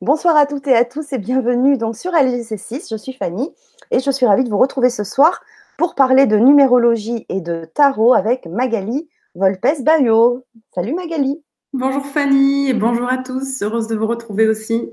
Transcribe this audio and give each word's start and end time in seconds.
Bonsoir 0.00 0.36
à 0.36 0.46
toutes 0.46 0.66
et 0.66 0.74
à 0.74 0.84
tous 0.84 1.12
et 1.12 1.18
bienvenue 1.18 1.76
donc 1.76 1.96
sur 1.96 2.12
LGC6. 2.12 2.88
Je 2.90 2.96
suis 2.96 3.12
Fanny 3.12 3.52
et 3.90 4.00
je 4.00 4.10
suis 4.10 4.26
ravie 4.26 4.44
de 4.44 4.50
vous 4.50 4.58
retrouver 4.58 4.90
ce 4.90 5.04
soir 5.04 5.42
pour 5.78 5.94
parler 5.94 6.26
de 6.26 6.36
numérologie 6.36 7.26
et 7.28 7.40
de 7.40 7.64
tarot 7.74 8.14
avec 8.14 8.46
Magali 8.46 9.08
Volpes 9.34 9.82
Bayo. 9.82 10.44
Salut 10.74 10.94
Magali. 10.94 11.42
Bonjour 11.72 12.04
Fanny 12.04 12.68
et 12.68 12.74
bonjour 12.74 13.08
à 13.08 13.18
tous. 13.18 13.62
Heureuse 13.62 13.86
de 13.88 13.96
vous 13.96 14.06
retrouber 14.06 14.48
aussi. 14.48 14.90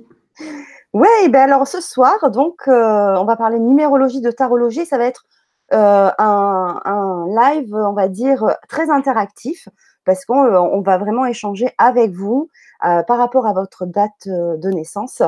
Oui, 0.93 1.07
ben 1.29 1.41
alors 1.41 1.67
ce 1.67 1.79
soir, 1.79 2.31
donc, 2.31 2.67
euh, 2.67 3.15
on 3.15 3.25
va 3.25 3.35
parler 3.35 3.59
de 3.59 3.63
numérologie, 3.63 4.19
de 4.19 4.31
tarologie. 4.31 4.85
Ça 4.85 4.97
va 4.97 5.05
être 5.05 5.25
euh, 5.73 6.09
un, 6.17 6.81
un, 6.83 7.25
live, 7.27 7.73
on 7.73 7.93
va 7.93 8.09
dire, 8.09 8.45
très 8.67 8.89
interactif 8.89 9.69
parce 10.05 10.25
qu'on 10.25 10.45
euh, 10.45 10.81
va 10.81 10.97
vraiment 10.97 11.25
échanger 11.25 11.69
avec 11.77 12.11
vous 12.11 12.49
euh, 12.85 13.03
par 13.03 13.17
rapport 13.17 13.45
à 13.45 13.53
votre 13.53 13.85
date 13.85 14.27
euh, 14.27 14.57
de 14.57 14.69
naissance. 14.69 15.21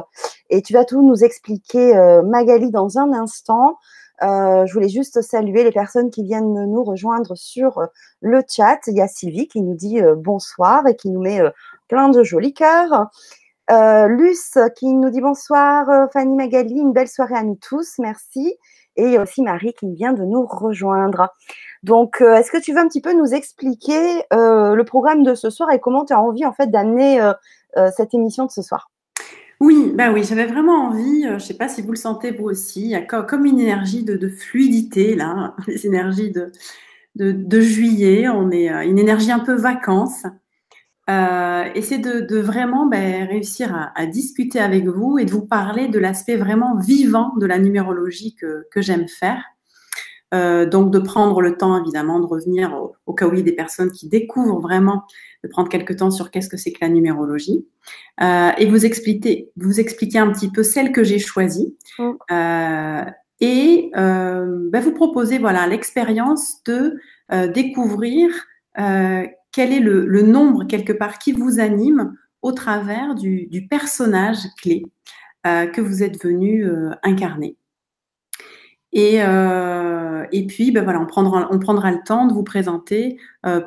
Et 0.50 0.62
tu 0.62 0.74
vas 0.74 0.86
tout 0.86 1.02
nous 1.02 1.24
expliquer, 1.24 1.94
Magali, 2.24 2.72
dans 2.72 2.98
un 2.98 3.12
instant. 3.14 3.78
je 4.22 4.72
voulais 4.72 4.90
juste 4.90 5.22
saluer 5.22 5.64
les 5.64 5.72
personnes 5.72 6.12
qui 6.12 6.24
viennent 6.24 6.66
nous 6.66 6.84
rejoindre 6.84 7.36
sur 7.36 7.82
le 8.22 8.42
chat. 8.48 8.80
Il 8.88 8.96
y 8.96 9.02
a 9.02 9.08
Sylvie 9.08 9.48
qui 9.48 9.62
nous 9.62 9.74
dit 9.74 10.00
bonsoir 10.18 10.86
et 10.88 10.96
qui 10.96 11.10
nous 11.10 11.22
met 11.22 11.42
plein 11.88 12.10
de 12.10 12.24
jolis 12.24 12.54
cœurs. 12.54 13.10
Luce 14.08 14.58
qui 14.76 14.94
nous 14.94 15.10
dit 15.10 15.22
bonsoir, 15.22 16.10
Fanny 16.12 16.36
Magali, 16.36 16.80
une 16.80 16.94
belle 16.94 17.08
soirée 17.08 17.36
à 17.36 17.44
nous 17.44 17.58
tous, 17.60 17.96
merci. 17.98 18.56
Et 18.96 19.04
il 19.04 19.12
y 19.12 19.18
a 19.18 19.22
aussi 19.22 19.42
Marie 19.42 19.74
qui 19.74 19.92
vient 19.94 20.14
de 20.14 20.24
nous 20.24 20.46
rejoindre. 20.46 21.30
Donc, 21.84 22.22
euh, 22.22 22.36
est-ce 22.36 22.52
que 22.52 22.62
tu 22.62 22.74
veux 22.74 22.80
un 22.80 22.88
petit 22.88 23.02
peu 23.02 23.14
nous 23.14 23.34
expliquer 23.34 24.24
euh, 24.32 24.76
le 24.76 24.84
programme 24.84 25.24
de 25.24 25.36
ce 25.36 25.50
soir 25.50 25.72
et 25.72 25.80
comment 25.80 26.06
tu 26.06 26.14
as 26.14 26.22
envie 26.22 26.46
en 26.46 26.54
fait 26.54 26.70
d'amener 26.70 27.22
euh, 27.22 27.34
cette 27.96 28.14
émission 28.14 28.46
de 28.46 28.52
ce 28.52 28.62
soir? 28.62 28.92
Oui, 29.60 29.92
ben 29.96 30.12
oui, 30.12 30.24
j'avais 30.24 30.46
vraiment 30.46 30.88
envie. 30.88 31.24
je 31.24 31.34
ne 31.34 31.40
sais 31.40 31.54
pas 31.54 31.68
si 31.68 31.82
vous 31.82 31.92
le 31.92 31.98
sentez 31.98 32.32
vous 32.32 32.46
aussi. 32.46 32.82
Il 32.82 32.90
y 32.90 32.96
a 32.96 33.02
comme 33.02 33.46
une 33.46 33.60
énergie 33.60 34.04
de, 34.04 34.28
fluidité 34.28 35.16
là, 35.16 35.56
les 35.68 35.86
énergies 35.86 36.32
de, 36.32 36.52
de, 37.16 37.62
juillet. 37.62 38.28
On 38.28 38.52
est 38.52 38.68
une 38.86 39.00
énergie 39.00 39.32
un 39.32 39.40
peu 39.40 39.54
vacances. 39.54 40.26
Euh, 41.10 41.66
et 41.76 41.82
c'est 41.82 41.98
de, 41.98 42.38
vraiment 42.40 42.86
ben, 42.86 43.26
réussir 43.28 43.92
à, 43.96 44.06
discuter 44.06 44.60
avec 44.60 44.88
vous 44.88 45.18
et 45.18 45.26
de 45.26 45.32
vous 45.32 45.46
parler 45.46 45.88
de 45.88 46.00
l'aspect 46.00 46.38
vraiment 46.38 46.78
vivant 46.78 47.34
de 47.38 47.46
la 47.46 47.60
numérologie 47.60 48.36
que, 48.36 48.82
j'aime 48.82 49.08
faire. 49.08 49.44
Euh, 50.34 50.66
donc 50.66 50.92
de 50.92 50.98
prendre 50.98 51.42
le 51.42 51.58
temps 51.58 51.80
évidemment 51.80 52.20
de 52.20 52.26
revenir 52.26 52.76
au, 53.06 53.14
cas 53.14 53.28
où 53.28 53.34
il 53.34 53.38
y 53.38 53.42
a 53.42 53.44
des 53.44 53.52
personnes 53.52 53.92
qui 53.92 54.08
découvrent 54.08 54.60
vraiment, 54.60 55.04
de 55.44 55.50
prendre 55.50 55.70
quelques 55.70 55.98
temps 55.98 56.10
sur 56.10 56.32
qu'est-ce 56.32 56.50
que 56.50 56.58
c'est 56.58 56.72
que 56.72 56.80
la 56.82 56.90
numérologie 56.90 57.68
euh, 58.24 58.50
et 58.58 58.66
vous 58.66 58.84
expliquer, 58.84 59.52
vous 59.58 59.80
expliquer 59.80 60.18
un 60.18 60.32
petit 60.32 60.50
peu 60.50 60.64
celle 60.64 60.92
que 60.92 61.04
j'ai 61.04 61.20
choisie 61.20 61.78
mm. 62.00 63.12
et 63.42 63.92
ben, 63.94 64.82
vous 64.82 64.94
proposer 64.94 65.38
voilà 65.38 65.68
l'expérience 65.68 66.64
de 66.64 66.98
découvrir 67.54 68.32
quel 69.54 69.72
est 69.72 69.80
le, 69.80 70.22
nombre 70.24 70.66
quelque 70.66 70.92
part 70.92 71.20
qui 71.20 71.32
vous 71.32 71.60
anime 71.60 72.18
au 72.42 72.52
travers 72.52 73.16
du, 73.16 73.68
personnage 73.70 74.40
clé 74.58 74.84
euh, 75.48 75.68
que 75.68 75.80
vous 75.80 76.04
êtes 76.04 76.22
venu 76.22 76.66
euh, 76.66 76.90
incarner. 77.04 77.56
Et, 78.92 79.24
euh, 79.24 80.26
et, 80.32 80.46
puis, 80.46 80.72
ben 80.72 80.86
on 81.00 81.06
prendra, 81.06 81.92
le 81.92 82.04
temps 82.04 82.28
de 82.28 82.34
vous 82.34 82.44
présenter 82.44 83.18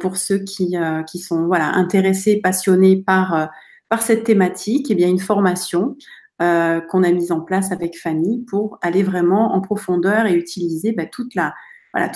pour 0.00 0.16
ceux 0.16 0.38
qui, 0.38 0.76
sont 1.18 1.46
voilà, 1.46 1.72
intéressés, 1.74 2.40
passionnés 2.40 3.02
par, 3.02 3.48
par 3.88 4.02
cette 4.02 4.22
thématique, 4.22 4.90
et 4.90 4.92
eh 4.92 4.96
bien 4.96 5.08
une 5.08 5.18
formation 5.18 5.96
qu'on 6.38 7.02
a 7.02 7.10
mise 7.10 7.32
en 7.32 7.40
place 7.40 7.72
avec 7.72 7.98
Fanny 7.98 8.44
pour 8.48 8.78
aller 8.82 9.02
vraiment 9.02 9.54
en 9.54 9.60
profondeur 9.60 10.26
et 10.26 10.34
utiliser 10.34 10.92
ben, 10.92 11.08
toute, 11.10 11.34
la, 11.34 11.54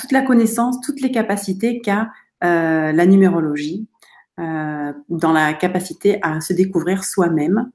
toute 0.01 0.13
la 0.13 0.23
connaissance, 0.23 0.81
toutes 0.81 1.01
les 1.01 1.11
capacités 1.11 1.81
qu'a 1.81 2.11
euh, 2.43 2.93
la 2.93 3.05
numérologie, 3.05 3.87
euh, 4.39 4.95
dans 5.11 5.33
la 5.33 5.53
capacité 5.53 6.19
à 6.23 6.41
se 6.41 6.55
découvrir 6.55 7.05
soi-même 7.05 7.71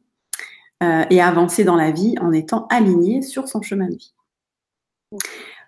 euh, 0.82 1.04
et 1.12 1.22
à 1.22 1.28
avancer 1.28 1.64
dans 1.64 1.76
la 1.76 1.92
vie 1.92 2.16
en 2.20 2.32
étant 2.32 2.66
aligné 2.72 3.22
sur 3.22 3.48
son 3.48 3.62
chemin 3.62 3.88
de 3.88 3.96
vie. 3.96 4.14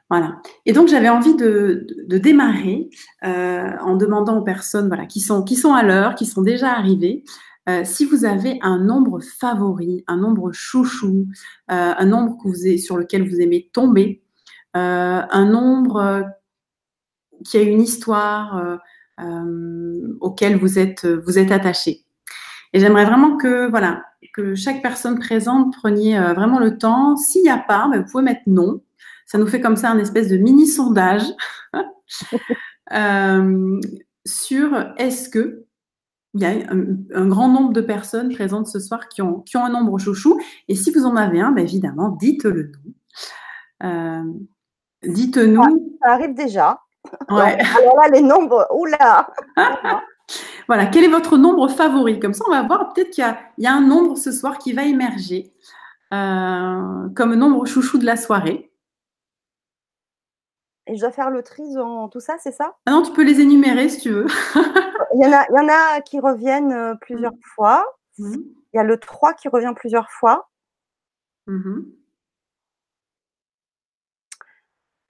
Voilà. 0.09 0.41
Et 0.65 0.73
donc 0.73 0.87
j'avais 0.87 1.09
envie 1.09 1.35
de, 1.35 1.85
démarrer 2.07 2.89
en 3.21 3.95
demandant 3.97 4.39
aux 4.39 4.43
personnes 4.43 4.87
voilà, 4.87 5.05
qui, 5.05 5.19
sont, 5.19 5.43
qui 5.43 5.55
sont 5.55 5.73
à 5.73 5.83
l'heure, 5.83 6.15
qui 6.15 6.25
sont 6.25 6.41
déjà 6.41 6.71
arrivées, 6.71 7.23
si 7.83 8.05
vous 8.05 8.23
avez 8.23 8.57
un 8.61 8.79
nombre 8.79 9.19
favori, 9.19 10.05
un 10.07 10.15
nombre 10.15 10.53
chouchou, 10.53 11.27
un 11.67 12.05
nombre 12.05 12.37
sur 12.77 12.97
lequel 12.97 13.29
vous 13.29 13.41
aimez 13.41 13.69
tomber, 13.73 14.23
un 14.73 15.45
nombre 15.45 16.25
qui 17.45 17.57
a 17.57 17.61
une 17.61 17.81
histoire 17.81 18.57
euh, 18.57 18.77
euh, 19.19 20.17
auquel 20.21 20.57
vous 20.57 20.79
êtes, 20.79 21.05
vous 21.05 21.39
êtes 21.39 21.51
attaché. 21.51 22.03
Et 22.73 22.79
j'aimerais 22.79 23.05
vraiment 23.05 23.37
que, 23.37 23.69
voilà, 23.69 24.03
que 24.33 24.55
chaque 24.55 24.81
personne 24.81 25.19
présente 25.19 25.75
preniez 25.75 26.17
euh, 26.17 26.33
vraiment 26.33 26.59
le 26.59 26.77
temps. 26.77 27.15
S'il 27.15 27.43
n'y 27.43 27.49
a 27.49 27.57
pas, 27.57 27.87
ben, 27.89 28.01
vous 28.01 28.11
pouvez 28.11 28.23
mettre 28.23 28.41
non. 28.47 28.81
Ça 29.25 29.37
nous 29.37 29.47
fait 29.47 29.61
comme 29.61 29.75
ça 29.75 29.91
un 29.91 29.97
espèce 29.97 30.29
de 30.29 30.37
mini 30.37 30.67
sondage 30.67 31.23
sur 34.25 34.93
est-ce 34.97 35.29
que 35.29 35.63
il 36.33 36.41
y 36.41 36.45
a 36.45 36.51
un, 36.69 37.27
grand 37.27 37.49
nombre 37.49 37.73
de 37.73 37.81
personnes 37.81 38.31
présentes 38.31 38.67
ce 38.67 38.79
soir 38.79 39.09
qui 39.09 39.23
ont, 39.23 39.39
qui 39.39 39.57
ont 39.57 39.65
un 39.65 39.71
nombre 39.71 39.97
chouchou. 39.97 40.39
Et 40.67 40.75
si 40.75 40.91
vous 40.91 41.05
en 41.05 41.15
avez 41.15 41.41
un, 41.41 41.51
ben 41.51 41.63
évidemment, 41.63 42.09
dites-le 42.09 42.71
nous. 43.81 44.47
dites-nous. 45.03 45.97
Ça 46.03 46.11
arrive 46.11 46.35
déjà. 46.35 46.79
Ouais. 47.29 47.57
Alors 47.77 47.95
là, 47.97 48.09
les 48.11 48.21
nombres, 48.21 48.67
oula 48.71 49.29
Voilà, 50.67 50.87
quel 50.87 51.05
est 51.05 51.09
votre 51.09 51.37
nombre 51.37 51.69
favori? 51.69 52.19
Comme 52.19 52.33
ça, 52.33 52.43
on 52.47 52.51
va 52.51 52.63
voir 52.63 52.93
peut-être 52.93 53.11
qu'il 53.11 53.25
y, 53.57 53.67
a 53.67 53.73
un 53.73 53.81
nombre 53.81 54.17
ce 54.17 54.31
soir 54.31 54.57
qui 54.57 54.73
va 54.73 54.83
émerger 54.83 55.53
euh, 56.13 57.09
comme 57.15 57.35
nombre 57.35 57.65
chouchou 57.65 57.97
de 57.97 58.05
la 58.05 58.17
soirée. 58.17 58.71
Et 60.87 60.95
je 60.95 61.01
dois 61.01 61.11
faire 61.11 61.29
le 61.29 61.43
tri 61.43 61.63
dans 61.73 62.07
tout 62.07 62.21
ça, 62.21 62.37
c'est 62.39 62.53
ça? 62.53 62.75
Ah 62.85 62.91
Non, 62.91 63.01
tu 63.01 63.11
peux 63.11 63.23
les 63.23 63.41
énumérer 63.41 63.89
si 63.89 64.01
tu 64.01 64.09
veux. 64.09 64.25
il, 65.13 65.21
y 65.21 65.25
en 65.25 65.33
a, 65.33 65.45
il 65.49 65.55
y 65.55 65.59
en 65.59 65.67
a 65.67 66.01
qui 66.01 66.19
reviennent 66.19 66.71
euh, 66.71 66.95
plusieurs 67.01 67.33
mmh. 67.33 67.49
fois. 67.55 67.85
Mmh. 68.17 68.35
Il 68.73 68.77
y 68.77 68.79
a 68.79 68.83
le 68.83 68.97
3 68.97 69.33
qui 69.33 69.49
revient 69.49 69.73
plusieurs 69.75 70.09
fois. 70.11 70.49
Mmh. 71.47 71.81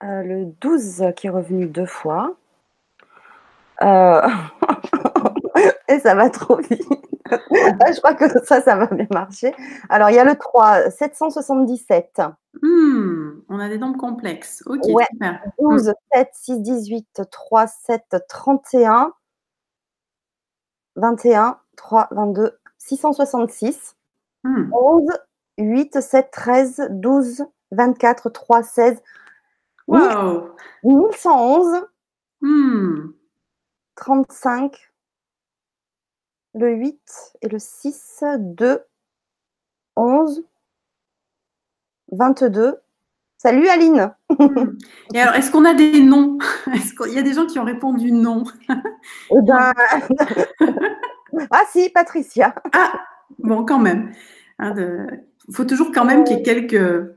Euh, 0.03 0.21
le 0.21 0.45
12 0.61 1.05
qui 1.15 1.27
est 1.27 1.31
revenu 1.31 1.65
deux 1.65 1.85
fois. 1.85 2.35
Euh, 3.81 4.21
et 5.87 5.99
ça 5.99 6.13
va 6.13 6.29
trop 6.29 6.57
vite. 6.57 6.83
je 7.31 7.97
crois 7.99 8.13
que 8.13 8.27
ça, 8.45 8.61
ça 8.61 8.75
va 8.75 8.85
bien 8.87 9.07
marcher. 9.11 9.53
Alors, 9.89 10.09
il 10.09 10.15
y 10.15 10.19
a 10.19 10.23
le 10.23 10.35
3, 10.35 10.91
777. 10.91 12.21
Hmm, 12.61 13.41
on 13.49 13.59
a 13.59 13.69
des 13.69 13.77
nombres 13.79 13.97
complexes. 13.97 14.63
Ok, 14.67 14.85
super. 14.85 15.41
12, 15.59 15.93
7, 16.13 16.29
6, 16.31 16.61
18, 16.61 17.21
3, 17.31 17.67
7, 17.67 18.15
31, 18.29 19.13
21, 20.95 21.57
3, 21.75 22.07
22, 22.11 22.57
666. 22.77 23.95
11, 24.45 25.09
8, 25.57 26.01
7, 26.01 26.31
13, 26.31 26.87
12, 26.91 27.45
24, 27.71 28.29
3, 28.29 28.63
16, 28.63 29.01
Wow. 29.87 30.55
1111. 30.83 31.87
35. 33.95 34.91
Le 36.53 36.73
8 36.73 36.99
et 37.41 37.49
le 37.49 37.59
6, 37.59 38.23
2, 38.37 38.79
11, 39.95 40.43
22. 42.11 42.77
Salut 43.37 43.67
Aline. 43.67 44.11
Hmm. 44.29 44.77
Et 45.13 45.21
alors, 45.21 45.35
est-ce 45.35 45.51
qu'on 45.51 45.65
a 45.65 45.73
des 45.73 46.01
noms? 46.01 46.39
Est-ce 46.73 46.93
qu'il 46.93 47.13
y 47.13 47.19
a 47.19 47.21
des 47.21 47.33
gens 47.33 47.45
qui 47.45 47.59
ont 47.59 47.65
répondu 47.65 48.11
non? 48.11 48.43
Eh 49.31 49.41
ben, 49.43 49.73
Ah 51.51 51.63
si, 51.71 51.89
Patricia. 51.89 52.55
Ah, 52.73 52.99
bon, 53.39 53.63
quand 53.65 53.79
même. 53.79 54.11
Il 54.59 54.65
hein, 54.65 55.07
faut 55.51 55.65
toujours 55.65 55.91
quand 55.93 56.05
même 56.05 56.23
qu'il 56.23 56.37
y 56.37 56.39
ait 56.39 56.43
quelques, 56.43 57.16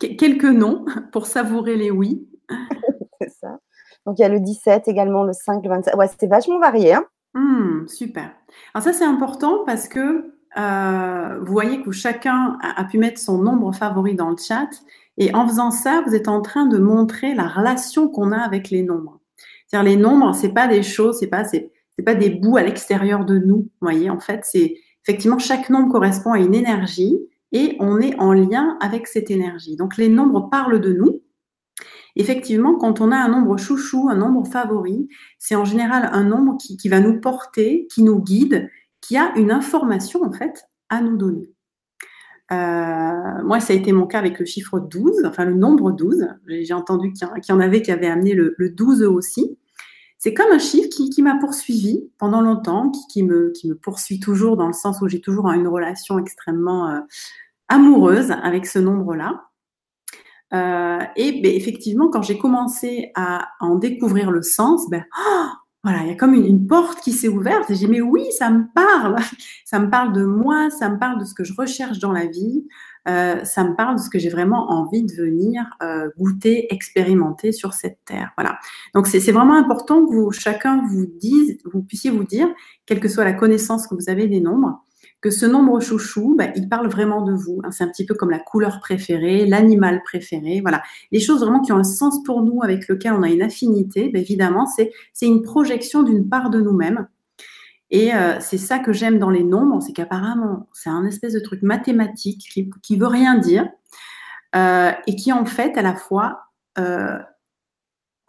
quelques 0.00 0.44
noms 0.44 0.84
pour 1.12 1.26
savourer 1.26 1.76
les 1.76 1.90
oui. 1.90 2.26
c'est 3.20 3.30
ça. 3.30 3.58
Donc 4.06 4.18
il 4.18 4.22
y 4.22 4.24
a 4.24 4.28
le 4.28 4.40
17 4.40 4.88
également, 4.88 5.24
le 5.24 5.32
5, 5.32 5.62
le 5.62 5.68
27. 5.68 5.94
Ouais, 5.94 6.08
c'était 6.08 6.26
vachement 6.26 6.58
varié. 6.58 6.94
Hein 6.94 7.04
mmh, 7.34 7.88
super. 7.88 8.32
Alors 8.74 8.82
ça, 8.84 8.92
c'est 8.92 9.04
important 9.04 9.64
parce 9.64 9.88
que 9.88 10.32
euh, 10.58 11.38
vous 11.40 11.52
voyez 11.52 11.82
que 11.82 11.92
chacun 11.92 12.58
a, 12.62 12.84
pu 12.84 12.98
mettre 12.98 13.20
son 13.20 13.38
nombre 13.38 13.72
favori 13.72 14.14
dans 14.14 14.30
le 14.30 14.36
chat. 14.36 14.68
Et 15.18 15.34
en 15.34 15.46
faisant 15.46 15.70
ça, 15.70 16.02
vous 16.06 16.14
êtes 16.14 16.28
en 16.28 16.40
train 16.40 16.66
de 16.66 16.78
montrer 16.78 17.34
la 17.34 17.46
relation 17.46 18.08
qu'on 18.08 18.32
a 18.32 18.38
avec 18.38 18.70
les 18.70 18.82
nombres. 18.82 19.20
C'est-à-dire 19.66 19.90
les 19.90 19.96
nombres, 19.96 20.34
c'est 20.34 20.52
pas 20.52 20.66
des 20.66 20.82
choses, 20.82 21.18
c'est 21.18 21.28
pas 21.28 21.44
c'est, 21.44 21.70
pas 22.04 22.14
des 22.14 22.30
bouts 22.30 22.56
à 22.56 22.62
l'extérieur 22.62 23.26
de 23.26 23.38
nous. 23.38 23.56
Vous 23.56 23.70
voyez, 23.82 24.08
en 24.08 24.18
fait, 24.18 24.40
c'est 24.44 24.76
effectivement, 25.04 25.38
chaque 25.38 25.68
nombre 25.68 25.92
correspond 25.92 26.32
à 26.32 26.38
une 26.38 26.54
énergie 26.54 27.18
et 27.52 27.76
on 27.80 27.98
est 28.00 28.18
en 28.18 28.32
lien 28.32 28.76
avec 28.80 29.06
cette 29.06 29.30
énergie. 29.30 29.76
Donc 29.76 29.96
les 29.96 30.08
nombres 30.08 30.48
parlent 30.50 30.80
de 30.80 30.92
nous. 30.92 31.20
Effectivement, 32.16 32.76
quand 32.76 33.00
on 33.00 33.12
a 33.12 33.16
un 33.16 33.28
nombre 33.28 33.56
chouchou, 33.56 34.08
un 34.10 34.16
nombre 34.16 34.46
favori, 34.46 35.08
c'est 35.38 35.54
en 35.54 35.64
général 35.64 36.10
un 36.12 36.24
nombre 36.24 36.56
qui, 36.58 36.88
va 36.88 37.00
nous 37.00 37.20
porter, 37.20 37.86
qui 37.92 38.02
nous 38.02 38.20
guide, 38.20 38.68
qui 39.00 39.16
a 39.16 39.32
une 39.36 39.50
information 39.50 40.22
en 40.22 40.32
fait 40.32 40.64
à 40.88 41.00
nous 41.00 41.16
donner. 41.16 41.50
Euh, 42.52 43.42
moi, 43.44 43.60
ça 43.60 43.72
a 43.72 43.76
été 43.76 43.92
mon 43.92 44.06
cas 44.06 44.18
avec 44.18 44.40
le 44.40 44.44
chiffre 44.44 44.80
12, 44.80 45.24
enfin 45.24 45.44
le 45.44 45.54
nombre 45.54 45.92
12. 45.92 46.26
J'ai 46.48 46.74
entendu 46.74 47.12
qu'il 47.12 47.28
y, 47.48 47.52
en 47.52 47.60
avait 47.60 47.80
qui 47.80 47.92
avaient 47.92 48.08
amené 48.08 48.34
le, 48.34 48.54
12 48.58 49.04
aussi. 49.04 49.56
C'est 50.22 50.34
comme 50.34 50.52
un 50.52 50.58
chiffre 50.58 50.90
qui, 50.90 51.22
m'a 51.22 51.38
poursuivi 51.38 52.10
pendant 52.18 52.42
longtemps, 52.42 52.92
qui, 53.10 53.22
me, 53.22 53.54
poursuit 53.82 54.20
toujours 54.20 54.58
dans 54.58 54.66
le 54.66 54.74
sens 54.74 55.00
où 55.00 55.08
j'ai 55.08 55.22
toujours 55.22 55.50
une 55.50 55.66
relation 55.66 56.18
extrêmement 56.18 56.90
euh, 56.90 57.00
amoureuse 57.68 58.30
avec 58.30 58.66
ce 58.66 58.78
nombre-là. 58.78 59.46
Euh, 60.52 60.98
et 61.16 61.40
ben, 61.40 61.50
effectivement, 61.50 62.10
quand 62.10 62.20
j'ai 62.20 62.36
commencé 62.36 63.12
à 63.14 63.48
en 63.60 63.76
découvrir 63.76 64.30
le 64.30 64.42
sens, 64.42 64.90
ben, 64.90 65.06
oh, 65.18 65.46
voilà, 65.84 66.02
il 66.02 66.08
y 66.08 66.12
a 66.12 66.16
comme 66.16 66.34
une, 66.34 66.66
porte 66.66 67.00
qui 67.00 67.12
s'est 67.12 67.28
ouverte 67.28 67.64
j'ai 67.70 67.76
dit, 67.76 67.86
mais 67.86 68.02
oui, 68.02 68.26
ça 68.32 68.50
me 68.50 68.64
parle, 68.74 69.16
ça 69.64 69.78
me 69.78 69.88
parle 69.88 70.12
de 70.12 70.24
moi, 70.24 70.68
ça 70.68 70.90
me 70.90 70.98
parle 70.98 71.18
de 71.18 71.24
ce 71.24 71.32
que 71.32 71.44
je 71.44 71.54
recherche 71.56 71.98
dans 71.98 72.12
la 72.12 72.26
vie, 72.26 72.68
euh, 73.08 73.44
ça 73.44 73.64
me 73.64 73.74
parle 73.74 73.96
de 73.96 74.00
ce 74.00 74.10
que 74.10 74.18
j'ai 74.18 74.28
vraiment 74.28 74.70
envie 74.70 75.02
de 75.02 75.12
venir 75.12 75.64
euh, 75.82 76.08
goûter, 76.18 76.72
expérimenter 76.72 77.52
sur 77.52 77.72
cette 77.72 77.98
terre. 78.04 78.32
Voilà. 78.36 78.58
Donc 78.94 79.06
c'est 79.06 79.18
vraiment 79.32 79.56
important 79.56 80.04
que 80.06 80.12
vous, 80.12 80.32
chacun 80.32 80.86
vous 80.88 81.06
dise, 81.06 81.58
vous 81.64 81.82
puissiez 81.82 82.10
vous 82.10 82.24
dire, 82.24 82.48
quelle 82.86 83.00
que 83.00 83.08
soit 83.08 83.24
la 83.24 83.32
connaissance 83.32 83.86
que 83.86 83.94
vous 83.94 84.10
avez 84.10 84.26
des 84.26 84.40
nombres, 84.40 84.84
que 85.20 85.30
ce 85.30 85.44
nombre 85.46 85.80
chouchou, 85.80 86.34
bah, 86.36 86.46
il 86.56 86.68
parle 86.68 86.88
vraiment 86.88 87.22
de 87.22 87.32
vous. 87.32 87.60
Hein. 87.64 87.70
C'est 87.70 87.84
un 87.84 87.88
petit 87.88 88.06
peu 88.06 88.14
comme 88.14 88.30
la 88.30 88.38
couleur 88.38 88.80
préférée, 88.80 89.46
l'animal 89.46 90.02
préféré. 90.02 90.60
Voilà, 90.60 90.82
les 91.12 91.20
choses 91.20 91.40
vraiment 91.40 91.60
qui 91.60 91.72
ont 91.72 91.76
un 91.76 91.84
sens 91.84 92.22
pour 92.24 92.42
nous, 92.42 92.62
avec 92.62 92.88
lequel 92.88 93.12
on 93.12 93.22
a 93.22 93.28
une 93.28 93.42
affinité. 93.42 94.10
Bah, 94.12 94.18
évidemment, 94.18 94.66
c'est 94.66 94.92
c'est 95.12 95.26
une 95.26 95.42
projection 95.42 96.02
d'une 96.02 96.28
part 96.28 96.50
de 96.50 96.60
nous-mêmes. 96.60 97.06
Et 97.90 98.14
euh, 98.14 98.38
c'est 98.40 98.58
ça 98.58 98.78
que 98.78 98.92
j'aime 98.92 99.18
dans 99.18 99.30
les 99.30 99.42
nombres, 99.42 99.80
c'est 99.80 99.92
qu'apparemment, 99.92 100.68
c'est 100.72 100.90
un 100.90 101.04
espèce 101.04 101.32
de 101.32 101.40
truc 101.40 101.62
mathématique 101.62 102.48
qui, 102.52 102.70
qui 102.82 102.96
veut 102.96 103.08
rien 103.08 103.36
dire 103.36 103.68
euh, 104.54 104.92
et 105.06 105.16
qui 105.16 105.32
en 105.32 105.44
fait 105.44 105.76
à 105.76 105.82
la 105.82 105.94
fois, 105.94 106.44
euh, 106.78 107.18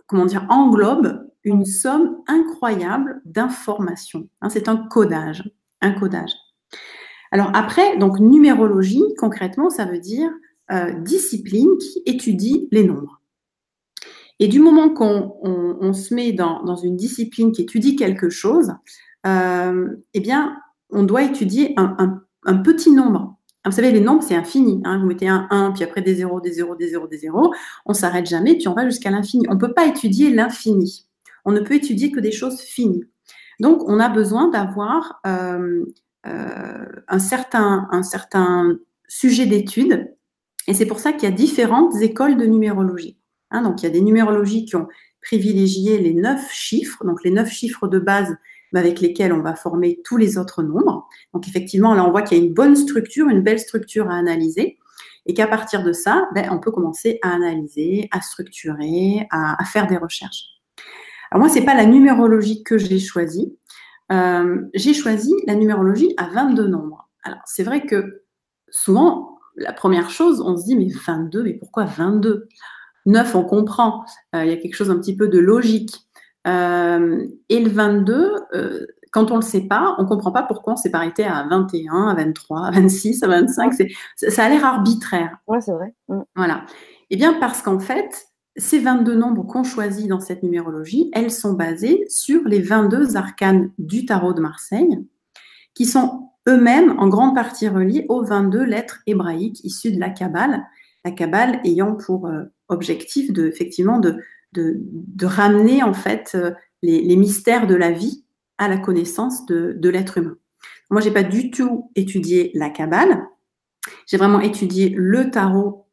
comment 0.08 0.26
dire, 0.26 0.46
englobe 0.50 1.28
une 1.44 1.66
somme 1.66 2.18
incroyable 2.28 3.22
d'informations. 3.26 4.28
Hein, 4.42 4.50
c'est 4.50 4.68
un 4.68 4.78
codage, 4.78 5.52
un 5.82 5.92
codage. 5.92 6.34
Alors 7.32 7.52
après, 7.54 7.98
donc 7.98 8.20
numérologie, 8.20 9.04
concrètement, 9.18 9.70
ça 9.70 9.86
veut 9.86 10.00
dire 10.00 10.30
discipline 11.00 11.78
qui 11.80 12.02
étudie 12.06 12.70
les 12.72 12.86
nombres. 12.86 13.22
Et 14.42 14.48
du 14.48 14.60
moment 14.60 14.90
qu'on 14.90 15.94
se 15.94 16.16
met 16.16 16.32
dans, 16.32 16.76
une 16.78 16.96
discipline 16.96 17.52
qui 17.52 17.62
étudie 17.62 17.96
quelque 17.96 18.30
chose, 18.30 18.74
eh 19.26 20.20
bien, 20.20 20.58
on 20.90 21.04
doit 21.04 21.24
étudier 21.24 21.74
un, 21.78 22.22
petit 22.64 22.92
nombre. 22.92 23.38
Vous 23.66 23.72
savez, 23.72 23.92
les 23.92 24.02
nombres, 24.02 24.24
c'est 24.24 24.36
infini. 24.36 24.82
Hein. 24.86 25.00
Vous 25.00 25.06
mettez 25.06 25.28
un 25.28 25.48
1, 25.52 25.72
puis 25.72 25.84
après 25.84 26.02
des 26.02 26.16
0, 26.16 26.42
des 26.42 26.54
0, 26.54 26.76
des 26.76 26.90
0, 26.90 27.08
des 27.08 27.18
0. 27.18 27.54
On 27.86 27.94
s'arrête 27.94 28.26
jamais, 28.26 28.56
puis 28.56 28.68
on 28.68 28.74
va 28.74 28.86
jusqu'à 28.86 29.12
l'infini. 29.12 29.46
On 29.50 29.54
ne 29.54 29.60
peut 29.60 29.74
pas 29.74 29.86
étudier 29.86 30.32
l'infini. 30.32 31.08
On 31.46 31.52
ne 31.52 31.60
peut 31.60 31.76
étudier 31.76 32.12
que 32.12 32.20
des 32.20 32.32
choses 32.32 32.62
finies. 32.62 33.04
Donc, 33.60 33.88
on 33.88 34.00
a 34.00 34.10
besoin 34.10 34.50
d'avoir 34.50 35.22
euh, 35.28 35.86
euh, 36.26 36.86
un, 37.08 37.20
certain, 37.20 37.88
un 37.92 38.04
certain 38.04 38.78
sujet 39.08 39.46
d'étude. 39.46 40.16
Et 40.68 40.74
c'est 40.74 40.88
pour 40.88 41.00
ça 41.00 41.14
qu'il 41.14 41.30
y 41.30 41.32
a 41.32 41.36
différentes 41.36 41.96
écoles 42.02 42.38
de 42.38 42.46
numérologie. 42.46 43.20
Hein, 43.52 43.62
donc, 43.62 43.82
il 43.82 43.86
y 43.86 43.88
a 43.88 43.92
des 43.92 44.02
numérologies 44.02 44.66
qui 44.66 44.76
ont 44.76 44.88
privilégié 45.22 46.00
les 46.00 46.14
neuf 46.14 46.52
chiffres, 46.52 47.06
donc 47.06 47.24
les 47.24 47.32
neuf 47.32 47.52
chiffres 47.52 47.88
de 47.88 48.00
base 48.00 48.36
avec 48.80 49.00
lesquels 49.00 49.34
on 49.34 49.42
va 49.42 49.56
former 49.56 50.00
tous 50.04 50.18
les 50.18 50.38
autres 50.38 50.64
nombres. 50.64 51.08
Donc, 51.34 51.48
effectivement, 51.48 51.94
là, 51.94 52.06
on 52.06 52.12
voit 52.12 52.22
qu'il 52.22 52.38
y 52.38 52.42
a 52.42 52.44
une 52.44 52.54
bonne 52.54 52.76
structure, 52.76 53.28
une 53.30 53.42
belle 53.42 53.60
structure 53.60 54.10
à 54.10 54.16
analyser. 54.16 54.78
Et 55.28 55.34
qu'à 55.34 55.48
partir 55.48 55.84
de 55.84 55.94
ça, 55.94 56.28
ben, 56.34 56.50
on 56.52 56.60
peut 56.60 56.72
commencer 56.72 57.20
à 57.22 57.30
analyser, 57.30 58.10
à 58.12 58.22
structurer, 58.22 59.28
à, 59.30 59.64
faire 59.66 59.86
des 59.88 59.98
recherches. 59.98 60.46
Alors 61.30 61.46
moi, 61.46 61.50
c'est 61.50 61.64
pas 61.64 61.76
la 61.76 61.86
numérologie 61.86 62.64
que 62.64 62.78
j'ai 62.78 63.00
choisie. 63.00 63.56
Euh, 64.12 64.62
j'ai 64.74 64.94
choisi 64.94 65.34
la 65.46 65.56
numérologie 65.56 66.14
à 66.18 66.28
22 66.28 66.68
nombres. 66.68 67.10
Alors, 67.24 67.40
c'est 67.46 67.64
vrai 67.64 67.86
que 67.86 68.24
souvent, 68.70 69.40
la 69.56 69.74
première 69.74 70.10
chose, 70.10 70.42
on 70.42 70.58
se 70.58 70.66
dit, 70.66 70.76
mais 70.76 70.88
22, 71.06 71.44
mais 71.44 71.54
pourquoi 71.54 71.86
22 71.86 72.48
9, 73.06 73.36
on 73.36 73.44
comprend. 73.44 74.06
Euh, 74.36 74.46
il 74.46 74.52
y 74.52 74.54
a 74.54 74.58
quelque 74.58 74.76
chose 74.76 74.92
un 74.92 74.98
petit 74.98 75.16
peu 75.16 75.28
de 75.28 75.40
logique. 75.40 75.96
Euh, 76.48 77.28
et 77.50 77.60
le 77.60 77.70
22, 77.70 78.36
quand 79.12 79.30
on 79.30 79.36
ne 79.36 79.42
le 79.42 79.46
sait 79.46 79.68
pas, 79.68 79.96
on 79.98 80.04
ne 80.04 80.08
comprend 80.08 80.32
pas 80.32 80.44
pourquoi 80.44 80.74
on 80.74 80.78
s'est 80.78 80.96
arrêté 80.96 81.24
à 81.26 81.46
21, 81.50 82.08
à 82.08 82.16
23, 82.16 82.68
à 82.68 82.72
26, 82.72 83.24
à 83.24 83.28
25. 83.28 83.74
Ça 84.16 84.46
a 84.46 84.50
l'air 84.50 84.66
arbitraire. 84.66 85.38
Oui, 85.48 85.58
c'est 85.62 85.74
vrai. 85.74 85.94
Mm. 86.08 86.22
Voilà. 86.36 86.66
Eh 87.10 87.18
bien, 87.18 87.34
parce 87.34 87.62
qu'en 87.62 87.80
fait, 87.80 88.28
ces 88.56 88.80
22 88.80 89.16
nombres 89.16 89.44
qu'on 89.44 89.64
choisit 89.64 90.08
dans 90.08 90.22
cette 90.22 90.44
numérologie, 90.44 91.10
elles 91.14 91.32
sont 91.32 91.54
basées 91.54 92.06
sur 92.08 92.42
les 92.46 92.62
22 92.62 93.18
arcanes 93.18 93.72
du 93.78 94.06
tarot 94.06 94.34
de 94.34 94.42
Marseille, 94.42 94.98
qui 95.74 95.86
sont 95.86 96.30
eux-mêmes 96.48 96.98
en 96.98 97.10
grande 97.10 97.36
partie 97.36 97.68
reliés 97.68 98.06
aux 98.08 98.24
22 98.24 98.64
lettres 98.64 99.02
hébraïques 99.08 99.64
issues 99.66 99.92
de 99.92 100.00
la 100.00 100.10
Kabbale, 100.10 100.64
la 101.04 101.12
Kabbale 101.12 101.60
ayant 101.66 101.96
pour 101.96 102.28
euh, 102.28 102.44
objectif 102.70 103.34
de, 103.34 103.46
effectivement 103.46 104.00
de, 104.00 104.18
de, 104.54 105.26
ramener 105.26 105.84
en 105.84 105.94
fait 105.94 106.32
euh, 106.36 106.52
les, 106.82 107.16
mystères 107.16 107.68
de 107.68 107.76
la 107.76 107.92
vie 107.92 108.26
à 108.58 108.68
la 108.68 108.78
connaissance 108.78 109.46
de, 109.46 109.90
l'être 109.90 110.18
humain. 110.18 110.38
Moi, 110.90 111.02
j'ai 111.02 111.12
pas 111.12 111.24
du 111.24 111.52
tout 111.52 111.90
étudié 111.96 112.52
la 112.54 112.70
Kabbale, 112.70 113.24
j'ai 114.08 114.18
vraiment 114.18 114.42
étudié 114.42 114.94
le 114.96 115.32
tarot 115.32 115.88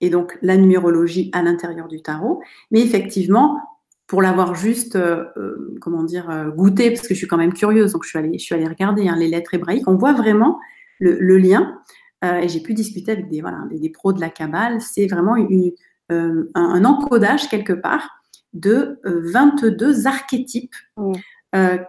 et 0.00 0.10
donc 0.10 0.38
la 0.42 0.56
numérologie 0.56 1.30
à 1.32 1.42
l'intérieur 1.42 1.88
du 1.88 2.02
tarot. 2.02 2.40
Mais 2.70 2.80
effectivement, 2.80 3.58
pour 4.06 4.22
l'avoir 4.22 4.54
juste, 4.54 4.96
euh, 4.96 5.24
euh, 5.36 5.76
comment 5.80 6.04
dire, 6.04 6.52
goûté, 6.56 6.90
parce 6.90 7.06
que 7.06 7.14
je 7.14 7.18
suis 7.18 7.26
quand 7.26 7.36
même 7.36 7.52
curieuse, 7.52 7.92
donc 7.92 8.04
je 8.04 8.10
suis 8.10 8.18
allée, 8.18 8.38
je 8.38 8.44
suis 8.44 8.54
allée 8.54 8.68
regarder 8.68 9.08
hein, 9.08 9.16
les 9.16 9.28
lettres 9.28 9.54
hébraïques, 9.54 9.88
on 9.88 9.96
voit 9.96 10.12
vraiment 10.12 10.60
le, 11.00 11.36
lien. 11.36 11.78
et 12.22 12.48
j'ai 12.48 12.60
pu 12.60 12.72
discuter 12.72 13.12
avec 13.12 13.28
des, 13.28 13.40
voilà, 13.42 13.58
des, 13.70 13.90
pros 13.90 14.12
de 14.12 14.20
la 14.20 14.30
Kabbale. 14.30 14.80
C'est 14.80 15.06
vraiment 15.06 15.36
une, 15.36 15.72
un, 16.10 16.84
encodage 16.84 17.48
quelque 17.48 17.72
part 17.72 18.10
de 18.52 19.00
22 19.04 20.06
archétypes 20.06 20.74
mmh. 20.96 21.12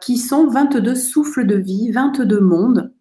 qui 0.02 0.18
sont 0.18 0.48
22 0.48 0.96
souffles 0.96 1.46
de 1.46 1.56
vie, 1.56 1.92
22 1.92 2.40
mondes. 2.40 2.92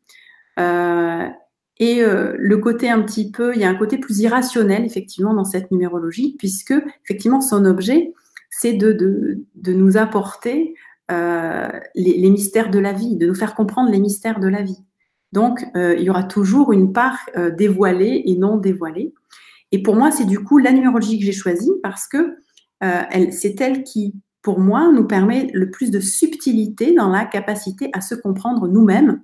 Et 1.78 2.02
euh, 2.02 2.34
le 2.38 2.58
côté 2.58 2.88
un 2.88 3.02
petit 3.02 3.30
peu, 3.30 3.54
il 3.54 3.60
y 3.60 3.64
a 3.64 3.68
un 3.68 3.74
côté 3.74 3.98
plus 3.98 4.20
irrationnel 4.20 4.84
effectivement 4.84 5.34
dans 5.34 5.44
cette 5.44 5.70
numérologie, 5.70 6.36
puisque 6.38 6.74
effectivement 7.04 7.40
son 7.40 7.64
objet, 7.64 8.12
c'est 8.50 8.74
de, 8.74 8.92
de, 8.92 9.40
de, 9.56 9.72
nous 9.72 9.96
apporter 9.96 10.74
euh, 11.10 11.68
les, 11.96 12.16
les, 12.16 12.30
mystères 12.30 12.70
de 12.70 12.78
la 12.78 12.92
vie, 12.92 13.16
de 13.16 13.26
nous 13.26 13.34
faire 13.34 13.56
comprendre 13.56 13.90
les 13.90 13.98
mystères 13.98 14.38
de 14.38 14.46
la 14.46 14.62
vie. 14.62 14.78
Donc 15.32 15.66
euh, 15.74 15.96
il 15.98 16.04
y 16.04 16.10
aura 16.10 16.22
toujours 16.22 16.72
une 16.72 16.92
part 16.92 17.18
euh, 17.36 17.50
dévoilée 17.50 18.22
et 18.26 18.36
non 18.36 18.56
dévoilée. 18.56 19.12
Et 19.74 19.82
pour 19.82 19.96
moi, 19.96 20.12
c'est 20.12 20.24
du 20.24 20.38
coup 20.38 20.58
la 20.58 20.70
numérologie 20.70 21.18
que 21.18 21.24
j'ai 21.24 21.32
choisie 21.32 21.72
parce 21.82 22.06
que 22.06 22.36
euh, 22.84 23.02
c'est 23.32 23.60
elle 23.60 23.82
qui, 23.82 24.14
pour 24.40 24.60
moi, 24.60 24.92
nous 24.92 25.04
permet 25.04 25.50
le 25.52 25.68
plus 25.68 25.90
de 25.90 25.98
subtilité 25.98 26.94
dans 26.94 27.08
la 27.08 27.24
capacité 27.24 27.90
à 27.92 28.00
se 28.00 28.14
comprendre 28.14 28.68
nous-mêmes 28.68 29.20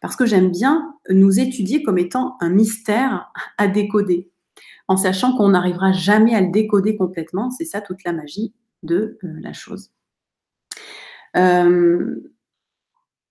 parce 0.00 0.16
que 0.16 0.26
j'aime 0.26 0.50
bien 0.50 0.96
nous 1.08 1.38
étudier 1.38 1.84
comme 1.84 1.98
étant 1.98 2.36
un 2.40 2.48
mystère 2.48 3.30
à 3.58 3.68
décoder, 3.68 4.28
en 4.88 4.96
sachant 4.96 5.36
qu'on 5.36 5.50
n'arrivera 5.50 5.92
jamais 5.92 6.34
à 6.34 6.40
le 6.40 6.50
décoder 6.50 6.96
complètement. 6.96 7.52
C'est 7.52 7.64
ça 7.64 7.80
toute 7.80 8.02
la 8.02 8.12
magie 8.12 8.52
de 8.82 9.18
euh, 9.22 9.28
la 9.40 9.52
chose. 9.52 9.92
Euh, 11.36 12.16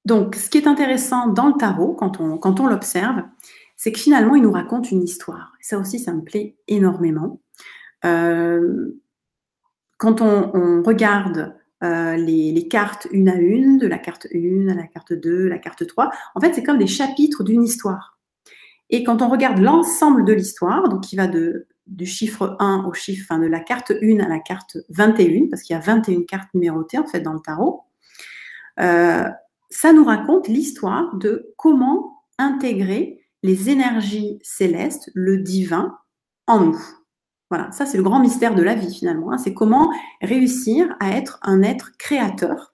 donc, 0.06 0.36
ce 0.36 0.50
qui 0.50 0.58
est 0.58 0.68
intéressant 0.68 1.28
dans 1.28 1.48
le 1.48 1.56
tarot, 1.60 1.96
quand 1.96 2.22
on, 2.22 2.38
quand 2.38 2.62
on 2.62 2.68
l'observe, 2.68 3.24
c'est 3.82 3.92
que 3.92 4.00
finalement, 4.00 4.36
il 4.36 4.44
nous 4.44 4.52
raconte 4.52 4.92
une 4.92 5.02
histoire. 5.02 5.54
Ça 5.60 5.80
aussi, 5.80 5.98
ça 5.98 6.14
me 6.14 6.22
plaît 6.22 6.56
énormément. 6.68 7.42
Euh, 8.06 8.92
quand 9.98 10.22
on 10.22 10.84
regarde 10.84 11.56
euh, 11.84 12.16
les, 12.16 12.68
cartes 12.68 13.08
une 13.10 13.28
à 13.28 13.38
une, 13.38 13.80
de 13.80 13.88
la 13.88 13.98
carte 13.98 14.28
1 14.32 14.68
à 14.68 14.76
la 14.76 14.86
carte 14.86 15.14
2, 15.14 15.48
la 15.48 15.58
carte 15.58 15.88
3. 15.88 16.12
En 16.36 16.40
fait, 16.40 16.54
c'est 16.54 16.62
comme 16.62 16.78
des 16.78 16.86
chapitres 16.86 17.44
d'une 17.44 17.64
histoire. 17.64 18.20
Et 18.92 19.04
quand 19.04 19.24
on 19.24 19.30
regarde 19.30 19.58
l'ensemble 19.58 20.26
de 20.26 20.34
l'histoire, 20.34 20.88
donc 20.88 21.02
qui 21.02 21.16
va 21.16 21.26
de, 21.26 21.66
du 21.88 22.06
chiffre 22.06 22.56
1 22.60 22.86
au 22.88 22.94
chiffre, 22.94 23.26
enfin 23.28 23.42
de 23.42 23.48
la 23.48 23.62
carte 23.62 23.94
1 24.00 24.20
à 24.20 24.28
la 24.28 24.38
carte 24.38 24.78
21, 24.90 25.48
parce 25.50 25.64
qu'il 25.64 25.76
y 25.76 25.80
a 25.80 25.82
21 25.82 26.22
cartes 26.26 26.54
numérotées 26.54 27.00
en 27.00 27.08
fait 27.08 27.22
dans 27.22 27.34
le 27.34 27.40
tarot, 27.40 27.82
euh, 28.80 29.28
ça 29.72 29.92
nous 29.92 30.06
raconte 30.06 30.48
l'histoire 30.48 31.16
de 31.16 31.52
comment 31.58 32.22
intégrer 32.38 33.21
les 33.44 33.70
énergies 33.70 34.40
célestes, 34.44 35.12
le 35.14 35.38
divin, 35.38 35.98
en 36.48 36.60
nous. 36.60 36.82
Voilà, 37.50 37.72
ça 37.72 37.86
c'est 37.86 37.98
le 37.98 38.04
grand 38.04 38.20
mystère 38.20 38.56
de 38.56 38.64
la 38.64 38.76
vie 38.76 38.94
finalement. 38.94 39.32
Hein. 39.32 39.38
C'est 39.38 39.54
comment 39.54 39.92
réussir 40.22 40.96
à 41.00 41.12
être 41.12 41.40
un 41.42 41.64
être 41.64 41.98
créateur 41.98 42.74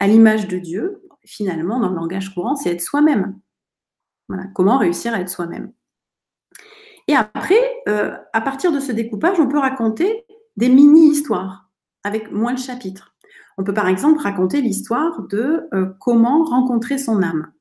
à 0.00 0.06
l'image 0.06 0.48
de 0.48 0.58
Dieu. 0.58 1.02
Finalement, 1.24 1.80
dans 1.80 1.88
le 1.88 1.96
langage 1.96 2.34
courant, 2.34 2.56
c'est 2.56 2.70
être 2.70 2.82
soi-même. 2.82 3.38
Voilà, 4.28 4.44
comment 4.54 4.78
réussir 4.78 5.14
à 5.14 5.20
être 5.20 5.28
soi-même. 5.28 5.72
Et 7.08 7.14
après, 7.14 7.60
euh, 7.88 8.16
à 8.32 8.40
partir 8.40 8.72
de 8.72 8.80
ce 8.80 8.92
découpage, 8.92 9.38
on 9.38 9.48
peut 9.48 9.58
raconter 9.58 10.24
des 10.56 10.68
mini-histoires 10.68 11.70
avec 12.02 12.32
moins 12.32 12.54
de 12.54 12.58
chapitres. 12.58 13.14
On 13.58 13.64
peut 13.64 13.74
par 13.74 13.88
exemple 13.88 14.20
raconter 14.20 14.60
l'histoire 14.60 15.22
de 15.28 15.68
euh, 15.72 15.86
comment 16.00 16.44
rencontrer 16.44 16.98
son 16.98 17.22
âme. 17.22 17.52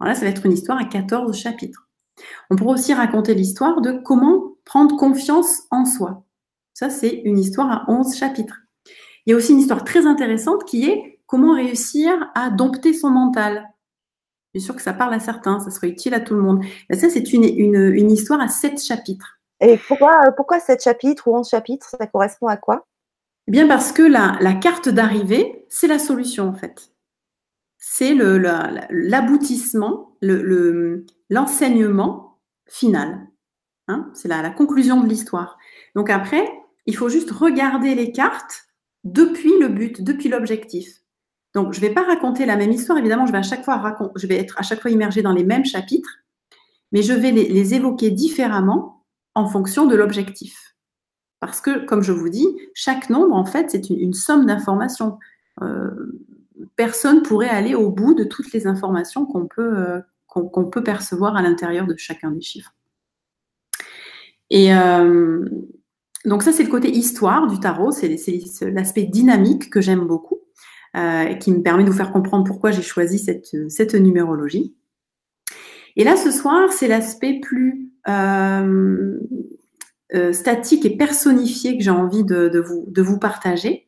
Alors 0.00 0.12
là, 0.12 0.14
ça 0.14 0.22
va 0.22 0.30
être 0.30 0.46
une 0.46 0.52
histoire 0.52 0.78
à 0.78 0.84
14 0.84 1.36
chapitres. 1.36 1.88
On 2.50 2.56
pourrait 2.56 2.74
aussi 2.74 2.94
raconter 2.94 3.34
l'histoire 3.34 3.80
de 3.80 3.92
comment 3.92 4.56
prendre 4.64 4.96
confiance 4.96 5.62
en 5.70 5.84
soi. 5.84 6.24
Ça, 6.74 6.90
c'est 6.90 7.22
une 7.24 7.38
histoire 7.38 7.70
à 7.70 7.84
11 7.88 8.14
chapitres. 8.16 8.60
Il 9.24 9.30
y 9.30 9.32
a 9.32 9.36
aussi 9.36 9.52
une 9.52 9.60
histoire 9.60 9.84
très 9.84 10.06
intéressante 10.06 10.64
qui 10.64 10.88
est 10.88 11.20
comment 11.26 11.54
réussir 11.54 12.30
à 12.34 12.50
dompter 12.50 12.92
son 12.92 13.10
mental. 13.10 13.68
Bien 14.54 14.62
sûr 14.62 14.76
que 14.76 14.82
ça 14.82 14.92
parle 14.92 15.14
à 15.14 15.20
certains, 15.20 15.60
ça 15.60 15.70
serait 15.70 15.88
utile 15.88 16.14
à 16.14 16.20
tout 16.20 16.34
le 16.34 16.40
monde. 16.40 16.64
ça, 16.90 17.10
c'est 17.10 17.32
une, 17.32 17.44
une, 17.44 18.10
histoire 18.10 18.40
à 18.40 18.48
7 18.48 18.82
chapitres. 18.82 19.40
Et 19.60 19.78
pourquoi, 19.88 20.20
pourquoi 20.36 20.60
7 20.60 20.82
chapitres 20.82 21.28
ou 21.28 21.36
11 21.36 21.48
chapitres? 21.48 21.88
Ça 21.88 22.06
correspond 22.06 22.46
à 22.46 22.56
quoi? 22.56 22.86
Eh 23.48 23.50
Bien 23.50 23.66
parce 23.66 23.92
que 23.92 24.02
la, 24.02 24.36
la 24.40 24.54
carte 24.54 24.88
d'arrivée, 24.88 25.64
c'est 25.68 25.86
la 25.86 25.98
solution 25.98 26.48
en 26.48 26.54
fait 26.54 26.90
c'est 27.88 28.16
l'aboutissement, 28.90 30.18
l'enseignement 31.30 32.40
final. 32.66 33.28
Hein. 33.86 34.10
c'est 34.12 34.26
la, 34.26 34.50
conclusion 34.50 35.00
de 35.00 35.08
l'histoire. 35.08 35.56
Donc 35.94 36.10
après, 36.10 36.52
il 36.86 36.96
faut 36.96 37.08
juste 37.08 37.30
regarder 37.30 37.94
les 37.94 38.10
cartes 38.10 38.64
depuis 39.04 39.56
le 39.60 39.68
but, 39.68 40.02
depuis 40.02 40.28
l'objectif. 40.28 40.88
Donc 41.54 41.74
je 41.74 41.80
ne 41.80 41.86
vais 41.86 41.94
pas 41.94 42.02
raconter 42.02 42.44
la 42.44 42.56
même 42.56 42.72
histoire, 42.72 42.98
évidemment, 42.98 43.24
je 43.24 43.30
vais, 43.30 43.40
chaque 43.44 43.64
fois 43.64 43.80
être 44.30 44.58
à 44.58 44.62
chaque 44.62 44.82
fois 44.82 44.90
immergée 44.90 45.22
dans 45.22 45.32
les 45.32 45.44
mêmes 45.44 45.64
chapitres, 45.64 46.10
mais 46.90 47.02
je 47.02 47.12
vais 47.12 47.30
les, 47.30 47.74
évoquer 47.74 48.10
différemment 48.10 49.04
en 49.36 49.46
fonction 49.46 49.86
de 49.86 49.94
l'objectif. 49.94 50.74
Parce 51.38 51.60
que, 51.60 51.84
comme 51.84 52.02
je 52.02 52.10
vous 52.10 52.30
dis, 52.30 52.48
chaque 52.74 53.10
nombre, 53.10 53.36
en 53.36 53.46
fait, 53.46 53.70
c'est 53.70 53.90
une, 53.90 54.12
somme 54.12 54.44
d'informations. 54.44 55.20
Euh, 55.62 56.26
personne 56.76 57.22
pourrait 57.22 57.48
aller 57.48 57.74
au 57.74 57.90
bout 57.90 58.14
de 58.14 58.24
toutes 58.24 58.52
les 58.52 58.66
informations 58.66 59.26
qu'on 59.26 59.46
peut, 59.46 59.78
euh, 59.78 60.00
percevoir 60.84 61.36
à 61.36 61.42
l'intérieur 61.42 61.86
de 61.86 61.96
chacun 61.96 62.30
des 62.30 62.40
chiffres. 62.40 62.74
Et 64.50 64.74
euh, 64.74 65.44
donc 66.24 66.42
ça, 66.42 66.52
c'est 66.52 66.62
le 66.62 66.70
côté 66.70 66.90
histoire 66.90 67.46
du 67.46 67.58
tarot, 67.58 67.90
c'est, 67.90 68.16
l'aspect 68.62 69.04
dynamique 69.04 69.70
que 69.70 69.80
j'aime 69.80 70.06
beaucoup, 70.06 70.40
euh, 70.96 71.22
et 71.22 71.38
qui 71.38 71.52
me 71.52 71.62
permet 71.62 71.84
de 71.84 71.90
vous 71.90 71.96
faire 71.96 72.12
comprendre 72.12 72.44
pourquoi 72.44 72.70
j'ai 72.70 72.82
choisi 72.82 73.18
cette, 73.18 73.56
cette 73.70 73.94
numérologie. 73.94 74.74
Et 75.96 76.04
là, 76.04 76.16
ce 76.16 76.30
soir, 76.30 76.70
c'est 76.72 76.88
l'aspect 76.88 77.40
plus 77.40 77.90
statique 80.32 80.84
et 80.86 80.96
personnifié 80.96 81.76
que 81.76 81.82
j'ai 81.82 81.90
envie 81.90 82.24
de 82.24 83.00
vous 83.00 83.18
partager, 83.18 83.85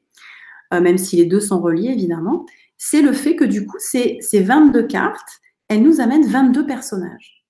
même 0.72 0.98
si 0.98 1.16
les 1.16 1.26
deux 1.26 1.40
sont 1.40 1.60
reliés, 1.60 1.90
évidemment 1.90 2.44
c'est 2.78 3.02
le 3.02 3.12
fait 3.12 3.36
que 3.36 3.44
du 3.44 3.66
coup, 3.66 3.76
ces, 3.78 4.18
ces 4.20 4.40
22 4.40 4.86
cartes, 4.86 5.40
elles 5.68 5.82
nous 5.82 6.00
amènent 6.00 6.26
22 6.26 6.64
personnages. 6.64 7.44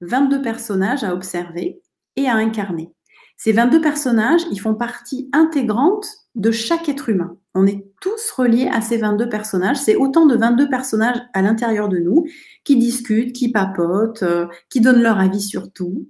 22 0.00 0.38
hmm? 0.38 0.42
personnages 0.42 1.04
à 1.04 1.14
observer 1.14 1.80
et 2.16 2.28
à 2.28 2.34
incarner. 2.34 2.92
Ces 3.38 3.52
22 3.52 3.80
personnages, 3.80 4.42
ils 4.50 4.60
font 4.60 4.74
partie 4.74 5.30
intégrante 5.32 6.06
de 6.34 6.50
chaque 6.50 6.88
être 6.88 7.08
humain. 7.08 7.36
On 7.54 7.66
est 7.66 7.86
tous 8.00 8.30
reliés 8.30 8.68
à 8.72 8.80
ces 8.80 8.98
22 8.98 9.28
personnages. 9.28 9.76
C'est 9.76 9.96
autant 9.96 10.26
de 10.26 10.36
22 10.36 10.68
personnages 10.68 11.18
à 11.32 11.42
l'intérieur 11.42 11.88
de 11.88 11.98
nous 11.98 12.26
qui 12.64 12.76
discutent, 12.76 13.34
qui 13.34 13.50
papotent, 13.50 14.22
euh, 14.22 14.46
qui 14.70 14.80
donnent 14.80 15.02
leur 15.02 15.20
avis 15.20 15.40
sur 15.40 15.72
tout. 15.72 16.08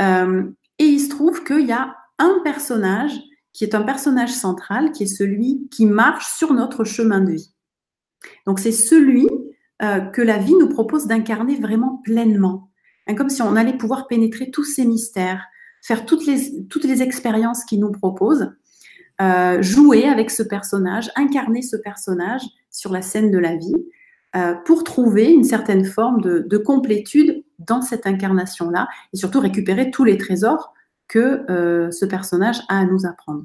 Euh, 0.00 0.44
et 0.78 0.84
il 0.84 1.00
se 1.00 1.08
trouve 1.08 1.44
qu'il 1.44 1.66
y 1.66 1.72
a 1.72 1.96
un 2.18 2.40
personnage 2.44 3.12
qui 3.52 3.64
est 3.64 3.74
un 3.74 3.82
personnage 3.82 4.32
central, 4.32 4.92
qui 4.92 5.04
est 5.04 5.06
celui 5.06 5.68
qui 5.70 5.86
marche 5.86 6.26
sur 6.26 6.52
notre 6.54 6.84
chemin 6.84 7.20
de 7.20 7.32
vie. 7.32 7.52
Donc 8.46 8.58
c'est 8.58 8.72
celui 8.72 9.28
euh, 9.82 10.00
que 10.00 10.22
la 10.22 10.38
vie 10.38 10.54
nous 10.54 10.68
propose 10.68 11.06
d'incarner 11.06 11.56
vraiment 11.56 12.00
pleinement, 12.04 12.70
hein, 13.06 13.14
comme 13.14 13.30
si 13.30 13.42
on 13.42 13.56
allait 13.56 13.76
pouvoir 13.76 14.06
pénétrer 14.06 14.50
tous 14.50 14.64
ces 14.64 14.84
mystères, 14.84 15.44
faire 15.82 16.04
toutes 16.04 16.26
les, 16.26 16.66
toutes 16.66 16.84
les 16.84 17.02
expériences 17.02 17.64
qu'il 17.64 17.80
nous 17.80 17.92
propose, 17.92 18.52
euh, 19.20 19.62
jouer 19.62 20.06
avec 20.06 20.30
ce 20.30 20.42
personnage, 20.42 21.10
incarner 21.16 21.62
ce 21.62 21.76
personnage 21.76 22.42
sur 22.70 22.92
la 22.92 23.02
scène 23.02 23.30
de 23.30 23.38
la 23.38 23.56
vie, 23.56 23.74
euh, 24.36 24.54
pour 24.66 24.84
trouver 24.84 25.32
une 25.32 25.44
certaine 25.44 25.84
forme 25.84 26.20
de, 26.20 26.40
de 26.40 26.58
complétude 26.58 27.44
dans 27.58 27.82
cette 27.82 28.06
incarnation-là, 28.06 28.88
et 29.12 29.16
surtout 29.16 29.40
récupérer 29.40 29.90
tous 29.90 30.04
les 30.04 30.18
trésors 30.18 30.74
que 31.08 31.50
euh, 31.50 31.90
ce 31.90 32.04
personnage 32.04 32.60
a 32.68 32.78
à 32.78 32.84
nous 32.84 33.06
apprendre. 33.06 33.44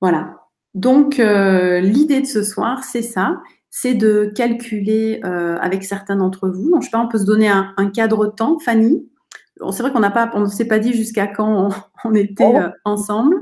Voilà. 0.00 0.40
Donc, 0.74 1.18
euh, 1.18 1.80
l'idée 1.80 2.20
de 2.20 2.26
ce 2.26 2.42
soir, 2.42 2.84
c'est 2.84 3.02
ça, 3.02 3.40
c'est 3.70 3.94
de 3.94 4.30
calculer 4.34 5.20
euh, 5.24 5.58
avec 5.60 5.84
certains 5.84 6.16
d'entre 6.16 6.48
vous. 6.48 6.70
Donc, 6.70 6.82
je 6.82 6.86
sais 6.86 6.90
pas, 6.90 7.00
on 7.00 7.08
peut 7.08 7.18
se 7.18 7.24
donner 7.24 7.48
un, 7.48 7.90
cadre 7.94 8.26
de 8.26 8.32
temps, 8.32 8.58
Fanny. 8.58 9.08
C'est 9.70 9.82
vrai 9.82 9.90
qu'on 9.90 10.00
n'a 10.00 10.10
pas, 10.10 10.30
on 10.34 10.40
ne 10.40 10.46
s'est 10.46 10.68
pas 10.68 10.78
dit 10.78 10.92
jusqu'à 10.92 11.26
quand 11.26 11.70
on, 12.04 12.14
était 12.14 12.44
oh. 12.44 12.70
ensemble. 12.84 13.40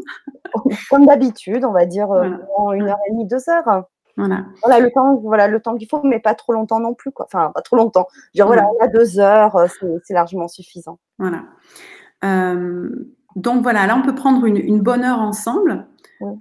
Comme 0.90 1.06
d'habitude, 1.06 1.64
on 1.64 1.72
va 1.72 1.86
dire 1.86 2.08
en 2.56 2.72
une 2.72 2.86
heure 2.86 2.98
et 3.08 3.10
demie, 3.10 3.26
deux 3.26 3.48
heures. 3.48 3.86
Voilà. 4.16 4.44
Voilà 4.62 4.78
le 4.78 4.92
temps, 4.92 5.16
voilà 5.16 5.48
le 5.48 5.58
temps 5.58 5.76
qu'il 5.76 5.88
faut, 5.88 6.00
mais 6.04 6.20
pas 6.20 6.36
trop 6.36 6.52
longtemps 6.52 6.78
non 6.78 6.94
plus, 6.94 7.10
quoi. 7.10 7.26
Enfin, 7.26 7.50
pas 7.52 7.62
trop 7.62 7.74
longtemps. 7.74 8.06
Dire 8.32 8.46
voilà, 8.46 8.68
on 8.68 8.84
a 8.84 8.86
deux 8.86 9.18
heures, 9.18 9.66
c'est 10.04 10.14
largement 10.14 10.46
suffisant. 10.46 11.00
Voilà. 11.18 11.42
Euh, 12.25 12.88
donc 13.37 13.62
voilà, 13.62 13.87
là 13.87 13.97
on 13.97 14.02
peut 14.02 14.14
prendre 14.14 14.45
une, 14.47 14.81
bonne 14.81 15.04
heure 15.04 15.21
ensemble 15.21 15.87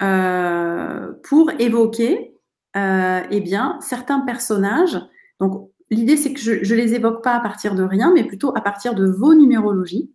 euh, 0.02 1.12
pour 1.24 1.52
évoquer 1.60 2.36
euh, 2.78 3.22
eh 3.30 3.42
bien, 3.42 3.78
certains 3.82 4.20
personnages. 4.22 5.00
Donc 5.40 5.70
l'idée 5.90 6.18
c'est 6.18 6.34
que 6.34 6.40
je 6.40 6.52
ne 6.52 6.80
les 6.80 6.94
évoque 6.94 7.24
pas 7.24 7.36
à 7.36 7.40
partir 7.40 7.76
de 7.76 7.84
rien, 7.84 8.12
mais 8.14 8.24
plutôt 8.24 8.56
à 8.56 8.62
partir 8.62 8.96
de 8.96 9.06
vos 9.06 9.34
numérologies. 9.34 10.12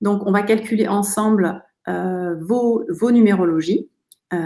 Donc 0.00 0.26
on 0.26 0.32
va 0.32 0.42
calculer 0.42 0.88
ensemble 0.88 1.62
vos, 1.86 2.84
vos 2.88 3.10
numérologies. 3.10 3.88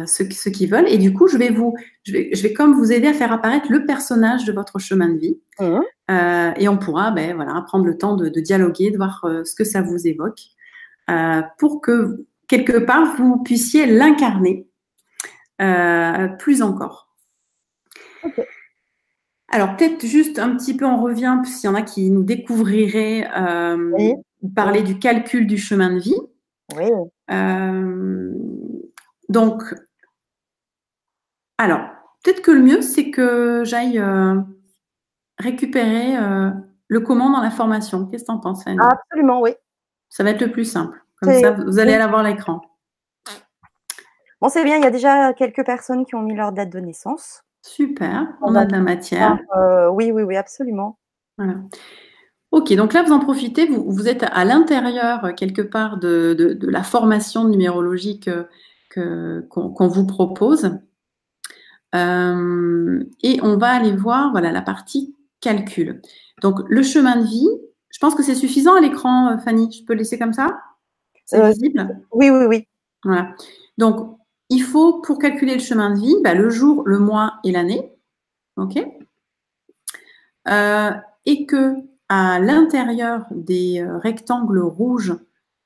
Ceux, 0.07 0.25
qui 0.25 0.67
veulent. 0.67 0.89
Et 0.89 0.99
du 0.99 1.13
coup, 1.13 1.29
je 1.29 1.37
vais 1.37 1.51
vous, 1.51 1.75
je 2.05 2.13
vais, 2.13 2.31
je 2.33 2.43
vais 2.43 2.53
comme 2.53 2.75
vous 2.75 2.93
aider 2.93 3.09
à 3.09 3.13
faire 3.13 3.33
apparaître 3.33 3.71
le 3.71 3.85
personnage 3.85 4.45
de 4.45 4.53
votre 4.53 4.79
chemin 4.79 5.09
de 5.09 5.19
vie. 5.19 5.39
Mmh. 5.61 5.81
Euh, 6.11 6.53
et 6.57 6.69
on 6.69 6.77
pourra 6.77 7.11
ben, 7.11 7.35
voilà, 7.35 7.63
prendre 7.67 7.87
le 7.87 7.97
temps 7.97 8.15
de, 8.15 8.29
dialoguer, 8.29 8.91
de 8.91 8.97
voir 8.97 9.25
euh, 9.25 9.45
ce 9.45 9.55
que 9.55 9.65
ça 9.65 9.81
vous 9.81 10.07
évoque, 10.07 10.41
euh, 11.11 11.43
pour 11.59 11.81
que 11.81 12.27
quelque 12.47 12.79
part 12.79 13.17
vous 13.17 13.43
puissiez 13.43 13.87
l'incarner 13.87 14.69
plus 16.39 16.63
encore. 16.63 17.09
Alors 19.49 19.77
peut-être 19.77 20.05
juste 20.05 20.39
un 20.39 20.55
petit 20.57 20.77
peu 20.77 20.85
on 20.85 21.01
revient, 21.01 21.41
s'il 21.45 21.71
y 21.71 21.73
en 21.73 21.77
a 21.77 21.83
qui 21.83 22.11
nous 22.11 22.25
découvriraient 22.25 23.31
parler 24.55 24.83
du 24.83 24.99
calcul 24.99 25.47
du 25.47 25.57
chemin 25.57 25.95
de 25.95 26.01
vie. 26.01 26.21
Oui. 26.77 26.91
Donc, 29.35 29.63
alors, 31.59 31.81
peut-être 32.23 32.41
que 32.41 32.51
le 32.51 32.63
mieux, 32.63 32.81
c'est 32.81 33.11
que 33.11 33.63
j'aille 33.65 34.01
récupérer 35.39 36.17
euh, 36.17 36.51
le 36.89 37.01
comment 37.01 37.31
dans 37.31 37.43
la 37.43 37.51
formation. 37.51 38.07
Qu'est-ce 38.07 38.25
que 38.25 38.29
tu 38.29 38.33
en 38.33 38.39
penses, 38.39 38.65
Absolument, 38.67 39.41
oui. 39.41 39.55
Ça 40.09 40.23
va 40.23 40.31
être 40.31 40.41
le 40.41 40.53
plus 40.53 40.65
simple. 40.65 40.99
Comme 41.21 41.33
ça, 41.33 41.53
vous 41.53 41.79
allez 41.79 41.95
avoir 41.95 42.23
l'écran. 42.23 42.61
Bon, 44.41 44.49
c'est 44.49 44.65
bien, 44.65 44.77
il 44.77 44.85
y 44.85 44.87
a 44.87 44.91
déjà 44.91 45.33
quelques 45.33 45.65
personnes 45.65 46.05
qui 46.05 46.15
ont 46.15 46.21
mis 46.21 46.35
leur 46.35 46.53
date 46.53 46.71
de 46.71 46.81
naissance. 46.81 47.43
Super, 47.63 48.29
on, 48.43 48.55
a 48.55 48.67
de 48.67 48.73
la 48.73 48.81
matière. 48.81 49.39
Euh, 49.57 49.89
oui, 49.89 50.13
oui, 50.13 50.23
oui, 50.23 50.37
absolument. 50.37 50.99
Voilà. 51.39 51.55
Ok, 52.51 52.73
donc 52.75 52.93
là, 52.93 53.03
vous 53.03 53.13
en 53.13 53.21
profitez, 53.21 53.67
vous, 53.67 54.07
êtes 54.07 54.23
à 54.23 54.45
l'intérieur, 54.45 55.25
euh, 55.25 55.33
quelque 55.33 55.63
part, 55.63 55.97
de, 55.97 56.59
la 56.61 56.83
formation 56.83 57.45
numérologique 57.45 58.29
qu'on 58.95 59.89
vous 59.89 60.07
propose. 60.07 60.71
et 61.95 63.41
on 63.43 63.57
va 63.57 63.69
aller 63.69 63.95
voir 63.97 64.31
voilà, 64.33 64.53
la 64.53 64.63
partie 64.63 65.15
calcul. 65.45 66.01
Donc, 66.43 66.59
le 66.69 66.83
chemin 66.83 67.17
de 67.17 67.27
vie, 67.27 67.49
je 67.91 67.99
pense 67.99 68.15
que 68.15 68.23
c'est 68.23 68.35
suffisant 68.35 68.75
à 68.75 68.81
l'écran, 68.81 69.29
euh, 69.31 69.39
Fanny. 69.39 69.71
Je 69.71 69.85
peux 69.85 69.93
le 69.93 70.01
laisser 70.01 70.19
comme 70.19 70.33
ça? 70.33 70.59
C'est 71.27 71.41
euh, 71.41 71.51
visible? 71.51 72.01
Oui, 72.11 72.31
oui, 72.31 72.47
oui. 72.47 72.67
Voilà. 73.05 73.35
Donc, 73.79 74.19
il 74.49 74.63
faut, 74.63 75.01
pour 75.01 75.19
calculer 75.19 75.55
le 75.55 75.61
chemin 75.61 75.91
de 75.91 76.01
vie, 76.01 76.17
bah, 76.25 76.35
le 76.35 76.51
jour, 76.51 76.83
le 76.87 76.99
mois 76.99 77.35
et 77.45 77.53
l'année. 77.53 77.93
OK? 78.57 78.77
Et 81.27 81.47
que 81.47 81.77
à 82.11 82.39
l'intérieur 82.39 83.25
des 83.31 83.83
rectangles 83.83 84.61
rouges 84.61 85.17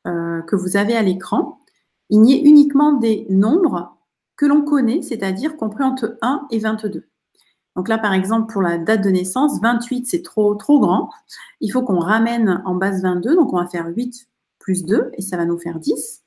que 0.05 0.55
vous 0.55 0.77
avez 0.77 0.97
à 0.97 1.03
l'écran, 1.03 1.58
il 2.11 2.21
n'y 2.21 2.35
ait 2.35 2.43
uniquement 2.43 2.93
des 2.93 3.27
nombres 3.31 3.97
que 4.37 4.47
l'on 4.47 4.63
connaît, 4.63 5.03
c'est-à-dire 5.03 5.57
compris 5.57 5.85
entre 5.85 6.17
1 6.23 6.47
et 6.51 6.59
22. 6.59 7.09
Donc 7.77 7.89
là, 7.89 7.99
par 7.99 8.13
exemple, 8.13 8.53
pour 8.53 8.63
la 8.63 8.77
date 8.77 9.03
de 9.03 9.11
naissance, 9.11 9.61
28, 9.61 10.07
c'est 10.07 10.23
trop, 10.23 10.55
trop 10.55 10.81
grand. 10.81 11.11
Il 11.61 11.71
faut 11.71 11.83
qu'on 11.83 12.01
ramène 12.01 12.63
en 12.65 12.75
base 12.75 13.03
22. 13.03 13.37
Donc, 13.37 13.53
on 13.53 13.57
va 13.57 13.69
faire 13.69 13.87
8 13.87 14.29
plus 14.59 14.85
2 14.85 15.13
et 15.15 15.23
ça 15.23 15.37
va 15.37 15.45
nous 15.45 15.59
faire 15.59 15.79
10. 15.79 16.25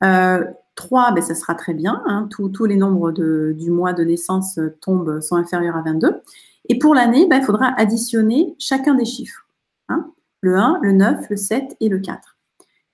3, 0.00 0.08
euh, 0.08 1.12
ben, 1.14 1.22
ça 1.22 1.34
sera 1.34 1.54
très 1.54 1.74
bien. 1.74 2.02
Hein. 2.06 2.28
Tous, 2.30 2.64
les 2.64 2.76
nombres 2.76 3.12
du 3.12 3.70
mois 3.70 3.92
de 3.92 4.04
naissance 4.04 4.58
tombent, 4.80 5.20
sont 5.20 5.36
inférieurs 5.36 5.76
à 5.76 5.82
22. 5.82 6.22
Et 6.68 6.78
pour 6.78 6.94
l'année, 6.94 7.26
ben, 7.28 7.36
il 7.36 7.44
faudra 7.44 7.74
additionner 7.78 8.54
chacun 8.58 8.94
des 8.94 9.04
chiffres. 9.04 9.46
Hein. 9.88 10.10
Le 10.40 10.56
1, 10.56 10.80
le 10.82 10.92
9, 10.92 11.28
le 11.30 11.36
7 11.36 11.76
et 11.80 11.88
le 11.88 11.98
4. 11.98 12.35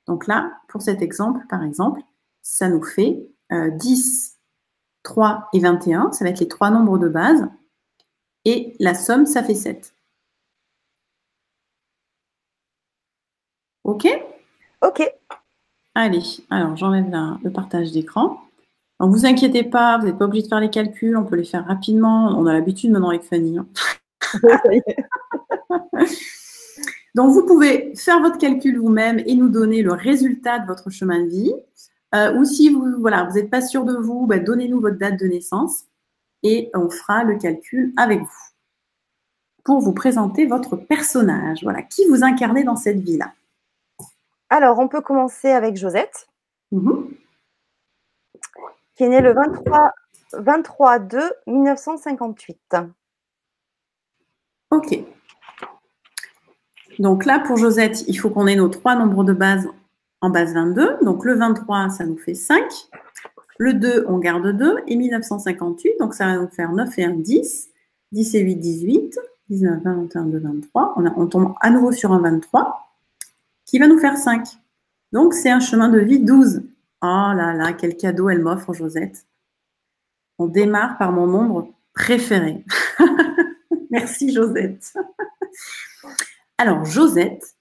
Donc 0.07 0.27
là, 0.27 0.53
pour 0.69 0.83
cet 0.83 1.03
exemple, 1.03 1.47
par 1.49 1.63
exemple, 1.63 2.01
ça 2.43 2.69
nous 2.69 2.83
fait 2.83 3.27
10, 3.51 4.35
euh, 4.35 4.39
3 5.03 5.49
et 5.53 5.61
21. 5.61 6.13
Ça 6.13 6.25
va 6.25 6.31
être 6.31 6.41
les 6.41 6.49
trois 6.49 6.71
nombres 6.71 6.99
de 6.99 7.09
base. 7.09 7.49
Et 8.45 8.75
la 8.81 8.95
somme, 8.95 9.27
ça 9.27 9.43
fait 9.43 9.55
7. 9.55 9.95
OK? 13.85 14.07
OK. 14.83 15.03
Allez, 15.95 16.23
alors 16.51 16.77
j'enlève 16.77 17.11
le 17.43 17.51
partage 17.51 17.93
d'écran. 17.93 18.41
Donc 18.99 19.11
vous 19.11 19.27
inquiétez 19.27 19.65
pas, 19.65 19.99
vous 19.99 20.07
n'êtes 20.07 20.19
pas 20.19 20.25
obligé 20.25 20.45
de 20.45 20.49
faire 20.49 20.61
les 20.61 20.71
calculs, 20.71 21.17
on 21.17 21.25
peut 21.25 21.37
les 21.37 21.45
faire 21.45 21.67
rapidement. 21.67 22.29
On 22.39 22.47
a 22.47 22.53
l'habitude 22.53 22.91
maintenant 22.91 23.11
avec 23.11 23.23
Fanny. 23.23 23.59
Hein. 23.59 23.67
Donc 27.15 27.31
vous 27.33 27.47
pouvez 27.47 27.95
faire 27.95 28.21
votre 28.21 28.39
calcul 28.39 28.79
vous-même 28.79 29.21
et 29.27 29.35
nous 29.35 29.49
donner 29.49 29.83
le 29.83 29.93
résultat 29.93 30.59
de 30.59 30.67
votre 30.67 30.91
chemin 30.91 31.23
de 31.23 31.29
vie. 31.29 31.55
Euh, 32.15 32.35
ou 32.35 32.45
si 32.45 32.71
vous 32.71 32.97
voilà, 33.01 33.25
vous 33.25 33.37
n'êtes 33.37 33.51
pas 33.51 33.63
sûr 33.63 33.85
de 33.85 33.97
vous, 33.97 34.27
bah, 34.27 34.39
donnez-nous 34.39 34.81
votre 34.81 34.99
date 34.99 35.19
de 35.19 35.27
naissance 35.27 35.85
et 36.43 36.71
on 36.75 36.91
fera 36.91 37.25
le 37.25 37.39
calcul 37.39 37.93
avec 37.97 38.21
vous 38.21 38.53
pour 39.65 39.81
vous 39.81 39.93
présenter 39.93 40.47
votre 40.47 40.77
personnage. 40.77 41.63
Voilà, 41.63 41.83
qui 41.83 42.07
vous 42.07 42.23
incarnez 42.23 42.65
dans 42.65 42.77
cette 42.77 42.99
vie-là. 42.99 43.33
Alors, 44.51 44.79
on 44.79 44.89
peut 44.89 45.01
commencer 45.01 45.51
avec 45.51 45.77
Josette, 45.77 46.29
mhm. 46.73 47.09
qui 48.95 49.05
est 49.05 49.09
née 49.09 49.21
le 49.21 49.33
23, 49.33 49.93
23 50.35 50.99
2 50.99 51.33
1958. 51.47 52.77
Ok. 54.71 54.99
Donc 56.99 57.25
là, 57.25 57.41
pour 57.41 57.57
Josette, 57.57 58.05
il 58.09 58.15
faut 58.19 58.31
qu'on 58.31 58.47
ait 58.47 58.57
nos 58.57 58.69
trois 58.69 58.95
nombres 58.95 59.25
de 59.25 59.33
base 59.33 59.69
en 60.21 60.31
base 60.31 60.55
22. 60.55 60.99
Donc 61.03 61.25
le 61.25 61.35
23, 61.35 61.91
ça 61.91 62.05
nous 62.05 62.17
fait 62.17 62.35
5. 62.35 62.63
Le 63.59 63.75
2, 63.75 64.07
on 64.09 64.19
garde 64.19 64.57
2. 64.57 64.79
Et 64.87 64.97
1958, 64.97 65.95
donc 65.99 66.15
ça 66.15 66.27
va 66.27 66.39
nous 66.39 66.49
faire 66.49 66.73
9 66.73 66.99
et 66.99 67.05
1, 67.05 67.11
10. 67.15 67.69
10 68.13 68.35
et 68.35 68.41
8, 68.41 68.57
18. 68.57 69.19
19, 69.49 69.83
20, 69.83 69.95
21, 69.95 70.23
22, 70.23 70.39
23. 70.39 70.95
On, 70.97 71.07
on 71.17 71.27
tombe 71.27 71.55
à 71.61 71.71
nouveau 71.71 71.93
sur 71.93 72.13
un 72.13 72.21
23 72.21 72.89
qui 73.67 73.79
va 73.79 73.87
nous 73.87 73.99
faire 73.99 74.17
5. 74.17 74.47
Donc, 75.13 75.35
c'est 75.35 75.51
un 75.51 75.61
chemin 75.61 75.89
de 75.89 75.99
vie 75.99 76.21
12. 76.21 76.63
Oh 77.03 77.33
là 77.35 77.53
là, 77.53 77.73
quel 77.73 77.97
cadeau 77.97 78.31
elle 78.31 78.41
m'offre, 78.41 78.73
Josette. 78.73 79.27
On 80.39 80.47
démarre 80.47 80.97
par 80.99 81.13
mon 81.13 81.27
nombre 81.27 81.69
préféré. 81.95 82.65
Merci, 83.91 84.33
Josette. 84.33 84.95
Alors, 86.59 86.85
Josette, 86.85 87.57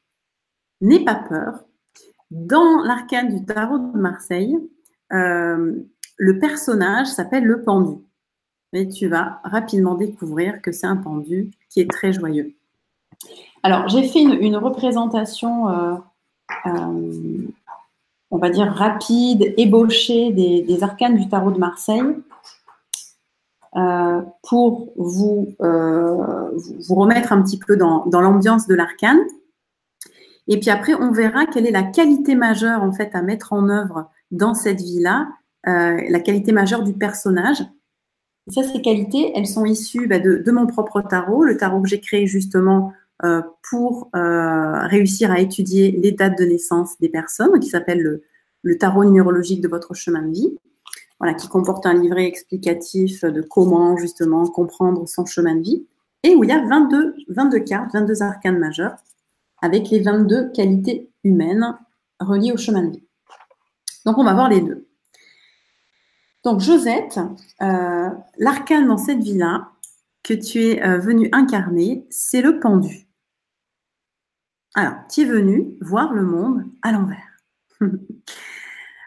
n'aie 0.81 1.03
pas 1.03 1.15
peur. 1.15 1.63
Dans 2.29 2.81
l'arcane 2.83 3.35
du 3.35 3.45
tarot 3.45 3.77
de 3.77 3.97
Marseille, 3.97 4.55
euh, 5.11 5.73
le 6.17 6.39
personnage 6.39 7.07
s'appelle 7.07 7.43
le 7.43 7.63
pendu. 7.63 7.97
Mais 8.73 8.87
tu 8.87 9.07
vas 9.07 9.41
rapidement 9.43 9.95
découvrir 9.95 10.61
que 10.61 10.71
c'est 10.71 10.87
un 10.87 10.95
pendu 10.95 11.51
qui 11.69 11.81
est 11.81 11.89
très 11.89 12.13
joyeux. 12.13 12.53
Alors, 13.63 13.87
j'ai 13.89 14.07
fait 14.07 14.21
une, 14.21 14.55
représentation, 14.55 15.69
euh, 15.69 15.95
euh, 16.65 17.47
on 18.31 18.37
va 18.37 18.49
dire, 18.49 18.71
rapide, 18.71 19.53
ébauchée 19.57 20.31
des, 20.31 20.83
arcanes 20.83 21.17
du 21.17 21.27
tarot 21.27 21.51
de 21.51 21.59
Marseille 21.59 22.15
pour 23.73 24.93
vous, 24.97 25.55
vous 25.59 26.95
remettre 26.95 27.31
un 27.31 27.41
petit 27.41 27.57
peu 27.57 27.77
dans, 27.77 28.05
dans 28.07 28.21
l'ambiance 28.21 28.67
de 28.67 28.75
l'arcane. 28.75 29.19
Et 30.47 30.59
puis 30.59 30.69
après, 30.69 30.93
on 30.93 31.11
verra 31.11 31.45
quelle 31.45 31.65
est 31.65 31.71
la 31.71 31.83
qualité 31.83 32.35
majeure 32.35 32.83
en 32.83 32.91
fait 32.91 33.11
à 33.13 33.21
mettre 33.21 33.53
en 33.53 33.69
œuvre 33.69 34.09
dans 34.31 34.53
cette 34.53 34.81
vie-là, 34.81 35.29
euh, 35.67 36.01
la 36.09 36.19
qualité 36.19 36.51
majeure 36.51 36.83
du 36.83 36.93
personnage. 36.93 37.63
ça, 38.49 38.63
ces 38.63 38.81
qualités, 38.81 39.31
elles 39.35 39.47
sont 39.47 39.65
issues 39.65 40.07
bah, 40.07 40.19
de, 40.19 40.51
mon 40.51 40.65
propre 40.67 41.01
tarot, 41.01 41.43
le 41.43 41.57
tarot 41.57 41.81
que 41.81 41.89
j'ai 41.89 42.01
créé 42.01 42.25
justement 42.27 42.93
euh, 43.23 43.41
pour 43.69 44.09
euh, 44.15 44.87
réussir 44.87 45.31
à 45.31 45.39
étudier 45.39 45.91
les 45.91 46.11
dates 46.11 46.37
de 46.37 46.45
naissance 46.45 46.97
des 46.99 47.09
personnes, 47.09 47.59
qui 47.59 47.69
s'appelle 47.69 48.01
le, 48.01 48.23
le, 48.63 48.77
tarot 48.77 49.05
numérologique 49.05 49.61
de 49.61 49.67
votre 49.67 49.93
chemin 49.93 50.23
de 50.23 50.33
vie, 50.33 50.57
voilà, 51.21 51.35
qui 51.35 51.47
comporte 51.47 51.85
un 51.85 51.93
livret 51.93 52.25
explicatif 52.25 53.23
de 53.23 53.43
comment 53.43 53.95
justement 53.95 54.47
comprendre 54.47 55.07
son 55.07 55.23
chemin 55.27 55.53
de 55.53 55.61
vie, 55.61 55.85
et 56.23 56.35
où 56.35 56.43
il 56.43 56.49
y 56.49 56.53
a 56.53 56.65
22, 56.65 57.15
22 57.29 57.59
cartes, 57.59 57.93
22 57.93 58.23
arcanes 58.23 58.57
majeures 58.57 58.95
avec 59.61 59.91
les 59.91 59.99
22 59.99 60.49
qualités 60.49 61.11
humaines 61.23 61.77
reliées 62.19 62.51
au 62.51 62.57
chemin 62.57 62.81
de 62.81 62.93
vie. 62.93 63.03
Donc, 64.03 64.17
on 64.17 64.23
va 64.23 64.33
voir 64.33 64.49
les 64.49 64.61
deux. 64.61 64.87
Donc, 66.43 66.59
Josette, 66.59 67.19
euh, 67.61 68.09
l'arcane 68.39 68.87
dans 68.87 68.97
cette 68.97 69.19
vie-là 69.19 69.69
que 70.23 70.33
tu 70.33 70.59
es 70.59 70.83
euh, 70.83 70.97
venu 70.97 71.29
incarner, 71.33 72.03
c'est 72.09 72.41
le 72.41 72.59
pendu. 72.59 73.07
Alors, 74.73 74.95
tu 75.07 75.21
es 75.21 75.25
venu 75.25 75.75
voir 75.81 76.13
le 76.13 76.23
monde 76.23 76.63
à 76.81 76.91
l'envers. 76.91 77.37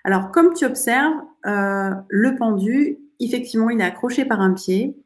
Alors, 0.05 0.31
comme 0.31 0.55
tu 0.55 0.64
observes, 0.64 1.16
euh, 1.46 1.90
le 2.09 2.37
pendu, 2.37 2.98
effectivement, 3.20 3.70
il 3.70 3.80
est 3.80 3.85
accroché 3.85 4.24
par 4.24 4.40
un 4.40 4.52
pied, 4.52 4.96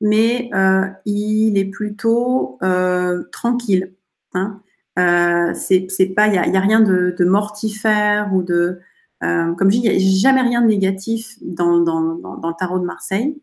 mais 0.00 0.50
il 1.04 1.58
est 1.58 1.70
plutôt 1.70 2.58
tranquille. 3.32 3.94
Hein. 4.34 4.60
Euh, 4.98 5.52
c'est 5.54 6.06
pas, 6.14 6.26
il 6.28 6.50
n'y 6.50 6.56
a, 6.56 6.60
rien 6.60 6.80
de, 6.80 7.24
mortifère 7.24 8.32
ou 8.32 8.42
de, 8.42 8.80
euh, 9.22 9.54
comme 9.54 9.70
je 9.70 9.78
dis, 9.78 9.86
il 9.86 9.90
n'y 9.90 9.96
a 9.96 10.20
jamais 10.20 10.40
rien 10.40 10.62
de 10.62 10.68
négatif 10.68 11.34
dans, 11.42 11.78
le 11.78 12.58
tarot 12.58 12.78
de 12.78 12.84
Marseille. 12.84 13.36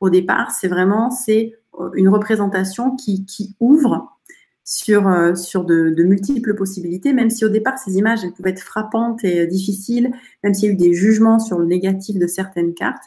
Au 0.00 0.10
départ, 0.10 0.50
c'est 0.50 0.68
vraiment 0.68 1.10
c'est 1.10 1.54
une 1.94 2.08
représentation 2.08 2.96
qui 2.96 3.56
ouvre 3.60 4.18
sur, 4.64 5.08
euh, 5.08 5.34
sur 5.34 5.64
de, 5.64 6.02
multiples 6.02 6.54
possibilités, 6.54 7.12
même 7.12 7.30
si 7.30 7.44
au 7.44 7.48
départ, 7.48 7.78
ces 7.78 7.96
images, 7.96 8.24
elles 8.24 8.32
pouvaient 8.32 8.50
être 8.50 8.60
frappantes 8.60 9.24
et 9.24 9.46
difficiles, 9.46 10.12
même 10.42 10.54
s'il 10.54 10.68
y 10.68 10.70
a 10.70 10.74
eu 10.74 10.76
des 10.76 10.94
jugements 10.94 11.38
sur 11.38 11.58
le 11.58 11.66
négatif 11.66 12.18
de 12.18 12.26
certaines 12.26 12.74
cartes. 12.74 13.04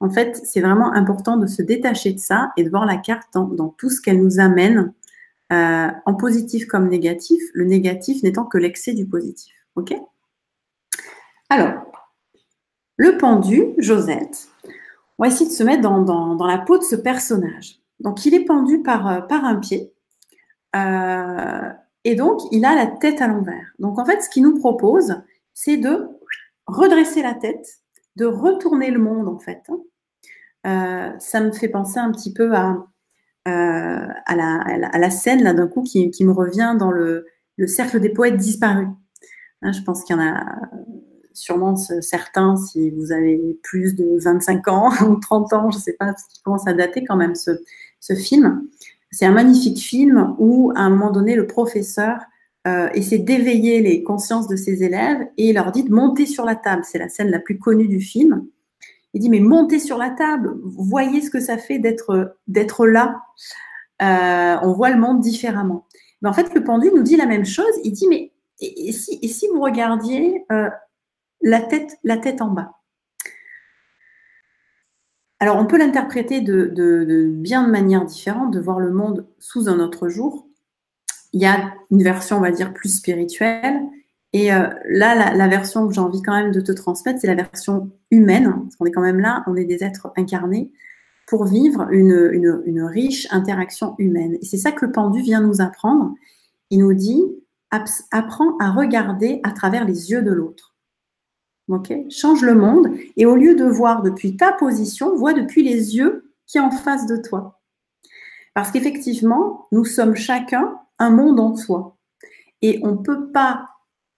En 0.00 0.10
fait, 0.10 0.40
c'est 0.44 0.60
vraiment 0.60 0.92
important 0.92 1.36
de 1.36 1.46
se 1.46 1.60
détacher 1.60 2.12
de 2.12 2.20
ça 2.20 2.52
et 2.56 2.64
de 2.64 2.70
voir 2.70 2.86
la 2.86 2.96
carte 2.96 3.28
dans, 3.34 3.46
dans 3.46 3.68
tout 3.68 3.90
ce 3.90 4.00
qu'elle 4.00 4.22
nous 4.22 4.38
amène 4.38 4.92
euh, 5.50 5.88
en 6.04 6.14
positif 6.14 6.66
comme 6.66 6.88
négatif, 6.88 7.42
le 7.54 7.64
négatif 7.64 8.22
n'étant 8.22 8.44
que 8.44 8.58
l'excès 8.58 8.92
du 8.92 9.06
positif. 9.06 9.54
OK? 9.76 9.94
Alors, 11.48 11.90
le 12.96 13.16
pendu, 13.16 13.68
Josette, 13.78 14.48
on 15.18 15.24
va 15.24 15.28
essayer 15.28 15.46
de 15.48 15.54
se 15.54 15.62
mettre 15.62 15.80
dans, 15.80 16.46
la 16.46 16.58
peau 16.58 16.76
de 16.76 16.82
ce 16.82 16.96
personnage. 16.96 17.80
Donc, 17.98 18.26
il 18.26 18.34
est 18.34 18.44
pendu 18.44 18.82
par, 18.82 19.08
euh, 19.08 19.20
par 19.22 19.44
un 19.44 19.56
pied. 19.56 19.90
Euh, 20.78 21.72
et 22.04 22.14
donc, 22.14 22.40
il 22.52 22.64
a 22.64 22.74
la 22.74 22.86
tête 22.86 23.20
à 23.20 23.28
l'envers. 23.28 23.72
Donc, 23.78 23.98
en 23.98 24.04
fait, 24.04 24.22
ce 24.22 24.30
qu'il 24.30 24.42
nous 24.42 24.58
propose, 24.58 25.22
c'est 25.54 25.76
de 25.76 26.08
redresser 26.66 27.22
la 27.22 27.34
tête, 27.34 27.66
de 28.16 28.26
retourner 28.26 28.90
le 28.90 28.98
monde, 28.98 29.28
en 29.28 29.38
fait. 29.38 29.62
ça 30.64 31.40
me 31.40 31.52
fait 31.52 31.68
penser 31.68 31.98
un 31.98 32.12
petit 32.12 32.32
peu 32.32 32.54
à, 32.54 32.86
euh, 33.48 34.06
la, 34.28 35.10
scène, 35.10 35.42
là, 35.42 35.54
d'un 35.54 35.68
coup, 35.68 35.82
qui, 35.82 36.24
me 36.24 36.32
revient 36.32 36.76
dans 36.78 36.90
le, 36.90 37.26
cercle 37.66 38.00
des 38.00 38.10
poètes 38.10 38.36
disparus. 38.36 38.88
Hein, 39.62 39.72
je 39.72 39.82
pense 39.82 40.04
qu'il 40.04 40.16
y 40.16 40.18
en 40.18 40.22
a 40.22 40.44
sûrement 41.38 41.76
certains, 41.76 42.56
si 42.56 42.90
vous 42.90 43.12
avez 43.12 43.58
plus 43.62 43.94
de 43.94 44.18
25 44.20 44.68
ans 44.68 44.90
ou 45.08 45.16
30 45.16 45.52
ans, 45.52 45.70
je 45.70 45.76
ne 45.76 45.82
sais 45.82 45.94
pas, 45.94 46.12
qu'il 46.12 46.42
commence 46.42 46.66
à 46.66 46.72
dater 46.72 47.04
quand 47.04 47.16
même 47.16 47.34
ce, 47.34 47.52
film. 48.14 48.68
C'est 49.10 49.26
un 49.26 49.32
magnifique 49.32 49.78
film 49.78 50.34
où, 50.38 50.72
à 50.76 50.80
un 50.80 50.90
moment 50.90 51.10
donné, 51.10 51.34
le 51.34 51.46
professeur 51.46 52.20
euh, 52.66 52.88
essaie 52.92 53.18
d'éveiller 53.18 53.80
les 53.80 54.02
consciences 54.02 54.48
de 54.48 54.56
ses 54.56 54.82
élèves 54.82 55.26
et 55.36 55.52
leur 55.52 55.72
dit 55.72 55.84
de 55.84 55.92
monter 55.92 56.26
sur 56.26 56.44
la 56.44 56.56
table. 56.56 56.82
C'est 56.84 56.98
la 56.98 57.08
scène 57.08 57.30
la 57.30 57.38
plus 57.38 57.58
connue 57.58 57.88
du 57.88 58.00
film. 58.00 58.46
Il 59.14 59.20
dit, 59.20 59.30
mais 59.30 59.40
montez 59.40 59.78
sur 59.78 59.96
la 59.96 60.10
table, 60.10 60.54
voyez 60.62 61.22
ce 61.22 61.30
que 61.30 61.40
ça 61.40 61.56
fait 61.56 61.78
d'être, 61.78 62.86
là. 62.86 63.22
on 64.00 64.72
voit 64.72 64.90
le 64.90 65.00
monde 65.00 65.20
différemment. 65.20 65.86
Mais 66.20 66.28
en 66.28 66.32
fait, 66.34 66.52
le 66.54 66.62
pendu 66.62 66.90
nous 66.94 67.02
dit 67.02 67.16
la 67.16 67.26
même 67.26 67.46
chose. 67.46 67.72
Il 67.84 67.92
dit, 67.92 68.06
mais 68.08 68.32
et, 68.60 68.92
si, 68.92 69.18
et 69.22 69.28
si, 69.28 69.46
vous 69.54 69.62
regardiez 69.62 70.44
la, 71.40 71.60
tête, 71.62 71.96
la 72.04 72.18
tête 72.18 72.42
en 72.42 72.50
bas? 72.50 72.77
Alors, 75.40 75.56
on 75.56 75.66
peut 75.66 75.78
l'interpréter 75.78 76.40
de, 76.40 77.30
bien 77.32 77.64
de 77.64 77.70
manière 77.70 78.04
différente, 78.04 78.52
de 78.52 78.60
voir 78.60 78.80
le 78.80 78.90
monde 78.90 79.26
sous 79.38 79.68
un 79.68 79.78
autre 79.78 80.08
jour. 80.08 80.48
Il 81.32 81.40
y 81.40 81.46
a 81.46 81.74
une 81.90 82.02
version, 82.02 82.38
on 82.38 82.40
va 82.40 82.50
dire, 82.50 82.74
plus 82.74 82.88
spirituelle. 82.88 83.80
Et 84.32 84.52
euh, 84.52 84.68
là, 84.88 85.34
la, 85.34 85.48
version 85.48 85.86
que 85.86 85.94
j'ai 85.94 86.00
envie 86.00 86.22
quand 86.22 86.34
même 86.34 86.50
de 86.50 86.60
te 86.60 86.72
transmettre, 86.72 87.20
c'est 87.20 87.28
la 87.28 87.36
version 87.36 87.90
humaine, 88.10 88.68
qu'on 88.78 88.86
est 88.86 88.90
quand 88.90 89.00
même 89.00 89.20
là, 89.20 89.44
on 89.46 89.54
est 89.54 89.64
des 89.64 89.84
êtres 89.84 90.12
incarnés, 90.16 90.72
pour 91.28 91.44
vivre 91.44 91.88
une, 91.92 92.62
une 92.66 92.82
riche 92.82 93.28
interaction 93.30 93.94
humaine. 93.98 94.36
Et 94.40 94.44
c'est 94.44 94.56
ça 94.56 94.72
que 94.72 94.84
le 94.84 94.92
pendu 94.92 95.22
vient 95.22 95.40
nous 95.40 95.60
apprendre. 95.60 96.14
Il 96.70 96.80
nous 96.80 96.94
dit, 96.94 97.22
apprends 98.10 98.56
à 98.58 98.72
regarder 98.72 99.40
à 99.44 99.52
travers 99.52 99.84
les 99.84 100.10
yeux 100.10 100.22
de 100.22 100.32
l'autre. 100.32 100.74
Change 102.10 102.42
le 102.42 102.54
monde 102.54 102.90
et 103.16 103.26
au 103.26 103.36
lieu 103.36 103.54
de 103.54 103.64
voir 103.64 104.02
depuis 104.02 104.36
ta 104.36 104.52
position, 104.52 105.14
vois 105.16 105.34
depuis 105.34 105.62
les 105.62 105.96
yeux 105.96 106.32
qui 106.46 106.58
est 106.58 106.62
en 106.62 106.70
face 106.70 107.06
de 107.06 107.16
toi. 107.16 107.60
Parce 108.54 108.70
qu'effectivement, 108.70 109.66
nous 109.70 109.84
sommes 109.84 110.16
chacun 110.16 110.78
un 110.98 111.10
monde 111.10 111.38
en 111.38 111.54
soi. 111.54 111.96
Et 112.62 112.80
on 112.82 112.92
ne 112.92 112.96
peut 112.96 113.30
pas 113.30 113.68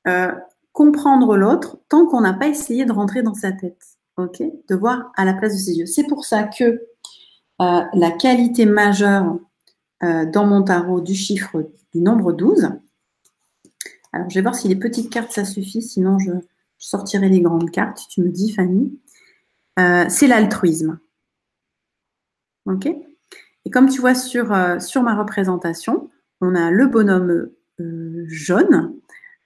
euh, 0.07 0.33
comprendre 0.73 1.37
l'autre 1.37 1.79
tant 1.89 2.07
qu'on 2.07 2.21
n'a 2.21 2.33
pas 2.33 2.49
essayé 2.49 2.85
de 2.85 2.93
rentrer 2.93 3.23
dans 3.23 3.35
sa 3.35 3.53
tête. 3.53 3.99
ok 4.17 4.43
de 4.69 4.75
voir 4.75 5.13
à 5.17 5.25
la 5.25 5.35
place 5.35 5.53
de 5.53 5.59
ses 5.59 5.79
yeux. 5.79 5.87
C'est 5.87 6.07
pour 6.07 6.25
ça 6.25 6.45
que 6.45 6.65
euh, 7.61 7.83
la 7.93 8.11
qualité 8.13 8.65
majeure 8.65 9.39
euh, 10.03 10.25
dans 10.25 10.47
mon 10.47 10.63
tarot 10.63 11.01
du 11.01 11.15
chiffre 11.15 11.71
du 11.93 12.01
nombre 12.01 12.33
12, 12.33 12.71
alors 14.13 14.31
je 14.31 14.35
vais 14.37 14.43
voir 14.43 14.55
si 14.55 14.69
les 14.69 14.77
petites 14.77 15.11
cartes 15.11 15.33
ça 15.33 15.45
suffit, 15.45 15.83
sinon 15.83 16.19
je, 16.19 16.33
je 16.81 16.89
sortirai 16.89 17.29
les 17.29 17.43
grandes 17.43 17.71
cartes, 17.71 18.07
tu 18.09 18.23
me 18.23 18.31
dis, 18.31 18.53
Fanny. 18.53 18.99
Euh, 19.79 20.07
c'est 20.09 20.27
l'altruisme. 20.27 20.99
OK? 22.67 22.87
Et 22.87 23.71
comme 23.71 23.89
tu 23.89 24.01
vois 24.01 24.15
sur, 24.15 24.53
euh, 24.53 24.79
sur 24.79 25.03
ma 25.03 25.15
représentation, 25.15 26.11
on 26.41 26.55
a 26.55 26.71
le 26.71 26.87
bonhomme 26.87 27.51
euh, 27.81 28.25
jaune, 28.27 28.95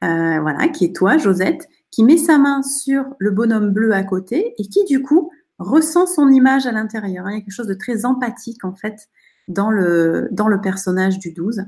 voilà, 0.01 0.69
qui 0.69 0.85
est 0.85 0.95
toi, 0.95 1.17
Josette, 1.17 1.67
qui 1.91 2.05
met 2.05 2.19
sa 2.19 2.37
main 2.37 2.63
sur 2.63 3.07
le 3.19 3.31
bonhomme 3.31 3.71
bleu 3.71 3.93
à 3.93 4.03
côté 4.03 4.55
et 4.59 4.69
qui, 4.69 4.85
du 4.85 5.01
coup, 5.01 5.31
ressent 5.59 6.07
son 6.07 6.29
image 6.29 6.67
à 6.67 6.73
l'intérieur. 6.73 7.31
Il 7.31 7.33
y 7.33 7.37
a 7.37 7.41
quelque 7.41 7.51
chose 7.51 7.67
de 7.67 7.75
très 7.75 8.05
empathique, 8.05 8.67
en 8.67 8.75
fait, 8.75 9.09
dans 9.49 9.71
le, 9.71 10.29
dans 10.31 10.49
le 10.49 10.61
personnage 10.61 11.19
du 11.19 11.33
12. 11.33 11.65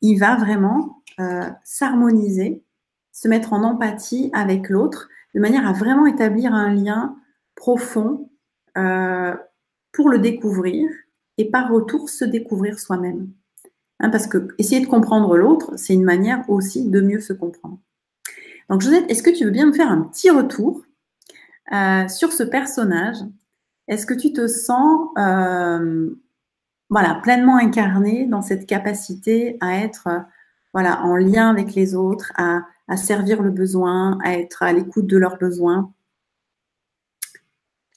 Il 0.00 0.18
va 0.18 0.34
vraiment 0.34 1.04
s'harmoniser 1.62 2.64
se 3.12 3.28
mettre 3.28 3.52
en 3.52 3.62
empathie 3.62 4.30
avec 4.32 4.68
l'autre, 4.68 5.08
de 5.34 5.40
manière 5.40 5.66
à 5.66 5.72
vraiment 5.72 6.06
établir 6.06 6.52
un 6.54 6.72
lien 6.72 7.16
profond 7.54 8.30
euh, 8.76 9.34
pour 9.92 10.08
le 10.08 10.18
découvrir 10.18 10.90
et 11.38 11.50
par 11.50 11.70
retour 11.70 12.08
se 12.08 12.24
découvrir 12.24 12.78
soi-même. 12.78 13.28
Hein, 14.00 14.10
parce 14.10 14.26
que 14.26 14.48
essayer 14.58 14.80
de 14.80 14.86
comprendre 14.86 15.36
l'autre, 15.36 15.72
c'est 15.76 15.94
une 15.94 16.04
manière 16.04 16.48
aussi 16.48 16.88
de 16.88 17.00
mieux 17.00 17.20
se 17.20 17.32
comprendre. 17.32 17.78
Donc 18.68 18.80
Josette, 18.80 19.10
est-ce 19.10 19.22
que 19.22 19.30
tu 19.30 19.44
veux 19.44 19.50
bien 19.50 19.66
me 19.66 19.72
faire 19.72 19.90
un 19.90 20.02
petit 20.02 20.30
retour 20.30 20.82
euh, 21.72 22.08
sur 22.08 22.32
ce 22.32 22.42
personnage? 22.42 23.18
Est-ce 23.88 24.06
que 24.06 24.14
tu 24.14 24.32
te 24.32 24.46
sens 24.46 25.08
euh, 25.18 26.10
voilà, 26.88 27.20
pleinement 27.22 27.56
incarné 27.56 28.26
dans 28.26 28.42
cette 28.42 28.66
capacité 28.66 29.56
à 29.60 29.78
être 29.78 30.08
voilà, 30.72 31.02
en 31.02 31.16
lien 31.16 31.50
avec 31.50 31.74
les 31.74 31.94
autres, 31.94 32.32
à 32.36 32.62
à 32.88 32.96
servir 32.96 33.42
le 33.42 33.50
besoin, 33.50 34.18
à 34.24 34.34
être 34.34 34.62
à 34.62 34.72
l'écoute 34.72 35.06
de 35.06 35.16
leurs 35.16 35.38
besoins. 35.38 35.92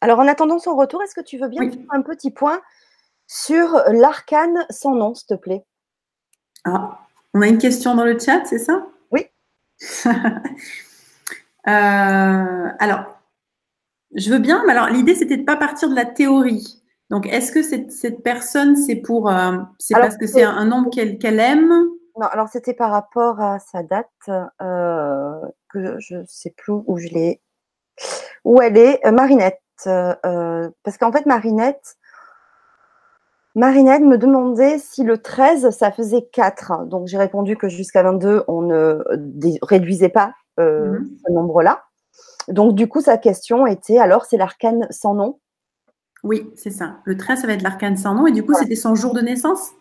Alors, 0.01 0.19
en 0.19 0.27
attendant 0.27 0.59
son 0.59 0.75
retour, 0.75 1.01
est-ce 1.01 1.15
que 1.15 1.21
tu 1.21 1.37
veux 1.37 1.47
bien 1.47 1.69
faire 1.69 1.81
un 1.89 2.01
petit 2.01 2.31
point 2.31 2.61
sur 3.27 3.81
l'arcane 3.91 4.65
sans 4.69 4.93
nom, 4.93 5.15
s'il 5.15 5.27
te 5.27 5.33
plaît? 5.33 5.65
Ah, 6.63 6.99
on 7.33 7.41
a 7.41 7.47
une 7.47 7.57
question 7.57 7.95
dans 7.95 8.05
le 8.05 8.17
chat, 8.19 8.45
c'est 8.45 8.59
ça? 8.59 8.87
Oui. 9.11 9.25
Euh, 11.67 12.67
alors, 12.77 13.05
je 14.13 14.29
veux 14.29 14.37
bien, 14.37 14.63
mais 14.67 14.73
alors 14.73 14.89
l'idée, 14.89 15.15
c'était 15.15 15.35
de 15.35 15.41
ne 15.41 15.47
pas 15.47 15.55
partir 15.55 15.89
de 15.89 15.95
la 15.95 16.05
théorie. 16.05 16.83
Donc, 17.09 17.25
est-ce 17.25 17.51
que 17.51 17.63
cette, 17.63 17.91
cette 17.91 18.21
personne, 18.21 18.75
c'est 18.75 18.97
pour, 18.97 19.31
euh, 19.31 19.57
c'est 19.79 19.95
parce 19.95 20.15
que 20.15 20.27
c'est 20.27 20.43
un, 20.43 20.65
nombre 20.65 20.91
qu'elle 20.91 21.39
aime? 21.39 21.73
Non, 22.19 22.27
alors 22.27 22.47
c'était 22.47 22.73
par 22.73 22.91
rapport 22.91 23.41
à 23.41 23.59
sa 23.59 23.83
date, 23.83 24.07
euh, 24.61 25.39
que 25.69 25.99
je 25.99 26.17
ne 26.17 26.25
sais 26.27 26.53
plus 26.55 26.73
où 26.73 26.97
je 26.97 27.07
l'ai. 27.09 27.41
Où 28.45 28.61
elle 28.61 28.77
est, 28.77 29.05
euh, 29.05 29.11
Marinette. 29.11 29.61
Euh, 29.87 30.69
parce 30.83 30.97
qu'en 30.97 31.11
fait, 31.11 31.25
Marinette, 31.25 31.97
Marinette 33.55 34.03
me 34.03 34.17
demandait 34.17 34.79
si 34.79 35.03
le 35.03 35.17
13, 35.17 35.69
ça 35.71 35.91
faisait 35.91 36.27
4. 36.31 36.85
Donc 36.85 37.07
j'ai 37.07 37.17
répondu 37.17 37.57
que 37.57 37.67
jusqu'à 37.67 38.03
22, 38.03 38.43
on 38.47 38.61
ne 38.61 39.03
réduisait 39.61 40.09
pas 40.09 40.33
mhm. 40.57 41.09
ce 41.25 41.31
nombre-là. 41.31 41.83
Donc 42.47 42.75
du 42.75 42.87
coup, 42.87 43.01
sa 43.01 43.17
question 43.17 43.67
était 43.67 43.97
alors, 43.97 44.25
c'est 44.25 44.37
l'arcane 44.37 44.87
sans 44.89 45.13
nom? 45.13 45.39
Oui, 46.23 46.49
c'est 46.55 46.71
ça. 46.71 46.97
Le 47.03 47.17
13, 47.17 47.41
ça 47.41 47.47
va 47.47 47.53
être 47.53 47.61
l'arcane 47.61 47.97
sans 47.97 48.15
nom. 48.15 48.25
Et 48.25 48.31
du 48.31 48.43
coup, 48.43 48.53
c'était 48.53 48.75
son 48.75 48.95
jour 48.95 49.13
de 49.13 49.21
naissance? 49.21 49.71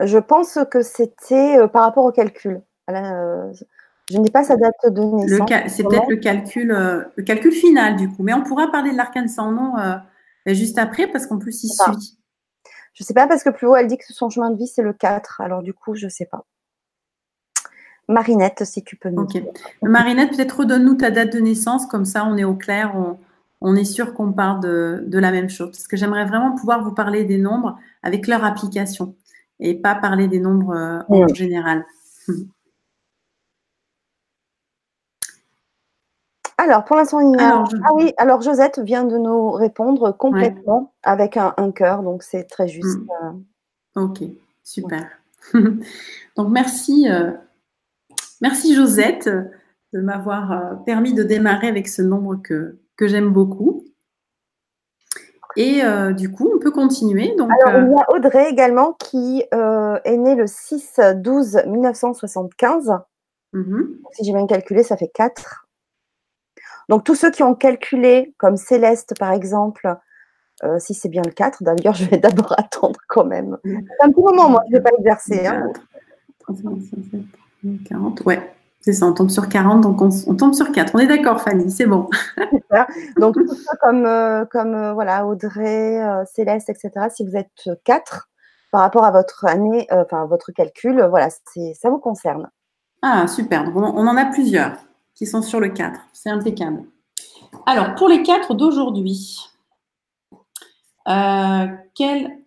Je 0.00 0.18
pense 0.18 0.58
que 0.70 0.82
c'était 0.82 1.58
euh, 1.58 1.68
par 1.68 1.82
rapport 1.82 2.04
au 2.04 2.12
calcul. 2.12 2.62
Euh, 2.90 3.52
je 4.10 4.18
n'ai 4.18 4.30
pas 4.30 4.44
sa 4.44 4.56
date 4.56 4.74
de 4.86 5.02
naissance. 5.02 5.50
C'est 5.68 5.82
peut-être 5.82 6.08
le 6.08 6.16
calcul, 6.16 6.70
euh, 6.70 7.04
le 7.16 7.22
calcul 7.22 7.52
final 7.52 7.96
du 7.96 8.08
coup. 8.08 8.22
Mais 8.22 8.32
on 8.32 8.42
pourra 8.42 8.70
parler 8.70 8.92
de 8.92 8.96
l'arcane 8.96 9.28
sans 9.28 9.52
nom 9.52 9.74
juste 10.46 10.78
après 10.78 11.06
parce 11.08 11.26
qu'en 11.26 11.38
plus 11.38 11.64
il 11.64 11.68
suit. 11.68 12.18
Je 12.94 13.04
ne 13.04 13.06
sais 13.06 13.14
pas 13.14 13.28
parce 13.28 13.44
que 13.44 13.50
plus 13.50 13.66
haut 13.66 13.76
elle 13.76 13.86
dit 13.86 13.98
que 13.98 14.04
son 14.08 14.30
chemin 14.30 14.50
de 14.50 14.56
vie 14.56 14.66
c'est 14.66 14.82
le 14.82 14.92
4. 14.92 15.40
Alors 15.40 15.62
du 15.62 15.74
coup 15.74 15.94
je 15.94 16.06
ne 16.06 16.10
sais 16.10 16.26
pas. 16.26 16.44
Marinette, 18.08 18.64
si 18.64 18.82
tu 18.82 18.96
peux 18.96 19.10
nous 19.10 19.24
Ok. 19.24 19.42
Marinette, 19.82 20.30
peut-être 20.30 20.60
redonne-nous 20.60 20.94
ta 20.94 21.10
date 21.10 21.30
de 21.30 21.40
naissance, 21.40 21.84
comme 21.84 22.06
ça 22.06 22.24
on 22.24 22.38
est 22.38 22.44
au 22.44 22.54
clair, 22.54 22.94
on, 23.60 23.76
est 23.76 23.84
sûr 23.84 24.14
qu'on 24.14 24.32
parle 24.32 24.60
de, 24.60 25.04
de, 25.06 25.18
la 25.18 25.30
même 25.30 25.50
chose. 25.50 25.72
Parce 25.72 25.86
que 25.86 25.98
j'aimerais 25.98 26.24
vraiment 26.24 26.54
pouvoir 26.54 26.82
vous 26.82 26.92
parler 26.92 27.24
des 27.24 27.36
nombres 27.36 27.78
avec 28.02 28.26
leur 28.26 28.42
application 28.44 29.14
et 29.60 29.74
pas 29.74 29.94
parler 29.94 30.28
des 30.28 30.40
nombres 30.40 30.74
euh, 30.74 31.00
en 31.08 31.28
général. 31.28 31.84
Alors, 36.60 36.84
pour 36.84 36.96
l'instant, 36.96 37.20
il 37.20 37.38
y 37.38 37.40
a... 37.40 37.62
Ah 37.84 37.94
oui, 37.94 38.12
alors 38.16 38.42
Josette 38.42 38.80
vient 38.80 39.04
de 39.04 39.16
nous 39.16 39.52
répondre 39.52 40.10
complètement 40.10 40.92
avec 41.04 41.36
un, 41.36 41.52
cœur, 41.70 42.02
donc 42.02 42.24
c'est 42.24 42.42
très 42.44 42.66
juste. 42.66 42.98
Mm. 42.98 43.06
Euh. 43.22 44.02
Ok, 44.02 44.24
super. 44.64 45.08
donc, 45.54 46.48
merci, 46.48 47.08
euh, 47.08 47.30
merci 48.40 48.74
Josette 48.74 49.30
de 49.92 50.00
m'avoir 50.00 50.82
permis 50.82 51.14
de 51.14 51.22
démarrer 51.22 51.68
avec 51.68 51.86
ce 51.86 52.02
nombre 52.02 52.34
que, 52.42 52.76
que 52.96 53.06
j'aime 53.06 53.30
beaucoup. 53.32 53.84
Et 55.58 55.82
euh, 55.82 56.12
du 56.12 56.30
coup, 56.30 56.48
on 56.54 56.60
peut 56.60 56.70
continuer. 56.70 57.34
Donc, 57.36 57.50
Alors, 57.50 57.80
il 57.80 57.90
y 57.90 57.94
a 57.96 58.02
euh, 58.02 58.14
Audrey 58.14 58.48
également 58.48 58.92
qui 58.92 59.42
euh, 59.52 59.98
est 60.04 60.16
née 60.16 60.36
le 60.36 60.44
6-12-1975. 60.44 63.00
Mhm. 63.52 63.98
Si 64.12 64.24
j'ai 64.24 64.32
bien 64.32 64.46
calculé, 64.46 64.84
ça 64.84 64.96
fait 64.96 65.10
4. 65.12 65.66
Donc, 66.88 67.02
tous 67.02 67.16
ceux 67.16 67.32
qui 67.32 67.42
ont 67.42 67.56
calculé, 67.56 68.36
comme 68.38 68.56
Céleste 68.56 69.18
par 69.18 69.32
exemple, 69.32 69.96
si 70.78 70.94
c'est 70.94 71.08
bien 71.08 71.22
le 71.24 71.32
4, 71.32 71.64
d'ailleurs, 71.64 71.94
je 71.94 72.04
vais 72.04 72.18
d'abord 72.18 72.54
attendre 72.56 73.00
quand 73.08 73.24
même. 73.24 73.58
C'est 73.64 73.84
un 74.00 74.10
petit 74.10 74.22
moment, 74.22 74.48
moi, 74.48 74.62
je 74.68 74.74
ne 74.76 74.78
vais 74.78 74.84
pas 74.84 74.90
exercer. 74.96 75.44
Hein. 75.44 75.72
40, 77.88 78.20
ouais. 78.26 78.48
C'est 78.88 78.94
ça, 78.94 79.04
on 79.04 79.12
tombe 79.12 79.28
sur 79.28 79.50
40, 79.50 79.82
donc 79.82 80.00
on, 80.00 80.34
tombe 80.34 80.54
sur 80.54 80.72
4. 80.72 80.94
On 80.94 80.98
est 80.98 81.06
d'accord, 81.06 81.42
Fanny, 81.42 81.70
c'est 81.70 81.84
bon. 81.84 82.08
donc, 83.18 83.34
tout 83.34 83.54
ça 83.54 83.76
comme, 83.82 84.06
euh, 84.06 84.46
comme 84.46 84.74
euh, 84.74 84.94
voilà, 84.94 85.26
Audrey, 85.26 86.02
euh, 86.02 86.24
Céleste, 86.24 86.70
etc., 86.70 87.08
si 87.14 87.22
vous 87.22 87.36
êtes 87.36 87.68
4 87.84 88.30
par 88.72 88.80
rapport 88.80 89.04
à 89.04 89.10
votre 89.10 89.44
année, 89.44 89.86
enfin, 89.90 90.24
votre 90.24 90.52
calcul, 90.52 91.04
voilà, 91.10 91.28
ça 91.28 91.90
vous 91.90 91.98
concerne. 91.98 92.48
Ah, 93.02 93.26
super. 93.26 93.64
Donc, 93.64 93.76
on, 93.76 94.06
en 94.06 94.16
a 94.16 94.24
plusieurs 94.24 94.78
qui 95.14 95.26
sont 95.26 95.42
sur 95.42 95.60
le 95.60 95.68
4. 95.68 96.00
C'est 96.14 96.30
impeccable. 96.30 96.84
Alors, 97.66 97.94
pour 97.94 98.08
les 98.08 98.22
4 98.22 98.54
d'aujourd'hui, 98.54 99.38
quel 101.04 102.38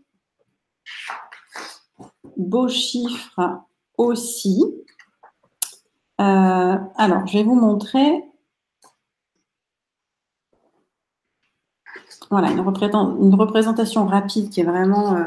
beau 2.36 2.68
chiffre 2.68 3.62
aussi 4.00 4.64
euh, 6.22 6.78
alors, 6.98 7.26
je 7.26 7.38
vais 7.38 7.44
vous 7.44 7.56
montrer. 7.56 8.24
voilà, 12.30 12.50
une, 12.50 12.62
représentation 12.62 14.06
rapide 14.06 14.50
qui 14.50 14.62
est 14.62 14.64
vraiment 14.64 15.18
euh, 15.18 15.26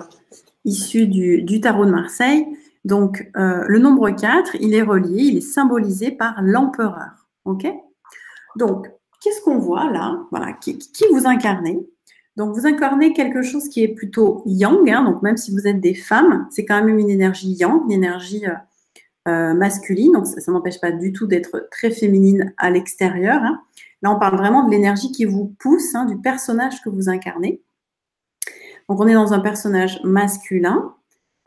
issue 0.65 1.07
du, 1.07 1.61
tarot 1.61 1.85
de 1.85 1.91
Marseille. 1.91 2.47
Donc, 2.85 3.31
euh, 3.37 3.65
le 3.67 3.79
nombre 3.79 4.11
4, 4.11 4.57
il 4.61 4.75
est 4.75 4.83
relié, 4.83 5.25
il 5.25 5.37
est 5.37 5.43
symbolisé 5.43 6.13
par 6.13 6.41
l'empereur. 6.41 7.29
OK? 7.45 7.67
Donc, 8.57 8.91
qu'est-ce 9.21 9.43
qu'on 9.43 9.59
voit 9.59 9.91
là? 9.91 10.19
Voilà, 10.31 10.53
qui, 10.55 10.79
vous 11.13 11.27
incarnez? 11.27 11.79
Donc, 12.37 12.55
vous 12.55 12.67
incarnez 12.67 13.13
quelque 13.13 13.43
chose 13.43 13.69
qui 13.69 13.83
est 13.83 13.89
plutôt 13.89 14.43
yang. 14.47 14.89
Hein, 14.89 15.05
donc, 15.05 15.23
même 15.23 15.37
si 15.37 15.51
vous 15.53 15.67
êtes 15.67 15.81
des 15.81 15.95
femmes, 15.95 16.47
c'est 16.51 16.65
quand 16.65 16.83
même 16.83 16.99
une 16.99 17.11
énergie 17.11 17.53
yang, 17.53 17.83
une 17.85 17.93
énergie 17.93 18.45
euh, 19.27 19.55
masculine. 19.55 20.13
Donc, 20.13 20.27
ça, 20.27 20.53
n'empêche 20.53 20.81
pas 20.81 20.93
du 20.93 21.13
tout 21.13 21.27
d'être 21.27 21.69
très 21.71 21.91
féminine 21.91 22.53
à 22.59 22.71
l'extérieur. 22.71 23.43
Hein. 23.43 23.63
Là, 24.03 24.11
on 24.15 24.19
parle 24.19 24.37
vraiment 24.37 24.67
de 24.67 24.71
l'énergie 24.71 25.13
qui 25.13 25.25
vous 25.25 25.55
pousse, 25.59 25.95
hein, 25.95 26.05
du 26.05 26.19
personnage 26.19 26.83
que 26.83 26.91
vous 26.91 27.09
incarnez. 27.09 27.63
Donc, 28.89 29.01
on 29.01 29.07
est 29.07 29.15
dans 29.15 29.33
un 29.33 29.41
personnage 29.41 29.99
masculin 30.05 30.95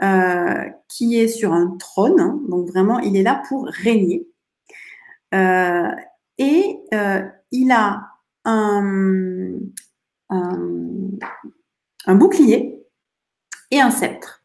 euh, 0.01 0.65
qui 0.87 1.19
est 1.19 1.27
sur 1.27 1.53
un 1.53 1.77
trône. 1.77 2.19
Hein. 2.19 2.41
donc, 2.49 2.67
vraiment, 2.67 2.97
il 2.99 3.15
est 3.15 3.23
là 3.23 3.43
pour 3.47 3.67
régner. 3.67 4.27
Euh, 5.35 5.91
et 6.39 6.79
il 7.51 7.71
a 7.71 8.07
un, 8.45 9.59
bouclier 12.07 12.83
et 13.71 13.79
un 13.79 13.91
sceptre. 13.91 14.36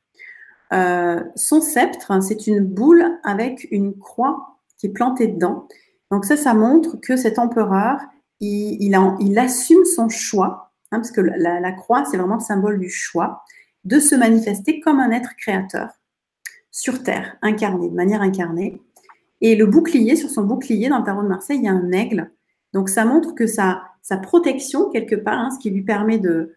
Son 0.72 1.60
sceptre, 1.60 2.22
c'est 2.22 2.46
une 2.46 2.60
boule 2.60 3.04
avec 3.24 3.68
une 3.70 3.96
croix 3.98 4.58
qui 4.78 4.86
est 4.86 4.90
plantée 4.90 5.28
dedans. 5.28 5.68
Donc 6.10 6.24
ça, 6.24 6.36
ça 6.36 6.54
montre 6.54 7.00
que 7.00 7.16
cet 7.16 7.38
empereur, 7.38 7.98
il, 8.40 9.38
assume 9.38 9.84
son 9.84 10.08
choix, 10.08 10.72
hein, 10.90 10.98
parce 10.98 11.10
que 11.10 11.20
la, 11.20 11.72
croix, 11.72 12.04
c'est 12.04 12.16
vraiment 12.16 12.36
le 12.36 12.40
symbole 12.40 12.78
du 12.78 12.90
choix, 12.90 13.42
de 13.84 13.98
se 13.98 14.14
manifester 14.14 14.80
comme 14.80 15.00
un 15.00 15.10
être 15.10 15.36
créateur 15.36 15.88
sur 16.70 17.02
Terre, 17.02 17.36
incarné, 17.42 17.88
de 17.88 17.94
manière 17.94 18.22
incarnée. 18.22 18.80
Et 19.40 19.56
le 19.56 19.66
bouclier, 19.66 20.16
sur 20.16 20.30
son 20.30 20.44
bouclier, 20.44 20.88
dans 20.88 20.98
le 20.98 21.04
tarot 21.04 21.22
de 21.22 21.28
Marseille, 21.28 21.58
il 21.58 21.64
y 21.64 21.68
a 21.68 21.72
un 21.72 21.92
aigle. 21.92 22.30
Donc 22.72 22.88
ça 22.88 23.04
montre 23.04 23.34
que 23.34 23.46
sa, 23.46 23.82
sa 24.02 24.16
protection, 24.16 24.90
quelque 24.90 25.16
part, 25.16 25.38
hein, 25.38 25.50
ce 25.50 25.58
qui 25.58 25.70
lui 25.70 25.82
permet 25.82 26.18
de 26.18 26.54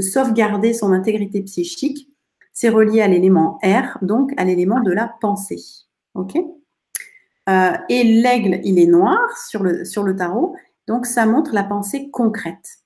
sauvegarder 0.00 0.72
son 0.72 0.92
intégrité 0.92 1.42
psychique, 1.42 2.08
c'est 2.56 2.70
relié 2.70 3.02
à 3.02 3.06
l'élément 3.06 3.58
R, 3.62 3.98
donc 4.00 4.32
à 4.38 4.44
l'élément 4.44 4.80
de 4.80 4.90
la 4.90 5.14
pensée. 5.20 5.62
OK? 6.14 6.38
Euh, 7.50 7.72
et 7.90 8.02
l'aigle, 8.02 8.60
il 8.64 8.78
est 8.78 8.86
noir 8.86 9.18
sur 9.36 9.62
le, 9.62 10.16
tarot, 10.16 10.56
donc 10.88 11.04
ça 11.04 11.26
montre 11.26 11.52
la 11.52 11.64
pensée 11.64 12.08
concrète. 12.10 12.78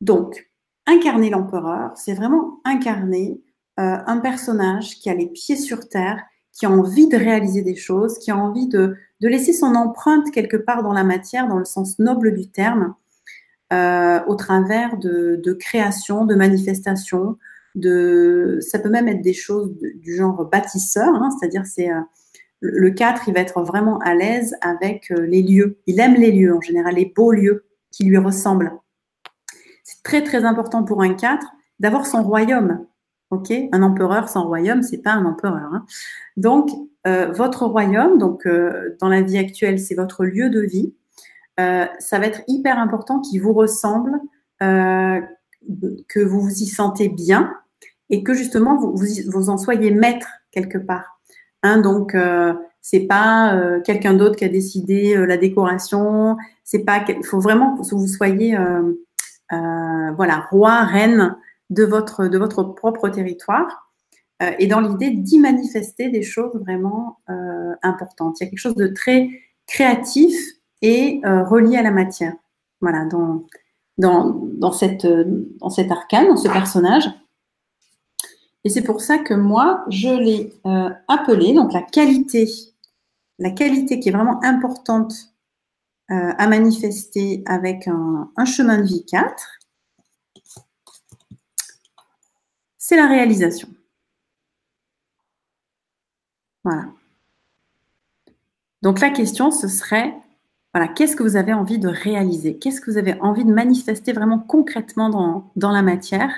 Donc, 0.00 0.50
incarner 0.86 1.28
l'empereur, 1.28 1.92
c'est 1.96 2.14
vraiment 2.14 2.62
incarner 2.64 3.42
euh, 3.78 3.98
un 4.06 4.20
personnage 4.20 4.98
qui 4.98 5.10
a 5.10 5.14
les 5.14 5.26
pieds 5.26 5.56
sur 5.56 5.86
terre, 5.86 6.24
qui 6.52 6.64
a 6.64 6.70
envie 6.70 7.06
de 7.06 7.18
réaliser 7.18 7.60
des 7.60 7.76
choses, 7.76 8.18
qui 8.18 8.30
a 8.30 8.38
envie 8.38 8.68
de, 8.68 8.96
laisser 9.20 9.52
son 9.52 9.74
empreinte 9.74 10.30
quelque 10.30 10.56
part 10.56 10.82
dans 10.82 10.94
la 10.94 11.04
matière, 11.04 11.46
dans 11.46 11.58
le 11.58 11.66
sens 11.66 11.98
noble 11.98 12.34
du 12.34 12.48
terme, 12.48 12.94
euh, 13.74 14.20
au 14.28 14.34
travers 14.34 14.96
de, 14.96 15.38
de 15.44 15.52
création, 15.52 16.24
de 16.24 16.34
manifestation, 16.34 17.36
ça 17.80 18.78
peut 18.78 18.90
même 18.90 19.08
être 19.08 19.22
des 19.22 19.32
choses 19.32 19.72
du 19.96 20.16
genre 20.16 20.44
bâtisseur, 20.50 21.14
hein, 21.14 21.30
c'est-à-dire 21.38 21.66
c'est 21.66 21.90
le 22.64 22.90
4, 22.90 23.28
il 23.28 23.34
va 23.34 23.40
être 23.40 23.62
vraiment 23.62 23.98
à 23.98 24.14
l'aise 24.14 24.54
avec 24.60 25.10
euh, 25.10 25.26
les 25.26 25.42
lieux. 25.42 25.78
Il 25.86 26.00
aime 26.00 26.14
les 26.14 26.32
lieux 26.32 26.54
en 26.54 26.60
général, 26.60 26.94
les 26.94 27.12
beaux 27.14 27.32
lieux 27.32 27.66
qui 27.90 28.04
lui 28.04 28.16
ressemblent. 28.16 28.72
C'est 29.82 30.02
très 30.02 30.22
très 30.22 30.44
important 30.44 30.82
pour 30.82 31.02
un 31.02 31.14
4 31.14 31.46
d'avoir 31.78 32.06
son 32.06 32.22
royaume. 32.22 32.86
Ok, 33.30 33.52
un 33.72 33.82
empereur 33.82 34.28
sans 34.28 34.46
royaume, 34.46 34.82
c'est 34.82 35.02
pas 35.02 35.12
un 35.12 35.24
empereur. 35.24 35.70
Hein. 35.72 35.84
Donc 36.36 36.70
euh, 37.06 37.32
votre 37.32 37.66
royaume, 37.66 38.18
donc 38.18 38.46
euh, 38.46 38.96
dans 39.00 39.08
la 39.08 39.22
vie 39.22 39.38
actuelle, 39.38 39.78
c'est 39.78 39.94
votre 39.94 40.24
lieu 40.24 40.50
de 40.50 40.60
vie. 40.60 40.94
ça 41.56 42.18
va 42.18 42.26
être 42.26 42.42
hyper 42.48 42.78
important 42.78 43.20
qu'il 43.20 43.42
vous 43.42 43.52
ressemble, 43.52 44.20
que 44.60 46.20
vous 46.20 46.40
vous 46.40 46.62
y 46.62 46.66
sentez 46.66 47.08
bien 47.08 47.52
et 48.14 48.22
que 48.22 48.32
justement 48.32 48.78
vous, 48.78 48.94
vous 49.26 49.50
en 49.50 49.58
soyez 49.58 49.90
maître 49.90 50.28
quelque 50.52 50.78
part. 50.78 51.18
Hein, 51.64 51.80
donc, 51.80 52.14
euh, 52.14 52.54
c'est 52.80 53.08
pas 53.08 53.56
euh, 53.56 53.80
quelqu'un 53.80 54.14
d'autre 54.14 54.36
qui 54.36 54.44
a 54.44 54.48
décidé 54.48 55.16
euh, 55.16 55.26
la 55.26 55.36
décoration. 55.36 56.36
C'est 56.62 56.84
pas. 56.84 57.04
Il 57.08 57.24
faut 57.24 57.40
vraiment 57.40 57.76
que 57.76 57.82
vous 57.94 58.06
soyez, 58.06 58.56
voilà, 59.50 60.46
roi, 60.50 60.84
reine 60.84 61.36
de 61.70 61.84
votre 61.84 62.28
de 62.28 62.38
votre 62.38 62.62
propre 62.62 63.08
territoire. 63.08 63.90
et 64.58 64.66
dans 64.68 64.80
l'idée 64.80 65.10
d'y 65.10 65.40
manifester 65.40 66.08
des 66.08 66.22
choses 66.22 66.54
vraiment 66.60 67.18
importantes. 67.82 68.38
Il 68.38 68.44
y 68.44 68.46
a 68.46 68.50
quelque 68.50 68.58
chose 68.58 68.76
de 68.76 68.88
très 68.88 69.30
créatif 69.66 70.36
et 70.82 71.20
relié 71.24 71.78
à 71.78 71.82
la 71.82 71.90
matière. 71.90 72.34
Voilà, 72.80 73.04
dans, 73.06 73.44
dans, 73.98 74.30
dans, 74.58 74.72
cette, 74.72 75.06
dans 75.60 75.70
cet 75.70 75.90
arcane, 75.90 76.28
dans 76.28 76.36
ce 76.36 76.48
personnage. 76.48 77.08
Et 78.64 78.70
c'est 78.70 78.82
pour 78.82 79.02
ça 79.02 79.18
que 79.18 79.34
moi, 79.34 79.84
je 79.88 80.08
l'ai 80.08 80.54
euh, 80.64 80.90
appelé, 81.06 81.52
donc 81.52 81.72
la 81.72 81.82
qualité, 81.82 82.48
la 83.38 83.50
qualité 83.50 84.00
qui 84.00 84.08
est 84.08 84.12
vraiment 84.12 84.42
importante 84.42 85.12
euh, 86.10 86.32
à 86.38 86.48
manifester 86.48 87.42
avec 87.46 87.88
un, 87.88 88.30
chemin 88.46 88.78
de 88.78 88.86
vie 88.86 89.04
4, 89.04 89.58
c'est 92.78 92.96
la 92.96 93.06
réalisation. 93.06 93.68
Voilà. 96.64 96.86
Donc 98.80 99.00
la 99.00 99.10
question, 99.10 99.50
ce 99.50 99.68
serait, 99.68 100.14
voilà, 100.72 100.88
qu'est-ce 100.88 101.16
que 101.16 101.22
vous 101.22 101.36
avez 101.36 101.52
envie 101.52 101.78
de 101.78 101.88
réaliser? 101.88 102.58
Qu'est-ce 102.58 102.80
que 102.80 102.90
vous 102.90 102.98
avez 102.98 103.20
envie 103.20 103.44
de 103.44 103.52
manifester 103.52 104.12
vraiment 104.14 104.38
concrètement 104.38 105.10
dans, 105.10 105.50
dans 105.56 105.70
la 105.70 105.82
matière? 105.82 106.34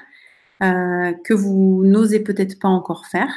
Euh, 0.63 1.13
que 1.25 1.35
vous 1.35 1.83
n'osez 1.85 2.21
peut-être 2.21 2.59
pas 2.59 2.69
encore 2.69 3.07
faire 3.07 3.31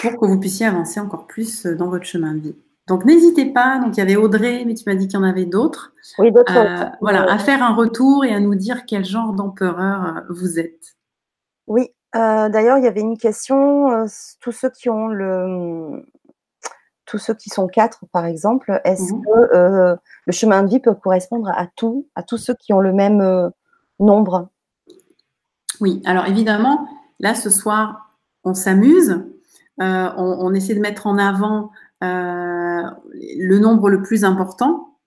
pour 0.00 0.18
que 0.18 0.26
vous 0.26 0.40
puissiez 0.40 0.66
avancer 0.66 0.98
encore 0.98 1.26
plus 1.26 1.66
dans 1.66 1.88
votre 1.88 2.04
chemin 2.04 2.34
de 2.34 2.40
vie. 2.40 2.56
Donc 2.86 3.04
n'hésitez 3.04 3.46
pas, 3.46 3.78
donc 3.78 3.96
il 3.96 4.00
y 4.00 4.02
avait 4.02 4.16
Audrey, 4.16 4.64
mais 4.66 4.74
tu 4.74 4.84
m'as 4.86 4.94
dit 4.94 5.08
qu'il 5.08 5.18
y 5.18 5.22
en 5.22 5.26
avait 5.26 5.46
d'autres. 5.46 5.94
Oui, 6.18 6.32
d'autres. 6.32 6.56
Euh, 6.56 6.84
voilà, 7.00 7.30
à 7.30 7.38
faire 7.38 7.62
un 7.62 7.74
retour 7.74 8.24
et 8.24 8.34
à 8.34 8.40
nous 8.40 8.54
dire 8.54 8.84
quel 8.86 9.04
genre 9.04 9.32
d'empereur 9.32 10.04
euh, 10.04 10.20
vous 10.30 10.58
êtes. 10.58 10.96
Oui, 11.66 11.88
d'ailleurs, 12.14 12.78
il 12.78 12.84
y 12.84 12.88
avait 12.88 13.00
une 13.00 13.18
question, 13.18 14.06
tous 14.40 14.52
ceux 14.52 14.70
qui 14.70 14.90
ont 14.90 15.08
le 15.08 16.04
tous 17.06 17.18
ceux 17.18 17.34
qui 17.34 17.50
sont 17.50 17.66
quatre, 17.66 18.06
par 18.12 18.24
exemple, 18.24 18.80
est-ce 18.84 19.12
mhm. 19.12 19.22
que 19.22 19.96
le 20.26 20.32
chemin 20.32 20.62
de 20.62 20.68
vie 20.68 20.80
peut 20.80 20.94
correspondre 20.94 21.50
à 21.54 21.66
tout, 21.66 22.08
à 22.14 22.22
tous 22.22 22.38
ceux 22.38 22.54
qui 22.54 22.72
ont 22.72 22.80
le 22.80 22.92
même 22.92 23.52
nombre 24.00 24.48
Oui, 25.80 26.02
alors 26.04 26.26
évidemment, 26.26 26.88
là 27.20 27.34
ce 27.34 27.50
soir, 27.50 28.16
on 28.44 28.54
s'amuse, 28.54 29.22
euh, 29.82 30.08
on, 30.16 30.54
essaie 30.54 30.74
de 30.74 30.80
mettre 30.80 31.06
en 31.06 31.18
avant 31.18 31.70
euh, 32.02 32.82
le 33.14 33.58
nombre 33.58 33.90
le 33.90 34.02
plus 34.02 34.24
important. 34.24 34.98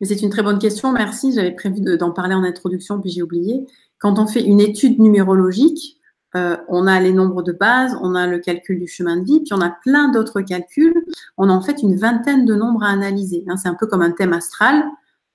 Mais 0.00 0.06
c'est 0.06 0.22
une 0.22 0.30
très 0.30 0.42
bonne 0.42 0.58
question, 0.58 0.92
merci. 0.92 1.32
J'avais 1.32 1.52
prévu 1.52 1.80
d'en 1.80 2.10
parler 2.10 2.34
en 2.34 2.42
introduction, 2.42 3.00
puis 3.00 3.10
j'ai 3.10 3.22
oublié. 3.22 3.66
Quand 3.98 4.18
on 4.18 4.26
fait 4.26 4.42
une 4.42 4.60
étude 4.60 4.98
numérologique, 4.98 6.00
euh, 6.36 6.56
on 6.68 6.88
a 6.88 6.98
les 7.00 7.12
nombres 7.12 7.42
de 7.42 7.52
base, 7.52 7.96
on 8.02 8.16
a 8.16 8.26
le 8.26 8.40
calcul 8.40 8.80
du 8.80 8.88
chemin 8.88 9.18
de 9.18 9.24
vie, 9.24 9.40
puis 9.40 9.52
on 9.52 9.60
a 9.60 9.70
plein 9.70 10.08
d'autres 10.08 10.40
calculs. 10.40 11.04
On 11.38 11.48
a 11.48 11.52
en 11.52 11.62
fait 11.62 11.82
une 11.82 11.96
vingtaine 11.96 12.44
de 12.44 12.54
nombres 12.54 12.82
à 12.82 12.88
analyser. 12.88 13.44
Hein. 13.48 13.56
c'est 13.56 13.68
un 13.68 13.74
peu 13.74 13.86
comme 13.86 14.02
un 14.02 14.10
thème 14.10 14.32
astral. 14.32 14.84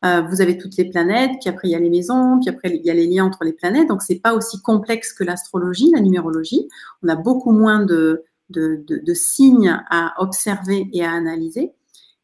Euh, 0.05 0.21
vous 0.21 0.39
avez 0.39 0.57
toutes 0.57 0.77
les 0.77 0.85
planètes, 0.85 1.31
puis 1.41 1.49
après 1.49 1.67
il 1.67 1.71
y 1.71 1.75
a 1.75 1.79
les 1.79 1.89
maisons, 1.89 2.39
puis 2.39 2.49
après 2.49 2.69
il 2.69 2.85
y 2.85 2.89
a 2.89 2.93
les 2.93 3.07
liens 3.07 3.25
entre 3.25 3.43
les 3.43 3.51
planètes. 3.51 3.89
Donc 3.89 4.01
c'est 4.01 4.19
pas 4.19 4.33
aussi 4.33 4.61
complexe 4.61 5.11
que 5.11 5.23
l'astrologie, 5.23 5.91
la 5.93 6.01
numérologie. 6.01 6.67
On 7.03 7.09
a 7.09 7.15
beaucoup 7.15 7.51
moins 7.51 7.83
de, 7.83 8.23
de, 8.49 8.83
de, 8.87 9.13
signes 9.13 9.77
à 9.89 10.13
observer 10.17 10.89
et 10.93 11.03
à 11.03 11.11
analyser, 11.11 11.73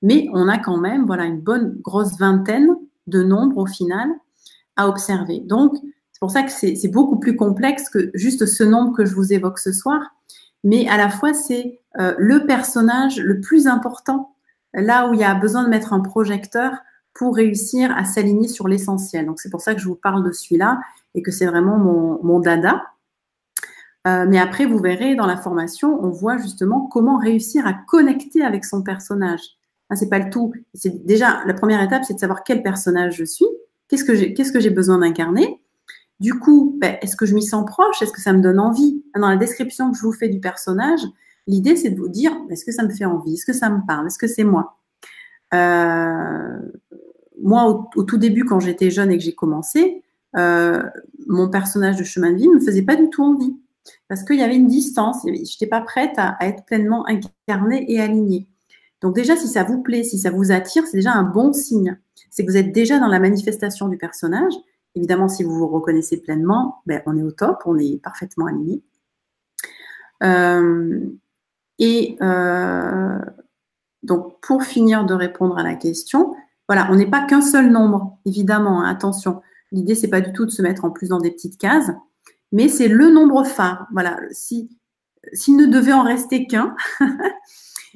mais 0.02 0.28
on 0.34 0.48
a 0.48 0.58
quand 0.58 0.78
même 0.78 1.06
voilà 1.06 1.26
une 1.26 1.42
bonne 1.42 1.78
grosse 1.82 2.18
vingtaine 2.18 2.70
de 3.08 3.24
nombres 3.24 3.58
au 3.58 3.66
final 3.66 4.10
à 4.78 4.88
observer. 4.88 5.42
Donc 5.42 5.76
c'est 6.14 6.20
pour 6.20 6.32
ça 6.32 6.44
que 6.44 6.52
c'est 6.52 6.92
beaucoup 6.92 7.20
plus 7.20 7.36
complexe 7.36 7.90
que 7.90 8.10
juste 8.14 8.46
ce 8.46 8.64
nombre 8.64 8.96
que 8.96 9.06
je 9.06 9.14
vous 9.14 9.34
évoque 9.34 9.60
ce 9.60 9.74
soir, 9.74 10.00
mais 10.64 10.88
à 10.88 10.96
la 10.96 11.10
fois 11.10 11.34
c'est 11.34 11.82
euh, 12.00 12.16
le 12.18 12.46
personnage 12.46 13.20
le 13.20 13.42
plus 13.42 13.68
important, 13.68 14.34
là 14.74 15.10
où 15.10 15.14
il 15.14 15.20
y 15.20 15.26
a 15.26 15.36
besoin 15.36 15.66
de 15.66 15.70
mettre 15.70 15.92
un 15.92 16.00
projecteur 16.00 16.72
pour 17.15 17.36
réussir 17.36 17.95
à 17.97 18.04
s'aligner 18.04 18.47
sur 18.47 18.67
l'essentiel. 18.67 19.25
Donc 19.25 19.39
c'est 19.39 19.49
pour 19.49 19.62
ça 19.62 19.73
que 19.73 19.82
je 19.82 19.88
vous 19.88 19.95
parle 19.95 20.23
de 20.23 20.32
celui-là 20.32 20.80
et 21.15 21.23
que 21.23 21.32
c'est 21.32 21.45
vraiment 21.45 21.78
mon, 21.78 22.39
dada. 22.39 22.84
Euh, 24.06 24.25
mais 24.28 24.38
après, 24.38 24.65
vous 24.65 24.78
verrez 24.78 25.15
dans 25.15 25.25
la 25.25 25.38
formation, 25.38 25.97
on 26.04 26.10
voit 26.10 26.38
justement 26.38 26.88
comment 26.91 27.17
réussir 27.17 27.65
à 27.65 27.73
connecter 27.73 28.43
avec 28.43 28.65
son 28.65 28.84
personnage. 28.84 29.41
Ah, 29.89 29.95
c'est 29.95 30.10
pas 30.10 30.19
le 30.19 30.30
tout. 30.30 30.54
C'est 30.73 31.06
déjà 31.06 31.41
la 31.45 31.54
première 31.54 31.82
étape, 31.82 32.04
c'est 32.04 32.15
de 32.15 32.19
savoir 32.19 32.43
quel 32.43 32.62
personnage 32.62 33.15
je 33.15 33.23
suis. 33.23 33.47
Qu'est-ce 33.88 34.04
que 34.04 34.13
j'ai 34.13 34.34
qu'est-ce 34.34 34.51
que 34.51 34.60
j'ai 34.60 34.69
besoin 34.69 34.97
d'incarner 34.97 35.62
Du 36.19 36.38
coup, 36.38 36.75
ben, 36.82 36.97
est-ce 37.01 37.15
que 37.15 37.25
je 37.25 37.34
m'y 37.34 37.43
sens 37.43 37.65
proche? 37.65 38.01
Est-ce 38.01 38.12
que 38.12 38.21
ça 38.21 38.34
me 38.34 38.41
donne 38.41 38.60
envie? 38.60 39.04
Dans 39.15 39.30
la 39.30 39.38
description 39.38 39.91
que 39.91 39.97
je 39.97 40.04
vous 40.04 40.12
fais 40.12 40.28
du 40.28 40.39
personnage, 40.41 41.01
l'idée 41.47 41.78
c'est 41.78 41.91
de 41.91 41.97
vous 41.97 42.10
dire 42.10 42.36
est-ce 42.49 42.65
que 42.65 42.73
ça 42.73 42.84
me 42.84 42.89
fait 42.89 43.06
envie? 43.06 43.36
Est-ce 43.36 43.45
que 43.45 43.54
ça 43.54 43.69
me 43.69 43.86
parle? 43.88 44.08
Est-ce 44.08 44.17
que 44.17 44.28
c'est 44.28 44.43
moi? 44.43 44.78
Euh, 45.54 46.60
Moi, 47.45 47.88
au, 47.95 48.03
tout 48.03 48.17
début, 48.17 48.43
quand 48.43 48.60
j'étais 48.60 48.89
jeune 48.89 49.12
et 49.12 49.17
que 49.17 49.23
j'ai 49.23 49.36
commencé, 49.36 50.03
euh, 50.36 50.81
mon 51.27 51.47
personnage 51.47 51.95
de 51.95 52.03
chemin 52.03 52.31
de 52.31 52.38
vie 52.38 52.47
ne 52.47 52.55
me 52.55 52.60
faisait 52.60 52.81
pas 52.81 52.95
du 52.95 53.08
tout 53.10 53.23
envie 53.23 53.55
parce 54.08 54.23
qu'il 54.23 54.38
y 54.38 54.41
avait 54.41 54.55
une 54.55 54.67
distance. 54.67 55.17
Je 55.25 55.29
n'étais 55.29 55.67
pas 55.67 55.81
prête 55.81 56.15
à, 56.17 56.38
être 56.41 56.65
pleinement 56.65 57.05
incarnée 57.08 57.86
et 57.88 58.01
alignée. 58.01 58.47
Donc 58.99 59.13
déjà, 59.13 59.38
si 59.38 59.47
ça 59.47 59.63
vous 59.63 59.84
plaît, 59.84 60.03
si 60.03 60.17
ça 60.17 60.31
vous 60.31 60.51
attire, 60.51 60.88
c'est 60.88 60.97
déjà 60.97 61.13
un 61.13 61.21
bon 61.21 61.53
signe. 61.53 61.99
C'est 62.31 62.43
que 62.43 62.49
vous 62.49 62.58
êtes 62.58 62.71
déjà 62.71 62.97
dans 62.97 63.08
la 63.08 63.19
manifestation 63.19 63.89
du 63.89 63.97
personnage. 63.97 64.53
Évidemment, 64.95 65.27
si 65.27 65.43
vous 65.43 65.53
vous 65.53 65.67
reconnaissez 65.67 66.17
pleinement, 66.17 66.81
ben, 66.88 67.03
on 67.05 67.15
est 67.15 67.21
au 67.23 67.31
top, 67.31 67.62
on 67.67 67.77
est 67.77 68.01
parfaitement 68.01 68.47
aligné. 68.47 68.81
Euh, 70.23 70.99
et 71.77 72.17
euh, 72.23 73.19
donc, 74.01 74.39
pour 74.41 74.63
finir 74.63 75.05
de 75.05 75.13
répondre 75.13 75.60
à 75.60 75.63
la 75.63 75.75
question, 75.75 76.34
voilà, 76.67 76.88
on 76.91 76.95
n'est 76.95 77.10
pas 77.10 77.25
qu'un 77.25 77.41
seul 77.41 77.71
nombre, 77.71 78.17
évidemment, 78.25 78.82
hein, 78.82 78.89
attention. 78.89 79.41
L'idée, 79.71 79.95
c'est 79.95 80.10
pas 80.10 80.21
du 80.21 80.34
tout 80.34 80.45
de 80.45 80.51
se 80.51 80.62
mettre 80.62 80.86
en 80.86 80.91
plus 80.91 81.10
dans 81.10 81.19
des 81.19 81.32
petites 81.32 81.58
cases, 81.58 81.91
mais 82.51 82.69
c'est 82.69 82.88
le 82.88 83.10
nombre 83.10 83.43
phare. 83.43 83.88
Voilà, 83.91 84.17
si 84.32 84.69
s'il 85.34 85.58
ne 85.58 85.65
devait 85.65 85.93
en 85.93 86.04
rester 86.04 86.47
qu'un, 86.47 86.75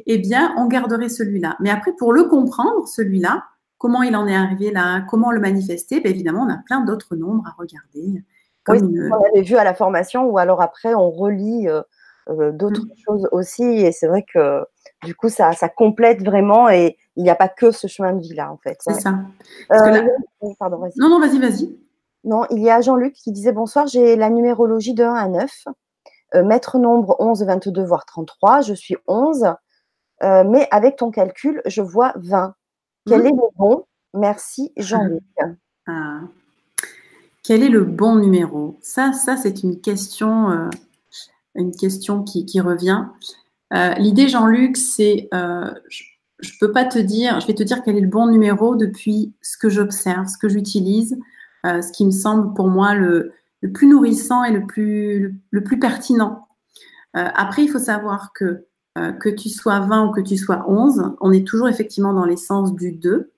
eh 0.07 0.17
bien, 0.17 0.53
on 0.57 0.67
garderait 0.67 1.09
celui-là. 1.09 1.55
Mais 1.59 1.69
après, 1.69 1.93
pour 1.93 2.13
le 2.13 2.23
comprendre, 2.23 2.87
celui-là, 2.87 3.43
comment 3.77 4.03
il 4.03 4.15
en 4.15 4.27
est 4.27 4.35
arrivé 4.35 4.71
là, 4.71 5.01
comment 5.09 5.31
le 5.31 5.39
manifester, 5.39 5.99
bien 5.99 6.11
évidemment, 6.11 6.43
on 6.43 6.51
a 6.51 6.57
plein 6.57 6.81
d'autres 6.81 7.15
nombres 7.15 7.45
à 7.47 7.55
regarder. 7.57 8.23
Comme 8.63 8.87
oui, 8.87 8.99
on 9.11 9.23
avait 9.31 9.41
vu 9.41 9.55
à 9.55 9.63
la 9.63 9.73
formation, 9.73 10.25
ou 10.25 10.37
alors 10.37 10.61
après, 10.61 10.93
on 10.93 11.11
relit 11.11 11.67
euh, 11.69 11.81
euh, 12.29 12.51
d'autres 12.51 12.85
mm. 12.85 12.93
choses 13.05 13.29
aussi. 13.31 13.63
Et 13.63 13.91
c'est 13.91 14.07
vrai 14.07 14.23
que 14.23 14.63
du 15.03 15.15
coup, 15.15 15.29
ça, 15.29 15.51
ça 15.53 15.69
complète 15.69 16.23
vraiment 16.23 16.69
et 16.69 16.97
il 17.15 17.23
n'y 17.23 17.29
a 17.29 17.35
pas 17.35 17.49
que 17.49 17.71
ce 17.71 17.87
chemin 17.87 18.13
de 18.13 18.21
vie-là, 18.21 18.51
en 18.51 18.57
fait. 18.57 18.77
C'est 18.79 18.93
ça. 18.93 19.15
Euh, 19.71 20.07
pardon, 20.59 20.77
vas 20.77 20.89
non, 20.97 21.09
non, 21.09 21.19
vas-y, 21.19 21.39
vas-y. 21.39 21.77
Non, 22.23 22.45
il 22.49 22.59
y 22.59 22.69
a 22.69 22.81
Jean-Luc 22.81 23.13
qui 23.13 23.31
disait 23.31 23.53
Bonsoir, 23.53 23.87
j'ai 23.87 24.15
la 24.15 24.29
numérologie 24.29 24.93
de 24.93 25.03
1 25.03 25.13
à 25.13 25.27
9. 25.27 25.49
maître 26.43 26.77
nombre 26.77 27.15
11, 27.19 27.43
22, 27.43 27.83
voire 27.83 28.05
33. 28.05 28.61
Je 28.61 28.73
suis 28.73 28.97
11. 29.07 29.53
Euh, 30.23 30.43
mais 30.45 30.67
avec 30.71 30.97
ton 30.97 31.11
calcul, 31.11 31.61
je 31.65 31.81
vois 31.81 32.13
20. 32.17 32.53
Quel 33.07 33.23
mmh. 33.23 33.25
est 33.25 33.31
le 33.31 33.57
bon? 33.57 33.85
Merci 34.13 34.71
Jean-Luc. 34.77 35.23
Ah. 35.91 36.19
Quel 37.41 37.63
est 37.63 37.69
le 37.69 37.83
bon 37.83 38.17
numéro? 38.17 38.77
Ça, 38.79 39.11
ça 39.11 39.37
c'est 39.37 39.63
une 39.63 39.81
question, 39.81 40.51
euh, 40.51 40.69
une 41.59 41.75
question 41.75 42.23
qui, 42.23 42.59
revient. 42.59 43.05
Euh, 43.73 43.93
l'idée, 43.95 44.27
Jean-Luc, 44.27 44.77
c'est, 44.77 45.29
je 45.31 46.51
ne 46.53 46.59
peux 46.59 46.71
pas 46.71 46.85
te 46.85 46.99
dire, 46.99 47.39
je 47.39 47.47
vais 47.47 47.53
te 47.53 47.63
dire 47.63 47.83
quel 47.83 47.97
est 47.97 48.01
le 48.01 48.07
bon 48.07 48.27
numéro 48.27 48.75
depuis 48.75 49.33
ce 49.41 49.57
que 49.57 49.69
j'observe, 49.69 50.27
ce 50.27 50.37
que 50.37 50.49
j'utilise, 50.49 51.17
ce 51.63 51.91
qui 51.91 52.05
me 52.05 52.11
semble 52.11 52.53
pour 52.53 52.67
moi 52.67 52.95
le, 52.95 53.33
plus 53.73 53.87
nourrissant 53.87 54.43
et 54.43 54.51
le 54.51 54.65
plus, 54.65 55.39
le 55.51 55.63
plus 55.63 55.79
pertinent. 55.79 56.47
après, 57.13 57.63
il 57.63 57.67
faut 57.67 57.79
savoir 57.79 58.31
que 58.33 58.65
euh, 58.99 59.11
que 59.11 59.29
tu 59.29 59.49
sois 59.49 59.79
20 59.79 60.07
ou 60.07 60.11
que 60.11 60.21
tu 60.21 60.35
sois 60.35 60.65
11, 60.67 61.15
on 61.21 61.31
est 61.31 61.47
toujours 61.47 61.69
effectivement 61.69 62.11
dans 62.11 62.25
l'essence 62.25 62.73
du 62.73 62.91
2. 62.91 63.31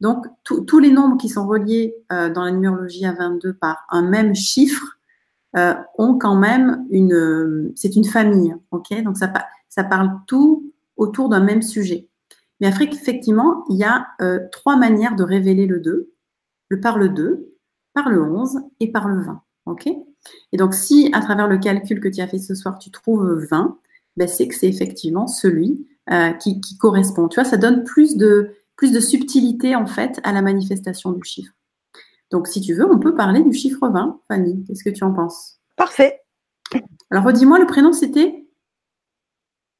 Donc, 0.00 0.26
tous 0.44 0.78
les 0.78 0.90
nombres 0.90 1.16
qui 1.16 1.28
sont 1.28 1.46
reliés 1.46 1.94
euh, 2.12 2.28
dans 2.28 2.44
la 2.44 2.50
numérologie 2.50 3.06
à 3.06 3.12
22 3.12 3.54
par 3.54 3.86
un 3.88 4.02
même 4.02 4.34
chiffre 4.34 4.95
euh, 5.56 5.74
ont 5.98 6.18
quand 6.18 6.36
même 6.36 6.86
une. 6.90 7.72
c'est 7.74 7.96
une 7.96 8.04
famille, 8.04 8.54
ok? 8.70 9.02
Donc, 9.02 9.16
ça, 9.16 9.84
parle 9.84 10.10
tout 10.26 10.72
autour 10.96 11.28
d'un 11.28 11.40
même 11.40 11.62
sujet. 11.62 12.08
Mais 12.60 12.66
après, 12.66 12.86
effectivement, 12.86 13.64
il 13.68 13.76
y 13.76 13.84
a 13.84 14.06
trois 14.50 14.76
manières 14.76 15.14
de 15.14 15.22
révéler 15.22 15.66
le 15.66 15.80
2 15.80 16.12
le 16.68 16.80
par 16.80 16.98
le 16.98 17.08
2, 17.08 17.54
par 17.94 18.08
le 18.08 18.22
11 18.22 18.60
et 18.80 18.90
par 18.90 19.08
le 19.08 19.22
20. 19.22 19.42
ok? 19.66 19.88
Et 20.52 20.56
donc, 20.56 20.74
si 20.74 21.10
à 21.12 21.20
travers 21.20 21.48
le 21.48 21.58
calcul 21.58 22.00
que 22.00 22.08
tu 22.08 22.20
as 22.20 22.26
fait 22.26 22.38
ce 22.38 22.54
soir, 22.54 22.78
tu 22.78 22.90
trouves 22.90 23.46
20, 23.50 23.78
ben, 24.16 24.26
c'est 24.26 24.48
que 24.48 24.54
c'est 24.54 24.68
effectivement 24.68 25.26
celui 25.26 25.86
euh, 26.10 26.32
qui, 26.32 26.60
correspond. 26.78 27.28
Tu 27.28 27.40
vois, 27.40 27.48
ça 27.48 27.56
donne 27.56 27.84
plus 27.84 28.16
de, 28.16 28.50
plus 28.76 28.92
de 28.92 29.00
subtilité 29.00 29.76
en 29.76 29.86
fait 29.86 30.20
à 30.24 30.32
la 30.32 30.42
manifestation 30.42 31.12
du 31.12 31.22
chiffre. 31.22 31.52
Donc, 32.30 32.48
si 32.48 32.60
tu 32.60 32.74
veux, 32.74 32.84
on 32.90 32.98
peut 32.98 33.14
parler 33.14 33.42
du 33.42 33.52
chiffre 33.52 33.88
20. 33.88 34.20
Fanny, 34.28 34.64
qu'est-ce 34.64 34.82
que 34.84 34.90
tu 34.90 35.04
en 35.04 35.12
penses? 35.12 35.60
Parfait. 35.76 36.22
Alors, 37.10 37.24
redis-moi, 37.24 37.58
le 37.58 37.66
prénom, 37.66 37.92
c'était? 37.92 38.46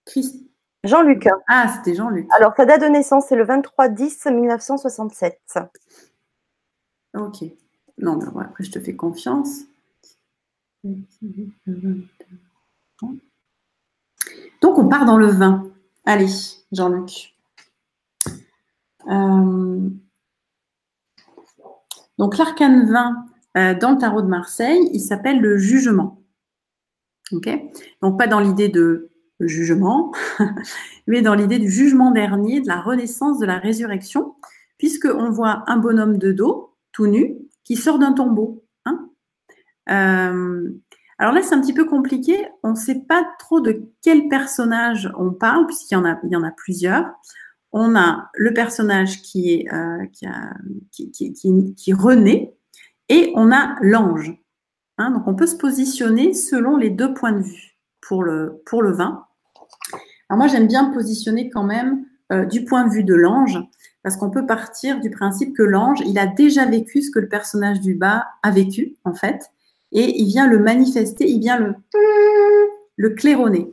Christ... 0.05 0.43
Jean-Luc. 0.85 1.27
Ah, 1.49 1.75
c'était 1.77 1.97
Jean-Luc. 1.97 2.29
Alors, 2.33 2.55
sa 2.57 2.65
date 2.65 2.83
de 2.83 2.87
naissance, 2.87 3.27
c'est 3.29 3.35
le 3.35 3.45
23-10-1967. 3.45 5.33
Ok. 7.15 7.45
Non, 7.99 8.17
mais 8.17 8.25
après, 8.45 8.63
je 8.63 8.71
te 8.71 8.79
fais 8.79 8.95
confiance. 8.95 9.63
Donc, 14.63 14.79
on 14.79 14.89
part 14.89 15.07
dans 15.07 15.17
le 15.17 15.27
vin. 15.27 15.69
Allez, 16.05 16.29
Jean-Luc. 16.71 17.35
Euh, 19.09 19.89
donc, 22.19 22.39
l'arcane 22.39 22.91
20 22.91 23.27
euh, 23.57 23.75
dans 23.79 23.93
le 23.93 23.99
tarot 23.99 24.23
de 24.23 24.29
Marseille, 24.29 24.89
il 24.93 25.01
s'appelle 25.01 25.41
le 25.41 25.59
jugement. 25.59 26.23
Donc, 27.33 28.19
pas 28.19 28.27
dans 28.27 28.41
l'idée 28.41 28.69
de 28.69 29.11
jugement, 29.41 30.13
mais 31.07 31.23
dans 31.23 31.35
l'idée 31.35 31.59
du 31.59 31.71
jugement 31.71 32.11
dernier, 32.11 32.61
de 32.61 32.69
la 32.69 32.81
renaissance, 32.81 33.39
de 33.39 33.47
la 33.47 33.59
résurrection, 33.59 34.35
puisqu'on 34.79 35.31
voit 35.31 35.65
un 35.67 35.77
bonhomme 35.77 36.19
de 36.19 36.33
dos, 36.33 36.75
tout 36.93 37.07
nu, 37.07 37.37
qui 37.65 37.77
sort 37.77 37.99
d'un 37.99 38.13
tombeau. 38.13 38.65
Hein? 38.85 39.11
Euh, 39.91 40.71
alors 41.19 41.33
là, 41.33 41.43
c'est 41.43 41.55
un 41.55 41.61
petit 41.61 41.75
peu 41.75 41.85
compliqué. 41.85 42.47
On 42.63 42.71
ne 42.71 42.77
sait 42.77 43.01
pas 43.07 43.27
trop 43.39 43.61
de 43.61 43.83
quel 44.03 44.29
personnage 44.29 45.11
on 45.19 45.33
parle, 45.33 45.67
puisqu'il 45.67 45.95
y 45.95 46.37
en 46.37 46.43
a 46.45 46.51
plusieurs. 46.51 47.07
On 47.79 47.95
a 47.95 48.31
le 48.35 48.55
personnage 48.55 49.21
qui 49.21 49.69
euh, 49.73 50.05
renaît 51.93 52.57
et 53.09 53.33
on 53.35 53.53
a 53.53 53.77
l'ange. 53.83 54.33
Hein, 54.99 55.11
donc 55.11 55.27
on 55.27 55.35
peut 55.35 55.47
se 55.47 55.57
positionner 55.57 56.33
selon 56.33 56.77
les 56.77 56.91
deux 56.91 57.12
points 57.12 57.33
de 57.33 57.43
vue 57.43 57.77
pour 58.01 58.23
le, 58.23 58.62
vin. 58.73 59.27
Alors 60.29 60.39
moi, 60.39 60.47
j'aime 60.47 60.67
bien 60.67 60.91
positionner 60.93 61.51
quand 61.51 61.65
même 61.65 62.07
euh, 62.33 62.47
du 62.47 62.65
point 62.65 62.87
de 62.87 62.93
vue 62.93 63.05
de 63.05 63.15
l'ange, 63.15 63.59
parce 64.03 64.17
qu'on 64.17 64.31
peut 64.31 64.47
partir 64.47 65.01
du 65.01 65.11
principe 65.11 65.55
que 65.55 65.62
l'ange, 65.62 66.01
il 66.07 66.19
a 66.19 66.27
déjà 66.27 66.65
vécu 66.65 67.03
ce 67.03 67.11
que 67.11 67.19
le 67.19 67.29
personnage 67.29 67.81
du 67.81 67.95
bas 67.95 68.27
a 68.43 68.51
vécu, 68.51 68.97
en 69.05 69.12
fait 69.12 69.51
et 69.93 70.21
il 70.21 70.27
vient 70.27 70.47
le 70.47 70.59
manifester, 70.59 71.29
il 71.29 71.41
vient 71.41 71.75
le, 72.97 73.11
claironner. 73.11 73.73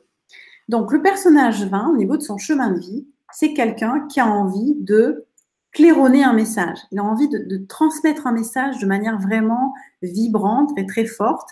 Donc 0.70 0.92
le 0.92 1.02
personnage 1.02 1.66
20, 1.66 1.89
au 1.89 1.98
niveau 1.98 2.18
de 2.18 2.22
son 2.22 2.38
chemin 2.38 2.72
de 2.72 2.80
vie, 2.80 3.08
c'est 3.34 3.54
quelqu'un 3.54 4.08
qui 4.08 4.19
a 4.19 4.28
envie 4.28 4.76
de 4.80 5.26
claironner 5.72 6.24
un 6.24 6.34
message. 6.34 6.78
Il 6.91 7.00
a 7.00 7.04
envie 7.04 7.28
de, 7.28 7.58
transmettre 7.67 8.28
un 8.28 8.32
message 8.32 8.80
de 8.80 8.86
manière 8.86 9.19
vraiment 9.19 9.74
vibrante 10.02 10.72
et 10.78 10.86
très 10.86 11.06
forte. 11.06 11.50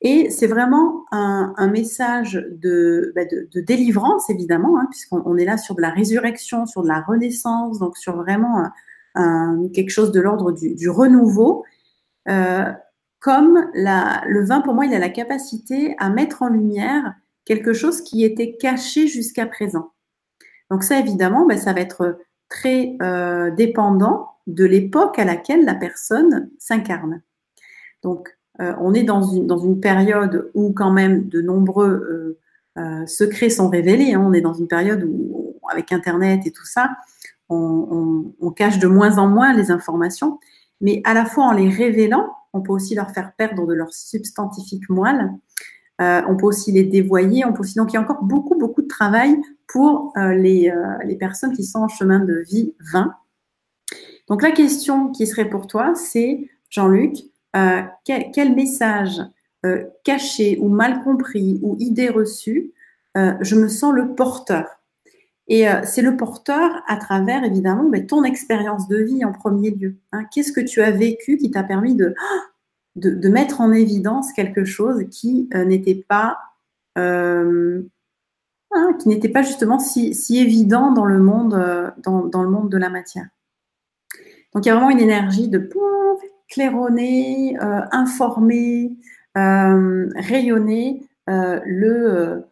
Et 0.00 0.30
c'est 0.30 0.46
vraiment 0.46 1.04
un, 1.10 1.68
message 1.68 2.34
bah, 2.62 3.24
de, 3.24 3.60
délivrance, 3.60 4.30
évidemment, 4.30 4.78
hein, 4.78 4.86
puisqu'on 4.90 5.36
est 5.36 5.44
là 5.44 5.56
sur 5.56 5.74
de 5.74 5.80
la 5.80 5.90
résurrection, 5.90 6.66
sur 6.66 6.82
de 6.82 6.88
la 6.88 7.00
renaissance, 7.00 7.78
donc 7.80 7.96
sur 7.96 8.16
vraiment 8.16 8.64
quelque 9.74 9.90
chose 9.90 10.12
de 10.12 10.20
l'ordre 10.20 10.52
du, 10.52 10.88
renouveau. 10.88 11.64
Euh, 12.28 12.70
comme 13.18 13.68
le 13.74 14.44
vin, 14.44 14.60
pour 14.60 14.74
moi, 14.74 14.86
il 14.86 14.94
a 14.94 14.98
la 14.98 15.08
capacité 15.08 15.96
à 15.98 16.10
mettre 16.10 16.42
en 16.42 16.48
lumière 16.48 17.14
quelque 17.44 17.72
chose 17.72 18.02
qui 18.02 18.22
était 18.24 18.56
caché 18.56 19.08
jusqu'à 19.08 19.46
présent. 19.46 19.90
Donc 20.70 20.84
ça, 20.84 20.98
évidemment, 20.98 21.46
ben, 21.46 21.58
ça 21.58 21.72
va 21.72 21.80
être 21.80 22.18
très 22.48 22.96
euh, 23.02 23.50
dépendant 23.50 24.30
de 24.46 24.64
l'époque 24.64 25.18
à 25.18 25.24
laquelle 25.24 25.64
la 25.64 25.74
personne 25.74 26.50
s'incarne. 26.58 27.22
Donc, 28.02 28.36
euh, 28.60 28.74
on 28.80 28.94
est 28.94 29.02
dans 29.02 29.22
une, 29.22 29.80
période 29.80 30.50
où 30.54 30.72
quand 30.72 30.90
même 30.90 31.28
de 31.28 31.40
nombreux 31.40 32.36
euh, 32.78 33.06
secrets 33.06 33.50
sont 33.50 33.68
révélés. 33.68 34.14
Hein. 34.14 34.24
On 34.24 34.32
est 34.32 34.40
dans 34.40 34.54
une 34.54 34.68
période 34.68 35.04
où, 35.04 35.56
avec 35.70 35.92
Internet 35.92 36.46
et 36.46 36.50
tout 36.50 36.66
ça, 36.66 36.90
on, 37.48 38.52
cache 38.56 38.78
de 38.78 38.88
moins 38.88 39.18
en 39.18 39.28
moins 39.28 39.52
les 39.52 39.70
informations, 39.70 40.40
mais 40.80 41.00
à 41.04 41.14
la 41.14 41.24
fois 41.24 41.44
en 41.44 41.52
les 41.52 41.68
révélant, 41.68 42.32
on 42.52 42.60
peut 42.60 42.72
aussi 42.72 42.94
leur 42.94 43.10
faire 43.10 43.32
perdre 43.36 43.66
de 43.66 43.74
leur 43.74 43.92
substantifique 43.92 44.88
moelle. 44.88 45.30
Euh, 46.00 46.22
on 46.28 46.36
peut 46.36 46.46
aussi 46.46 46.72
les 46.72 46.84
dévoyer. 46.84 47.44
On 47.44 47.52
peut 47.52 47.60
aussi... 47.60 47.76
Donc, 47.76 47.92
il 47.92 47.94
y 47.94 47.98
a 47.98 48.00
encore 48.00 48.22
beaucoup, 48.22 48.56
beaucoup 48.56 48.77
travail 48.88 49.40
pour 49.68 50.12
euh, 50.16 50.34
les, 50.34 50.70
euh, 50.70 50.98
les, 51.04 51.16
personnes 51.16 51.54
qui 51.54 51.62
sont 51.62 51.80
en 51.80 51.88
chemin 51.88 52.18
de 52.18 52.42
vie 52.48 52.74
20. 52.92 53.14
Donc 54.28 54.42
la 54.42 54.50
question 54.50 55.12
qui 55.12 55.26
serait 55.26 55.48
pour 55.48 55.66
toi, 55.66 55.94
c'est, 55.94 56.48
Jean-Luc, 56.70 57.16
euh, 57.56 57.82
quel, 58.04 58.54
message 58.54 59.20
euh, 59.64 59.84
caché 60.04 60.58
ou 60.60 60.68
mal 60.68 61.02
compris 61.04 61.60
ou 61.62 61.76
idée 61.78 62.08
reçue, 62.08 62.72
je 63.40 63.56
me 63.56 63.66
sens 63.66 63.92
le 63.92 64.14
porteur? 64.14 64.66
Et 65.48 65.64
c'est 65.82 66.02
le 66.02 66.16
porteur 66.16 66.70
à 66.86 66.96
travers, 66.98 67.42
évidemment, 67.42 67.88
mais 67.88 68.06
ton 68.06 68.22
expérience 68.22 68.86
de 68.86 68.98
vie 68.98 69.24
en 69.24 69.32
premier 69.32 69.72
lieu. 69.72 69.96
Hein. 70.12 70.22
Qu'est-ce 70.32 70.52
que 70.52 70.60
tu 70.60 70.82
as 70.82 70.92
vécu 70.92 71.36
qui 71.36 71.50
t'a 71.50 71.64
permis 71.64 71.96
de, 71.96 72.14
de, 72.94 73.28
mettre 73.28 73.60
en 73.60 73.72
évidence 73.72 74.32
quelque 74.32 74.64
chose 74.64 75.02
qui 75.10 75.48
n'était 75.52 76.04
pas 76.08 76.38
hein, 78.72 78.96
qui 79.00 79.08
n'était 79.08 79.28
pas 79.28 79.42
justement 79.42 79.78
si, 79.78 80.14
évident 80.30 80.92
dans 80.92 81.04
le 81.04 81.18
monde, 81.18 81.92
dans, 81.98 82.42
le 82.42 82.48
monde 82.48 82.70
de 82.70 82.78
la 82.78 82.90
matière. 82.90 83.26
Donc 84.54 84.64
il 84.64 84.68
y 84.68 84.70
a 84.70 84.74
vraiment 84.74 84.90
une 84.90 85.00
énergie 85.00 85.48
de 85.48 85.58
claironner, 86.48 87.56
euh, 87.62 87.82
informer, 87.92 88.96
euh, 89.36 90.08
rayonner 90.16 91.06
euh, 91.28 91.60
le, 91.64 92.44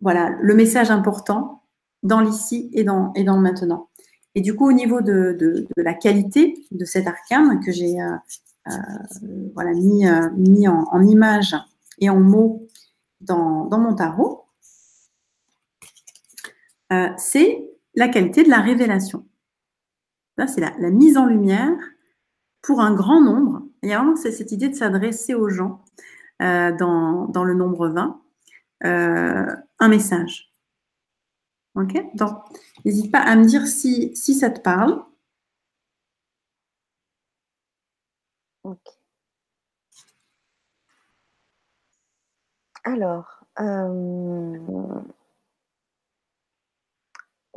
voilà, 0.00 0.36
le 0.40 0.54
message 0.54 0.90
important 0.90 1.62
dans 2.02 2.20
l'ici 2.20 2.70
et 2.72 2.84
dans, 2.84 3.12
et 3.14 3.24
dans 3.24 3.36
le 3.36 3.42
maintenant. 3.42 3.88
Et 4.34 4.40
du 4.40 4.54
coup, 4.54 4.68
au 4.68 4.72
niveau 4.72 5.00
de, 5.00 5.66
la 5.76 5.94
qualité 5.94 6.54
de 6.70 6.84
cet 6.84 7.06
arcane 7.08 7.60
que 7.60 7.72
j'ai 7.72 7.96
voilà, 9.54 9.72
mis, 9.72 10.04
mis 10.36 10.68
en, 10.68 11.02
image 11.02 11.56
et 11.98 12.08
en 12.08 12.20
mots 12.20 12.68
dans, 13.20 13.66
mon 13.70 13.94
tarot, 13.94 14.44
c'est 17.16 17.68
la 17.94 18.08
qualité 18.08 18.44
de 18.44 18.48
la 18.48 18.60
révélation. 18.60 19.26
c'est 20.36 20.60
la, 20.60 20.90
mise 20.90 21.16
en 21.16 21.26
lumière 21.26 21.76
pour 22.62 22.80
un 22.80 22.94
grand 22.94 23.20
nombre. 23.20 23.62
Il 23.82 23.90
y 23.90 23.92
a 23.92 23.98
vraiment 23.98 24.16
cette 24.16 24.52
idée 24.52 24.68
de 24.68 24.74
s'adresser 24.74 25.34
aux 25.34 25.48
gens 25.48 25.84
euh, 26.42 26.72
dans, 26.76 27.44
le 27.44 27.54
nombre 27.54 27.88
20, 27.88 28.22
euh, 28.84 29.56
un 29.80 29.88
message. 29.88 30.52
Ok? 31.74 31.94
Donc, 32.14 32.38
n'hésite 32.84 33.10
pas 33.12 33.20
à 33.20 33.36
me 33.36 33.44
dire 33.44 33.66
si, 33.66 34.14
si 34.16 34.34
ça 34.34 34.50
te 34.50 34.60
parle. 34.60 35.02
Ok. 38.62 38.98
Alors, 42.84 43.44
euh, 43.60 44.58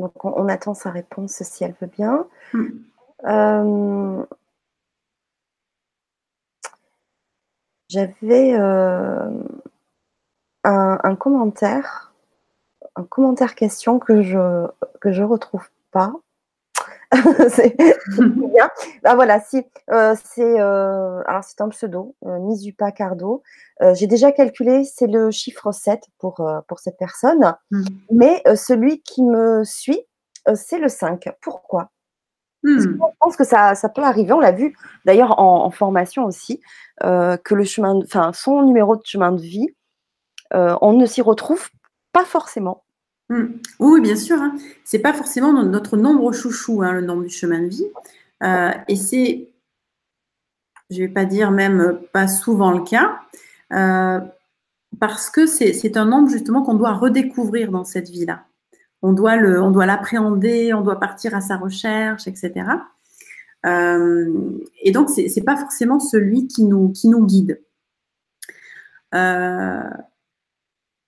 donc 0.01 0.25
on, 0.25 0.47
attend 0.49 0.73
sa 0.73 0.91
réponse 0.91 1.43
si 1.43 1.63
elle 1.63 1.75
veut 1.79 1.87
bien. 1.87 2.27
Hmm 2.53 4.23
j'avais 7.91 8.53
euh, 8.53 9.29
un, 10.63 11.15
commentaire, 11.15 12.13
un 12.95 13.03
commentaire 13.03 13.53
question 13.53 13.99
que 13.99 14.21
je 14.21 14.67
que 15.01 15.11
je 15.11 15.23
retrouve 15.23 15.69
pas. 15.91 16.13
c'est 17.49 17.75
bien. 18.17 18.69
Ah, 19.03 19.15
voilà, 19.15 19.39
si 19.41 19.63
euh, 19.91 20.15
c'est 20.23 20.59
euh, 20.59 21.21
alors 21.25 21.43
c'est 21.43 21.61
un 21.61 21.69
pseudo, 21.69 22.15
Mizupa 22.23 22.91
Cardo. 22.91 23.43
J'ai 23.93 24.07
déjà 24.07 24.31
calculé, 24.31 24.83
c'est 24.83 25.07
le 25.07 25.31
chiffre 25.31 25.71
7 25.71 26.03
pour 26.19 26.47
pour 26.67 26.79
cette 26.79 26.97
personne, 26.97 27.55
mmh. 27.71 27.83
mais 28.11 28.43
celui 28.55 29.01
qui 29.01 29.23
me 29.23 29.63
suit, 29.63 30.01
c'est 30.53 30.77
le 30.77 30.87
5. 30.87 31.29
Pourquoi? 31.41 31.89
Hmm. 32.63 32.79
Je 32.79 32.89
pense 33.19 33.35
que 33.35 33.43
ça, 33.43 33.73
ça 33.75 33.89
peut 33.89 34.03
arriver. 34.03 34.33
On 34.33 34.39
l'a 34.39 34.51
vu 34.51 34.75
d'ailleurs 35.05 35.39
en, 35.39 35.69
formation 35.71 36.25
aussi, 36.25 36.61
euh, 37.03 37.37
que 37.37 37.55
le 37.55 37.63
chemin, 37.63 37.99
enfin 38.03 38.31
son 38.33 38.61
numéro 38.61 38.95
de 38.95 39.01
chemin 39.03 39.31
de 39.31 39.41
vie, 39.41 39.69
euh, 40.53 40.75
on 40.81 40.93
ne 40.93 41.05
s'y 41.05 41.21
retrouve 41.21 41.69
pas 42.11 42.25
forcément. 42.25 42.83
Hmm. 43.31 43.53
Oui, 43.79 44.01
bien 44.01 44.15
sûr. 44.15 44.41
Hein. 44.41 44.55
C'est 44.83 44.99
pas 44.99 45.13
forcément 45.13 45.53
notre 45.63 45.97
nombre 45.97 46.31
chouchou, 46.33 46.81
hein, 46.83 46.91
le 46.91 47.01
nombre 47.01 47.23
du 47.23 47.29
chemin 47.29 47.61
de 47.61 47.67
vie. 47.67 47.87
Euh, 48.43 48.71
et 48.87 48.95
c'est, 48.95 49.49
je 50.89 50.97
vais 50.97 51.07
pas 51.07 51.25
dire 51.25 51.51
même 51.51 51.99
pas 52.11 52.27
souvent 52.27 52.71
le 52.71 52.83
cas, 52.83 53.21
parce 54.99 55.29
que 55.29 55.45
c'est 55.45 55.95
un 55.97 56.05
nombre 56.05 56.29
justement 56.29 56.63
qu'on 56.63 56.73
doit 56.75 56.93
redécouvrir 56.93 57.71
dans 57.71 57.85
cette 57.85 58.09
vie-là 58.09 58.43
on 59.01 59.13
doit 59.13 59.35
le, 59.35 59.61
on 59.61 59.71
doit 59.71 59.85
l'appréhender, 59.85 60.73
on 60.73 60.81
doit 60.81 60.99
partir 60.99 61.35
à 61.35 61.41
sa 61.41 61.57
recherche, 61.57 62.27
etc. 62.27 62.65
Euh, 63.65 64.59
et 64.81 64.91
donc 64.91 65.09
c'est 65.09 65.27
n'est 65.35 65.43
pas 65.43 65.57
forcément 65.57 65.99
celui 65.99 66.47
qui 66.47 66.63
nous, 66.63 66.91
qui 66.91 67.07
nous 67.07 67.25
guide. 67.25 67.61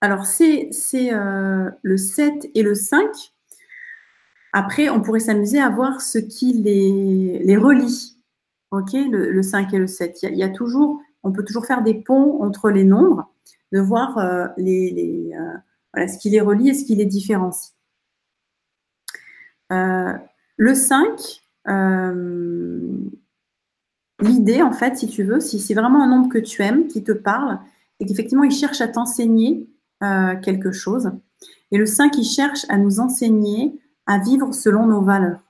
Euh, 0.04 0.06
alors 0.06 0.26
c'est 0.26 0.70
euh, 1.12 1.70
le 1.82 1.96
7 1.96 2.50
et 2.54 2.62
le 2.62 2.74
5. 2.74 3.08
Après, 4.52 4.88
on 4.88 5.00
pourrait 5.00 5.20
s'amuser 5.20 5.60
à 5.60 5.68
voir 5.68 6.00
ce 6.00 6.18
qui 6.18 6.52
les, 6.52 7.56
relie. 7.56 8.18
Ok, 8.70 8.92
le, 8.92 9.42
5 9.42 9.74
et 9.74 9.78
le 9.78 9.86
7. 9.86 10.22
Il 10.22 10.36
y, 10.36 10.44
a, 10.44 10.48
toujours, 10.48 11.00
on 11.24 11.32
peut 11.32 11.44
toujours 11.44 11.66
faire 11.66 11.82
des 11.82 11.94
ponts 11.94 12.40
entre 12.40 12.70
les 12.70 12.84
nombres, 12.84 13.32
de 13.72 13.80
voir 13.80 14.16
les, 14.56 15.32
ce 15.96 16.18
qui 16.18 16.30
les 16.30 16.40
relie 16.40 16.68
et 16.68 16.74
ce 16.74 16.84
qui 16.84 16.94
les 16.94 17.04
différencie. 17.04 17.74
Euh, 19.72 20.12
le 20.56 20.74
5, 20.74 21.42
euh, 21.68 22.90
l'idée, 24.20 24.62
en 24.62 24.72
fait, 24.72 24.96
si 24.96 25.08
tu 25.08 25.24
veux, 25.24 25.40
si 25.40 25.58
c'est 25.58 25.74
vraiment 25.74 26.02
un 26.04 26.08
nombre 26.08 26.28
que 26.28 26.38
tu 26.38 26.62
aimes, 26.62 26.86
qui 26.86 27.02
te 27.02 27.12
parle, 27.12 27.58
et 27.98 28.06
qu'effectivement, 28.06 28.44
il 28.44 28.52
cherche 28.52 28.80
à 28.80 28.86
t'enseigner 28.86 29.68
euh, 30.04 30.36
quelque 30.36 30.72
chose. 30.72 31.10
Et 31.70 31.78
le 31.78 31.86
5, 31.86 32.16
il 32.18 32.24
cherche 32.24 32.66
à 32.68 32.76
nous 32.76 33.00
enseigner 33.00 33.80
à 34.06 34.18
vivre 34.18 34.52
selon 34.52 34.86
nos 34.86 35.02
valeurs. 35.02 35.40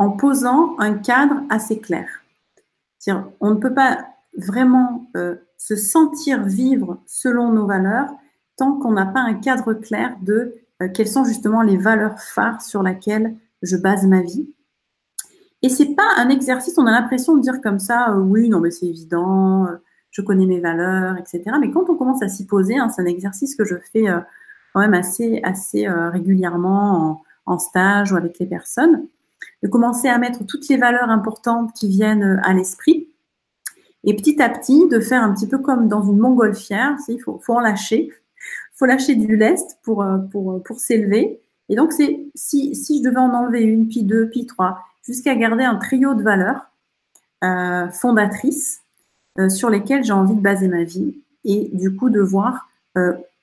en 0.00 0.10
posant 0.12 0.78
un 0.78 0.94
cadre 0.94 1.42
assez 1.50 1.78
clair. 1.80 2.08
On 3.40 3.50
ne 3.50 3.58
peut 3.58 3.74
pas 3.74 4.06
vraiment 4.36 5.10
se 5.56 5.76
sentir 5.76 6.44
vivre 6.44 7.00
selon 7.06 7.52
nos 7.52 7.66
valeurs 7.66 8.10
tant 8.58 8.74
qu'on 8.78 8.92
n'a 8.92 9.06
pas 9.06 9.20
un 9.20 9.34
cadre 9.34 9.72
clair 9.72 10.16
de 10.20 10.54
euh, 10.82 10.88
quelles 10.92 11.08
sont 11.08 11.24
justement 11.24 11.62
les 11.62 11.78
valeurs 11.78 12.20
phares 12.20 12.60
sur 12.60 12.82
lesquelles 12.82 13.36
je 13.62 13.76
base 13.76 14.06
ma 14.06 14.20
vie. 14.20 14.52
Et 15.62 15.68
c'est 15.68 15.94
pas 15.94 16.08
un 16.16 16.28
exercice, 16.28 16.78
on 16.78 16.86
a 16.86 16.92
l'impression 16.92 17.36
de 17.36 17.40
dire 17.40 17.60
comme 17.62 17.78
ça, 17.78 18.10
euh, 18.10 18.20
oui, 18.20 18.48
non, 18.48 18.60
mais 18.60 18.70
c'est 18.70 18.86
évident, 18.86 19.66
euh, 19.66 19.76
je 20.10 20.22
connais 20.22 20.46
mes 20.46 20.60
valeurs, 20.60 21.16
etc. 21.16 21.42
Mais 21.60 21.70
quand 21.70 21.88
on 21.88 21.96
commence 21.96 22.22
à 22.22 22.28
s'y 22.28 22.46
poser, 22.46 22.78
hein, 22.78 22.88
c'est 22.88 23.02
un 23.02 23.06
exercice 23.06 23.54
que 23.54 23.64
je 23.64 23.76
fais 23.92 24.04
quand 24.72 24.80
même 24.80 24.94
assez, 24.94 25.40
assez 25.42 25.86
régulièrement 25.88 27.22
en, 27.46 27.58
stage 27.58 28.12
ou 28.12 28.16
avec 28.16 28.38
les 28.38 28.46
personnes, 28.46 29.06
de 29.62 29.68
commencer 29.68 30.08
à 30.08 30.18
mettre 30.18 30.44
toutes 30.44 30.68
les 30.68 30.76
valeurs 30.76 31.10
importantes 31.10 31.72
qui 31.74 31.88
viennent 31.88 32.40
à 32.44 32.52
l'esprit. 32.52 33.08
Et 34.04 34.14
petit 34.14 34.40
à 34.40 34.48
petit, 34.48 34.88
de 34.88 35.00
faire 35.00 35.22
un 35.22 35.34
petit 35.34 35.46
peu 35.46 35.58
comme 35.58 35.88
dans 35.88 36.02
une 36.02 36.18
montgolfière, 36.18 36.96
il 37.08 37.20
faut, 37.20 37.40
en 37.48 37.60
lâcher, 37.60 38.10
faut 38.74 38.86
lâcher 38.86 39.16
du 39.16 39.36
lest 39.36 39.78
pour, 39.82 40.02
euh, 40.02 40.18
pour, 40.18 40.52
euh, 40.52 40.58
pour 40.60 40.78
s'élever. 40.78 41.40
Et 41.68 41.76
donc, 41.76 41.92
c'est 41.92 42.20
si, 42.34 42.74
si 42.74 42.98
je 42.98 43.02
devais 43.02 43.18
en 43.18 43.34
enlever 43.34 43.62
une, 43.62 43.88
puis 43.88 44.04
deux, 44.04 44.30
puis 44.30 44.46
trois, 44.46 44.78
jusqu'à 45.06 45.34
garder 45.34 45.64
un 45.64 45.76
trio 45.76 46.14
de 46.14 46.22
valeurs 46.22 46.70
euh, 47.44 47.90
fondatrices 47.90 48.80
sur 49.48 49.70
lesquelles 49.70 50.04
j'ai 50.04 50.12
envie 50.12 50.34
de 50.34 50.40
baser 50.40 50.68
ma 50.68 50.82
vie 50.82 51.14
et 51.44 51.70
du 51.72 51.94
coup 51.94 52.10
de 52.10 52.20
voir 52.20 52.68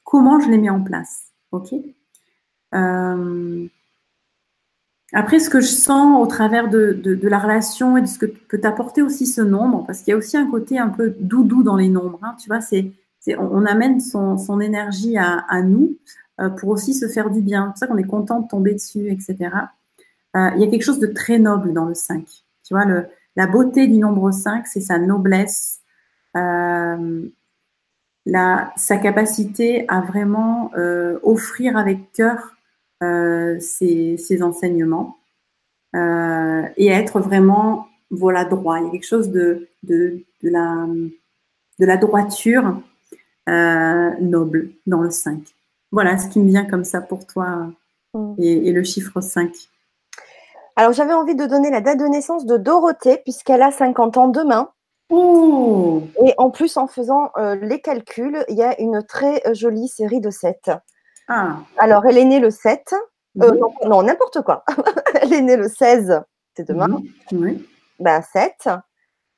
comment 0.04 0.41
je 0.41 0.50
les 0.50 0.58
mets 0.58 0.70
en 0.70 0.82
place. 0.82 1.28
Ok? 1.52 1.74
Après, 5.14 5.39
ce 5.39 5.50
que 5.50 5.62
je 5.62 5.68
sens 5.68 6.22
au 6.22 6.28
travers 6.28 6.70
de, 6.70 6.91
de, 6.91 7.28
la 7.30 7.39
relation 7.39 7.96
et 7.96 8.02
de 8.02 8.06
ce 8.06 8.20
que 8.20 8.26
peut 8.26 8.60
t'apporter 8.60 9.02
aussi 9.02 9.26
ce 9.26 9.41
nombre, 9.41 9.86
parce 9.86 10.00
qu'il 10.00 10.12
y 10.12 10.14
a 10.14 10.18
aussi 10.18 10.36
un 10.36 10.46
côté 10.50 10.78
un 10.78 10.89
peu 10.89 11.16
doudou 11.20 11.64
dans 11.64 11.78
les 11.78 11.88
nombres. 11.88 12.20
Hein, 12.22 12.36
tu 12.38 12.50
vois, 12.50 12.60
c'est 12.60 12.91
on, 13.38 13.66
amène 13.66 14.02
son, 14.02 14.60
énergie 14.60 15.18
à, 15.18 15.62
nous 15.62 15.96
euh, 16.41 16.50
pour 16.50 16.70
aussi 16.70 16.93
se 16.93 17.08
faire 17.08 17.30
du 17.30 17.41
bien. 17.41 17.68
C'est 17.68 17.72
pour 17.72 17.78
ça 17.80 17.88
qu'on 17.88 17.98
est 17.98 18.08
content 18.08 18.41
de 18.41 18.48
tomber 18.48 18.74
dessus, 18.74 19.10
etc. 19.10 19.38
Euh, 20.36 20.50
il 20.56 20.62
y 20.62 20.64
a 20.66 20.68
quelque 20.68 20.84
chose 20.84 21.00
de 21.00 21.08
très 21.08 21.39
noble 21.39 21.74
dans 21.74 21.86
le 21.86 21.93
5. 21.96 22.26
Tu 22.66 22.74
vois, 22.74 22.86
la 23.36 23.48
beauté 23.48 23.88
du 23.88 23.98
nombre 23.98 24.32
5, 24.32 24.68
c'est 24.68 24.82
sa 24.82 24.98
noblesse, 24.98 25.80
euh, 26.36 27.29
sa 28.25 28.97
capacité 28.97 29.86
à 29.88 30.01
vraiment 30.01 30.71
offrir 31.23 31.77
avec 31.77 32.11
cœur 32.13 32.55
ses, 33.59 34.41
enseignements 34.41 35.17
et 35.93 36.88
être 36.88 37.19
vraiment 37.19 37.88
voilà 38.09 38.45
droit. 38.45 38.79
Il 38.79 38.86
y 38.86 38.88
a 38.88 38.91
quelque 38.91 39.07
chose 39.07 39.29
de, 39.29 39.67
de, 39.83 40.23
la, 40.41 40.88
de 41.79 41.86
la 41.86 41.97
droiture 41.97 42.81
euh, 43.47 44.11
noble 44.19 44.71
dans 44.88 45.01
le 45.01 45.11
5. 45.11 45.39
Voilà 45.91 46.17
ce 46.17 46.27
qui 46.27 46.39
me 46.39 46.47
vient 46.47 46.65
comme 46.65 46.83
ça 46.83 47.01
pour 47.01 47.27
toi 47.27 47.67
mm. 48.13 48.33
et, 48.39 48.71
le 48.71 48.83
chiffre 48.83 49.21
5. 49.21 49.51
Alors, 50.75 50.93
j'avais 50.93 51.13
envie 51.13 51.36
de 51.36 51.45
donner 51.45 51.69
la 51.69 51.79
date 51.79 51.99
de 51.99 52.05
naissance 52.05 52.45
de 52.45 52.57
Dorothée, 52.57 53.21
puisqu'elle 53.23 53.61
a 53.61 53.71
50 53.71 54.17
ans 54.17 54.27
demain. 54.27 54.69
Et 55.12 56.34
en 56.38 56.49
plus, 56.49 56.78
en 56.78 56.88
faisant 56.88 57.32
euh, 57.38 57.56
les 57.56 57.82
calculs, 57.82 58.43
il 58.49 58.56
y 58.56 58.64
a 58.64 58.80
une 58.82 59.03
très 59.03 59.45
euh, 59.47 59.53
jolie 59.53 59.88
série 59.88 60.20
de 60.20 60.30
7. 60.30 60.72
Ah, 61.28 61.60
Alors, 61.78 62.06
elle 62.06 62.18
est 62.18 62.26
née 62.26 62.39
le 62.39 62.49
7. 62.49 62.93
Euh, 63.41 63.51
non, 63.86 64.03
n'importe 64.03 64.41
quoi. 64.41 64.64
elle 65.22 65.34
est 65.34 65.41
née 65.41 65.58
le 65.58 65.68
16, 65.68 66.22
c'est 66.56 66.68
demain. 66.68 67.01
Ben, 67.99 68.22
7. 68.22 68.70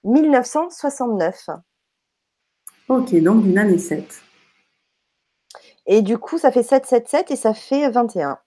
1969. 0.03 1.49
Ok, 2.88 3.13
donc 3.15 3.43
d'une 3.43 3.57
année 3.57 3.78
7. 3.78 4.22
Et 5.88 6.01
du 6.01 6.18
coup, 6.18 6.38
ça 6.38 6.51
fait 6.51 6.63
7, 6.63 6.86
7, 6.86 7.07
7 7.07 7.32
et 7.32 7.36
ça 7.36 7.53
fait 7.53 7.89
21. 7.89 8.38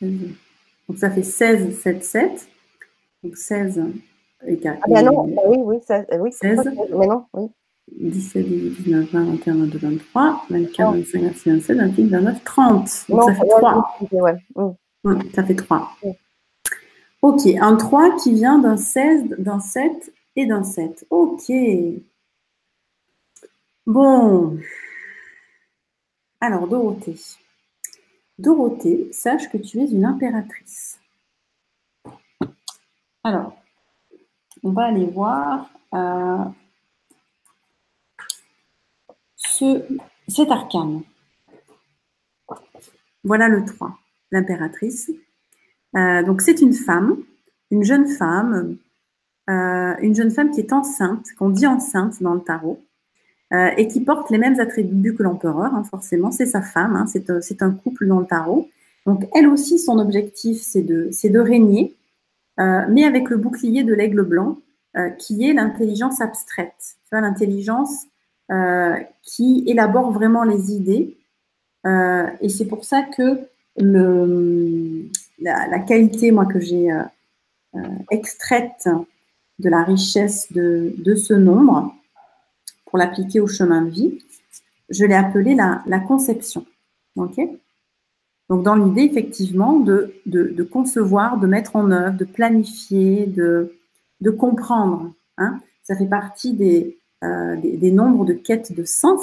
Donc 0.00 0.98
ça 0.98 1.10
fait 1.10 1.22
16, 1.22 1.80
7, 1.80 2.04
7. 2.04 2.48
Donc 3.22 3.36
16 3.36 3.82
et 4.46 4.58
4. 4.58 4.78
Ah 4.82 4.86
ben 4.88 5.04
non, 5.04 5.26
bah 5.26 5.42
oui, 5.46 5.56
oui, 5.60 5.76
ça, 5.86 6.04
euh, 6.12 6.18
oui. 6.18 6.32
16. 6.32 6.60
Mais 6.90 7.06
non, 7.06 7.26
oui. 7.32 7.48
17, 7.90 8.46
18, 8.46 8.82
19, 8.82 9.10
20, 9.12 9.24
21, 9.24 9.54
22, 9.54 9.78
23, 9.78 10.42
24, 10.50 10.78
Non. 10.92 10.98
25, 10.98 11.22
26, 11.22 11.50
27, 11.50 11.76
28, 11.78 12.04
29, 12.08 12.44
30. 12.44 13.04
Donc 13.08 13.18
non, 13.20 13.26
ça 13.26 13.34
fait 13.34 13.40
ouais, 13.42 13.48
3. 13.48 13.98
oui, 14.12 14.18
ouais. 15.04 15.14
Ça 15.34 15.44
fait 15.44 15.54
3. 15.54 15.90
Oui. 16.02 16.12
Ok, 17.22 17.40
un 17.60 17.76
3 17.76 18.16
qui 18.16 18.34
vient 18.34 18.58
d'un 18.58 18.76
16, 18.76 19.24
d'un 19.38 19.58
7 19.58 20.12
et 20.36 20.46
d'un 20.46 20.62
7. 20.62 21.06
Ok. 21.10 21.50
Bon. 23.86 24.58
Alors, 26.40 26.68
Dorothée. 26.68 27.16
Dorothée, 28.38 29.08
sache 29.12 29.48
que 29.50 29.56
tu 29.56 29.80
es 29.80 29.86
une 29.86 30.04
impératrice. 30.04 30.97
Alors, 33.24 33.56
on 34.62 34.70
va 34.70 34.84
aller 34.84 35.06
voir 35.06 35.68
euh, 35.94 36.44
ce, 39.36 39.82
cet 40.28 40.50
arcane. 40.50 41.02
Voilà 43.24 43.48
le 43.48 43.64
3, 43.64 43.98
l'impératrice. 44.30 45.10
Euh, 45.96 46.22
donc 46.22 46.42
c'est 46.42 46.60
une 46.60 46.72
femme, 46.72 47.16
une 47.70 47.82
jeune 47.82 48.06
femme, 48.06 48.76
euh, 49.50 49.94
une 50.00 50.14
jeune 50.14 50.30
femme 50.30 50.50
qui 50.50 50.60
est 50.60 50.72
enceinte, 50.72 51.26
qu'on 51.38 51.50
dit 51.50 51.66
enceinte 51.66 52.22
dans 52.22 52.34
le 52.34 52.40
tarot, 52.40 52.82
et 53.78 53.88
qui 53.88 54.02
porte 54.02 54.30
les 54.30 54.36
mêmes 54.36 54.60
attributs 54.60 55.14
que 55.14 55.22
l'empereur, 55.22 55.74
hein, 55.74 55.82
forcément, 55.82 56.30
c'est 56.30 56.44
sa 56.44 56.60
femme, 56.60 56.94
hein, 56.94 57.06
c'est 57.06 57.62
un, 57.62 57.70
couple 57.70 58.06
dans 58.06 58.20
le 58.20 58.26
tarot. 58.26 58.68
Donc 59.06 59.26
elle 59.34 59.48
aussi, 59.48 59.78
son 59.78 59.98
objectif, 59.98 60.60
c'est 60.60 60.82
de, 60.82 61.08
de 61.10 61.38
régner, 61.38 61.96
mais 62.58 63.04
avec 63.04 63.30
le 63.30 63.36
bouclier 63.36 63.84
de 63.84 63.94
l'aigle 63.94 64.22
blanc, 64.22 64.58
euh, 64.96 65.10
qui 65.10 65.48
est 65.48 65.52
l'intelligence 65.52 66.20
abstraite, 66.20 66.96
tu 67.04 67.10
vois, 67.12 67.20
l'intelligence 67.20 68.06
euh, 68.50 68.96
qui 69.22 69.62
élabore 69.66 70.10
vraiment 70.12 70.44
les 70.44 70.72
idées. 70.72 71.18
Euh, 71.86 72.26
et 72.40 72.48
c'est 72.48 72.64
pour 72.64 72.84
ça 72.84 73.02
que 73.02 73.38
le, 73.76 75.08
la, 75.38 75.68
la 75.68 75.78
qualité, 75.78 76.32
moi, 76.32 76.46
que 76.46 76.58
j'ai 76.58 76.90
euh, 76.90 77.02
euh, 77.76 77.80
extraite 78.10 78.88
de 79.58 79.68
la 79.68 79.84
richesse 79.84 80.50
de, 80.52 80.94
de 80.98 81.14
ce 81.14 81.34
nombre 81.34 81.94
pour 82.86 82.98
l'appliquer 82.98 83.40
au 83.40 83.46
chemin 83.46 83.82
de 83.82 83.90
vie, 83.90 84.18
je 84.88 85.04
l'ai 85.04 85.14
appelé 85.14 85.54
la, 85.54 85.82
la 85.86 86.00
conception. 86.00 86.64
ok? 87.16 87.38
Donc, 88.48 88.62
dans 88.62 88.76
l'idée, 88.76 89.02
effectivement, 89.02 89.78
de, 89.78 90.14
de, 90.26 90.62
concevoir, 90.62 91.38
de 91.38 91.46
mettre 91.46 91.76
en 91.76 91.90
œuvre, 91.90 92.16
de 92.16 92.24
planifier, 92.24 93.26
de, 93.26 93.74
de 94.20 94.30
comprendre. 94.30 95.12
Hein 95.36 95.60
Ça 95.82 95.94
fait 95.96 96.06
partie 96.06 96.54
des, 96.54 96.98
euh, 97.24 97.56
des, 97.56 97.90
nombres 97.90 98.24
de 98.24 98.32
quêtes 98.32 98.74
de 98.74 98.84
sens 98.84 99.20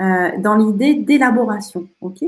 euh, 0.00 0.30
dans 0.38 0.56
l'idée 0.56 0.94
d'élaboration. 0.94 1.88
ok? 2.00 2.24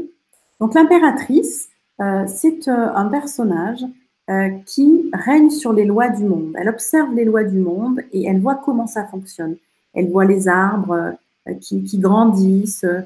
Donc, 0.61 0.75
l'impératrice, 0.75 1.69
euh, 2.01 2.25
c'est 2.27 2.69
un 2.69 3.07
personnage 3.07 3.85
euh, 4.31 4.49
qui 4.65 5.11
règne 5.13 5.51
sur 5.51 5.75
les 5.75 5.85
lois 5.85 6.09
du 6.09 6.25
monde. 6.25 6.55
Elle 6.59 6.71
observe 6.71 7.13
les 7.15 7.27
lois 7.27 7.45
du 7.45 7.59
monde 7.59 8.01
et 8.11 8.25
elle 8.25 8.41
voit 8.41 8.55
comment 8.55 8.87
ça 8.87 9.05
fonctionne. 9.05 9.57
Elle 9.93 10.11
voit 10.11 10.25
les 10.25 10.49
arbres 10.49 11.15
euh, 11.47 11.55
qui, 11.61 11.85
qui, 11.85 11.99
grandissent, 11.99 12.85
euh, 12.85 13.03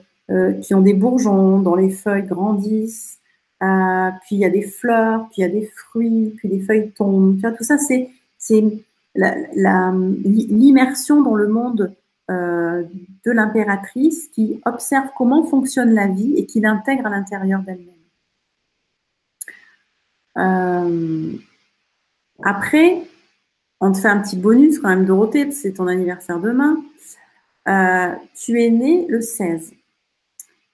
qui 0.62 0.74
ont 0.74 0.82
des 0.82 0.94
bourgeons, 0.94 1.60
dont 1.60 1.74
les 1.74 1.90
feuilles 1.90 2.26
grandissent. 2.26 3.18
puis 3.60 4.36
il 4.36 4.38
y 4.38 4.44
a 4.44 4.50
des 4.50 4.62
fleurs, 4.62 5.28
puis 5.28 5.36
il 5.38 5.40
y 5.40 5.44
a 5.44 5.48
des 5.48 5.66
fruits, 5.66 6.34
puis 6.36 6.48
les 6.48 6.60
feuilles 6.60 6.90
tombent. 6.90 7.36
Tu 7.36 7.42
vois, 7.42 7.52
tout 7.52 7.64
ça, 7.64 7.78
c'est 7.78 8.10
l'immersion 10.14 11.22
dans 11.22 11.34
le 11.34 11.48
monde 11.48 11.94
euh, 12.30 12.84
de 13.24 13.30
l'impératrice 13.30 14.28
qui 14.28 14.60
observe 14.66 15.08
comment 15.16 15.44
fonctionne 15.44 15.94
la 15.94 16.08
vie 16.08 16.34
et 16.36 16.44
qui 16.44 16.60
l'intègre 16.60 17.06
à 17.06 17.10
l'intérieur 17.10 17.62
d'elle-même. 17.62 17.94
Euh, 20.36 21.32
après, 22.42 23.02
on 23.80 23.92
te 23.92 23.98
fait 23.98 24.08
un 24.08 24.20
petit 24.20 24.36
bonus 24.36 24.78
quand 24.78 24.88
même, 24.88 25.06
Dorothée, 25.06 25.50
c'est 25.52 25.72
ton 25.72 25.86
anniversaire 25.86 26.38
demain. 26.38 26.76
Euh, 27.66 28.14
tu 28.34 28.62
es 28.62 28.68
né 28.68 29.06
le 29.08 29.22
16, 29.22 29.72
euh, 29.72 29.76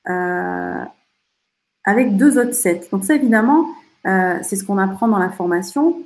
avec 0.07 2.17
deux 2.17 2.39
autres 2.39 2.55
7. 2.55 2.89
Donc 2.93 3.05
ça, 3.05 3.15
évidemment, 3.15 3.67
euh, 4.07 4.39
c'est 4.43 4.57
ce 4.57 4.65
qu'on 4.65 4.79
apprend 4.79 5.09
dans 5.09 5.19
la 5.19 5.31
formation. 5.31 5.97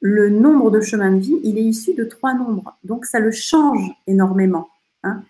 Le 0.00 0.28
nombre 0.28 0.70
de 0.70 0.80
chemins 0.80 1.12
de 1.12 1.18
vie, 1.18 1.38
il 1.44 1.58
est 1.58 1.64
issu 1.64 1.94
de 1.94 2.04
trois 2.04 2.34
nombres. 2.34 2.76
Donc 2.84 3.06
ça 3.06 3.20
le 3.20 3.30
change 3.30 3.90
énormément. 4.06 4.68
Hein. 5.02 5.22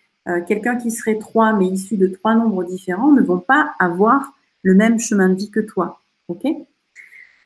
Quelqu'un 0.47 0.77
qui 0.77 0.91
serait 0.91 1.18
3, 1.18 1.53
mais 1.53 1.66
issu 1.66 1.99
de 1.99 2.07
trois 2.07 2.35
nombres 2.35 2.64
différents, 2.64 3.12
ne 3.12 3.20
vont 3.20 3.41
pas 3.41 3.75
avoir 3.79 4.33
le 4.62 4.75
même 4.75 4.99
chemin 4.99 5.29
de 5.29 5.35
vie 5.35 5.51
que 5.51 5.61
toi. 5.61 6.01
ok? 6.29 6.47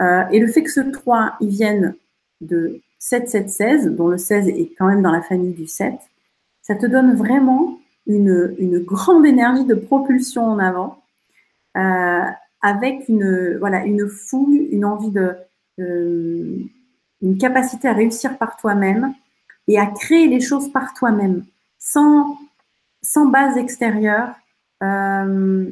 Euh, 0.00 0.24
et 0.30 0.38
le 0.38 0.46
fait 0.46 0.62
que 0.62 0.70
ce 0.70 0.80
3, 0.80 1.34
il 1.40 1.48
vienne 1.48 1.94
de 2.40 2.80
7, 2.98 3.28
7, 3.28 3.50
16, 3.50 3.86
dont 3.88 4.08
le 4.08 4.18
16 4.18 4.48
est 4.48 4.72
quand 4.78 4.86
même 4.86 5.02
dans 5.02 5.10
la 5.10 5.22
famille 5.22 5.52
du 5.52 5.66
7, 5.66 5.94
ça 6.62 6.74
te 6.74 6.86
donne 6.86 7.16
vraiment 7.16 7.77
une, 8.08 8.78
grande 8.80 9.26
énergie 9.26 9.64
de 9.64 9.74
propulsion 9.74 10.44
en 10.44 10.58
avant, 10.58 11.02
euh, 11.76 12.24
avec 12.62 13.08
une, 13.08 13.58
voilà, 13.58 13.84
une 13.84 14.08
fougue, 14.08 14.66
une 14.72 14.84
envie 14.84 15.10
de, 15.10 15.34
euh, 15.78 16.58
une 17.22 17.38
capacité 17.38 17.86
à 17.86 17.92
réussir 17.92 18.38
par 18.38 18.56
toi-même 18.56 19.14
et 19.68 19.78
à 19.78 19.86
créer 19.86 20.26
les 20.26 20.40
choses 20.40 20.72
par 20.72 20.94
toi-même, 20.94 21.44
sans, 21.78 22.36
sans 23.02 23.26
base 23.26 23.58
extérieure, 23.58 24.30
euh, 24.82 25.70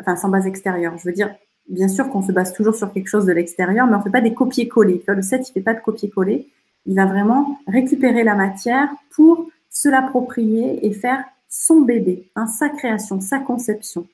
enfin 0.00 0.16
sans 0.16 0.30
base 0.30 0.46
extérieure, 0.46 0.96
je 0.98 1.04
veux 1.04 1.14
dire, 1.14 1.34
bien 1.68 1.88
sûr 1.88 2.08
qu'on 2.08 2.22
se 2.22 2.32
base 2.32 2.54
toujours 2.54 2.74
sur 2.74 2.92
quelque 2.92 3.08
chose 3.08 3.26
de 3.26 3.32
l'extérieur, 3.32 3.86
mais 3.86 3.94
on 3.94 3.98
ne 3.98 4.04
fait 4.04 4.10
pas 4.10 4.20
des 4.20 4.34
copier-coller. 4.34 5.02
Le 5.06 5.22
7, 5.22 5.48
il 5.48 5.50
ne 5.50 5.54
fait 5.54 5.60
pas 5.60 5.74
de 5.74 5.80
copier-coller. 5.80 6.48
Il 6.86 6.94
va 6.94 7.06
vraiment 7.06 7.58
récupérer 7.66 8.22
la 8.22 8.34
matière 8.34 8.88
pour 9.10 9.48
se 9.68 9.88
l'approprier 9.88 10.86
et 10.86 10.92
faire 10.92 11.24
son 11.58 11.80
bébé, 11.80 12.30
hein, 12.36 12.46
sa 12.46 12.68
création, 12.68 13.20
sa 13.20 13.38
conception. 13.40 14.06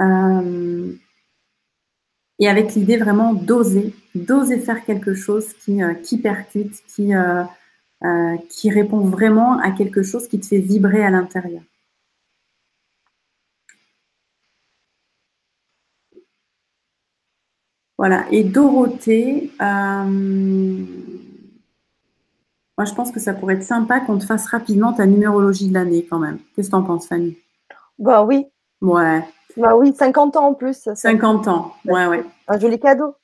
Euh, 0.00 0.92
Et 2.38 2.48
avec 2.48 2.74
l'idée 2.74 2.96
vraiment 2.96 3.32
d'oser, 3.34 3.94
d'oser 4.14 4.58
faire 4.58 4.84
quelque 4.84 5.14
chose 5.14 5.52
qui, 5.54 5.82
euh, 5.82 5.94
qui 5.94 6.18
percute, 6.18 6.74
qui, 6.88 7.14
euh, 7.14 7.44
qui 8.50 8.70
répond 8.70 9.00
vraiment 9.00 9.58
à 9.60 9.70
quelque 9.70 10.02
chose 10.02 10.26
qui 10.28 10.40
te 10.40 10.46
fait 10.46 10.58
vibrer 10.58 11.04
à 11.04 11.10
l'intérieur. 11.10 11.62
Voilà. 17.96 18.26
Et 18.32 18.42
Dorothée, 18.42 19.50
moi 22.78 22.84
je 22.84 22.94
pense 22.94 23.10
que 23.12 23.20
ça 23.20 23.34
pourrait 23.34 23.54
être 23.54 23.62
sympa 23.62 24.00
qu'on 24.00 24.18
te 24.18 24.24
fasse 24.24 24.46
rapidement 24.46 24.92
ta 24.92 25.06
numérologie 25.06 25.68
de 25.68 25.74
l'année 25.74 26.06
quand 26.08 26.18
même. 26.18 26.38
Qu'est-ce 26.54 26.68
que 26.68 26.72
tu 26.72 26.76
en 26.76 26.82
penses, 26.82 27.06
Fanny? 27.08 27.36
Bah 27.98 28.22
oui. 28.24 28.46
Ouais. 28.80 29.24
Bah 29.56 29.76
oui, 29.76 29.94
50 29.94 30.36
ans 30.36 30.48
en 30.48 30.54
plus. 30.54 30.74
Ça. 30.76 30.94
50 30.94 31.48
ans, 31.48 31.72
ouais, 31.84 32.06
ouais. 32.06 32.24
Un 32.48 32.58
joli 32.58 32.78
cadeau. 32.80 33.14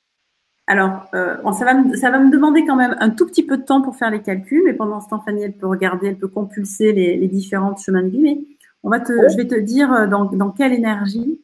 Alors, 0.67 1.07
euh, 1.15 1.35
bon, 1.43 1.51
ça, 1.51 1.65
va 1.65 1.73
me, 1.73 1.95
ça 1.95 2.11
va 2.11 2.19
me 2.19 2.29
demander 2.31 2.63
quand 2.63 2.75
même 2.75 2.95
un 2.99 3.09
tout 3.09 3.25
petit 3.25 3.41
peu 3.43 3.57
de 3.57 3.63
temps 3.63 3.81
pour 3.81 3.95
faire 3.95 4.11
les 4.11 4.21
calculs, 4.21 4.61
mais 4.65 4.73
pendant 4.73 5.01
ce 5.01 5.09
temps, 5.09 5.19
Fanny, 5.19 5.41
elle 5.41 5.53
peut 5.53 5.65
regarder, 5.65 6.09
elle 6.09 6.17
peut 6.19 6.27
compulser 6.27 6.93
les, 6.93 7.17
les 7.17 7.27
différents 7.27 7.75
chemins 7.75 8.03
de 8.03 8.09
vie, 8.09 8.19
mais 8.19 8.39
on 8.83 8.89
va 8.91 8.99
te, 8.99 9.11
Oui. 9.11 9.25
je 9.31 9.35
vais 9.37 9.47
te 9.47 9.55
dire 9.55 10.07
dans, 10.07 10.25
dans 10.25 10.51
quelle 10.51 10.71
énergie 10.73 11.41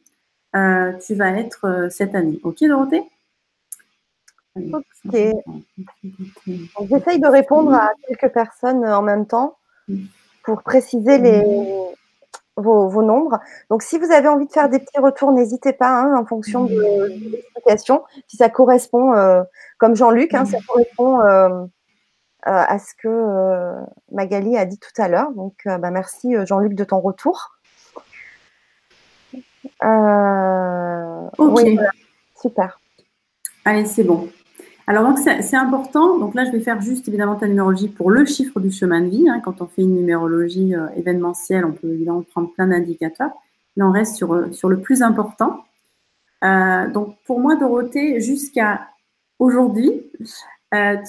euh, 0.54 0.92
tu 1.04 1.16
vas 1.16 1.30
être 1.32 1.64
euh, 1.66 1.88
cette 1.90 2.14
année. 2.14 2.38
Ok, 2.44 2.58
Dorothée? 2.62 3.02
Ok. 4.72 5.16
J'essaye 6.88 7.20
de 7.20 7.28
répondre 7.28 7.74
à 7.74 7.90
quelques 8.08 8.32
personnes 8.32 8.86
en 8.86 9.02
même 9.02 9.26
temps 9.26 9.58
pour 10.42 10.62
préciser 10.62 11.18
les, 11.18 11.44
vos, 12.56 13.02
nombres. 13.02 13.38
Donc, 13.70 13.82
si 13.82 13.98
vous 13.98 14.10
avez 14.10 14.28
envie 14.28 14.46
de 14.46 14.52
faire 14.52 14.68
des 14.68 14.78
petits 14.78 14.98
retours, 14.98 15.32
n'hésitez 15.32 15.72
pas 15.72 15.90
hein, 15.90 16.16
en 16.16 16.24
fonction 16.24 16.64
de, 16.64 17.06
l'explication. 17.30 18.04
Si 18.28 18.36
ça 18.36 18.48
correspond, 18.48 19.12
euh, 19.14 19.42
comme 19.78 19.94
Jean-Luc, 19.94 20.34
hein, 20.34 20.44
ça 20.46 20.58
correspond 20.66 21.20
euh, 21.20 21.64
à 22.42 22.78
ce 22.78 22.94
que 22.94 23.74
Magali 24.12 24.56
a 24.56 24.64
dit 24.64 24.78
tout 24.78 25.02
à 25.02 25.08
l'heure. 25.08 25.32
Donc, 25.32 25.54
bah, 25.64 25.90
merci 25.90 26.34
Jean-Luc 26.46 26.74
de 26.74 26.84
ton 26.84 27.00
retour. 27.00 27.58
ok. 31.38 31.60
Super. 32.40 32.80
Allez, 33.64 33.84
c'est 33.84 34.04
bon. 34.04 34.28
Alors, 34.88 35.02
donc, 35.02 35.18
c'est 35.18 35.56
important. 35.56 36.18
Donc 36.18 36.34
là, 36.34 36.44
je 36.44 36.52
vais 36.52 36.60
faire 36.60 36.80
juste 36.80 37.08
évidemment 37.08 37.34
ta 37.34 37.48
numérologie 37.48 37.88
pour 37.88 38.10
le 38.10 38.24
chiffre 38.24 38.60
du 38.60 38.70
chemin 38.70 39.00
de 39.00 39.08
vie. 39.08 39.28
Hein. 39.28 39.40
Quand 39.44 39.60
on 39.60 39.66
fait 39.66 39.82
une 39.82 39.96
numérologie 39.96 40.76
euh, 40.76 40.86
événementielle, 40.96 41.64
on 41.64 41.72
peut 41.72 41.88
évidemment 41.88 42.22
prendre 42.22 42.52
plein 42.52 42.68
d'indicateurs. 42.68 43.30
Là, 43.76 43.88
on 43.88 43.90
reste 43.90 44.14
sur, 44.14 44.32
euh, 44.32 44.52
sur 44.52 44.68
le 44.68 44.80
plus 44.80 45.02
important. 45.02 45.64
Euh, 46.44 46.88
donc, 46.88 47.16
pour 47.26 47.40
moi, 47.40 47.56
Dorothée, 47.56 48.20
jusqu'à 48.20 48.86
aujourd'hui, 49.40 50.02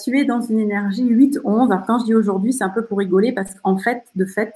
tu 0.03 0.17
es 0.17 0.25
dans 0.25 0.41
une 0.41 0.59
énergie 0.59 1.07
8-11. 1.07 1.71
Alors, 1.71 1.85
quand 1.85 1.99
je 1.99 2.05
dis 2.05 2.15
aujourd'hui, 2.15 2.53
c'est 2.53 2.63
un 2.63 2.69
peu 2.69 2.83
pour 2.83 2.97
rigoler 2.97 3.31
parce 3.31 3.53
qu'en 3.53 3.77
fait, 3.77 4.05
de 4.15 4.25
fait, 4.25 4.53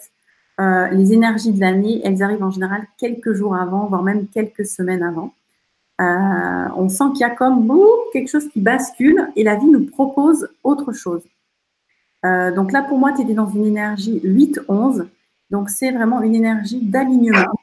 les 0.58 1.12
énergies 1.12 1.52
de 1.52 1.60
l'année, 1.60 2.02
elles 2.04 2.24
arrivent 2.24 2.44
en 2.44 2.52
général 2.52 2.86
quelques 2.98 3.34
jours 3.34 3.56
avant, 3.56 3.88
voire 3.88 4.04
même 4.04 4.28
quelques 4.28 4.66
semaines 4.66 5.04
avant. 5.04 5.34
Euh, 6.02 6.68
on 6.76 6.90
sent 6.90 7.04
qu'il 7.12 7.22
y 7.22 7.24
a 7.24 7.30
comme 7.30 7.72
quelque 8.12 8.30
chose 8.30 8.50
qui 8.50 8.60
bascule 8.60 9.30
et 9.36 9.44
la 9.44 9.56
vie 9.56 9.68
nous 9.68 9.86
propose 9.86 10.50
autre 10.64 10.94
chose. 10.94 11.22
Euh, 12.26 12.52
donc 12.52 12.72
là, 12.72 12.82
pour 12.82 12.98
moi, 12.98 13.14
tu 13.14 13.22
étais 13.22 13.34
dans 13.34 13.50
une 13.50 13.66
énergie 13.66 14.20
8-11. 14.24 15.06
Donc 15.52 15.70
c'est 15.70 15.92
vraiment 15.92 16.22
une 16.22 16.34
énergie 16.34 16.80
d'alignement. 16.82 17.54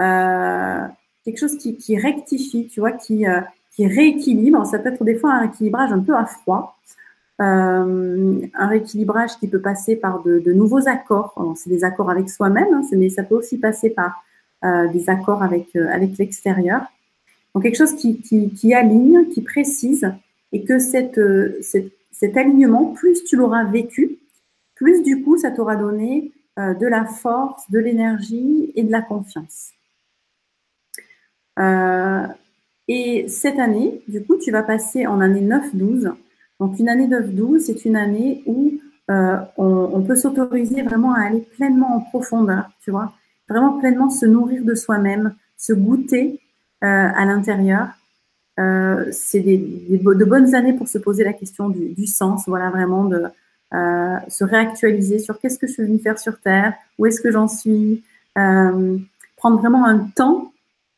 Euh, 0.00 0.86
quelque 1.24 1.38
chose 1.38 1.58
qui, 1.58 1.98
rectifie, 1.98 2.68
tu 2.68 2.80
vois, 2.80 2.92
qui, 2.92 3.24
qui 3.72 3.86
rééquilibre. 3.86 4.64
Ça 4.66 4.78
peut 4.78 4.90
être 4.90 5.04
des 5.04 5.16
fois 5.16 5.34
un 5.34 5.40
rééquilibrage 5.40 5.92
un 5.92 6.00
peu 6.00 6.16
à 6.16 6.24
froid. 6.24 6.78
un 7.38 8.66
rééquilibrage 8.66 9.36
qui 9.40 9.48
peut 9.48 9.60
passer 9.60 9.96
par 9.96 10.22
de, 10.22 10.52
nouveaux 10.52 10.88
accords. 10.88 11.34
C'est 11.56 11.70
des 11.70 11.84
accords 11.84 12.08
avec 12.08 12.30
soi-même, 12.30 12.72
hein, 12.72 12.82
mais 12.92 13.10
ça 13.10 13.24
peut 13.24 13.34
aussi 13.34 13.58
passer 13.58 13.90
par 13.90 14.24
des 14.62 15.10
accords 15.10 15.42
avec 15.42 15.74
l'extérieur. 16.18 16.86
Donc 17.54 17.62
quelque 17.62 17.76
chose 17.76 17.94
qui, 17.94 18.20
qui, 18.20 18.74
aligne, 18.74 19.28
qui 19.28 19.40
précise, 19.42 20.10
et 20.52 20.64
que 20.64 20.78
cette, 20.78 21.18
euh, 21.18 21.60
cet 22.10 22.36
alignement, 22.36 22.86
plus 22.86 23.24
tu 23.24 23.36
l'auras 23.36 23.64
vécu, 23.64 24.18
plus 24.74 25.02
du 25.02 25.22
coup 25.22 25.36
ça 25.36 25.50
t'aura 25.50 25.76
donné 25.76 26.32
euh, 26.58 26.74
de 26.74 26.86
la 26.86 27.04
force, 27.04 27.70
de 27.70 27.78
l'énergie 27.78 28.72
et 28.74 28.82
de 28.82 28.90
la 28.90 29.02
confiance. 29.02 29.70
Euh, 31.60 32.26
et 32.88 33.28
cette 33.28 33.58
année, 33.58 34.02
du 34.08 34.22
coup, 34.24 34.36
tu 34.36 34.50
vas 34.50 34.62
passer 34.62 35.06
en 35.06 35.20
année 35.20 35.40
9-12. 35.40 36.12
Donc 36.60 36.78
une 36.78 36.88
année 36.88 37.06
9-12, 37.06 37.60
c'est 37.60 37.84
une 37.84 37.96
année 37.96 38.42
où 38.46 38.72
on, 39.08 39.46
on, 39.56 40.02
peut 40.02 40.16
s'autoriser 40.16 40.82
vraiment 40.82 41.14
à 41.14 41.22
aller 41.26 41.40
pleinement 41.40 41.96
en 41.96 42.00
profondeur, 42.00 42.70
tu 42.80 42.90
vois, 42.90 43.12
vraiment 43.48 43.78
pleinement 43.78 44.08
se 44.08 44.24
nourrir 44.24 44.64
de 44.64 44.74
soi-même, 44.74 45.34
se 45.56 45.72
goûter 45.72 46.40
euh, 46.40 46.43
à 46.86 47.24
l'intérieur. 47.24 47.88
Euh, 48.60 49.06
c'est 49.10 49.40
des, 49.40 49.56
de 49.58 50.24
bonnes 50.24 50.54
années 50.54 50.74
pour 50.74 50.86
se 50.86 50.98
poser 50.98 51.24
la 51.24 51.32
question 51.32 51.68
du, 51.68 52.06
sens, 52.06 52.44
voilà, 52.46 52.70
vraiment 52.70 53.04
de 53.04 53.24
euh, 53.72 54.16
se 54.28 54.44
réactualiser 54.44 55.18
sur 55.18 55.40
qu'est-ce 55.40 55.58
que 55.58 55.66
je 55.66 55.72
suis 55.72 55.82
venue 55.82 55.98
faire 55.98 56.18
sur 56.18 56.38
Terre, 56.40 56.74
où 56.98 57.06
est-ce 57.06 57.20
que 57.20 57.32
j'en 57.32 57.48
suis, 57.48 58.04
prendre 58.34 59.58
vraiment 59.58 59.84
un 59.84 59.98
temps 60.14 60.52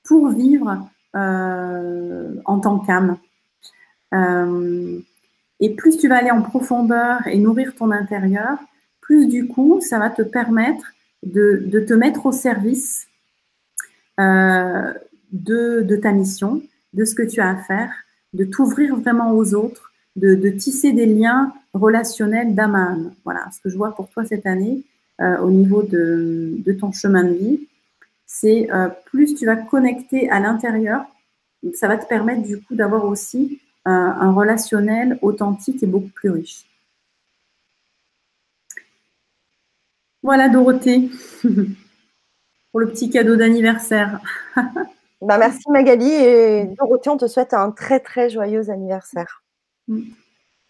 pour 0.05 0.29
vivre 0.31 0.87
en 1.15 2.61
tant 2.61 2.79
qu'âme. 2.81 3.17
et 5.61 5.71
plus 5.71 5.97
tu 5.97 6.09
vas 6.09 6.19
aller 6.19 6.31
en 6.31 6.43
profondeur 6.43 7.27
et 7.27 7.39
nourrir 7.39 7.75
ton 7.75 7.91
intérieur, 7.91 8.59
plus 9.07 9.29
du 9.29 9.47
coup, 9.47 9.81
ça 9.81 9.99
va 9.99 10.11
te 10.11 10.23
permettre 10.23 10.93
de, 11.23 11.85
te 11.87 11.95
mettre 11.95 12.27
au 12.27 12.33
service 12.33 13.07
euh, 14.19 14.93
de, 15.33 15.97
ta 15.97 16.13
mission, 16.13 16.63
de 16.93 17.05
ce 17.05 17.15
que 17.15 17.23
tu 17.23 17.41
as 17.41 17.51
à 17.51 17.57
faire, 17.57 17.91
de 18.33 18.45
t'ouvrir 18.45 18.97
vraiment 18.97 19.33
aux 19.33 19.55
autres, 19.55 19.93
de, 20.17 20.51
tisser 20.51 20.93
des 20.93 21.07
liens 21.07 21.53
relationnels 21.75 22.55
d'âme 22.55 22.75
à 22.75 22.93
âme. 22.93 23.13
Voilà 23.25 23.49
ce 23.55 23.61
que 23.61 23.69
je 23.69 23.77
vois 23.77 23.95
pour 23.95 24.09
toi 24.09 24.25
cette 24.25 24.47
année 24.47 24.83
euh, 25.21 25.39
au 25.39 25.51
niveau 25.51 25.83
de, 25.83 26.77
ton 26.81 26.93
chemin 26.93 27.25
de 27.25 27.35
vie. 27.35 27.61
C'est 28.27 28.71
euh, 28.73 28.89
plus 29.07 29.35
tu 29.35 29.47
vas 29.47 29.57
connecter 29.57 30.29
à 30.31 30.41
l'intérieur, 30.41 31.05
ça 31.75 31.89
va 31.89 31.97
te 31.97 32.07
permettre 32.07 32.43
du 32.43 32.61
coup 32.61 32.75
d'avoir 32.75 33.05
aussi 33.05 33.61
euh, 33.87 33.91
un 33.91 34.33
relationnel 34.33 35.19
authentique 35.23 35.83
et 35.83 35.87
beaucoup 35.87 36.09
plus 36.09 36.31
riche. 36.31 36.65
Voilà 40.23 40.49
Dorothée, 40.49 41.09
pour 41.43 42.81
le 42.81 42.89
petit 42.89 43.11
cadeau 43.11 43.37
d'anniversaire. 43.37 44.21
Bah, 45.23 45.39
merci 45.39 45.63
Magali 45.71 46.13
et 46.13 46.65
Dorothée, 46.79 47.11
on 47.11 47.17
te 47.17 47.27
souhaite 47.27 47.55
un 47.55 47.71
très 47.71 48.01
très 48.01 48.29
joyeux 48.29 48.71
anniversaire. 48.71 49.43
Mm. 49.89 50.03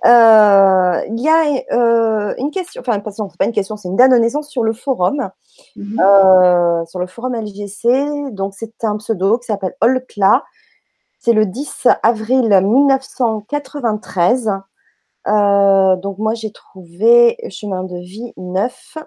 Euh, 0.04 1.00
il 1.08 1.20
y 1.20 1.28
a 1.28 1.64
euh, 1.72 2.34
une 2.38 2.50
question, 2.50 2.80
enfin, 2.80 3.02
c'est 3.10 3.38
pas 3.38 3.46
une 3.46 3.52
question, 3.52 3.76
c'est 3.76 3.88
une 3.88 3.96
date 3.96 4.12
de 4.12 4.16
naissance 4.16 4.50
sur 4.50 4.62
le 4.62 4.72
forum, 4.72 5.30
mm-hmm. 5.76 6.00
euh, 6.00 6.86
sur 6.86 7.00
le 7.00 7.06
forum 7.06 7.34
LGC. 7.34 8.32
Donc, 8.32 8.54
c'est 8.54 8.84
un 8.84 8.96
pseudo 8.98 9.38
qui 9.38 9.46
s'appelle 9.46 9.74
Olkla. 9.80 10.44
C'est 11.18 11.32
le 11.32 11.46
10 11.46 11.88
avril 12.02 12.48
1993. 12.48 14.50
donc, 15.24 16.18
moi, 16.18 16.34
j'ai 16.34 16.52
trouvé 16.52 17.36
chemin 17.48 17.82
de 17.82 17.96
vie 17.96 18.32
9. 18.36 18.98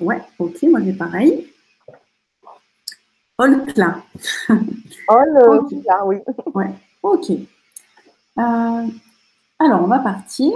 Ouais, 0.00 0.22
ok, 0.38 0.62
moi 0.64 0.80
j'ai 0.84 0.92
pareil. 0.92 1.46
Olkla. 3.38 4.02
Olkla, 5.08 6.06
oui. 6.06 6.16
Ouais, 6.54 6.74
ok. 7.02 7.30
Euh, 7.30 8.86
alors, 9.58 9.82
on 9.82 9.86
va 9.86 9.98
partir 10.00 10.52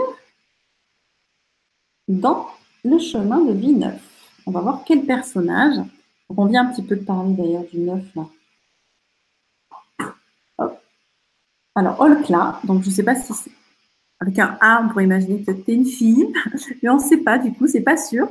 dans 2.09 2.49
le 2.85 2.99
chemin 2.99 3.41
de 3.45 3.53
vie 3.53 3.75
neuf. 3.75 4.01
On 4.47 4.51
va 4.51 4.61
voir 4.61 4.83
quel 4.85 5.05
personnage. 5.05 5.77
on 6.29 6.47
vient 6.47 6.67
un 6.67 6.73
petit 6.73 6.83
peu 6.83 6.97
de 6.97 7.05
parler 7.05 7.35
d'ailleurs 7.35 7.65
du 7.71 7.79
neuf 7.79 8.05
là. 8.15 8.27
Alors, 11.77 12.01
Olkla, 12.01 12.61
donc 12.65 12.83
je 12.83 12.89
ne 12.89 12.95
sais 12.95 13.05
pas 13.05 13.15
si 13.15 13.33
avec 14.21 14.39
un 14.39 14.59
A, 14.61 14.83
on 14.83 14.89
pourrait 14.89 15.05
imaginer 15.05 15.43
que 15.43 15.51
tu 15.51 15.71
es 15.71 15.75
une 15.75 15.87
fille, 15.87 16.33
mais 16.83 16.89
on 16.89 16.97
ne 16.97 17.03
sait 17.03 17.19
pas, 17.19 17.39
du 17.39 17.53
coup, 17.53 17.67
c'est 17.67 17.81
pas 17.81 17.97
sûr. 17.97 18.29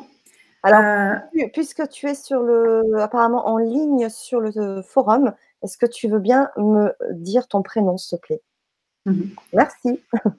Alors, 0.62 0.82
euh, 0.82 1.48
puisque 1.54 1.88
tu 1.90 2.08
es 2.08 2.16
sur 2.16 2.44
le, 2.44 3.00
apparemment 3.00 3.48
en 3.48 3.58
ligne 3.58 4.10
sur 4.10 4.40
le 4.40 4.82
forum, 4.82 5.34
est-ce 5.64 5.78
que 5.78 5.86
tu 5.86 6.08
veux 6.08 6.20
bien 6.20 6.50
me 6.58 6.94
dire 7.12 7.48
ton 7.48 7.62
prénom, 7.62 7.98
s'il 7.98 8.20
te 8.20 8.26
plaît? 8.26 8.42
Mhm. 9.06 9.30
Merci. 9.54 10.00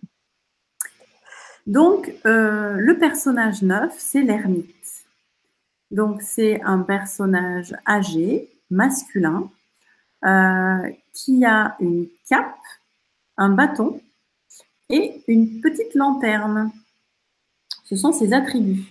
Donc, 1.66 2.12
euh, 2.26 2.74
le 2.76 2.98
personnage 2.98 3.62
neuf, 3.62 3.94
c'est 3.98 4.22
l'ermite. 4.22 4.66
Donc, 5.90 6.22
c'est 6.22 6.60
un 6.62 6.80
personnage 6.80 7.74
âgé, 7.86 8.48
masculin, 8.70 9.50
euh, 10.24 10.90
qui 11.12 11.44
a 11.44 11.76
une 11.80 12.08
cape, 12.28 12.56
un 13.36 13.50
bâton 13.50 14.00
et 14.90 15.22
une 15.28 15.60
petite 15.60 15.94
lanterne. 15.94 16.70
Ce 17.84 17.96
sont 17.96 18.12
ses 18.12 18.32
attributs. 18.32 18.84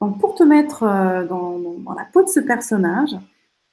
Donc, 0.00 0.18
pour 0.18 0.34
te 0.34 0.42
mettre 0.42 0.82
euh, 0.82 1.26
dans, 1.26 1.94
la 1.96 2.04
peau 2.04 2.22
de 2.22 2.28
ce 2.28 2.40
personnage, 2.40 3.16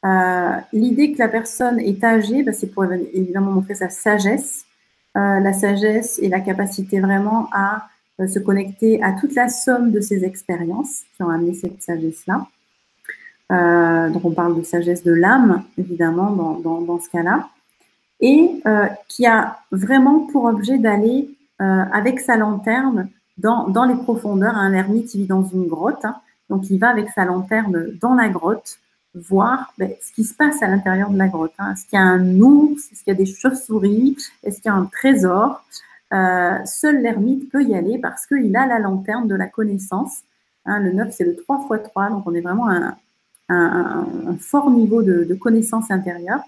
euh, 0.05 0.51
l'idée 0.73 1.13
que 1.13 1.19
la 1.19 1.27
personne 1.27 1.79
est 1.79 2.03
âgée, 2.03 2.43
bah, 2.43 2.51
c'est 2.53 2.67
pour 2.67 2.85
évidemment 2.85 3.51
montrer 3.51 3.75
sa 3.75 3.89
sagesse, 3.89 4.65
euh, 5.15 5.39
la 5.39 5.53
sagesse 5.53 6.19
et 6.21 6.27
la 6.27 6.41
capacité 6.41 6.99
vraiment 6.99 7.49
à 7.51 7.87
se 8.27 8.39
connecter 8.39 9.01
à 9.03 9.13
toute 9.13 9.35
la 9.35 9.47
somme 9.47 9.91
de 9.91 9.99
ses 9.99 10.25
expériences 10.25 11.03
qui 11.15 11.21
ont 11.21 11.29
amené 11.29 11.53
cette 11.53 11.83
sagesse-là. 11.83 12.47
donc, 14.09 14.25
on 14.25 14.31
parle 14.31 14.57
de 14.57 14.63
sagesse 14.63 15.03
de 15.03 15.11
l'âme, 15.13 15.63
évidemment, 15.77 16.31
dans, 16.31 16.81
dans 16.81 16.99
ce 16.99 17.09
cas-là, 17.09 17.47
et 18.19 18.59
qui 19.07 19.27
a 19.27 19.59
vraiment 19.71 20.21
pour 20.21 20.45
objet 20.45 20.79
d'aller 20.79 21.29
avec 21.59 22.19
sa 22.19 22.37
lanterne 22.37 23.09
dans, 23.37 23.67
dans 23.67 23.85
les 23.85 23.95
profondeurs. 23.95 24.55
Un 24.55 24.73
ermite, 24.73 25.15
vit 25.15 25.25
dans 25.25 25.43
une 25.43 25.67
grotte, 25.67 26.05
hein. 26.05 26.15
donc 26.49 26.69
il 26.69 26.77
va 26.77 26.89
avec 26.89 27.09
sa 27.09 27.25
lanterne 27.25 27.91
dans 27.99 28.13
la 28.13 28.29
grotte 28.29 28.79
voir 29.17 29.73
ben, 29.77 29.91
ce 30.01 30.11
qui 30.13 30.23
se 30.23 30.33
passe 30.33 30.61
à 30.61 30.67
l'intérieur 30.67 31.09
de 31.09 31.17
la 31.17 31.27
grotte. 31.27 31.53
Hein. 31.59 31.73
Est-ce 31.73 31.85
qu'il 31.85 31.97
y 31.97 32.01
a 32.01 32.05
un 32.05 32.39
ours? 32.39 32.91
Est-ce 32.91 33.03
qu'il 33.03 33.13
y 33.13 33.15
a 33.15 33.17
des 33.17 33.25
chauves-souris? 33.25 34.17
Est-ce 34.43 34.57
qu'il 34.57 34.65
y 34.65 34.73
a 34.73 34.75
un 34.75 34.85
trésor? 34.85 35.63
Euh, 36.13 36.57
seul 36.65 37.01
l'ermite 37.01 37.51
peut 37.51 37.63
y 37.63 37.75
aller 37.75 37.97
parce 37.97 38.25
qu'il 38.25 38.55
a 38.55 38.65
la 38.65 38.79
lanterne 38.79 39.27
de 39.27 39.35
la 39.35 39.47
connaissance. 39.47 40.21
Hein, 40.65 40.79
le 40.79 40.93
9, 40.93 41.09
c'est 41.11 41.25
le 41.25 41.35
3 41.35 41.67
x 41.71 41.89
3, 41.89 42.09
donc 42.09 42.23
on 42.25 42.33
est 42.33 42.41
vraiment 42.41 42.69
à 42.69 42.97
un, 43.49 44.05
fort 44.39 44.69
niveau 44.69 45.01
de, 45.01 45.33
connaissance 45.35 45.89
intérieure. 45.91 46.41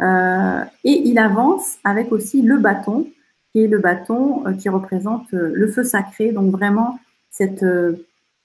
Euh, 0.00 0.64
et 0.84 1.08
il 1.08 1.18
avance 1.18 1.76
avec 1.84 2.10
aussi 2.10 2.42
le 2.42 2.58
bâton, 2.58 3.06
qui 3.52 3.64
est 3.64 3.68
le 3.68 3.78
bâton 3.78 4.46
euh, 4.46 4.52
qui 4.54 4.68
représente 4.68 5.30
le 5.32 5.66
feu 5.70 5.84
sacré, 5.84 6.32
donc 6.32 6.50
vraiment 6.52 6.98
cette, 7.30 7.64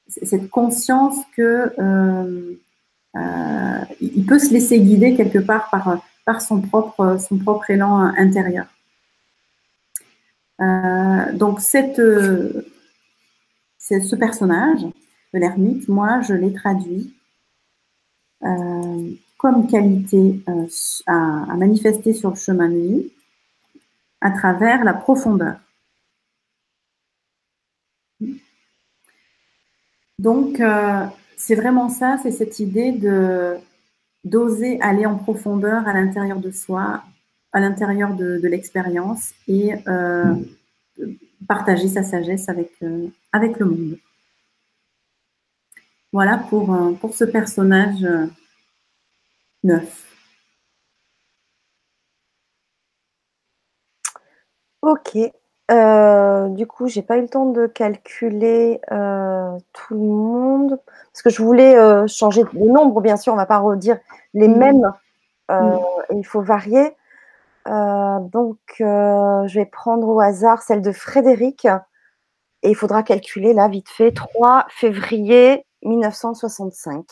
cette 0.08 0.50
conscience 0.50 1.18
que 1.36 1.72
il 4.00 4.26
peut 4.28 4.40
se 4.40 4.54
laisser 4.54 4.80
guider 4.80 5.16
quelque 5.16 5.40
part 5.40 5.70
par, 6.26 6.42
son, 6.42 6.62
propre, 6.62 7.18
son 7.20 7.38
propre 7.38 7.70
élan 7.72 8.14
intérieur. 8.18 8.68
Euh, 10.60 11.34
donc 11.34 11.62
cette, 11.62 12.00
euh, 12.00 12.66
ce 13.78 14.16
personnage 14.16 14.82
de 15.34 15.40
l'ermite, 15.40 15.88
moi, 15.88 16.22
je 16.22 16.34
l'ai 16.34 16.54
traduit 16.54 17.14
euh, 18.44 19.12
comme 19.38 19.68
qualité 19.68 20.40
à, 21.06 21.52
à, 21.52 21.56
manifester 21.56 22.14
sur 22.14 22.32
le 22.32 22.36
chemin 22.36 22.70
de 22.70 22.76
vie 22.76 23.12
à 24.22 24.32
travers 24.32 24.84
la 24.84 24.94
profondeur. 24.94 25.58
Donc, 30.20 30.62
c'est 31.38 31.56
vraiment 31.56 31.90
ça, 31.90 32.18
c'est 32.24 32.32
cette 32.32 32.60
idée 32.60 32.92
de 32.92 33.58
d'oser 34.28 34.80
aller 34.82 35.06
en 35.06 35.16
profondeur 35.16 35.88
à 35.88 35.94
l'intérieur 35.94 36.40
de 36.40 36.52
soi, 36.52 37.04
à 37.52 37.60
l'intérieur 37.60 38.16
de, 38.16 38.46
l'expérience 38.48 39.34
et 39.48 39.74
euh, 39.88 40.36
partager 41.48 41.88
sa 41.88 42.04
sagesse 42.04 42.50
avec, 42.50 42.72
euh, 42.84 43.08
avec 43.32 43.58
le 43.60 43.66
monde. 43.66 43.98
Voilà 46.12 46.38
pour, 46.38 46.74
euh, 46.74 46.92
pour 46.94 47.14
ce 47.14 47.24
personnage 47.24 48.06
neuf. 49.64 50.07
Ok. 54.82 55.16
du 55.16 56.68
coup, 56.68 56.88
j'ai 56.88 57.02
pas 57.02 57.18
eu 57.18 57.22
le 57.22 57.30
temps 57.30 57.48
de 57.48 57.68
calculer 57.68 58.80
tout 58.90 59.94
le 59.94 60.00
monde 60.00 60.80
parce 61.12 61.22
que 61.24 61.30
je 61.30 61.42
voulais 61.42 62.08
changer 62.08 62.44
les 62.54 62.68
nombres, 62.68 63.02
bien 63.02 63.18
sûr. 63.18 63.34
On 63.34 63.38
va 63.38 63.46
pas 63.46 63.60
redire 63.60 64.00
les 64.34 64.48
mm. 64.48 64.58
mêmes. 64.58 64.92
Mm. 65.50 65.78
il 66.12 66.26
faut 66.26 66.42
varier. 66.42 66.96
Euh, 67.68 68.20
donc, 68.20 68.60
euh, 68.80 69.46
je 69.48 69.60
vais 69.60 69.66
prendre 69.66 70.08
au 70.08 70.20
hasard 70.20 70.62
celle 70.62 70.82
de 70.82 70.92
Frédéric. 70.92 71.66
Et 72.64 72.70
il 72.70 72.76
faudra 72.76 73.04
calculer 73.04 73.54
là, 73.54 73.68
vite 73.68 73.90
fait, 73.90 74.12
3 74.12 74.66
février 74.70 75.66
1965. 75.84 77.06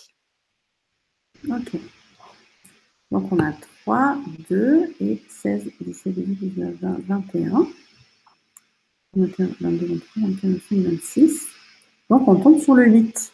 Ok. 1.50 1.80
Donc, 3.12 3.32
on 3.32 3.40
a 3.40 3.52
3, 3.86 4.18
2 4.50 4.96
et 5.00 5.22
16, 5.30 5.72
17, 5.80 6.14
18, 6.16 6.36
19, 6.56 6.74
20, 6.82 7.00
21. 7.08 7.68
21, 9.16 9.48
22, 9.62 9.86
23, 9.86 10.22
24, 10.22 10.42
25, 10.44 10.78
26. 10.78 11.48
Donc, 12.10 12.28
on 12.28 12.36
tombe 12.36 12.60
sur 12.60 12.74
le 12.74 12.86
8. 12.88 13.32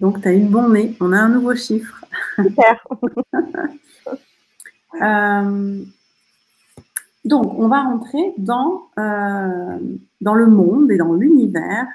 Donc, 0.00 0.20
tu 0.20 0.28
as 0.28 0.32
une 0.32 0.48
bonne 0.48 0.74
nez. 0.74 0.94
On 1.00 1.12
a 1.14 1.18
un 1.18 1.30
nouveau 1.30 1.54
chiffre. 1.54 2.04
Super. 2.36 2.86
Euh, 5.00 5.82
donc, 7.24 7.58
on 7.58 7.66
va 7.66 7.80
rentrer 7.80 8.34
dans, 8.36 8.90
euh, 8.98 9.78
dans 10.20 10.34
le 10.34 10.46
monde 10.46 10.92
et 10.92 10.98
dans 10.98 11.14
l'univers 11.14 11.86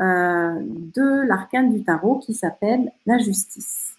euh, 0.00 0.58
de 0.62 1.26
l'arcane 1.28 1.74
du 1.74 1.84
tarot 1.84 2.20
qui 2.20 2.32
s'appelle 2.32 2.90
la 3.04 3.18
justice. 3.18 3.97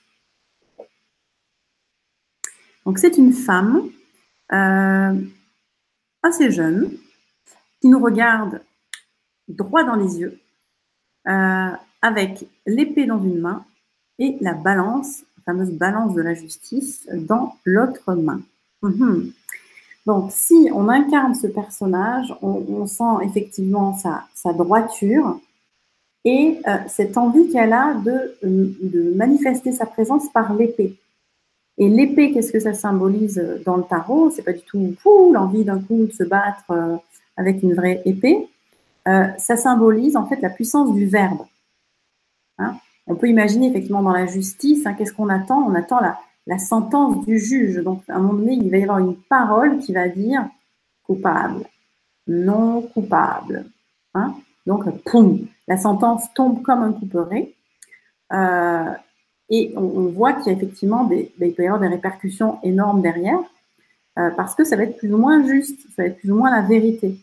Donc, 2.85 2.99
c'est 2.99 3.17
une 3.17 3.33
femme 3.33 3.89
assez 6.21 6.51
jeune 6.51 6.91
qui 7.81 7.87
nous 7.87 7.99
regarde 7.99 8.61
droit 9.47 9.83
dans 9.83 9.95
les 9.95 10.19
yeux 10.19 10.39
avec 11.25 12.45
l'épée 12.65 13.05
dans 13.05 13.21
une 13.23 13.39
main 13.39 13.63
et 14.17 14.37
la 14.41 14.53
balance 14.53 15.23
fameuse 15.49 15.71
balance 15.71 16.13
de 16.13 16.21
la 16.21 16.33
justice 16.33 17.07
dans 17.11 17.55
l'autre 17.65 18.13
main. 18.13 18.41
Mhm. 18.83 19.31
Donc, 20.05 20.31
si 20.31 20.69
on 20.73 20.89
incarne 20.89 21.35
ce 21.35 21.47
personnage, 21.47 22.33
on, 22.41 22.85
sent 22.87 23.23
effectivement 23.23 23.97
sa, 23.97 24.53
droiture 24.53 25.39
et 26.25 26.59
euh, 26.67 26.77
cette 26.87 27.17
envie 27.17 27.49
qu'elle 27.51 27.73
a 27.73 27.95
de, 27.95 29.13
manifester 29.15 29.71
sa 29.71 29.85
présence 29.85 30.29
par 30.31 30.53
l'épée. 30.53 30.95
Et 31.79 31.87
l'épée, 31.87 32.31
qu'est-ce 32.31 32.51
que 32.51 32.59
ça 32.59 32.73
symbolise 32.73 33.41
dans 33.65 33.77
le 33.77 33.83
tarot? 33.83 34.29
C'est 34.31 34.43
pas 34.43 34.51
du 34.51 34.61
tout 34.61 35.31
l'envie 35.33 35.63
d'un 35.63 35.79
coup 35.79 36.05
de 36.05 36.11
se 36.11 36.23
battre 36.23 36.65
euh, 36.71 36.97
avec 37.37 37.63
une 37.63 37.73
vraie 37.73 38.01
épée. 38.03 38.49
Euh, 39.07 39.27
ça 39.37 39.55
symbolise 39.55 40.17
en 40.17 40.25
fait 40.25 40.41
la 40.41 40.49
puissance 40.49 40.93
du 40.93 41.05
verbe. 41.05 41.45
Hein? 42.57 42.75
On 43.07 43.15
peut 43.15 43.27
imaginer 43.27 43.69
effectivement 43.69 44.03
dans 44.03 44.11
la 44.11 44.27
justice, 44.27 44.85
hein, 44.85 44.93
qu'est-ce 44.93 45.13
qu'on 45.13 45.29
attend? 45.29 45.63
On 45.65 45.73
attend 45.73 45.99
la, 46.01 46.59
sentence 46.59 47.25
du 47.25 47.39
juge. 47.39 47.77
Donc, 47.77 48.01
à 48.09 48.15
un 48.15 48.19
moment 48.19 48.33
donné, 48.33 48.53
il 48.53 48.69
va 48.69 48.77
y 48.77 48.83
avoir 48.83 48.99
une 48.99 49.15
parole 49.15 49.77
qui 49.79 49.93
va 49.93 50.09
dire 50.09 50.47
coupable, 51.03 51.63
non 52.27 52.81
coupable. 52.81 53.65
Hein? 54.15 54.35
Donc, 54.65 54.89
poum, 55.03 55.47
la 55.67 55.77
sentence 55.77 56.25
tombe 56.33 56.61
comme 56.61 56.81
un 56.81 56.91
couperet. 56.91 57.53
Euh, 58.33 58.91
et 59.49 59.73
on, 59.75 60.07
voit 60.09 60.33
qu'il 60.33 60.51
y 60.51 60.55
a 60.55 60.57
effectivement 60.57 61.05
des, 61.05 61.31
ben, 61.37 61.49
il 61.49 61.55
peut 61.55 61.63
y 61.63 61.67
avoir 61.67 61.81
des 61.81 61.87
répercussions 61.87 62.59
énormes 62.63 63.01
derrière, 63.01 63.39
euh, 64.19 64.29
parce 64.31 64.53
que 64.53 64.63
ça 64.63 64.75
va 64.75 64.83
être 64.83 64.97
plus 64.97 65.13
ou 65.13 65.17
moins 65.17 65.45
juste, 65.47 65.79
ça 65.95 66.03
va 66.03 66.05
être 66.05 66.19
plus 66.19 66.31
ou 66.31 66.35
moins 66.35 66.51
la 66.51 66.61
vérité. 66.61 67.17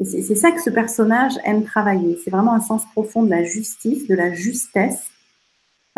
Et 0.00 0.04
c'est 0.04 0.34
ça 0.34 0.50
que 0.50 0.60
ce 0.60 0.70
personnage 0.70 1.34
aime 1.44 1.64
travailler. 1.64 2.18
C'est 2.22 2.30
vraiment 2.30 2.52
un 2.52 2.60
sens 2.60 2.84
profond 2.92 3.22
de 3.22 3.30
la 3.30 3.44
justice, 3.44 4.08
de 4.08 4.14
la 4.14 4.32
justesse, 4.32 5.08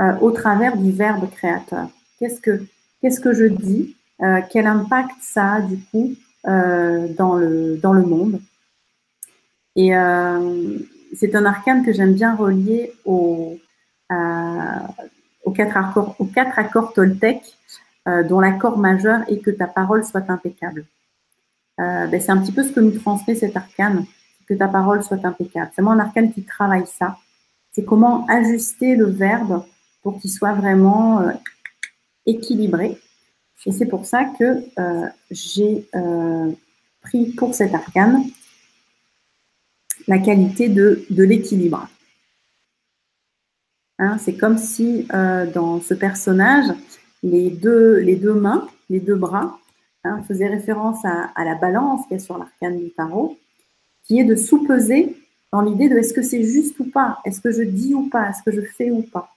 euh, 0.00 0.12
au 0.20 0.30
travers 0.30 0.76
du 0.76 0.92
verbe 0.92 1.28
créateur. 1.30 1.88
Qu'est-ce 2.18 2.40
que, 2.40 2.62
qu'est-ce 3.00 3.20
que 3.20 3.32
je 3.32 3.46
dis 3.46 3.96
euh, 4.22 4.40
Quel 4.50 4.66
impact 4.66 5.16
ça 5.20 5.54
a 5.54 5.60
du 5.62 5.78
coup 5.78 6.14
dans, 6.44 7.34
le, 7.34 7.76
dans 7.78 7.92
le 7.92 8.02
monde? 8.02 8.40
Et 9.74 9.90
c'est 11.14 11.34
un 11.34 11.44
arcane 11.44 11.84
que 11.84 11.92
j'aime 11.92 12.14
bien 12.14 12.36
relier 12.36 12.92
au, 13.04 13.58
aux, 15.47 15.53
quatre 15.53 15.78
accords, 15.78 16.14
aux 16.18 16.26
quatre 16.26 16.59
accords 16.59 16.92
toltèques, 16.92 17.57
dont 18.28 18.38
l'accord 18.38 18.78
majeur 18.78 19.22
est 19.28 19.38
que 19.38 19.51
ta 19.51 19.66
parole 19.66 20.05
soit 20.05 20.30
impeccable. 20.30 20.84
Ben 21.78 22.20
c'est 22.20 22.30
un 22.30 22.38
petit 22.38 22.53
peu 22.53 22.62
ce 22.62 22.70
que 22.70 22.78
nous 22.78 22.97
transmet 22.97 23.34
cet 23.34 23.57
arcane, 23.57 24.05
que 24.47 24.55
ta 24.55 24.68
parole 24.68 25.03
soit 25.03 25.24
impeccable. 25.24 25.70
C'est 25.74 25.82
moi 25.82 25.94
un 25.94 25.99
arcane 25.99 26.32
qui 26.32 26.44
travaille 26.44 26.86
ça. 26.86 27.16
C'est 27.72 27.84
comment 27.84 28.26
ajuster 28.28 28.97
le 28.97 29.07
verbe 29.07 29.64
pour 30.03 30.20
qu'il 30.20 30.30
soit 30.30 30.53
vraiment 30.53 31.20
euh, 31.20 31.32
équilibré. 32.26 32.97
Et 33.66 33.72
c'est 33.72 33.86
pour 33.86 34.07
ça 34.07 34.24
que 34.24 34.62
euh, 34.78 35.09
j'ai 35.32 35.84
euh, 35.97 36.53
pris 37.03 37.32
pour 37.32 37.55
cet 37.55 37.74
arcane 37.74 38.22
la 40.07 40.18
qualité 40.18 40.68
de, 40.68 41.05
l'équilibre. 41.11 41.88
Hein, 43.99 44.18
c'est 44.18 44.36
comme 44.36 44.59
si 44.59 45.07
dans 45.55 45.80
ce 45.80 45.94
personnage, 45.94 46.66
les 47.22 47.51
deux, 47.51 47.97
les 47.97 48.16
deux 48.16 48.34
mains, 48.34 48.68
les 48.90 49.01
deux 49.01 49.14
bras, 49.14 49.59
hein, 50.05 50.22
faisaient 50.28 50.49
référence 50.49 51.05
à, 51.05 51.30
à 51.34 51.44
la 51.44 51.55
balance 51.55 52.07
qui 52.07 52.14
est 52.14 52.18
sur 52.18 52.36
l'arcane 52.38 52.78
du 52.78 52.90
tarot, 52.90 53.38
qui 54.05 54.20
est 54.20 54.24
de 54.24 54.36
sous-peser 54.36 55.16
dans 55.53 55.62
l'idée 55.62 55.88
de 55.88 55.97
est-ce 55.97 56.12
que 56.12 56.22
c'est 56.22 56.44
juste 56.44 56.78
ou 56.80 56.84
pas, 56.84 57.18
est-ce 57.24 57.40
que 57.40 57.51
je 57.51 57.62
dis 57.62 57.94
ou 57.94 58.09
pas, 58.09 58.28
est-ce 58.28 58.42
que 58.42 58.53
je 58.53 58.61
fais 58.61 58.90
ou 58.90 59.03
pas? 59.03 59.30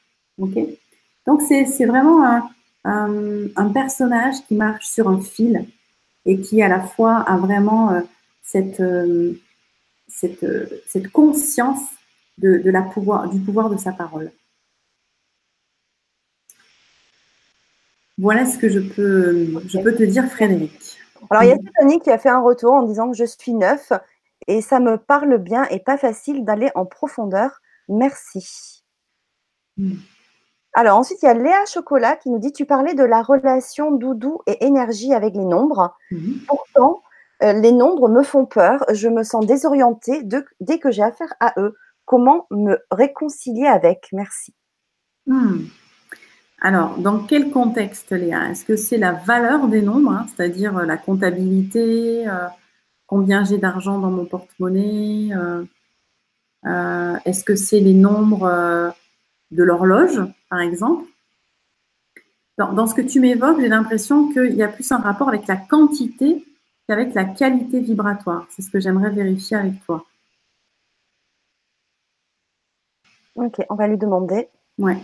Donc, 1.28 1.42
c'est 1.42 1.86
vraiment 1.86 2.42
un, 2.84 3.70
personnage 3.74 4.36
qui 4.48 4.56
marche 4.56 4.88
sur 4.88 5.10
un 5.10 5.22
fil 5.22 5.66
et 6.26 6.40
qui, 6.40 6.62
à 6.62 6.68
la 6.68 6.82
fois, 6.82 7.18
a 7.18 7.38
vraiment 7.38 7.92
euh, 7.92 8.02
cette, 8.44 8.80
euh, 8.80 9.34
euh, 10.44 10.66
cette, 10.88 11.12
conscience 11.12 11.82
de, 12.38 12.70
la 12.70 12.82
pouvoir, 12.82 13.30
du 13.30 13.40
pouvoir 13.40 13.70
de 13.70 13.78
sa 13.78 13.92
parole. 13.92 14.32
Voilà 18.20 18.46
ce 18.46 18.58
que 18.58 18.70
je 18.70 18.80
peux, 18.80 19.48
je 19.68 19.80
peux 19.80 19.96
te 19.96 20.04
dire, 20.04 20.26
Frédéric. 20.30 20.98
Alors, 21.30 21.44
il 21.44 21.50
y 21.50 21.52
a 21.52 21.58
Stéphanie 21.58 22.00
qui 22.00 22.12
a 22.12 22.18
fait 22.18 22.30
un 22.30 22.42
retour 22.42 22.74
en 22.74 22.84
disant 22.84 23.10
que 23.12 23.18
je 23.18 23.26
suis 23.26 23.54
neuf 23.54 23.94
et 24.48 24.62
ça 24.62 24.80
me 24.80 24.98
parle 24.98 25.38
bien 25.38 25.66
et 25.70 25.80
pas 25.80 25.98
facile 25.98 26.44
d'aller 26.44 26.70
en 26.76 26.86
profondeur. 26.86 27.62
Merci. 27.88 28.84
Alors 30.74 30.98
ensuite, 30.98 31.20
il 31.24 31.26
y 31.26 31.30
a 31.30 31.34
Léa 31.34 31.66
Chocolat 31.66 32.16
qui 32.16 32.30
nous 32.30 32.40
dit 32.40 32.52
Tu 32.52 32.66
parlais 32.66 32.94
de 32.94 33.04
la 33.04 33.22
relation 33.22 33.92
doudou 33.92 34.42
et 34.48 34.66
énergie 34.66 35.14
avec 35.14 35.34
les 35.36 35.46
nombres. 35.46 35.96
Mhm. 36.12 36.40
Pourtant, 36.48 37.02
euh, 37.44 37.54
les 37.54 37.72
nombres 37.72 38.10
me 38.10 38.24
font 38.24 38.46
peur. 38.46 38.86
Je 38.92 39.08
me 39.08 39.24
sens 39.24 39.46
désorientée 39.46 40.24
de- 40.24 40.46
dès 40.60 40.80
que 40.80 40.92
j'ai 40.92 41.04
affaire 41.04 41.34
à 41.40 41.54
eux. 41.58 41.76
Comment 42.06 42.48
me 42.52 42.78
réconcilier 42.92 43.68
avec? 43.68 44.10
Merci. 44.12 44.54
Hmm. 45.26 45.66
Alors, 46.62 46.98
dans 46.98 47.20
quel 47.20 47.52
contexte, 47.52 48.12
Léa? 48.12 48.50
Est-ce 48.50 48.66
que 48.66 48.76
c'est 48.76 48.98
la 48.98 49.14
valeur 49.14 49.68
des 49.68 49.82
nombres, 49.82 50.12
hein, 50.12 50.26
c'est-à-dire 50.28 50.78
euh, 50.78 50.86
la 50.86 50.98
comptabilité, 50.98 52.28
euh, 52.28 52.48
combien 53.08 53.46
j'ai 53.46 53.58
d'argent 53.58 53.98
dans 53.98 54.12
mon 54.12 54.26
porte-monnaie 54.26 55.30
euh, 55.34 55.64
euh, 56.66 57.16
Est-ce 57.24 57.46
que 57.46 57.56
c'est 57.56 57.80
les 57.80 57.94
nombres 57.94 58.94
de 59.52 59.64
l'horloge, 59.64 60.22
par 60.50 60.60
exemple? 60.60 61.06
Dans, 62.58 62.74
dans 62.74 62.88
ce 62.88 62.94
que 62.94 63.02
tu 63.02 63.22
m'évoques, 63.22 63.62
j'ai 63.62 63.70
l'impression 63.70 64.30
qu'il 64.34 64.56
y 64.56 64.64
a 64.64 64.68
plus 64.68 64.92
un 64.92 64.98
rapport 64.98 65.30
avec 65.30 65.48
la 65.48 65.56
quantité 65.56 66.46
qu'avec 66.88 67.14
la 67.14 67.24
qualité 67.24 67.80
vibratoire. 67.80 68.48
C'est 68.50 68.62
ce 68.62 68.70
que 68.70 68.82
j'aimerais 68.82 69.12
vérifier 69.12 69.56
avec 69.56 69.86
toi. 69.86 70.06
Ok, 73.36 73.62
on 73.70 73.76
va 73.76 73.88
lui 73.88 73.98
demander 73.98 74.50
Ouais. 74.78 74.98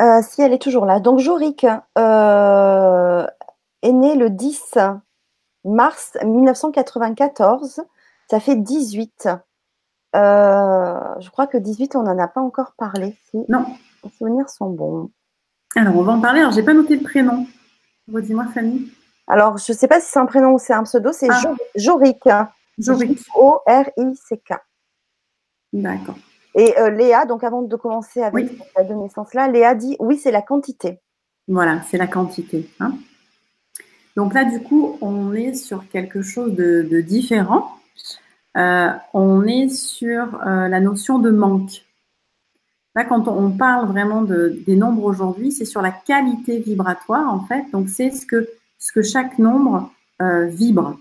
Euh, 0.00 0.20
si 0.22 0.42
elle 0.42 0.52
est 0.52 0.60
toujours 0.62 0.86
là. 0.86 1.00
Donc, 1.00 1.18
Jorik 1.20 1.66
euh, 1.98 3.26
est 3.82 3.92
né 3.92 4.14
le 4.16 4.30
10 4.30 4.78
mars 5.64 6.16
1994. 6.24 7.82
Ça 8.30 8.40
fait 8.40 8.56
18. 8.56 9.28
Euh, 10.14 11.00
je 11.20 11.30
crois 11.30 11.46
que 11.46 11.58
18, 11.58 11.96
on 11.96 12.02
n'en 12.02 12.18
a 12.18 12.28
pas 12.28 12.40
encore 12.40 12.72
parlé. 12.76 13.16
Si 13.30 13.38
Non. 13.48 13.64
les 14.04 14.10
souvenirs 14.10 14.48
sont 14.48 14.70
bons. 14.70 15.10
Alors, 15.76 15.96
on 15.96 16.02
va 16.02 16.12
en 16.12 16.20
parler. 16.20 16.40
Alors, 16.40 16.52
j'ai 16.52 16.62
pas 16.62 16.74
noté 16.74 16.96
le 16.96 17.02
prénom. 17.02 17.46
Redis-moi, 18.12 18.46
Fanny. 18.54 18.90
Alors, 19.28 19.58
je 19.58 19.72
ne 19.72 19.76
sais 19.76 19.88
pas 19.88 20.00
si 20.00 20.08
c'est 20.10 20.18
un 20.18 20.26
prénom 20.26 20.52
ou 20.54 20.58
c'est 20.58 20.72
un 20.72 20.84
pseudo. 20.84 21.12
C'est 21.12 21.28
Ah. 21.30 21.40
Jo- 21.42 21.56
Jorik. 21.74 22.22
Jorik. 22.78 23.18
O-R-I-C-K. 23.34 24.54
D'accord. 25.72 26.14
Et 26.58 26.76
euh, 26.78 26.90
Léa, 26.90 27.26
donc 27.26 27.44
avant 27.44 27.62
de 27.62 27.76
commencer 27.76 28.22
avec 28.22 28.34
Oui. 28.50 28.58
la 28.76 28.82
naissance 28.94 29.34
là, 29.34 29.46
Léa 29.48 29.74
dit 29.74 29.96
oui, 30.00 30.16
c'est 30.16 30.30
la 30.30 30.42
quantité. 30.42 30.98
Voilà, 31.48 31.82
c'est 31.88 31.98
la 31.98 32.06
quantité. 32.06 32.68
hein. 32.80 32.94
Donc 34.16 34.32
là, 34.32 34.44
du 34.44 34.60
coup, 34.60 34.96
on 35.02 35.34
est 35.34 35.54
sur 35.54 35.86
quelque 35.90 36.22
chose 36.22 36.54
de, 36.54 36.82
de 36.90 37.00
différent. 37.02 37.70
Euh, 38.56 38.88
on 39.12 39.44
est 39.46 39.68
sur 39.68 40.40
euh, 40.46 40.68
la 40.68 40.80
notion 40.80 41.18
de 41.18 41.30
manque. 41.30 41.84
Là, 42.94 43.04
quand 43.04 43.28
on, 43.28 43.36
on 43.36 43.50
parle 43.50 43.86
vraiment 43.88 44.22
de, 44.22 44.58
des 44.66 44.74
nombres 44.76 45.04
aujourd'hui, 45.04 45.52
c'est 45.52 45.66
sur 45.66 45.82
la 45.82 45.90
qualité 45.90 46.58
vibratoire, 46.60 47.30
en 47.30 47.40
fait. 47.44 47.66
Donc, 47.72 47.90
c'est 47.90 48.10
ce 48.10 48.24
que, 48.24 48.48
ce 48.78 48.90
que 48.92 49.02
chaque 49.02 49.38
nombre 49.38 49.92
euh, 50.22 50.46
vibre. 50.46 50.98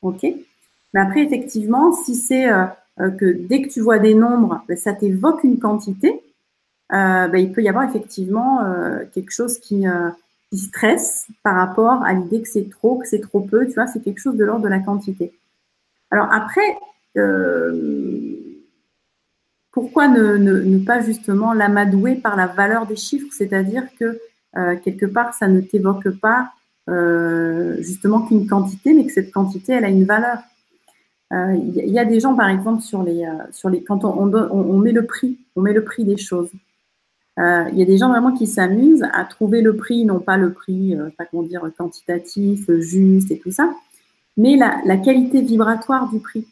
OK 0.00 0.22
Mais 0.94 1.00
après, 1.00 1.20
effectivement, 1.20 1.92
si 1.92 2.14
c'est 2.14 2.50
que 2.98 3.32
dès 3.48 3.62
que 3.62 3.68
tu 3.68 3.80
vois 3.80 3.98
des 3.98 4.14
nombres, 4.14 4.62
ben, 4.68 4.76
ça 4.76 4.92
t'évoque 4.92 5.42
une 5.44 5.58
quantité, 5.58 6.22
euh, 6.92 7.28
ben, 7.28 7.38
il 7.38 7.52
peut 7.52 7.62
y 7.62 7.68
avoir 7.68 7.88
effectivement 7.88 8.62
euh, 8.62 9.04
quelque 9.12 9.30
chose 9.30 9.58
qui, 9.58 9.86
euh, 9.88 10.10
qui 10.50 10.58
stresse 10.58 11.26
par 11.42 11.56
rapport 11.56 12.02
à 12.04 12.12
l'idée 12.12 12.42
que 12.42 12.48
c'est 12.48 12.68
trop, 12.70 12.98
que 12.98 13.08
c'est 13.08 13.20
trop 13.20 13.40
peu. 13.40 13.66
Tu 13.66 13.74
vois, 13.74 13.86
c'est 13.86 14.00
quelque 14.00 14.20
chose 14.20 14.36
de 14.36 14.44
l'ordre 14.44 14.64
de 14.64 14.68
la 14.68 14.80
quantité. 14.80 15.32
Alors 16.10 16.28
après, 16.30 16.76
euh, 17.16 18.62
pourquoi 19.72 20.06
ne, 20.08 20.36
ne, 20.36 20.60
ne 20.60 20.78
pas 20.84 21.00
justement 21.00 21.52
l'amadouer 21.52 22.14
par 22.14 22.36
la 22.36 22.46
valeur 22.46 22.86
des 22.86 22.96
chiffres? 22.96 23.32
C'est-à-dire 23.32 23.84
que 23.98 24.20
euh, 24.56 24.76
quelque 24.76 25.06
part, 25.06 25.34
ça 25.34 25.48
ne 25.48 25.60
t'évoque 25.60 26.10
pas 26.10 26.52
euh, 26.88 27.76
justement 27.78 28.20
qu'une 28.20 28.46
quantité, 28.46 28.92
mais 28.92 29.06
que 29.06 29.12
cette 29.12 29.32
quantité, 29.32 29.72
elle 29.72 29.84
a 29.84 29.88
une 29.88 30.04
valeur. 30.04 30.38
Euh, 31.32 31.54
Il 31.56 31.76
y, 31.76 31.90
y 31.90 31.98
a 31.98 32.04
des 32.04 32.20
gens, 32.20 32.34
par 32.34 32.48
exemple, 32.48 32.82
sur 32.82 33.02
les, 33.02 33.24
euh, 33.24 33.32
sur 33.50 33.70
les, 33.70 33.82
quand 33.82 34.04
on, 34.04 34.32
on, 34.32 34.78
met 34.78 34.92
le 34.92 35.06
prix, 35.06 35.38
on 35.56 35.62
met 35.62 35.72
le 35.72 35.84
prix 35.84 36.04
des 36.04 36.16
choses. 36.16 36.50
Euh, 37.38 37.64
Il 37.72 37.78
y 37.78 37.82
a 37.82 37.86
des 37.86 37.98
gens 37.98 38.08
vraiment 38.08 38.32
qui 38.32 38.46
s'amusent 38.46 39.06
à 39.12 39.24
trouver 39.24 39.60
le 39.62 39.74
prix, 39.76 40.04
non 40.04 40.20
pas 40.20 40.36
le 40.36 40.52
prix, 40.52 40.94
euh, 40.94 41.08
pas 41.16 41.24
comment 41.24 41.42
dire, 41.42 41.68
quantitatif, 41.76 42.70
juste 42.78 43.30
et 43.30 43.38
tout 43.38 43.50
ça, 43.50 43.74
mais 44.36 44.56
la, 44.56 44.80
la 44.84 44.96
qualité 44.96 45.40
vibratoire 45.40 46.08
du 46.10 46.20
prix. 46.20 46.46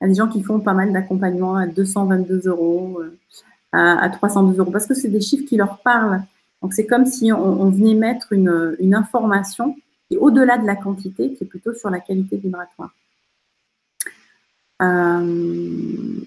Il 0.00 0.04
y 0.04 0.06
a 0.06 0.08
des 0.08 0.14
gens 0.14 0.28
qui 0.28 0.42
font 0.42 0.60
pas 0.60 0.74
mal 0.74 0.92
d'accompagnement 0.92 1.56
à 1.56 1.66
222 1.66 2.48
euros, 2.48 3.00
euh, 3.00 3.16
à, 3.72 4.02
à 4.02 4.08
302 4.10 4.58
euros, 4.58 4.70
parce 4.70 4.86
que 4.86 4.94
c'est 4.94 5.08
des 5.08 5.20
chiffres 5.20 5.46
qui 5.48 5.56
leur 5.56 5.78
parlent. 5.78 6.22
Donc 6.62 6.72
c'est 6.72 6.86
comme 6.86 7.06
si 7.06 7.32
on, 7.32 7.62
on 7.62 7.70
venait 7.70 7.94
mettre 7.94 8.32
une, 8.32 8.76
une 8.80 8.94
information 8.94 9.76
qui 10.08 10.14
est 10.16 10.18
au-delà 10.18 10.58
de 10.58 10.66
la 10.66 10.76
quantité, 10.76 11.32
qui 11.34 11.44
est 11.44 11.46
plutôt 11.46 11.74
sur 11.74 11.90
la 11.90 12.00
qualité 12.00 12.36
vibratoire. 12.36 12.92
Euh, 14.82 16.20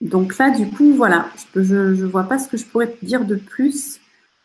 donc 0.00 0.36
là, 0.38 0.50
du 0.50 0.68
coup, 0.70 0.92
voilà, 0.94 1.28
je 1.54 1.74
ne 1.74 2.06
vois 2.06 2.24
pas 2.24 2.38
ce 2.38 2.48
que 2.48 2.56
je 2.56 2.66
pourrais 2.66 2.90
te 2.90 3.04
dire 3.04 3.24
de 3.24 3.36
plus, 3.36 4.00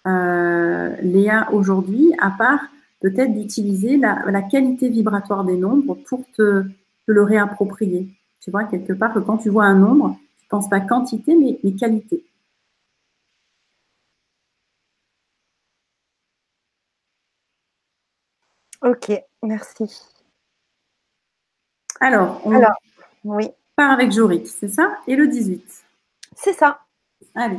euh, 0.07 0.95
Léa, 1.01 1.49
aujourd'hui, 1.51 2.13
à 2.19 2.31
part 2.31 2.61
peut-être 3.01 3.33
d'utiliser 3.33 3.97
la, 3.97 4.41
qualité 4.41 4.89
vibratoire 4.89 5.43
des 5.43 5.57
nombres 5.57 5.95
pour 6.07 6.21
te, 6.31 6.63
te 6.63 7.11
le 7.11 7.23
réapproprier. 7.23 8.09
Tu 8.41 8.51
vois, 8.51 8.65
quelque 8.65 8.93
part, 8.93 9.13
que 9.13 9.19
quand 9.19 9.37
tu 9.37 9.49
vois 9.49 9.65
un 9.65 9.75
nombre, 9.75 10.17
tu 10.39 10.45
ne 10.45 10.49
penses 10.49 10.69
pas 10.69 10.79
quantité, 10.79 11.35
mais, 11.35 11.59
mais 11.63 11.73
qualité. 11.73 12.25
Ok, 18.81 19.11
merci. 19.43 20.18
Alors, 21.99 22.41
on 22.45 22.55
Alors, 22.55 22.81
oui, 23.25 23.49
part 23.75 23.91
avec 23.91 24.11
Jorik, 24.11 24.47
c'est 24.47 24.69
ça? 24.69 24.97
Et 25.07 25.15
le 25.15 25.27
18. 25.27 25.63
c'est 26.35 26.53
ça. 26.53 26.79
Allez. 27.35 27.57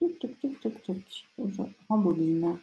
Je 0.00 1.62
rembobine. 1.88 2.58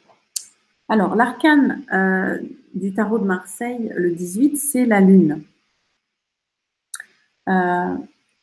Alors, 0.89 1.15
l'arcane 1.15 1.83
euh, 1.93 2.39
du 2.73 2.93
tarot 2.93 3.19
de 3.19 3.25
Marseille, 3.25 3.91
le 3.95 4.11
18, 4.11 4.57
c'est 4.57 4.85
la 4.85 4.99
lune. 4.99 5.43
Euh, 7.47 7.95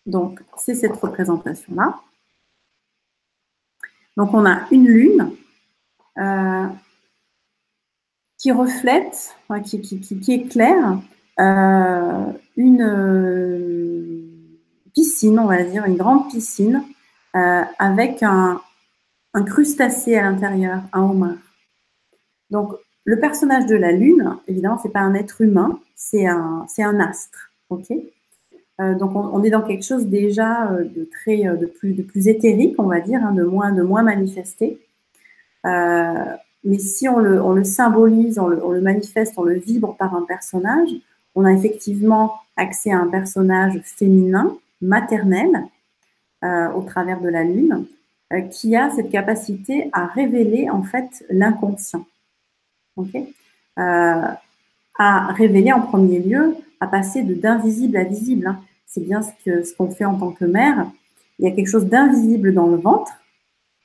donc, 0.07 0.41
c'est 0.57 0.75
cette 0.75 0.97
représentation-là. 0.97 2.01
Donc, 4.17 4.35
on 4.35 4.47
a 4.47 4.67
une 4.71 4.87
lune 4.87 5.37
euh, 6.21 6.67
qui 8.39 8.53
reflète, 8.53 9.37
qui, 9.65 9.81
qui, 9.81 10.01
qui, 10.01 10.19
qui 10.19 10.33
éclaire 10.33 10.99
euh, 11.39 12.33
une 12.57 14.31
piscine, 14.95 15.39
on 15.39 15.47
va 15.47 15.63
dire, 15.63 15.85
une 15.85 15.97
grande 15.97 16.31
piscine, 16.31 16.83
euh, 17.37 17.63
avec 17.79 18.23
un, 18.23 18.61
crustacé 19.47 20.17
à 20.17 20.23
l'intérieur, 20.23 20.83
un 20.93 21.03
homard. 21.03 21.37
Donc, 22.51 22.73
le 23.05 23.21
personnage 23.21 23.67
de 23.67 23.77
la 23.77 23.93
Lune, 23.93 24.37
évidemment, 24.49 24.79
c'est 24.83 24.93
pas 24.93 25.01
un 25.01 25.15
être 25.15 25.41
humain, 25.43 25.79
c'est 25.95 26.27
un, 26.27 26.67
astre, 27.01 27.51
Donc, 28.79 29.15
on, 29.15 29.43
est 29.43 29.51
dans 29.51 29.63
quelque 29.63 29.85
chose 29.85 30.07
déjà 30.07 30.71
de 30.71 31.05
très, 31.05 31.45
de 31.45 31.67
plus, 31.67 31.93
de 31.93 32.03
plus 32.03 32.29
éthérique, 32.29 32.75
on 32.79 32.87
va 32.87 33.01
dire, 33.01 33.23
hein, 33.23 33.33
de 33.33 33.45
moins, 33.45 33.73
de 33.73 33.83
moins 33.83 34.03
manifesté. 34.03 34.81
Euh, 35.67 36.37
mais 36.65 36.79
si 36.79 37.09
on 37.09 37.19
le, 37.19 37.43
on 37.43 37.53
le 37.53 37.65
symbolise, 37.65 38.39
on 38.39 38.49
le, 38.49 38.65
on 38.65 38.71
le, 38.71 38.81
manifeste, 38.81 39.35
on 39.37 39.45
le 39.45 39.55
vibre 39.55 39.97
par 39.97 40.15
un 40.15 40.23
personnage, 40.23 40.91
on 41.35 41.45
a 41.45 41.53
effectivement 41.53 42.35
accès 42.57 42.93
à 42.93 42.99
un 42.99 43.09
personnage 43.09 43.81
féminin, 43.85 44.57
maternel, 44.81 45.51
euh, 46.45 46.71
au 46.73 46.83
travers 46.83 47.21
de 47.21 47.29
la 47.29 47.45
Lune, 47.45 47.87
euh, 48.33 48.41
qui 48.43 48.77
a 48.77 48.91
cette 48.91 49.11
capacité 49.11 49.91
à 49.93 50.07
révéler 50.07 50.71
en 50.71 50.83
fait 50.83 51.25
l'inconscient. 51.31 52.07
Okay 52.97 53.33
euh, 53.79 54.27
à 54.99 55.33
révéler 55.33 55.73
en 55.73 55.81
premier 55.81 56.19
lieu, 56.19 56.55
à 56.81 56.87
passer 56.87 57.23
de 57.23 57.35
d'invisible 57.35 57.97
à 57.97 58.05
visible. 58.05 58.47
Hein. 58.47 58.61
C'est 58.87 59.03
bien 59.03 59.23
ce 59.23 59.31
que 59.45 59.63
ce 59.63 59.75
qu'on 59.75 59.91
fait 59.91 60.05
en 60.05 60.19
tant 60.19 60.31
que 60.31 60.45
mère. 60.45 60.87
Il 61.39 61.49
y 61.49 61.49
a 61.49 61.55
quelque 61.55 61.69
chose 61.69 61.87
d'invisible 61.87 62.53
dans 62.53 62.67
le 62.67 62.77
ventre 62.77 63.13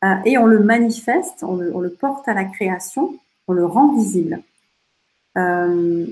euh, 0.06 0.16
et 0.26 0.38
on 0.38 0.46
le 0.46 0.60
manifeste, 0.60 1.44
on 1.44 1.56
le, 1.56 1.90
porte 1.90 2.28
à 2.28 2.34
la 2.34 2.46
création, 2.46 3.16
on 3.48 3.54
le 3.54 3.66
rend 3.66 3.96
visible. 3.96 4.42
Euh, 5.38 6.06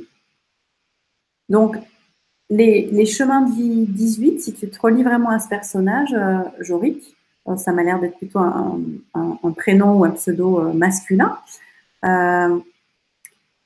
donc, 1.50 1.78
les, 2.50 2.90
les, 2.92 3.06
chemins 3.06 3.42
de 3.42 3.54
vie 3.54 3.86
18, 3.86 4.42
si 4.42 4.54
tu 4.54 4.70
te 4.70 4.82
relis 4.82 5.04
vraiment 5.04 5.30
à 5.30 5.40
ce 5.40 5.48
personnage, 5.48 6.14
euh, 6.14 6.40
Jorik, 6.60 7.16
ça 7.58 7.74
m'a 7.74 7.84
l'air 7.84 8.00
d'être 8.00 8.18
plutôt 8.18 8.40
un, 8.40 8.80
un, 9.14 9.52
prénom 9.52 10.00
ou 10.00 10.06
un 10.06 10.12
pseudo 10.12 10.72
masculin 10.74 11.38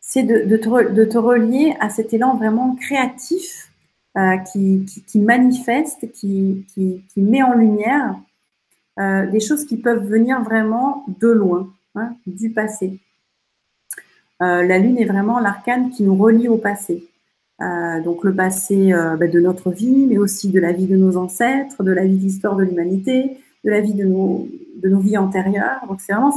c'est 0.08 0.24
de, 0.24 0.56
te, 0.56 1.18
relier 1.18 1.76
à 1.82 1.90
cet 1.90 2.14
élan 2.14 2.38
vraiment 2.38 2.76
créatif 2.76 3.70
euh, 4.18 4.38
qui, 4.38 5.20
manifeste, 5.20 6.10
qui, 6.14 6.66
met 7.18 7.44
en 7.44 7.54
lumière 7.54 8.16
euh, 9.00 9.26
des 9.28 9.40
choses 9.40 9.66
qui 9.66 9.78
peuvent 9.78 10.06
venir 10.06 10.42
vraiment 10.42 11.06
de 11.20 11.28
loin, 11.28 11.72
hein, 11.96 12.16
du 12.26 12.52
passé. 12.52 13.00
Euh, 14.42 14.64
la 14.64 14.78
lune 14.78 14.98
est 14.98 15.06
vraiment 15.06 15.40
l'arcane 15.40 15.90
qui 15.90 16.04
nous 16.04 16.16
relie 16.16 16.48
au 16.48 16.58
passé. 16.58 17.04
donc 17.60 18.24
le 18.24 18.36
passé 18.36 18.94
bah, 19.20 19.28
de 19.28 19.40
notre 19.40 19.72
vie, 19.72 20.06
mais 20.08 20.20
aussi 20.20 20.52
de 20.52 20.60
la 20.60 20.72
vie 20.72 20.86
de 20.86 20.96
nos 20.96 21.18
ancêtres, 21.18 21.84
de 21.84 21.92
la 21.92 22.06
vie 22.06 22.18
d'histoire 22.18 22.56
de 22.56 22.64
l'humanité, 22.64 23.38
de 23.64 23.72
la 23.72 23.82
vie 23.82 23.96
de 23.96 24.06
nos, 24.06 24.48
de 24.82 24.90
nos 24.90 25.00
vies 25.00 25.18
antérieures. 25.18 25.82
Donc 25.88 26.02
c'est 26.02 26.14
vraiment, 26.14 26.32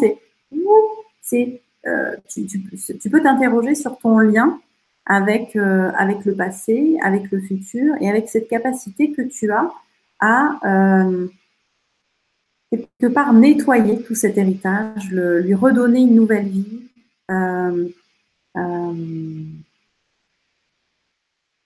c'est, 1.20 1.60
euh, 1.86 2.16
tu, 2.28 3.10
peux 3.10 3.22
t'interroger 3.22 3.74
sur 3.74 3.98
ton 3.98 4.18
lien 4.18 4.58
avec, 5.06 5.56
euh, 5.56 5.90
avec 5.96 6.24
le 6.24 6.34
passé, 6.34 6.98
avec 7.02 7.30
le 7.30 7.40
futur 7.40 7.94
et 8.00 8.10
avec 8.10 8.28
cette 8.28 8.48
capacité 8.48 9.12
que 9.12 9.22
tu 9.22 9.50
as 9.50 9.70
à 10.20 10.58
euh, 10.64 11.26
quelque 12.70 13.12
part 13.12 13.32
nettoyer 13.32 14.02
tout 14.02 14.14
cet 14.14 14.38
héritage, 14.38 15.10
lui 15.10 15.54
redonner 15.54 16.00
une 16.00 16.14
nouvelle 16.14 16.48
vie. 16.48 16.82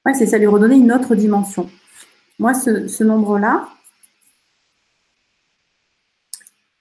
ouais, 0.04 0.14
c'est 0.14 0.26
ça, 0.26 0.38
lui 0.38 0.46
redonner 0.46 0.76
une 0.76 0.92
autre 0.92 1.14
dimension. 1.14 1.68
Moi, 2.38 2.52
ce, 2.52 3.04
nombre-là, 3.04 3.68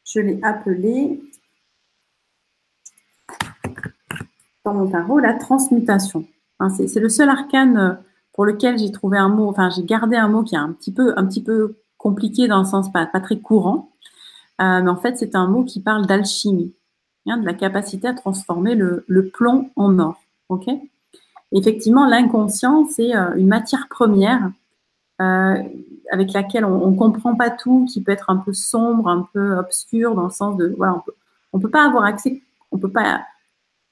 je 0.04 0.20
l'ai 0.20 0.40
appelé 0.42 1.22
dans 4.66 4.74
mon 4.74 4.90
tarot 4.90 5.20
la 5.20 5.34
transmutation. 5.34 6.26
c'est 6.76 7.00
le 7.00 7.10
seul 7.10 7.30
arcane 7.30 7.78
euh, 7.78 7.94
pour 8.34 8.46
lequel 8.46 8.80
j'ai 8.80 8.92
trouvé 8.92 9.18
un 9.18 9.30
mot, 9.30 9.48
enfin 9.50 9.70
j'ai 9.70 9.84
gardé 9.84 10.16
un 10.16 10.28
mot 10.28 10.44
qui 10.44 10.56
est 10.56 10.60
un 10.60 10.72
petit 10.72 10.92
peu, 10.92 11.14
un 11.18 11.26
petit 11.26 11.44
peu 11.44 11.78
compliqué 11.98 12.48
dans 12.48 12.60
le 12.60 12.66
sens 12.66 12.92
pas, 12.92 13.06
pas 13.06 13.20
très 13.20 13.40
courant, 13.40 13.92
euh, 13.92 13.93
mais 14.60 14.90
en 14.90 14.96
fait 14.96 15.18
c'est 15.18 15.36
un 15.36 15.48
mot 15.48 15.64
qui 15.64 15.82
parle 15.82 16.06
d'alchimie, 16.06 16.74
hein, 17.28 17.38
de 17.38 17.46
la 17.46 17.54
capacité 17.54 18.08
à 18.08 18.14
transformer 18.14 18.76
le, 18.76 19.06
plomb 19.34 19.70
en 19.76 20.00
or. 20.00 20.22
Ok? 20.50 20.68
Effectivement, 21.52 22.06
l'inconscient 22.06 22.86
c'est 22.86 23.16
euh, 23.16 23.36
une 23.36 23.48
matière 23.48 23.88
première 23.90 24.52
avec 26.12 26.34
laquelle 26.34 26.66
on, 26.66 26.92
ne 26.92 26.98
comprend 26.98 27.36
pas 27.36 27.50
tout, 27.50 27.86
qui 27.90 28.02
peut 28.02 28.12
être 28.12 28.30
un 28.30 28.36
peu 28.36 28.52
sombre, 28.52 29.08
un 29.08 29.28
peu 29.34 29.56
obscur 29.56 30.16
dans 30.16 30.26
le 30.26 30.30
sens 30.32 30.58
de 30.58 30.74
voilà, 30.78 30.96
on 30.96 31.00
peut, 31.00 31.14
on 31.54 31.60
peut 31.60 31.70
pas 31.70 31.86
avoir 31.86 32.04
accès, 32.04 32.42
on 32.72 32.78
peut 32.78 32.92
pas 32.92 33.22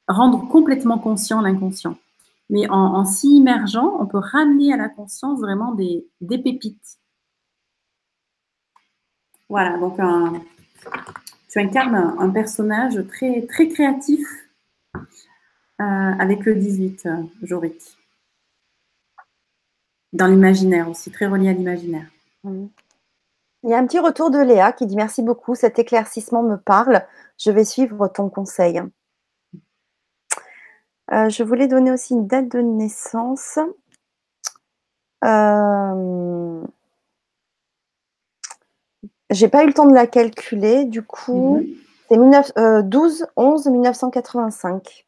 rendre 0.07 0.47
complètement 0.49 0.97
conscient 0.97 1.41
l'inconscient. 1.41 1.95
Mais 2.49 2.69
en, 2.69 3.05
s'y 3.05 3.37
immergeant, 3.37 3.95
on 3.99 4.05
peut 4.05 4.19
ramener 4.19 4.73
à 4.73 4.77
la 4.77 4.89
conscience 4.89 5.39
vraiment 5.39 5.73
des, 5.73 6.05
pépites. 6.27 6.99
Voilà, 9.51 9.77
donc 9.77 9.97
tu 11.49 11.59
incarnes 11.59 12.15
un, 12.17 12.29
personnage 12.29 13.05
très, 13.09 13.45
très 13.47 13.67
créatif 13.67 14.25
euh, 14.95 15.03
avec 15.81 16.45
le 16.45 16.55
18, 16.55 17.05
euh, 17.05 17.23
Jorik. 17.43 17.97
Dans 20.13 20.27
l'imaginaire 20.27 20.89
aussi, 20.89 21.11
très 21.11 21.25
relié 21.27 21.49
à 21.49 21.51
l'imaginaire. 21.51 22.07
Il 22.45 22.69
y 23.65 23.73
a 23.73 23.77
un 23.77 23.85
petit 23.85 23.99
retour 23.99 24.31
de 24.31 24.39
Léa 24.39 24.71
qui 24.71 24.85
dit 24.85 24.95
merci 24.95 25.21
beaucoup, 25.21 25.53
cet 25.53 25.79
éclaircissement 25.79 26.43
me 26.43 26.55
parle, 26.55 27.05
je 27.37 27.51
vais 27.51 27.65
suivre 27.65 28.07
ton 28.07 28.29
conseil. 28.29 28.81
Euh, 31.11 31.27
je 31.27 31.43
voulais 31.43 31.67
donner 31.67 31.91
aussi 31.91 32.13
une 32.13 32.25
date 32.25 32.47
de 32.47 32.61
naissance. 32.61 33.59
J'ai 39.31 39.47
pas 39.47 39.63
eu 39.63 39.67
le 39.67 39.73
temps 39.73 39.87
de 39.87 39.93
la 39.93 40.07
calculer, 40.07 40.83
du 40.83 41.03
coup, 41.03 41.59
mhm. 42.09 42.43
c'est 42.53 42.83
12 42.83 43.25
11 43.37 43.67
1985. 43.67 45.07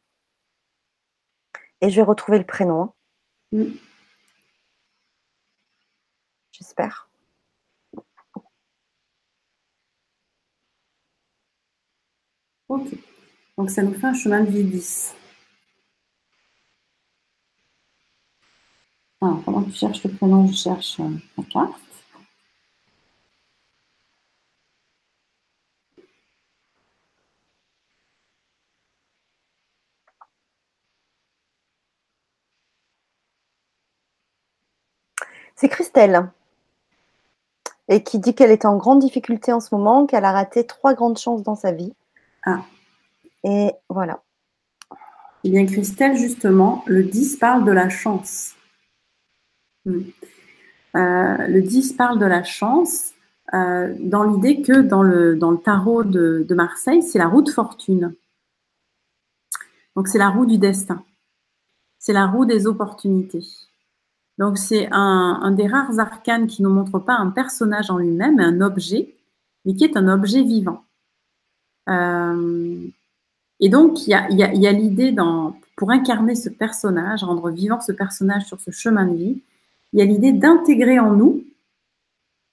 Et 1.81 1.89
je 1.89 1.95
vais 1.97 2.03
retrouver 2.03 2.37
le 2.37 2.45
prénom. 2.45 2.83
Hein. 2.83 2.93
Mhm. 3.51 3.73
J'espère. 6.53 7.09
Ok. 12.69 12.87
Donc 13.57 13.69
ça 13.69 13.83
nous 13.83 13.93
fait 13.93 14.07
un 14.07 14.13
chemin 14.13 14.41
de 14.41 14.49
vie 14.49 14.63
10. 14.63 15.15
Alors, 19.21 19.41
pendant 19.43 19.63
que 19.63 19.69
tu 19.69 19.77
cherches 19.77 20.03
le 20.03 20.11
prénom, 20.11 20.47
je 20.47 20.53
cherche 20.53 20.99
euh, 21.01 21.09
la 21.37 21.43
carte. 21.43 21.83
C'est 35.55 35.69
Christelle. 35.93 36.31
Et 37.89 38.03
qui 38.03 38.19
dit 38.19 38.33
qu'elle 38.33 38.51
est 38.51 38.65
en 38.65 38.77
grande 38.77 38.99
difficulté 38.99 39.51
en 39.51 39.59
ce 39.59 39.75
moment, 39.75 40.05
qu'elle 40.05 40.25
a 40.25 40.31
raté 40.31 40.65
trois 40.65 40.93
grandes 40.93 41.17
chances 41.17 41.43
dans 41.43 41.55
sa 41.55 41.71
vie. 41.71 41.93
Ah. 42.45 42.61
Et 43.43 43.71
voilà. 43.89 44.23
Eh 45.43 45.49
bien, 45.49 45.65
Christelle, 45.65 46.15
justement, 46.15 46.83
le 46.87 47.03
10 47.03 47.37
parle 47.37 47.65
de 47.65 47.71
la 47.71 47.89
chance. 47.89 48.55
Hmm. 49.85 49.99
Euh, 50.95 51.47
le 51.47 51.61
10 51.61 51.93
parle 51.93 52.19
de 52.19 52.25
la 52.25 52.43
chance 52.43 53.11
euh, 53.53 53.93
dans 53.99 54.23
l'idée 54.23 54.61
que 54.61 54.81
dans 54.81 55.03
le, 55.03 55.35
dans 55.35 55.51
le 55.51 55.57
tarot 55.57 56.03
de, 56.03 56.53
Marseille, 56.55 57.03
c'est 57.03 57.19
la 57.19 57.27
roue 57.27 57.41
de 57.41 57.51
fortune. 57.51 58.15
Donc 59.95 60.07
c'est 60.07 60.17
la 60.17 60.29
roue 60.29 60.45
du 60.45 60.57
destin. 60.57 61.03
C'est 61.99 62.13
la 62.13 62.27
roue 62.27 62.45
des 62.45 62.65
opportunités. 62.65 63.45
Donc 64.37 64.57
c'est 64.57 64.89
un, 64.91 65.51
des 65.51 65.67
rares 65.67 65.99
arcanes 65.99 66.47
qui 66.47 66.63
ne 66.63 66.67
montre 66.67 66.99
pas 66.99 67.15
un 67.15 67.29
personnage 67.29 67.89
en 67.91 67.97
lui-même, 67.97 68.39
un 68.39 68.61
objet, 68.61 69.15
mais 69.65 69.73
qui 69.75 69.83
est 69.83 69.97
un 69.97 70.07
objet 70.07 70.41
vivant. 70.41 70.83
Euh, 71.89 72.87
et 73.59 73.69
donc 73.69 74.07
il 74.07 74.11
y 74.11 74.13
a, 74.13 74.29
y 74.29 74.67
a 74.67 74.71
l'idée 74.71 75.15
pour 75.75 75.91
incarner 75.91 76.35
ce 76.35 76.49
personnage, 76.49 77.23
rendre 77.23 77.49
vivant 77.49 77.81
ce 77.81 77.91
personnage 77.91 78.45
sur 78.45 78.59
ce 78.59 78.71
chemin 78.71 79.05
de 79.05 79.15
vie, 79.15 79.41
il 79.93 79.99
y 79.99 80.01
a 80.01 80.05
l'idée 80.05 80.33
d'intégrer 80.33 80.99
en 80.99 81.11
nous 81.11 81.43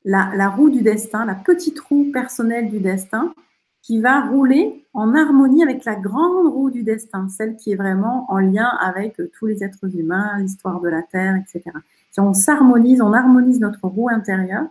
la, 0.04 0.48
roue 0.48 0.70
du 0.70 0.82
destin, 0.82 1.24
la 1.24 1.34
petite 1.34 1.80
roue 1.80 2.10
personnelle 2.12 2.70
du 2.70 2.80
destin, 2.80 3.34
qui 3.82 4.00
va 4.00 4.28
rouler 4.28 4.84
en 4.92 5.14
harmonie 5.14 5.62
avec 5.62 5.84
la 5.84 5.96
grande 5.96 6.52
roue 6.52 6.70
du 6.70 6.82
destin, 6.82 7.28
celle 7.28 7.56
qui 7.56 7.72
est 7.72 7.76
vraiment 7.76 8.26
en 8.30 8.38
lien 8.38 8.68
avec 8.80 9.20
tous 9.38 9.46
les 9.46 9.64
êtres 9.64 9.96
humains, 9.96 10.38
l'histoire 10.38 10.80
de 10.80 10.88
la 10.88 11.02
Terre, 11.02 11.36
etc. 11.36 11.70
Si 12.10 12.20
on 12.20 12.34
s'harmonise, 12.34 13.00
on 13.00 13.12
harmonise 13.12 13.60
notre 13.60 13.86
roue 13.86 14.08
intérieure 14.10 14.66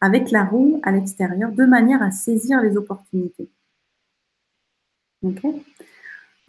avec 0.00 0.30
la 0.30 0.44
roue 0.44 0.80
à 0.82 0.92
l'extérieur, 0.92 1.52
de 1.52 1.64
manière 1.64 2.02
à 2.02 2.10
saisir 2.10 2.60
les 2.60 2.76
opportunités. 2.76 3.48
Ok? 5.22 5.44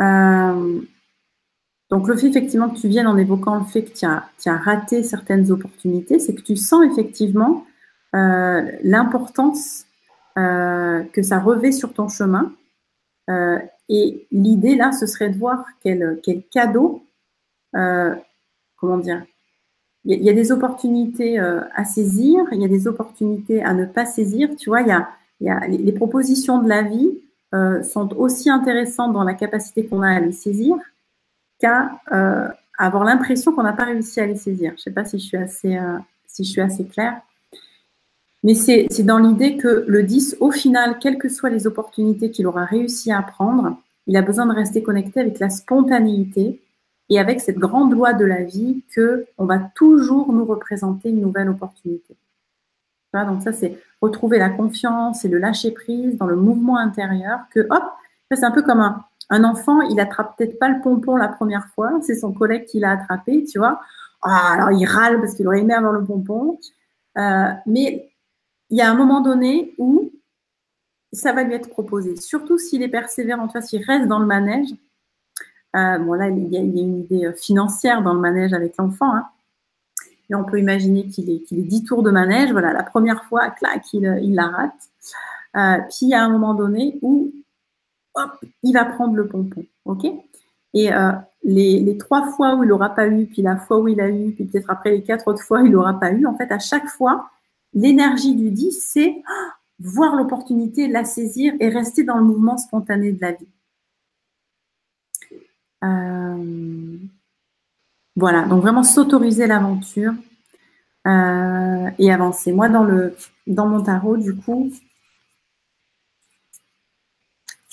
Euh, 0.01 0.81
donc 1.89 2.07
le 2.07 2.17
fait 2.17 2.27
effectivement 2.27 2.69
que 2.69 2.79
tu 2.79 2.88
viennes 2.88 3.05
en 3.05 3.17
évoquant 3.17 3.59
le 3.59 3.65
fait 3.65 3.84
que 3.84 3.93
tu 3.93 4.05
as, 4.05 4.57
raté 4.57 5.03
certaines 5.03 5.51
opportunités, 5.51 6.17
c'est 6.17 6.34
que 6.34 6.41
tu 6.41 6.55
sens 6.55 6.84
effectivement 6.91 7.65
euh, 8.15 8.71
l'importance 8.84 9.86
euh, 10.38 11.03
que 11.13 11.21
ça 11.21 11.39
revêt 11.39 11.71
sur 11.71 11.93
ton 11.93 12.07
chemin. 12.07 12.53
Euh, 13.29 13.59
et 13.89 14.27
l'idée 14.31 14.75
là, 14.75 14.91
ce 14.91 15.05
serait 15.05 15.29
de 15.29 15.38
voir 15.38 15.65
quel, 15.81 16.19
cadeau, 16.51 17.03
comment 17.71 18.97
dire, 18.97 19.23
il 20.05 20.21
y, 20.21 20.29
a 20.29 20.34
des 20.34 20.51
opportunités 20.51 21.39
à 21.39 21.86
saisir, 21.86 22.43
il 22.51 22.61
y 22.61 22.65
a 22.65 22.67
des 22.67 22.88
opportunités 22.88 23.63
à 23.63 23.73
ne 23.73 23.86
pas 23.86 24.05
saisir. 24.05 24.49
Tu 24.57 24.69
vois, 24.69 24.81
il 24.81 24.88
y 24.88 25.49
a, 25.49 25.67
les, 25.67 25.91
propositions 25.91 26.61
de 26.61 26.67
la 26.67 26.81
vie 26.81 27.11
sont 27.84 28.13
aussi 28.17 28.49
intéressantes 28.49 29.13
dans 29.13 29.23
la 29.23 29.34
capacité 29.34 29.86
qu'on 29.86 30.01
a 30.01 30.09
à 30.09 30.19
les 30.19 30.31
saisir 30.31 30.77
qu'à 31.63 32.01
euh, 32.11 32.49
avoir 32.77 33.05
l'impression 33.05 33.53
qu'on 33.53 33.63
n'a 33.63 33.73
pas 33.73 33.86
réussi 33.86 34.19
à 34.19 34.25
les 34.25 34.36
saisir. 34.36 34.71
Je 34.71 34.75
ne 34.75 34.79
sais 34.81 34.91
pas 34.91 35.05
si 35.05 35.17
je 35.17 35.25
suis 35.25 35.38
assez, 35.38 35.77
euh, 35.77 35.97
si 36.27 36.43
je 36.43 36.49
suis 36.49 36.61
assez 36.61 36.86
claire. 36.86 37.21
Mais 38.43 38.55
c'est 38.55 39.03
dans 39.03 39.19
l'idée 39.19 39.55
que 39.57 39.85
le 39.87 40.03
10, 40.03 40.37
au 40.41 40.51
final, 40.51 40.99
quelles 40.99 41.17
que 41.17 41.29
soient 41.29 41.49
les 41.49 41.65
opportunités 41.65 42.29
qu'il 42.29 42.45
aura 42.45 42.65
réussi 42.65 43.11
à 43.11 43.21
prendre, 43.21 43.77
il 44.05 44.17
a 44.17 44.21
besoin 44.21 44.45
de 44.45 44.53
rester 44.53 44.83
connecté 44.83 45.21
avec 45.21 45.39
la 45.39 45.49
spontanéité 45.49 46.61
et 47.09 47.19
avec 47.19 47.39
cette 47.39 47.57
grande 47.57 47.93
loi 47.93 48.13
de 48.13 48.25
la 48.25 48.43
vie 48.43 48.83
que 48.93 49.25
on 49.37 49.45
va 49.45 49.59
toujours 49.75 50.33
nous 50.33 50.45
représenter 50.45 51.09
une 51.09 51.21
nouvelle 51.21 51.49
opportunité. 51.49 52.15
donc 53.13 53.43
ça, 53.43 53.53
c'est 53.53 53.79
retrouver 54.01 54.39
la 54.39 54.49
confiance 54.49 55.23
et 55.23 55.29
le 55.29 55.37
lâcher 55.37 55.71
prise 55.71 56.17
dans 56.17 56.27
le 56.27 56.35
mouvement 56.35 56.77
intérieur 56.77 57.39
que, 57.51 57.61
hop, 57.69 57.83
c'est 58.31 58.43
un 58.43 58.51
peu 58.51 58.63
comme 58.63 58.79
un, 58.79 59.05
un 59.29 59.43
enfant, 59.43 59.81
il 59.81 59.99
attrape 59.99 60.35
peut-être 60.37 60.59
pas 60.59 60.67
le 60.67 60.81
pompon 60.81 61.15
la 61.15 61.27
première 61.27 61.67
fois, 61.75 61.91
c'est 62.01 62.15
son 62.15 62.33
collègue 62.33 62.65
qui 62.65 62.79
l'a 62.79 62.91
attrapé, 62.91 63.45
tu 63.45 63.57
vois. 63.57 63.79
Ah, 64.21 64.53
alors 64.53 64.71
il 64.71 64.85
râle 64.85 65.19
parce 65.19 65.35
qu'il 65.35 65.47
aurait 65.47 65.59
aimé 65.59 65.73
avoir 65.73 65.93
le 65.93 66.03
pompon. 66.03 66.59
Euh, 67.17 67.51
mais 67.65 68.09
il 68.74 68.78
y 68.78 68.82
a 68.82 68.89
un 68.89 68.95
moment 68.95 69.21
donné 69.21 69.76
où 69.78 70.11
ça 71.11 71.32
va 71.32 71.43
lui 71.43 71.53
être 71.53 71.69
proposé, 71.69 72.15
surtout 72.15 72.57
s'il 72.57 72.82
est 72.82 72.88
persévérant, 72.88 73.47
s'il 73.61 73.84
reste 73.84 74.07
dans 74.07 74.17
le 74.17 74.26
manège. 74.26 74.69
Euh, 75.76 75.99
bon, 75.99 76.13
là, 76.13 76.30
il 76.30 76.51
y, 76.51 76.57
a, 76.57 76.59
une 76.59 77.01
idée 77.01 77.26
euh, 77.28 77.34
financière 77.34 78.01
dans 78.01 78.15
le 78.15 78.19
manège 78.19 78.51
avec 78.51 78.76
l'enfant. 78.78 79.13
Hein. 79.13 79.28
Et 80.28 80.34
on 80.34 80.43
peut 80.43 80.57
imaginer 80.57 81.07
qu'il 81.07 81.30
est, 81.30 81.41
qu'il 81.41 81.59
est 81.59 81.67
10 81.67 81.84
tours 81.84 82.01
de 82.01 82.09
manège. 82.09 82.51
Voilà, 82.51 82.74
la 82.74 82.82
première 82.82 83.24
fois, 83.26 83.51
clac, 83.51 83.93
il, 83.93 84.05
il 84.24 84.34
la 84.34 84.47
rate. 84.47 85.86
puis 85.89 86.07
il 86.07 86.09
y 86.09 86.15
a 86.15 86.24
un 86.24 86.30
moment 86.30 86.55
donné 86.55 86.97
où 87.03 87.32
il 88.63 88.74
va 88.74 88.86
prendre 88.86 89.13
le 89.13 89.28
pompon. 89.28 89.65
Et 90.74 90.89
les, 91.43 91.97
trois 91.99 92.32
fois 92.32 92.55
où 92.55 92.63
il 92.63 92.69
n'aura 92.69 92.89
pas 92.89 93.05
eu, 93.05 93.28
puis 93.28 93.43
la 93.43 93.57
fois 93.57 93.78
où 93.78 93.88
il 93.88 94.01
a 94.01 94.09
eu, 94.09 94.32
puis 94.32 94.45
peut-être 94.45 94.71
après 94.71 94.89
les 94.89 95.03
quatre 95.03 95.28
autres 95.28 95.43
fois, 95.43 95.61
il 95.61 95.69
n'aura 95.69 95.99
pas 95.99 96.11
eu, 96.11 96.26
en 96.26 96.36
fait, 96.36 96.51
à 96.51 96.57
chaque 96.57 96.88
fois, 96.88 97.30
l'énergie 97.74 98.36
du 98.36 98.51
10, 98.51 98.71
c'est 98.71 99.21
voir 99.80 100.15
l'opportunité, 100.15 100.88
la 100.88 101.05
saisir 101.05 101.53
et 101.59 101.69
rester 101.69 102.03
dans 102.03 102.17
le 102.17 102.24
mouvement 102.24 102.57
spontané 102.57 103.11
de 103.11 103.21
la 103.21 103.32
vie. 103.34 103.47
Euh, 105.84 106.97
voilà, 108.15 108.43
donc 108.43 108.61
vraiment 108.61 108.84
s'autoriser 108.84 109.47
l'aventure 109.47 110.13
euh, 111.07 111.89
et 111.97 112.11
avancer. 112.11 112.51
Moi, 112.53 112.69
dans, 112.69 112.84
le, 112.84 113.15
dans 113.47 113.67
mon 113.67 113.82
tarot, 113.84 114.17
du 114.17 114.36
coup, 114.36 114.71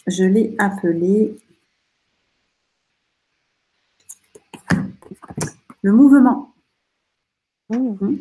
je 0.06 0.24
l'ai 0.24 0.54
appelé 0.58 1.36
Le 5.82 5.92
mouvement. 5.92 6.52
Mmh. 7.70 8.16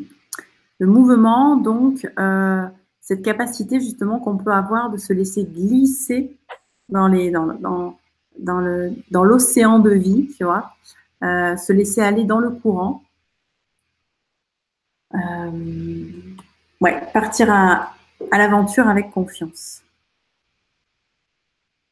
Le 0.80 0.88
mouvement, 0.88 1.58
donc, 1.58 2.10
euh, 2.18 2.66
cette 3.02 3.22
capacité 3.22 3.82
justement 3.82 4.20
qu'on 4.20 4.38
peut 4.38 4.54
avoir 4.54 4.90
de 4.90 4.98
se 4.98 5.12
laisser 5.12 5.44
glisser 5.44 6.38
dans 6.88 7.10
l'océan 9.12 9.80
de 9.80 9.90
vie, 9.92 10.30
tu 10.38 10.46
vois, 10.46 10.72
euh, 11.24 11.58
se 11.58 11.74
laisser 11.74 12.02
aller 12.02 12.24
dans 12.24 12.40
le 12.40 12.50
courant. 12.50 13.04
Euh, 15.14 16.08
ouais, 16.80 17.02
partir 17.12 17.52
à, 17.52 17.94
l'aventure 18.32 18.88
avec 18.88 19.12
confiance. 19.12 19.82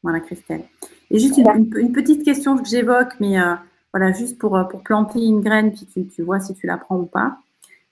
Voilà, 0.02 0.20
Christelle. 0.20 0.64
Et 1.10 1.18
juste 1.18 1.36
une, 1.36 1.92
petite 1.92 2.24
question 2.24 2.56
que 2.56 2.66
j'évoque, 2.66 3.20
mais 3.20 3.36
voilà, 3.92 4.12
juste 4.12 4.38
pour, 4.38 4.58
planter 4.82 5.22
une 5.22 5.42
graine, 5.42 5.72
puis 5.72 6.06
tu 6.06 6.22
vois 6.22 6.40
si 6.40 6.54
tu 6.54 6.66
la 6.66 6.78
prends 6.78 6.96
ou 6.96 7.06
pas, 7.06 7.38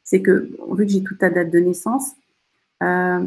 c'est 0.06 0.22
que, 0.22 0.48
vu 0.70 0.86
que 0.86 0.92
j'ai 0.92 1.02
toute 1.02 1.18
ta 1.18 1.28
date 1.28 1.50
de 1.50 1.58
naissance, 1.58 2.12
euh, 2.82 3.20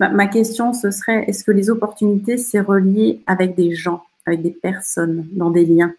ma, 0.00 0.28
question, 0.28 0.72
ce 0.72 0.90
serait, 0.90 1.24
est-ce 1.28 1.42
que 1.44 1.50
les 1.50 1.70
opportunités, 1.70 2.38
c'est 2.38 2.60
relié 2.60 3.22
avec 3.26 3.56
des 3.56 3.74
gens, 3.74 4.04
avec 4.24 4.40
des 4.40 4.52
personnes, 4.52 5.26
dans 5.32 5.50
des 5.50 5.66
liens? 5.66 5.92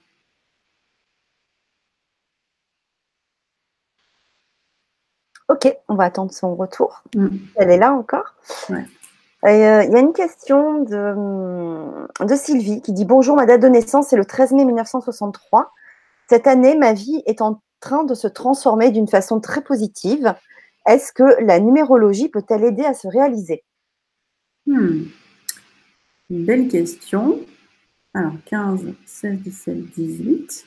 Ok, 5.49 5.75
on 5.89 5.95
va 5.95 6.05
attendre 6.05 6.31
son 6.31 6.55
retour. 6.55 7.03
Mm. 7.15 7.27
Elle 7.55 7.71
est 7.71 7.77
là 7.77 7.93
encore. 7.93 8.35
Ouais. 8.69 8.85
Euh, 9.45 9.83
il 9.83 9.91
y 9.91 9.95
a 9.95 9.99
une 9.99 10.13
question 10.13 10.83
de, 10.83 12.25
de, 12.25 12.35
Sylvie 12.35 12.81
qui 12.81 12.93
dit 12.93 13.05
Bonjour, 13.05 13.35
ma 13.35 13.45
date 13.45 13.61
de 13.61 13.67
naissance 13.67 14.07
c'est 14.09 14.17
le 14.17 14.25
13 14.25 14.51
mai 14.51 14.65
1963. 14.65 15.71
Cette 16.29 16.45
année, 16.45 16.75
ma 16.75 16.93
vie 16.93 17.23
est 17.25 17.41
en 17.41 17.59
train 17.79 18.03
de 18.03 18.13
se 18.13 18.27
transformer 18.27 18.91
d'une 18.91 19.07
façon 19.07 19.39
très 19.39 19.61
positive. 19.61 20.33
Est-ce 20.85 21.11
que 21.11 21.43
la 21.43 21.59
numérologie 21.59 22.29
peut-elle 22.29 22.63
aider 22.63 22.85
à 22.85 22.93
se 22.93 23.07
réaliser? 23.07 23.63
Hmm. 24.65 25.03
Une 26.29 26.45
belle 26.45 26.67
question. 26.67 27.39
Alors, 28.13 28.33
15, 28.45 28.81
16, 29.05 29.39
17, 29.39 29.77
18. 29.91 30.65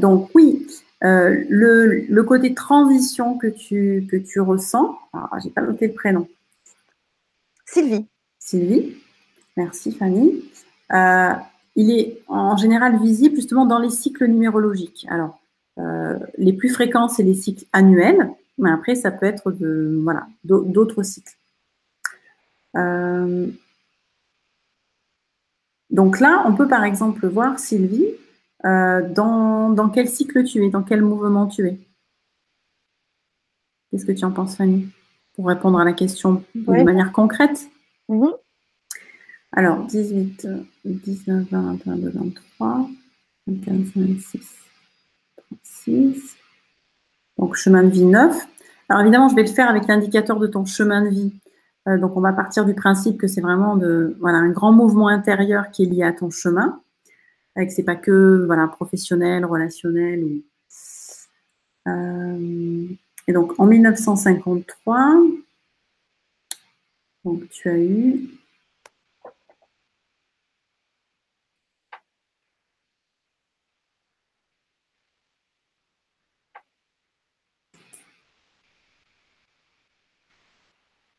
donc 0.00 0.30
oui, 0.34 0.66
euh, 1.04 1.44
le, 1.48 2.22
côté 2.22 2.54
transition 2.54 3.38
que 3.38 3.46
tu, 3.46 4.06
que 4.10 4.16
tu 4.16 4.40
ressens, 4.40 4.98
alors 5.12 5.38
j'ai 5.42 5.50
pas 5.50 5.62
noté 5.62 5.86
le 5.86 5.94
prénom. 5.94 6.28
Sylvie. 7.66 8.06
Sylvie, 8.38 8.96
merci 9.56 9.92
Fanny. 9.92 10.42
Euh, 10.92 11.32
il 11.76 11.92
est 11.92 12.20
en 12.26 12.56
général 12.56 13.00
visible 13.00 13.36
justement 13.36 13.66
dans 13.66 13.78
les 13.78 13.90
cycles 13.90 14.26
numérologiques. 14.26 15.06
Alors, 15.08 15.37
les 16.36 16.52
plus 16.52 16.70
fréquents, 16.70 17.08
c'est 17.08 17.22
les 17.22 17.34
cycles 17.34 17.64
annuels, 17.72 18.30
mais 18.58 18.70
après, 18.70 18.96
ça 18.96 19.10
peut 19.10 19.26
être 19.26 19.52
de, 19.52 20.00
voilà, 20.02 20.26
d'autres 20.44 21.02
cycles. 21.02 21.36
Euh, 22.76 23.46
donc 25.90 26.20
là, 26.20 26.44
on 26.46 26.54
peut 26.54 26.68
par 26.68 26.84
exemple 26.84 27.26
voir, 27.26 27.58
Sylvie, 27.58 28.06
euh, 28.64 29.08
dans, 29.08 29.90
quel 29.94 30.08
cycle 30.08 30.44
tu 30.44 30.64
es, 30.64 30.70
dans 30.70 30.82
quel 30.82 31.02
mouvement 31.02 31.46
tu 31.46 31.66
es. 31.68 31.78
Qu'est-ce 33.90 34.04
que 34.04 34.12
tu 34.12 34.24
en 34.24 34.32
penses, 34.32 34.56
Fanny 34.56 34.88
Pour 35.34 35.46
répondre 35.46 35.78
à 35.78 35.84
la 35.84 35.92
question 35.92 36.44
de 36.54 36.82
manière 36.82 37.12
concrète? 37.12 37.68
Mm-hmm. 38.08 38.34
Alors, 39.52 39.86
18, 39.86 40.46
19, 40.84 41.48
20, 41.50 41.84
22, 41.86 42.10
23, 42.10 42.90
25, 43.46 43.86
26, 43.96 44.67
36. 45.50 46.36
Donc, 47.38 47.54
chemin 47.54 47.84
de 47.84 47.90
vie 47.90 48.04
9. 48.04 48.36
Alors, 48.88 49.02
évidemment, 49.02 49.28
je 49.28 49.34
vais 49.34 49.42
le 49.42 49.48
faire 49.48 49.68
avec 49.68 49.86
l'indicateur 49.86 50.38
de 50.38 50.46
ton 50.46 50.64
chemin 50.64 51.02
de 51.02 51.08
vie. 51.08 51.32
Euh, 51.86 51.98
donc, 51.98 52.16
on 52.16 52.20
va 52.20 52.32
partir 52.32 52.64
du 52.64 52.74
principe 52.74 53.18
que 53.18 53.26
c'est 53.26 53.40
vraiment 53.40 53.76
de, 53.76 54.16
voilà, 54.20 54.38
un 54.38 54.50
grand 54.50 54.72
mouvement 54.72 55.08
intérieur 55.08 55.70
qui 55.70 55.84
est 55.84 55.86
lié 55.86 56.02
à 56.02 56.12
ton 56.12 56.30
chemin. 56.30 56.80
Et 57.56 57.66
que 57.66 57.72
ce 57.72 57.80
n'est 57.80 57.84
pas 57.84 57.96
que 57.96 58.44
voilà, 58.46 58.68
professionnel, 58.68 59.44
relationnel. 59.44 60.42
Euh, 61.86 62.86
et 63.26 63.32
donc, 63.32 63.58
en 63.58 63.66
1953, 63.66 65.22
donc, 67.24 67.48
tu 67.50 67.68
as 67.68 67.78
eu 67.78 68.37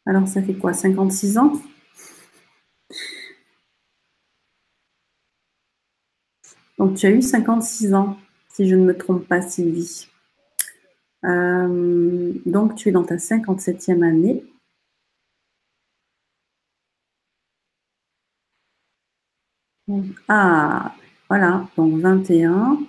Alors, 0.10 0.28
ça 0.28 0.42
fait 0.42 0.56
quoi 0.56 0.74
56 0.74 1.38
ans? 1.38 1.54
Donc, 6.80 6.98
tu 6.98 7.06
as 7.06 7.12
eu 7.12 7.22
56 7.22 7.94
ans, 7.94 8.18
si 8.52 8.68
je 8.68 8.76
ne 8.76 8.86
me 8.86 8.98
trompe 8.98 9.28
pas, 9.28 9.44
Sylvie. 9.44 10.08
Euh, 11.26 12.34
donc, 12.48 12.74
tu 12.74 12.90
es 12.90 12.92
dans 12.92 13.04
ta 13.04 13.20
57e 13.20 14.02
année. 14.02 14.44
Ah, 20.28 20.96
voilà, 21.30 21.68
donc 21.78 22.00
21, 22.02 22.80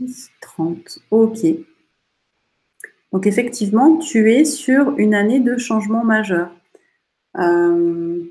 10, 0.00 0.30
30. 0.40 0.98
Ok. 1.12 1.75
Donc 3.16 3.26
effectivement, 3.26 3.96
tu 3.96 4.30
es 4.30 4.44
sur 4.44 4.90
une 4.98 5.14
année 5.14 5.40
de 5.40 5.56
changement 5.56 6.04
majeur. 6.04 6.50
Euh, 7.38 8.22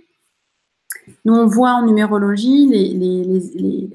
nous, 1.26 1.34
on 1.34 1.48
voit 1.48 1.72
en 1.72 1.88
numérologie 1.88 2.68
les, 2.68 3.90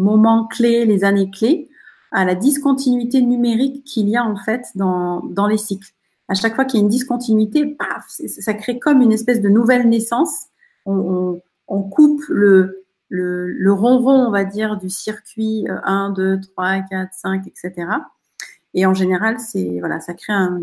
moments 0.00 0.48
clés, 0.48 0.84
les 0.84 1.04
années 1.04 1.30
clés, 1.30 1.68
à 2.10 2.24
la 2.24 2.34
discontinuité 2.34 3.22
numérique 3.22 3.84
qu'il 3.84 4.08
y 4.08 4.16
a 4.16 4.24
en 4.24 4.34
fait 4.34 4.66
dans, 4.74 5.22
les 5.48 5.58
cycles. 5.58 5.92
À 6.26 6.34
chaque 6.34 6.56
fois 6.56 6.64
qu'il 6.64 6.80
y 6.80 6.82
a 6.82 6.82
une 6.82 6.90
discontinuité, 6.90 7.66
paf, 7.66 8.04
ça 8.08 8.52
crée 8.52 8.80
comme 8.80 9.00
une 9.00 9.12
espèce 9.12 9.40
de 9.40 9.48
nouvelle 9.48 9.88
naissance. 9.88 10.46
On, 10.86 11.40
coupe 11.68 12.24
le, 12.30 12.84
le, 13.10 13.52
le, 13.52 13.72
ronron, 13.72 14.26
on 14.26 14.32
va 14.32 14.42
dire, 14.42 14.76
du 14.76 14.90
circuit 14.90 15.66
1, 15.68 16.10
2, 16.16 16.40
3, 16.40 16.80
4, 16.90 17.10
5, 17.12 17.46
etc. 17.46 17.86
Et 18.76 18.84
en 18.84 18.94
général, 18.94 19.40
c'est 19.40 19.80
voilà, 19.80 19.98
ça 20.00 20.14
crée 20.14 20.34
un, 20.34 20.60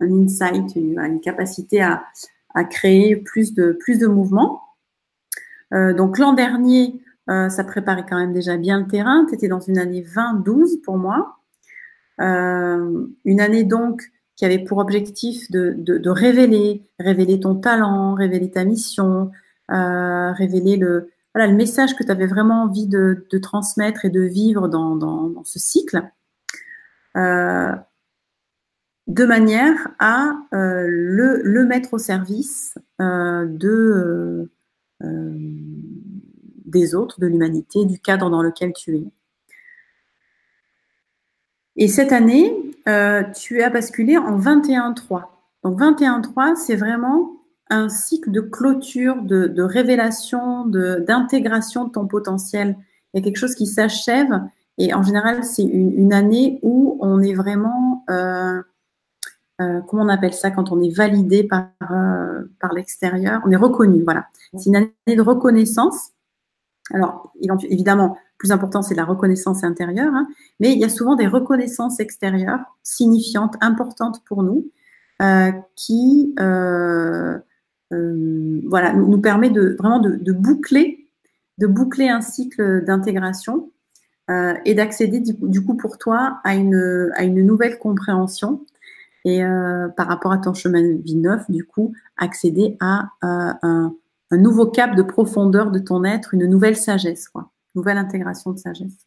insight, 0.00 0.74
une, 0.74 1.20
capacité 1.20 1.80
à, 1.80 2.04
créer 2.64 3.16
plus 3.16 3.54
de, 3.54 3.72
plus 3.72 3.98
de 3.98 4.08
mouvements. 4.08 4.60
Euh, 5.72 5.94
donc 5.94 6.18
l'an 6.18 6.34
dernier, 6.34 7.00
euh, 7.30 7.48
ça 7.48 7.64
préparait 7.64 8.04
quand 8.06 8.18
même 8.18 8.32
déjà 8.32 8.56
bien 8.56 8.80
le 8.80 8.88
terrain. 8.88 9.24
Tu 9.26 9.36
étais 9.36 9.46
dans 9.48 9.60
une 9.60 9.78
année 9.78 10.02
20-12 10.02 10.82
pour 10.82 10.98
moi. 10.98 11.38
Euh, 12.20 13.06
une 13.24 13.40
année 13.40 13.64
donc 13.64 14.02
qui 14.34 14.44
avait 14.44 14.58
pour 14.58 14.78
objectif 14.78 15.48
de, 15.52 16.08
révéler, 16.08 16.84
révéler 16.98 17.38
ton 17.38 17.54
talent, 17.54 18.14
révéler 18.14 18.50
ta 18.50 18.64
mission, 18.64 19.30
révéler 19.68 20.76
le, 20.76 21.08
message 21.52 21.94
que 21.94 22.02
tu 22.02 22.10
avais 22.10 22.26
vraiment 22.26 22.64
envie 22.64 22.88
de, 22.88 23.24
transmettre 23.40 24.04
et 24.04 24.10
de 24.10 24.22
vivre 24.22 24.66
dans, 24.68 25.44
ce 25.44 25.60
cycle, 25.60 26.02
de 27.14 27.76
manière 29.24 29.88
à 29.98 30.32
le, 30.52 31.64
mettre 31.64 31.94
au 31.94 31.98
service 31.98 32.78
de, 32.98 34.50
des 36.72 36.94
autres, 36.94 37.20
de 37.20 37.26
l'humanité, 37.26 37.84
du 37.84 37.98
cadre 37.98 38.30
dans 38.30 38.42
lequel 38.42 38.72
tu 38.72 38.96
es. 38.96 39.04
Et 41.76 41.88
cette 41.88 42.12
année, 42.12 42.54
euh, 42.88 43.22
tu 43.34 43.62
as 43.62 43.70
basculé 43.70 44.18
en 44.18 44.38
21-3. 44.38 45.24
Donc 45.62 45.80
21-3, 45.80 46.56
c'est 46.56 46.76
vraiment 46.76 47.32
un 47.70 47.88
cycle 47.88 48.30
de 48.30 48.40
clôture, 48.40 49.22
de, 49.22 49.62
révélation, 49.62 50.66
d'intégration 50.66 51.86
de, 51.86 51.92
ton 51.92 52.06
potentiel. 52.06 52.76
Il 53.12 53.18
y 53.18 53.20
a 53.20 53.24
quelque 53.24 53.38
chose 53.38 53.54
qui 53.54 53.66
s'achève. 53.66 54.40
Et 54.78 54.94
en 54.94 55.02
général, 55.02 55.44
c'est 55.44 55.62
une, 55.62 56.12
année 56.12 56.58
où 56.62 56.98
on 57.00 57.20
est 57.22 57.34
vraiment, 57.34 58.04
euh, 58.10 58.62
euh, 59.60 59.80
comment 59.82 60.04
on 60.04 60.08
appelle 60.08 60.34
ça, 60.34 60.50
quand 60.50 60.72
on 60.72 60.82
est 60.82 60.94
validé 60.94 61.44
par, 61.44 61.68
par 62.60 62.72
l'extérieur, 62.72 63.42
on 63.44 63.50
est 63.50 63.56
reconnu. 63.56 64.02
Voilà. 64.02 64.26
C'est 64.56 64.70
une 64.70 64.76
année 64.76 65.16
de 65.16 65.22
reconnaissance. 65.22 66.10
Alors, 66.92 67.32
évidemment, 67.68 68.16
plus 68.38 68.50
important, 68.50 68.82
c'est 68.82 68.96
la 68.96 69.04
reconnaissance 69.04 69.62
intérieure, 69.62 70.12
hein. 70.14 70.26
mais 70.58 70.72
il 70.72 70.78
y 70.78 70.84
a 70.84 70.88
souvent 70.88 71.14
des 71.14 71.28
reconnaissances 71.28 72.00
extérieures 72.00 72.58
signifiantes, 72.82 73.54
importantes 73.60 74.20
pour 74.26 74.42
nous, 74.42 74.66
euh, 75.22 75.52
qui 75.76 76.34
euh, 76.40 77.38
euh, 77.92 78.60
voilà, 78.66 78.92
nous, 78.94 79.20
permet 79.20 79.50
de 79.50 79.76
vraiment 79.78 80.00
de, 80.00 80.32
boucler, 80.32 81.06
de 81.58 81.68
boucler 81.68 82.08
un 82.08 82.20
cycle 82.20 82.84
d'intégration 82.84 83.70
et 84.28 84.74
d'accéder 84.74 85.20
du, 85.20 85.64
coup 85.64 85.76
pour 85.76 85.98
toi 85.98 86.40
à 86.44 86.54
une, 86.54 87.10
à 87.16 87.24
une 87.24 87.44
nouvelle 87.44 87.78
compréhension 87.78 88.64
et 89.24 89.42
par 89.96 90.06
rapport 90.06 90.32
à 90.32 90.38
ton 90.38 90.54
chemin 90.54 90.80
de 90.80 91.02
vie 91.02 91.16
neuf, 91.16 91.50
du 91.50 91.64
coup, 91.64 91.92
accéder 92.16 92.76
à 92.80 93.10
un, 93.20 93.58
un 94.30 94.36
nouveau 94.36 94.66
cap 94.66 94.94
de 94.96 95.02
profondeur 95.02 95.70
de 95.70 95.78
ton 95.78 96.04
être, 96.04 96.34
une 96.34 96.46
nouvelle 96.46 96.76
sagesse, 96.76 97.28
quoi 97.28 97.50
nouvelle 97.74 97.98
intégration 97.98 98.52
de 98.52 98.58
sagesse. 98.58 99.06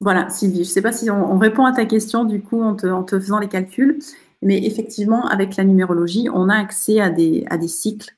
Voilà, 0.00 0.28
Sylvie, 0.28 0.64
je 0.64 0.68
ne 0.68 0.74
sais 0.74 0.82
pas 0.82 0.92
si 0.92 1.10
on, 1.10 1.38
répond 1.38 1.64
à 1.64 1.72
ta 1.72 1.86
question 1.86 2.24
du 2.24 2.42
coup 2.42 2.62
en 2.62 2.74
te, 2.74 3.18
faisant 3.18 3.38
les 3.38 3.48
calculs, 3.48 3.98
mais 4.42 4.64
effectivement, 4.64 5.26
avec 5.26 5.56
la 5.56 5.64
numérologie, 5.64 6.28
on 6.32 6.48
a 6.48 6.56
accès 6.56 7.00
à 7.00 7.10
des 7.10 7.68
cycles 7.68 8.14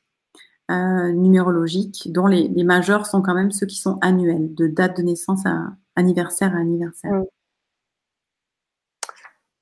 euh, 0.71 1.13
numérologiques 1.13 2.13
dont 2.13 2.27
les, 2.27 2.51
majeurs 2.63 3.07
sont 3.07 3.23
quand 3.23 3.33
même 3.33 3.51
ceux 3.51 3.65
qui 3.65 3.77
sont 3.77 3.99
annuels, 4.03 4.55
de 4.55 4.67
date 4.67 4.99
de 4.99 5.03
naissance 5.03 5.47
à 5.47 5.73
anniversaire 5.97 6.55
à 6.55 6.59
anniversaire. 6.59 7.23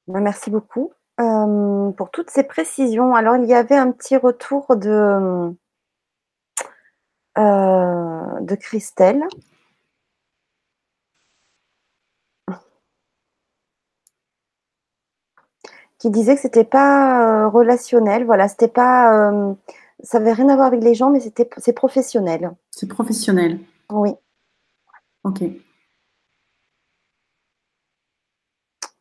Ben, 0.09 0.21
merci 0.21 0.51
beaucoup 0.51 0.93
euh, 1.21 1.93
pour 1.93 2.11
toutes 2.11 2.31
ces 2.31 2.43
précisions. 2.43 3.15
Alors, 3.15 3.37
il 3.37 3.45
y 3.45 3.55
avait 3.55 3.77
un 3.77 3.93
petit 3.93 4.17
retour 4.17 4.75
de, 4.75 5.55
euh, 7.39 8.41
de 8.41 8.55
Christelle. 8.57 9.23
Qui 15.99 16.11
disait 16.11 16.35
que 16.35 16.41
c'était 16.41 16.65
pas 16.65 17.49
relationnel, 17.49 18.25
voilà, 18.25 18.49
c'était 18.49 18.69
pas, 18.69 19.31
ça 20.03 20.19
avait 20.19 20.33
rien 20.33 20.49
à 20.49 20.57
voir 20.57 20.67
avec 20.67 20.83
les 20.83 20.95
gens, 20.95 21.11
mais 21.11 21.21
c'était, 21.21 21.49
c'est 21.59 21.73
professionnel. 21.73 22.53
C'est 22.71 22.89
professionnel. 22.89 23.61
Oui. 23.91 24.11
Ok. 25.25 25.43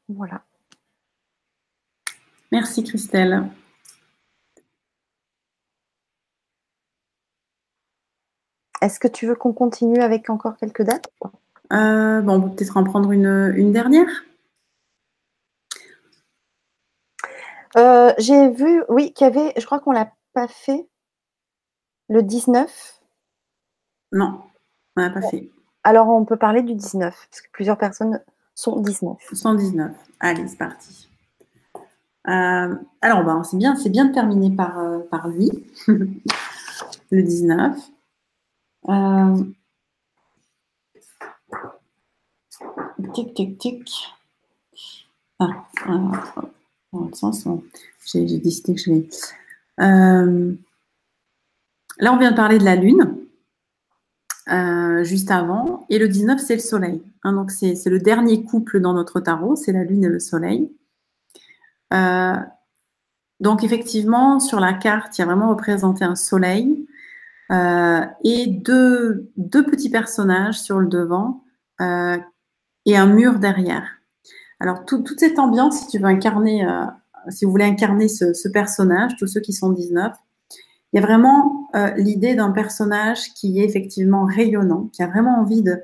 Voilà. 0.08 0.44
Merci 2.52 2.84
Christelle. 2.84 3.50
Est-ce 8.82 9.00
que 9.00 9.08
tu 9.08 9.26
veux 9.26 9.36
qu'on 9.36 9.54
continue 9.54 10.00
avec 10.02 10.30
encore 10.30 10.58
quelques 10.58 10.84
dates? 10.84 11.10
Euh, 11.74 12.22
bon, 12.22 12.34
On 12.36 12.42
peut 12.42 12.56
peut-être 12.56 12.78
en 12.78 12.84
prendre 12.84 13.12
une, 13.12 13.72
dernière. 13.72 14.08
Euh, 17.78 18.14
j'ai 18.20 18.50
vu, 18.52 18.84
oui, 18.88 19.12
qu'il 19.14 19.26
y 19.26 19.28
avait, 19.28 19.54
je 19.58 19.66
crois 19.66 19.80
qu'on 19.80 19.92
l'a 19.92 20.12
pas 20.36 20.48
fait, 20.48 20.88
le 22.10 22.22
19. 22.22 23.02
Non, 24.12 24.42
on 24.96 25.02
l'a 25.02 25.10
pas 25.10 25.22
fait. 25.22 25.50
Alors, 25.84 26.10
on 26.10 26.26
peut 26.26 26.38
parler 26.38 26.62
du 26.62 26.76
19, 26.76 27.28
parce 27.30 27.42
que 27.42 27.50
plusieurs 27.52 27.78
personnes 27.78 28.22
sont 28.54 28.80
19. 28.82 29.18
Sont 29.34 29.56
19. 29.56 29.92
Allez, 30.20 30.48
c'est 30.48 30.58
parti. 30.58 31.10
Euh, 32.28 32.76
alors, 33.02 33.24
bah, 33.24 33.42
c'est 33.44 33.58
bien, 33.58 33.76
c'est 33.76 33.90
bien 33.90 34.06
de 34.06 34.14
terminer 34.14 34.52
par, 34.52 34.78
par 35.10 35.30
lui, 35.30 35.50
le 35.88 37.24
19. 37.24 37.78
Euh, 38.90 39.44
tic, 43.14 43.34
tic, 43.34 43.58
tic. 43.58 44.14
Ah, 45.40 45.66
ah 45.86 46.42
dans 46.94 47.06
le 47.08 47.14
sens, 47.14 47.48
j'ai 48.06 48.40
décidé 48.40 48.76
que 48.76 48.82
je 48.82 48.92
vais. 48.92 49.10
Euh, 49.82 50.54
là, 52.00 52.14
on 52.14 52.18
vient 52.18 52.32
de 52.32 52.36
parler 52.36 52.58
de 52.58 52.66
la 52.66 52.76
Lune. 52.76 53.18
Euh, 54.52 55.04
juste 55.04 55.32
avant. 55.32 55.86
Et 55.90 55.98
le 55.98 56.08
19, 56.08 56.40
c'est 56.40 56.56
le 56.56 56.62
Soleil. 56.62 57.02
Hein, 57.24 57.34
donc, 57.34 57.52
c'est 57.52 57.84
le 57.86 58.00
dernier 58.00 58.44
couple 58.44 58.80
dans 58.80 58.94
notre 58.94 59.20
tarot, 59.20 59.56
c'est 59.56 59.72
la 59.72 59.84
Lune 59.84 60.04
et 60.04 60.10
le 60.10 60.20
Soleil. 60.20 60.72
donc, 63.40 63.64
effectivement, 63.64 64.40
sur 64.40 64.60
la 64.60 64.74
carte, 64.74 65.18
il 65.18 65.22
y 65.22 65.24
a 65.24 65.26
vraiment 65.26 65.50
représenté 65.50 66.04
un 66.06 66.16
Soleil 66.16 66.88
euh, 67.52 68.06
et 68.24 68.48
deux, 68.48 69.30
petits 69.38 69.90
personnages 69.90 70.60
sur 70.60 70.80
le 70.80 70.88
devant 70.88 71.44
euh, 71.82 72.18
et 72.86 72.98
un 72.98 73.06
mur 73.06 73.40
derrière. 73.40 73.88
Alors, 74.60 74.86
toute 74.86 75.20
cette 75.20 75.38
ambiance, 75.38 75.82
si 75.82 75.88
tu 75.88 76.00
veux 76.00 76.06
incarner, 76.06 76.66
euh, 76.66 76.86
si 77.30 77.46
vous 77.46 77.52
voulez 77.52 77.66
incarner 77.66 78.08
ce, 78.08 78.48
personnage, 78.48 79.16
tous 79.18 79.28
ceux 79.28 79.42
qui 79.42 79.54
sont 79.54 79.72
19, 79.72 80.14
il 80.94 81.00
y 81.00 81.04
a 81.04 81.06
vraiment 81.06 81.70
euh, 81.76 81.92
l'idée 81.98 82.36
d'un 82.36 82.52
personnage 82.52 83.34
qui 83.34 83.60
est 83.60 83.66
effectivement 83.66 84.26
rayonnant, 84.26 84.90
qui 84.94 85.04
a 85.04 85.08
vraiment 85.08 85.40
envie 85.40 85.62
de 85.62 85.82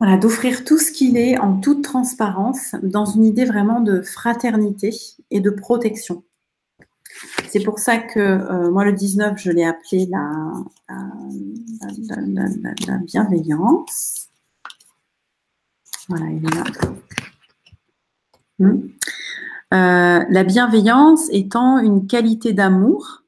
voilà, 0.00 0.16
d'offrir 0.16 0.64
tout 0.64 0.78
ce 0.78 0.90
qu'il 0.90 1.16
est 1.16 1.38
en 1.38 1.60
toute 1.60 1.84
transparence, 1.84 2.74
dans 2.82 3.04
une 3.04 3.24
idée 3.24 3.44
vraiment 3.44 3.80
de 3.80 4.02
fraternité 4.02 4.90
et 5.30 5.38
de 5.38 5.50
protection. 5.50 6.24
C'est 7.48 7.62
pour 7.62 7.78
ça 7.78 7.98
que 7.98 8.18
euh, 8.18 8.70
moi, 8.70 8.84
le 8.84 8.92
19, 8.92 9.38
je 9.38 9.50
l'ai 9.52 9.64
appelé 9.64 10.06
la, 10.06 10.52
bienveillance. 13.04 14.28
Voilà, 16.08 16.26
il 16.26 16.44
est 16.44 16.54
là. 16.54 16.64
Euh, 18.62 20.24
la 20.28 20.44
bienveillance 20.44 21.28
étant 21.30 21.78
une 21.78 22.06
qualité 22.06 22.52
d'amour 22.52 23.22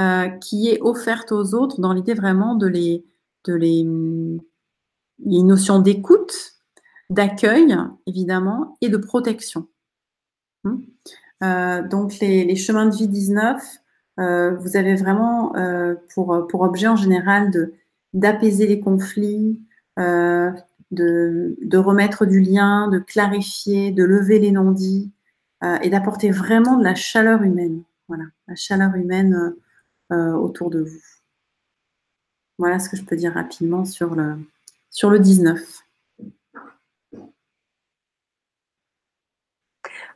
euh, 0.00 0.28
qui 0.28 0.68
est 0.68 0.80
offerte 0.80 1.32
aux 1.32 1.54
autres 1.54 1.80
dans 1.80 1.92
l'idée 1.92 2.14
vraiment 2.14 2.54
de 2.54 2.66
les, 2.66 3.04
de 3.44 3.54
les, 3.54 3.80
une 3.80 4.46
notion 5.18 5.78
d'écoute, 5.78 6.32
d'accueil 7.10 7.76
évidemment 8.06 8.78
et 8.80 8.88
de 8.88 8.96
protection. 8.96 9.68
Hmm. 10.64 10.78
Euh, 11.42 11.86
donc 11.86 12.18
les, 12.20 12.56
chemins 12.56 12.86
de 12.86 12.94
vie 12.94 13.08
19, 13.08 13.62
euh, 14.20 14.56
vous 14.56 14.76
avez 14.76 14.94
vraiment 14.94 15.52
pour, 16.14 16.46
pour 16.48 16.62
objet 16.62 16.88
en 16.88 16.96
général 16.96 17.50
d'apaiser 18.14 18.66
les 18.66 18.80
conflits, 18.80 19.60
de, 20.90 21.56
de 21.60 21.78
remettre 21.78 22.26
du 22.26 22.40
lien, 22.40 22.88
de 22.88 22.98
clarifier, 22.98 23.90
de 23.92 24.04
lever 24.04 24.38
les 24.38 24.50
non-dits 24.50 25.10
et 25.82 25.90
d'apporter 25.90 26.30
vraiment 26.30 26.76
de 26.76 26.84
la 26.84 26.94
chaleur 26.94 27.42
humaine. 27.42 27.82
Voilà, 28.08 28.24
la 28.48 28.56
chaleur 28.56 28.94
humaine 28.94 29.54
autour 30.10 30.70
de 30.70 30.80
vous. 30.80 31.02
Voilà 32.58 32.78
ce 32.78 32.88
que 32.88 32.96
je 32.96 33.04
peux 33.04 33.16
dire 33.16 33.34
rapidement 33.34 33.84
sur 33.84 34.14
le, 34.14 34.38
sur 34.90 35.10
le 35.10 35.18
19. 35.18 35.60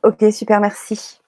Ok, 0.03 0.25
super, 0.33 0.61
merci. 0.61 1.21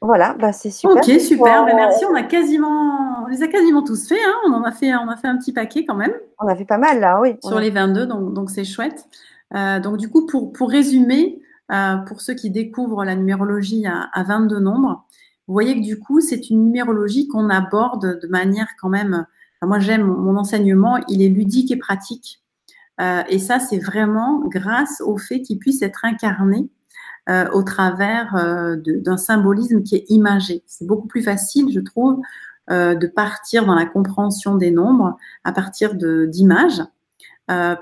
Voilà, 0.00 0.34
bah 0.34 0.52
c'est 0.52 0.70
super. 0.70 0.96
Ok, 0.96 1.04
super. 1.20 1.64
Bah, 1.64 1.72
merci. 1.74 2.04
On 2.04 2.14
a 2.14 2.22
quasiment, 2.24 3.03
les 3.34 3.42
a 3.42 3.48
quasiment 3.48 3.82
tous 3.82 4.08
fait. 4.08 4.22
Hein. 4.24 4.34
On 4.48 4.52
en 4.52 4.62
a 4.62 4.72
fait, 4.72 4.94
on 4.94 5.08
a 5.08 5.16
fait 5.16 5.28
un 5.28 5.36
petit 5.36 5.52
paquet 5.52 5.84
quand 5.84 5.96
même. 5.96 6.12
On 6.40 6.48
a 6.48 6.56
fait 6.56 6.64
pas 6.64 6.78
mal 6.78 7.00
là, 7.00 7.20
oui. 7.20 7.36
Sur 7.42 7.58
les 7.58 7.70
22, 7.70 8.06
donc 8.06 8.34
donc 8.34 8.50
c'est 8.50 8.64
chouette. 8.64 9.08
donc 9.52 9.96
du 9.96 10.08
coup, 10.08 10.26
pour, 10.26 10.52
pour 10.52 10.70
résumer, 10.70 11.40
pour 12.06 12.20
ceux 12.20 12.34
qui 12.34 12.50
découvrent 12.50 13.04
la 13.04 13.14
numérologie 13.14 13.86
à, 13.86 14.08
à 14.12 14.22
22 14.22 14.58
nombres, 14.58 15.04
vous 15.46 15.52
voyez 15.52 15.74
que 15.74 15.84
du 15.84 15.98
coup, 15.98 16.20
c'est 16.20 16.48
une 16.48 16.64
numérologie 16.64 17.28
qu'on 17.28 17.50
aborde 17.50 18.18
de 18.20 18.26
manière 18.28 18.68
quand 18.80 18.88
même. 18.88 19.26
moi, 19.62 19.78
j'aime 19.78 20.02
mon, 20.02 20.36
enseignement, 20.36 20.98
il 21.08 21.22
est 21.22 21.28
ludique 21.28 21.70
et 21.70 21.76
pratique. 21.76 22.42
Euh, 23.00 23.22
et 23.28 23.38
ça, 23.38 23.58
c'est 23.58 23.78
vraiment 23.78 24.40
grâce 24.46 25.02
au 25.04 25.18
fait 25.18 25.42
qu'il 25.42 25.58
puisse 25.58 25.82
être 25.82 26.04
incarné 26.04 26.70
euh, 27.28 27.48
au 27.52 27.62
travers 27.62 28.34
euh, 28.36 28.76
d'un 28.76 29.16
symbolisme 29.18 29.82
qui 29.82 29.96
est 29.96 30.04
imagé. 30.08 30.62
C'est 30.66 30.86
beaucoup 30.86 31.08
plus 31.08 31.22
facile, 31.22 31.70
je 31.72 31.80
trouve, 31.80 32.20
de 32.70 33.06
partir 33.06 33.66
dans 33.66 33.74
la 33.74 33.86
compréhension 33.86 34.56
des 34.56 34.70
nombres 34.70 35.16
à 35.44 35.52
partir 35.52 35.94
d'images 35.94 36.82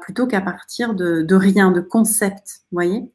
plutôt 0.00 0.26
qu'à 0.26 0.40
partir 0.40 0.94
de, 0.94 1.34
rien, 1.34 1.70
de 1.70 1.80
concepts. 1.80 2.62
Voyez? 2.72 3.10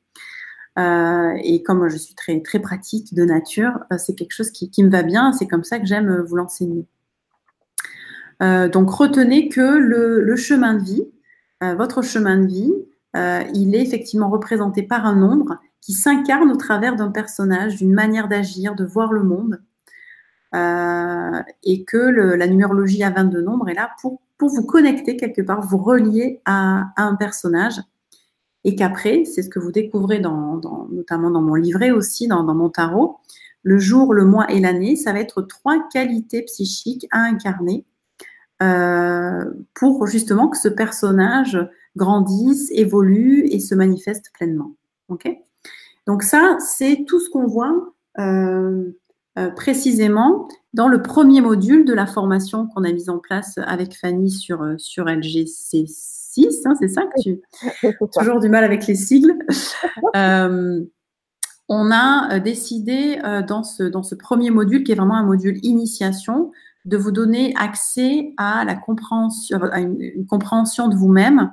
Euh, 0.77 1.34
et 1.44 1.64
comme 1.64 1.89
je 1.89 1.98
suis 1.98 2.14
très, 2.14 2.39
très 2.41 2.60
pratique 2.60 3.14
de 3.15 3.23
nature, 3.23 3.80
euh, 3.91 3.98
c'est 3.98 4.14
quelque 4.14 4.34
chose 4.34 4.52
qui, 4.52 4.84
me 4.84 4.89
va 4.89 5.02
bien. 5.02 5.31
C'est 5.34 5.48
comme 5.48 5.64
ça 5.64 5.80
que 5.80 5.85
j'aime 5.85 6.10
euh, 6.10 6.23
vous 6.23 6.35
l'enseigner. 6.35 6.85
donc 8.39 8.91
retenez 8.91 9.49
que 9.49 9.61
le, 9.61 10.35
chemin 10.35 10.76
de 10.76 10.84
vie, 10.84 11.03
votre 11.61 12.03
chemin 12.03 12.38
de 12.38 12.45
vie, 12.45 12.73
il 13.56 13.73
est 13.73 13.81
effectivement 13.81 14.30
représenté 14.30 14.84
par 14.84 15.07
un 15.07 15.15
nombre 15.15 15.57
qui 15.81 15.94
s'incarne 15.94 16.52
au 16.52 16.56
travers 16.56 16.95
d'un 16.95 17.10
personnage, 17.10 17.77
d'une 17.77 17.94
manière 17.94 18.27
d'agir, 18.27 18.76
de 18.76 18.85
voir 18.85 19.11
le 19.11 19.23
monde. 19.23 19.60
Et 20.53 21.84
que 21.86 21.98
la 21.98 22.48
numérologie 22.48 23.03
à 23.03 23.10
22 23.10 23.41
nombres 23.41 23.69
est 23.69 23.74
là 23.74 23.91
pour, 24.02 24.22
pour 24.38 24.49
vous 24.49 24.65
connecter 24.65 25.18
quelque 25.18 25.41
part, 25.41 25.61
vous 25.61 25.78
relier 25.78 26.41
à 26.45 26.86
un 26.98 27.15
personnage 27.15 27.82
et 28.68 28.76
qu'après, 28.76 29.24
c'est 29.24 29.44
ce 29.44 29.49
que 29.49 29.60
vous 29.60 29.72
découvrez 29.72 30.19
dans, 30.19 30.60
notamment 30.91 31.32
dans 31.32 31.41
mon 31.41 31.56
livret 31.56 31.91
aussi, 31.91 32.28
dans, 32.28 32.44
mon 32.44 32.69
tarot, 32.69 33.18
le 33.64 33.80
jour, 33.80 34.14
le 34.14 34.26
mois 34.26 34.52
et 34.52 34.60
l'année, 34.60 34.98
ça 34.98 35.14
va 35.14 35.22
être 35.22 35.41
trois 35.41 35.88
qualités 35.88 36.41
psychiques 36.44 37.07
à 37.11 37.19
incarner 37.19 37.86
euh, 38.61 39.45
pour 39.74 40.07
justement 40.07 40.49
que 40.49 40.57
ce 40.57 40.68
personnage 40.68 41.57
grandisse, 41.95 42.69
évolue 42.72 43.48
et 43.52 43.61
se 43.61 43.74
manifeste 43.74 44.32
pleinement. 44.34 44.74
Ok? 45.07 45.30
Donc 46.06 46.24
ça, 46.24 46.57
c'est 46.60 47.06
tout 47.07 47.22
ce 47.22 47.30
qu'on 47.30 47.48
voit 47.48 47.94
euh, 48.19 48.84
euh, 49.38 49.49
précisément 49.51 50.47
dans 50.73 50.88
le 50.88 51.01
premier 51.01 51.41
module 51.41 51.85
de 51.85 51.93
la 51.93 52.05
formation 52.05 52.68
qu'on 52.68 52.84
a 52.84 52.91
mise 52.91 53.09
en 53.09 53.19
place 53.19 53.57
avec 53.65 53.95
Fanny 53.97 54.30
sur, 54.30 54.64
sur 54.77 55.05
LGC 55.05 55.85
Hein, 56.65 56.76
c'est 56.80 56.88
ça 56.88 57.03
que 57.03 57.22
tu 57.22 57.39
toujours 58.19 58.39
du 58.39 58.49
mal 58.49 58.64
avec 58.64 58.88
les 58.88 58.95
sigles. 58.95 59.38
Euh, 60.15 60.84
on 61.69 61.91
a 61.91 62.35
euh, 62.35 62.39
décidé 62.39 63.19
euh, 63.23 63.41
dans, 63.41 63.64
ce, 63.64 63.84
dans 63.84 64.03
ce 64.03 64.15
premier 64.15 64.51
module, 64.51 64.84
qui 64.84 64.91
est 64.91 64.95
vraiment 64.95 65.15
un 65.15 65.26
module 65.26 65.59
initiation, 65.64 66.51
de 66.85 66.97
vous 66.97 67.11
donner 67.11 67.53
accès 67.57 68.34
à 68.38 68.64
la 68.64 68.76
compréhension, 68.76 69.59
à 69.72 69.80
une, 69.80 70.26
compréhension 70.27 70.88
de 70.88 70.95
vous-même 70.95 71.51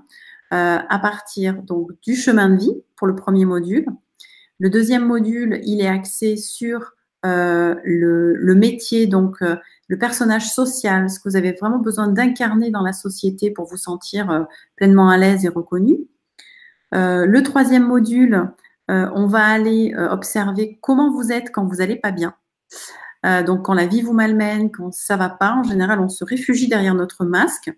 à 0.50 0.98
partir 1.00 1.62
donc 1.62 1.90
du 2.02 2.14
chemin 2.14 2.48
de 2.48 2.56
vie 2.56 2.74
pour 2.94 3.08
le 3.08 3.16
premier 3.16 3.44
module. 3.44 3.86
Le 4.60 4.70
deuxième 4.70 5.04
module, 5.04 5.60
il 5.64 5.80
est 5.80 5.88
axé 5.88 6.36
sur 6.36 6.93
le, 7.24 8.34
le, 8.34 8.54
métier, 8.54 9.06
donc 9.06 9.42
le 9.88 9.98
personnage 9.98 10.50
social, 10.50 11.10
ce 11.10 11.18
que 11.18 11.28
vous 11.28 11.36
avez 11.36 11.52
vraiment 11.52 11.78
besoin 11.78 12.08
d'incarner 12.08 12.70
dans 12.70 12.82
la 12.82 12.92
société 12.92 13.50
pour 13.50 13.66
vous 13.66 13.76
sentir 13.76 14.30
euh, 14.30 14.44
pleinement 14.76 15.10
à 15.10 15.16
l'aise 15.16 15.44
et 15.44 15.48
reconnu. 15.48 15.98
Euh, 16.94 17.26
le 17.26 17.42
troisième 17.42 17.86
module, 17.86 18.50
euh, 18.90 19.10
on 19.14 19.26
va 19.26 19.44
aller 19.44 19.94
observer 19.96 20.78
comment 20.80 21.10
vous 21.10 21.32
êtes 21.32 21.50
quand 21.50 21.66
vous 21.66 21.76
n'allez 21.76 21.96
pas 21.96 22.12
bien. 22.12 22.34
donc 23.46 23.64
quand 23.64 23.74
la 23.74 23.86
vie 23.86 24.02
vous 24.02 24.12
malmène, 24.12 24.70
quand 24.70 24.92
ça 24.92 25.16
va 25.16 25.30
pas, 25.30 25.52
en 25.52 25.62
général, 25.62 25.98
on 26.00 26.10
se 26.10 26.24
réfugie 26.24 26.68
derrière 26.68 26.94
notre 26.94 27.24
masque 27.24 27.72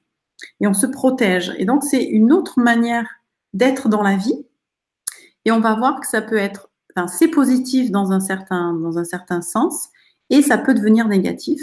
et 0.60 0.66
on 0.66 0.74
se 0.74 0.86
protège. 0.86 1.55
Et 1.59 1.64
donc 1.64 1.85
c'est 1.85 2.02
une 2.02 2.32
autre 2.32 2.59
manière 2.59 3.06
d'être 3.52 3.89
dans 3.89 4.02
la 4.02 4.16
vie. 4.16 4.47
Et 5.44 5.52
on 5.52 5.60
va 5.60 5.77
voir 5.77 6.01
que 6.01 6.06
ça 6.09 6.20
peut 6.20 6.36
être, 6.36 6.68
c'est 7.06 7.28
positif 7.28 7.90
dans 7.90 8.12
un 8.12 8.20
certain 8.20 9.43
sens 9.43 9.89
et 10.31 10.43
ça 10.43 10.59
peut 10.59 10.74
devenir 10.74 11.09
négatif. 11.09 11.60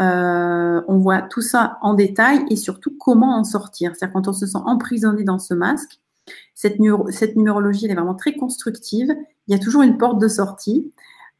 Euh, 0.00 0.80
on 0.88 0.98
voit 0.98 1.22
tout 1.22 1.42
ça 1.42 1.78
en 1.82 1.94
détail 1.94 2.44
et 2.50 2.56
surtout 2.56 2.96
comment 2.98 3.36
en 3.36 3.44
sortir. 3.44 3.92
C'est-à-dire 3.94 4.14
quand 4.14 4.28
on 4.28 4.32
se 4.32 4.46
sent 4.46 4.58
emprisonné 4.64 5.22
dans 5.22 5.38
ce 5.38 5.54
masque, 5.54 6.00
cette, 6.54 6.78
numérologie 6.78 7.86
est 7.86 7.94
vraiment 7.94 8.14
très 8.14 8.34
constructive. 8.34 9.14
Il 9.46 9.52
y 9.52 9.54
a 9.54 9.58
toujours 9.58 9.82
une 9.82 9.98
porte 9.98 10.20
de 10.20 10.28
sortie. 10.28 10.92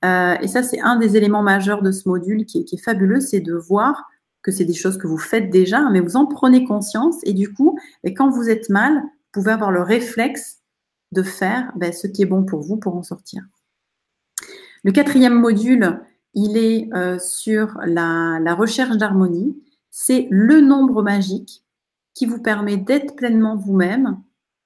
Euh, 0.04 0.34
et 0.40 0.48
ça, 0.48 0.62
c'est 0.62 0.80
un 0.80 0.96
des 0.96 1.16
éléments 1.16 1.42
majeurs 1.42 1.82
de 1.82 1.92
ce 1.92 2.08
module 2.08 2.44
qui 2.44 2.66
est, 2.70 2.76
fabuleux, 2.76 3.20
c'est 3.20 3.40
de 3.40 3.54
voir 3.54 4.04
que 4.42 4.50
c'est 4.50 4.64
des 4.64 4.74
choses 4.74 4.98
que 4.98 5.06
vous 5.06 5.18
faites 5.18 5.50
déjà, 5.50 5.88
mais 5.90 6.00
vous 6.00 6.16
en 6.16 6.26
prenez 6.26 6.64
conscience. 6.64 7.16
Et 7.22 7.32
du 7.32 7.52
coup, 7.52 7.78
quand 8.16 8.28
vous 8.28 8.50
êtes 8.50 8.68
mal, 8.68 8.94
vous 8.94 9.40
pouvez 9.40 9.52
avoir 9.52 9.70
le 9.70 9.82
réflexe 9.82 10.61
de 11.12 11.22
faire 11.22 11.72
ben, 11.76 11.92
ce 11.92 12.06
qui 12.06 12.22
est 12.22 12.26
bon 12.26 12.44
pour 12.44 12.60
vous 12.60 12.76
pour 12.76 12.96
en 12.96 13.02
sortir. 13.02 13.42
Le 14.84 14.90
quatrième 14.90 15.38
module, 15.38 16.00
il 16.34 16.56
est 16.56 16.88
euh, 16.94 17.18
sur 17.18 17.78
la, 17.84 18.54
recherche 18.54 18.96
d'harmonie. 18.96 19.62
C'est 19.90 20.26
le 20.30 20.60
nombre 20.60 21.02
magique 21.02 21.62
qui 22.14 22.26
vous 22.26 22.42
permet 22.42 22.76
d'être 22.76 23.14
pleinement 23.14 23.56
vous-même 23.56 24.20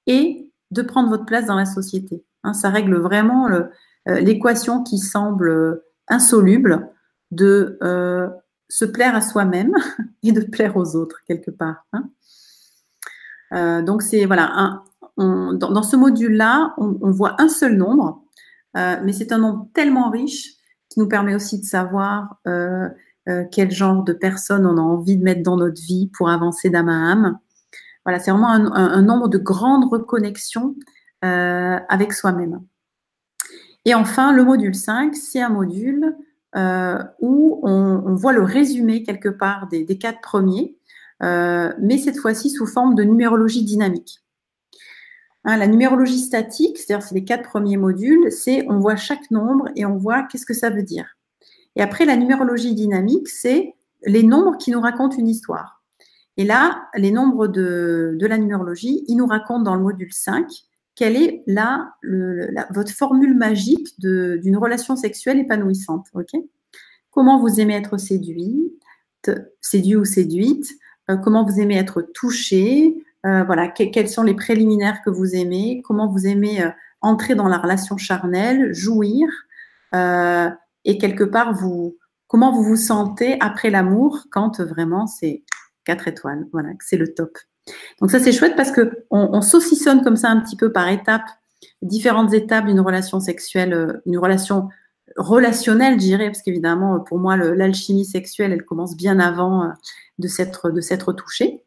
et 0.05 0.51
de 0.71 0.81
prendre 0.81 1.09
votre 1.09 1.25
place 1.25 1.45
dans 1.45 1.55
la 1.55 1.65
société. 1.65 2.25
Hein, 2.43 2.53
ça 2.53 2.69
règle 2.69 2.95
vraiment 2.95 3.49
euh, 3.49 3.65
l'équation 4.05 4.83
qui 4.83 4.97
semble 4.97 5.81
insoluble 6.07 6.89
de 7.31 7.77
euh, 7.83 8.27
se 8.69 8.85
plaire 8.85 9.15
à 9.15 9.21
soi-même 9.21 9.73
et 10.23 10.31
de 10.31 10.41
plaire 10.41 10.77
aux 10.77 10.95
autres 10.95 11.21
quelque 11.25 11.51
part. 11.51 11.85
Hein. 11.93 13.81
donc 13.81 14.01
c'est 14.01 14.25
voilà, 14.25 14.83
dans, 15.17 15.83
ce 15.83 15.95
module-là, 15.95 16.73
on, 16.77 17.11
voit 17.11 17.35
un 17.41 17.49
seul 17.49 17.75
nombre, 17.75 18.21
mais 18.75 19.13
c'est 19.13 19.31
un 19.31 19.39
nombre 19.39 19.67
tellement 19.73 20.09
riche 20.09 20.57
nous 20.97 21.07
permet 21.07 21.35
aussi 21.35 21.59
de 21.59 21.65
savoir 21.65 22.37
euh, 22.47 22.89
euh, 23.29 23.45
quel 23.51 23.71
genre 23.71 24.03
de 24.03 24.13
personnes 24.13 24.65
on 24.65 24.77
a 24.77 24.81
envie 24.81 25.17
de 25.17 25.23
mettre 25.23 25.43
dans 25.43 25.57
notre 25.57 25.81
vie 25.81 26.09
pour 26.17 26.29
avancer 26.29 26.69
d'âme 26.69 26.89
à 26.89 27.11
âme. 27.11 27.39
Voilà, 28.03 28.19
c'est 28.19 28.31
vraiment 28.31 28.49
un, 28.49 29.01
nombre 29.01 29.27
de 29.27 29.37
grandes 29.37 29.91
reconnexions 29.91 30.75
euh, 31.25 31.77
avec 31.89 32.13
soi-même. 32.13 32.61
Et 33.85 33.93
enfin, 33.93 34.31
le 34.31 34.43
module 34.43 34.75
5, 34.75 35.13
c'est 35.15 35.41
un 35.41 35.49
module 35.49 36.15
où 37.19 37.59
on, 37.63 38.15
voit 38.15 38.33
le 38.33 38.41
résumé 38.41 39.03
quelque 39.03 39.29
part 39.29 39.67
des 39.67 39.97
quatre 39.97 40.21
premiers, 40.21 40.77
mais 41.21 41.97
cette 41.97 42.17
fois-ci 42.17 42.49
sous 42.49 42.65
forme 42.65 42.95
de 42.95 43.03
numérologie 43.03 43.63
dynamique. 43.63 44.21
Hein, 45.49 45.55
la 45.55 45.67
numérologie 45.67 46.19
statique, 46.19 46.77
c'est-à-dire 46.77 47.07
c'est 47.07 47.15
les 47.15 47.23
quatre 47.23 47.47
premiers 47.47 47.77
modules, 47.77 48.33
c'est 48.33 48.65
on 48.67 48.79
voit 48.79 48.97
chaque 48.97 49.31
nombre 49.31 49.69
et 49.77 49.85
on 49.85 49.95
voit 49.95 50.23
qu'est-ce 50.23 50.45
que 50.45 50.53
ça 50.53 50.69
veut 50.69 50.83
dire. 50.83 51.05
Et 51.77 51.81
après, 51.81 52.03
la 52.03 52.17
numérologie 52.17 52.75
dynamique, 52.75 53.29
c'est 53.29 53.73
les 54.05 54.23
nombres 54.23 54.57
qui 54.57 54.71
nous 54.71 54.81
racontent 54.81 55.15
une 55.15 55.29
histoire. 55.29 55.81
Et 56.35 56.43
là, 56.43 56.89
les 56.95 57.11
nombres 57.11 57.47
de, 57.47 58.17
la 58.19 58.37
numérologie, 58.37 59.05
ils 59.07 59.15
nous 59.15 59.25
racontent 59.25 59.61
dans 59.61 59.75
le 59.75 59.81
module 59.81 60.11
5 60.11 60.45
quelle 60.95 61.15
est 61.15 61.45
votre 62.71 62.91
formule 62.91 63.33
magique 63.33 63.97
d'une 63.99 64.57
relation 64.57 64.97
sexuelle 64.97 65.39
épanouissante. 65.39 66.07
comment 67.09 67.39
vous 67.39 67.61
aimez 67.61 67.75
être 67.75 67.97
séduit, 67.97 68.73
séduit 69.61 69.95
ou 69.95 70.03
séduite, 70.03 70.73
euh, 71.09 71.15
comment 71.15 71.45
vous 71.45 71.61
aimez 71.61 71.77
être 71.77 72.01
touché, 72.01 72.97
euh, 73.25 73.43
voilà, 73.43 73.67
quels 73.67 74.09
sont 74.09 74.23
les 74.23 74.35
préliminaires 74.35 75.01
que 75.03 75.09
vous 75.09 75.35
aimez, 75.35 75.81
comment 75.83 76.07
vous 76.07 76.27
aimez 76.27 76.61
euh, 76.61 76.69
entrer 77.01 77.35
dans 77.35 77.47
la 77.47 77.57
relation 77.57 77.97
charnelle, 77.97 78.73
jouir, 78.73 79.27
euh, 79.95 80.49
et 80.85 80.97
quelque 80.97 81.23
part, 81.23 81.53
vous, 81.53 81.97
comment 82.27 82.51
vous 82.53 82.63
vous 82.63 82.75
sentez 82.75 83.37
après 83.39 83.69
l'amour 83.69 84.25
quand 84.31 84.61
vraiment 84.61 85.07
c'est 85.07 85.43
quatre 85.83 86.07
étoiles, 86.07 86.47
voilà, 86.51 86.69
c'est 86.79 86.97
le 86.97 87.13
top. 87.13 87.37
Donc 87.99 88.11
ça, 88.11 88.19
c'est 88.19 88.31
chouette 88.31 88.55
parce 88.55 88.71
que 88.71 89.05
on, 89.09 89.41
saucissonne 89.41 90.03
comme 90.03 90.15
ça 90.15 90.29
un 90.29 90.39
petit 90.39 90.55
peu 90.55 90.71
par 90.71 90.87
étapes, 90.87 91.27
différentes 91.81 92.33
étapes 92.33 92.65
d'une 92.65 92.79
relation 92.79 93.19
sexuelle, 93.19 94.01
une 94.05 94.17
relation 94.17 94.69
relationnelle, 95.17 95.95
je 95.95 96.05
dirais, 96.05 96.27
parce 96.27 96.41
qu'évidemment, 96.43 96.99
pour 96.99 97.17
moi, 97.17 97.35
l'alchimie 97.35 98.05
sexuelle, 98.05 98.53
elle 98.53 98.63
commence 98.63 98.95
bien 98.95 99.19
avant 99.19 99.73
de 100.19 100.27
s'être 100.27 100.69
de 100.69 100.79
s'être 100.79 101.11
touchée. 101.11 101.63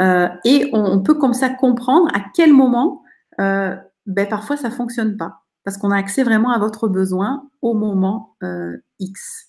Euh, 0.00 0.28
et 0.44 0.70
on, 0.72 1.00
peut 1.02 1.14
comme 1.14 1.34
ça 1.34 1.50
comprendre 1.50 2.08
à 2.14 2.20
quel 2.34 2.52
moment, 2.52 3.02
euh, 3.40 3.76
ben, 4.06 4.28
parfois 4.28 4.56
ça 4.56 4.70
fonctionne 4.70 5.16
pas, 5.16 5.42
parce 5.64 5.76
qu'on 5.76 5.90
a 5.90 5.96
accès 5.96 6.22
vraiment 6.22 6.50
à 6.50 6.58
votre 6.58 6.88
besoin 6.88 7.48
au 7.60 7.74
moment 7.74 8.36
euh, 8.42 8.76
X. 8.98 9.48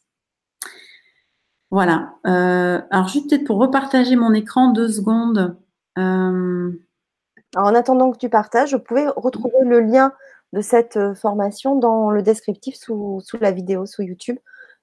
Voilà. 1.69 2.15
alors 2.25 3.07
juste 3.07 3.29
peut-être 3.29 3.45
pour 3.45 3.57
repartager 3.57 4.17
mon 4.17 4.33
écran 4.33 4.71
deux 4.71 4.89
secondes. 4.89 5.55
Alors, 5.95 7.67
en 7.67 7.75
attendant 7.75 8.11
que 8.11 8.17
tu 8.17 8.27
partages, 8.27 8.73
vous 8.73 8.81
pouvez 8.81 9.07
retrouver 9.07 9.63
le 9.63 9.79
lien 9.79 10.11
de 10.51 10.59
cette 10.59 10.99
formation 11.15 11.77
dans 11.77 12.11
le 12.11 12.23
descriptif 12.23 12.75
sous, 12.75 13.21
la 13.39 13.51
vidéo, 13.51 13.85
sous 13.85 14.01
YouTube. 14.01 14.37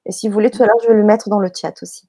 Et 0.06 0.12
si 0.12 0.28
vous 0.28 0.34
voulez, 0.34 0.50
tout 0.50 0.62
à 0.62 0.66
l'heure, 0.66 0.78
je 0.82 0.88
vais 0.88 0.94
le 0.94 1.04
mettre 1.04 1.28
dans 1.28 1.40
le 1.40 1.50
chat 1.54 1.74
aussi. 1.82 2.08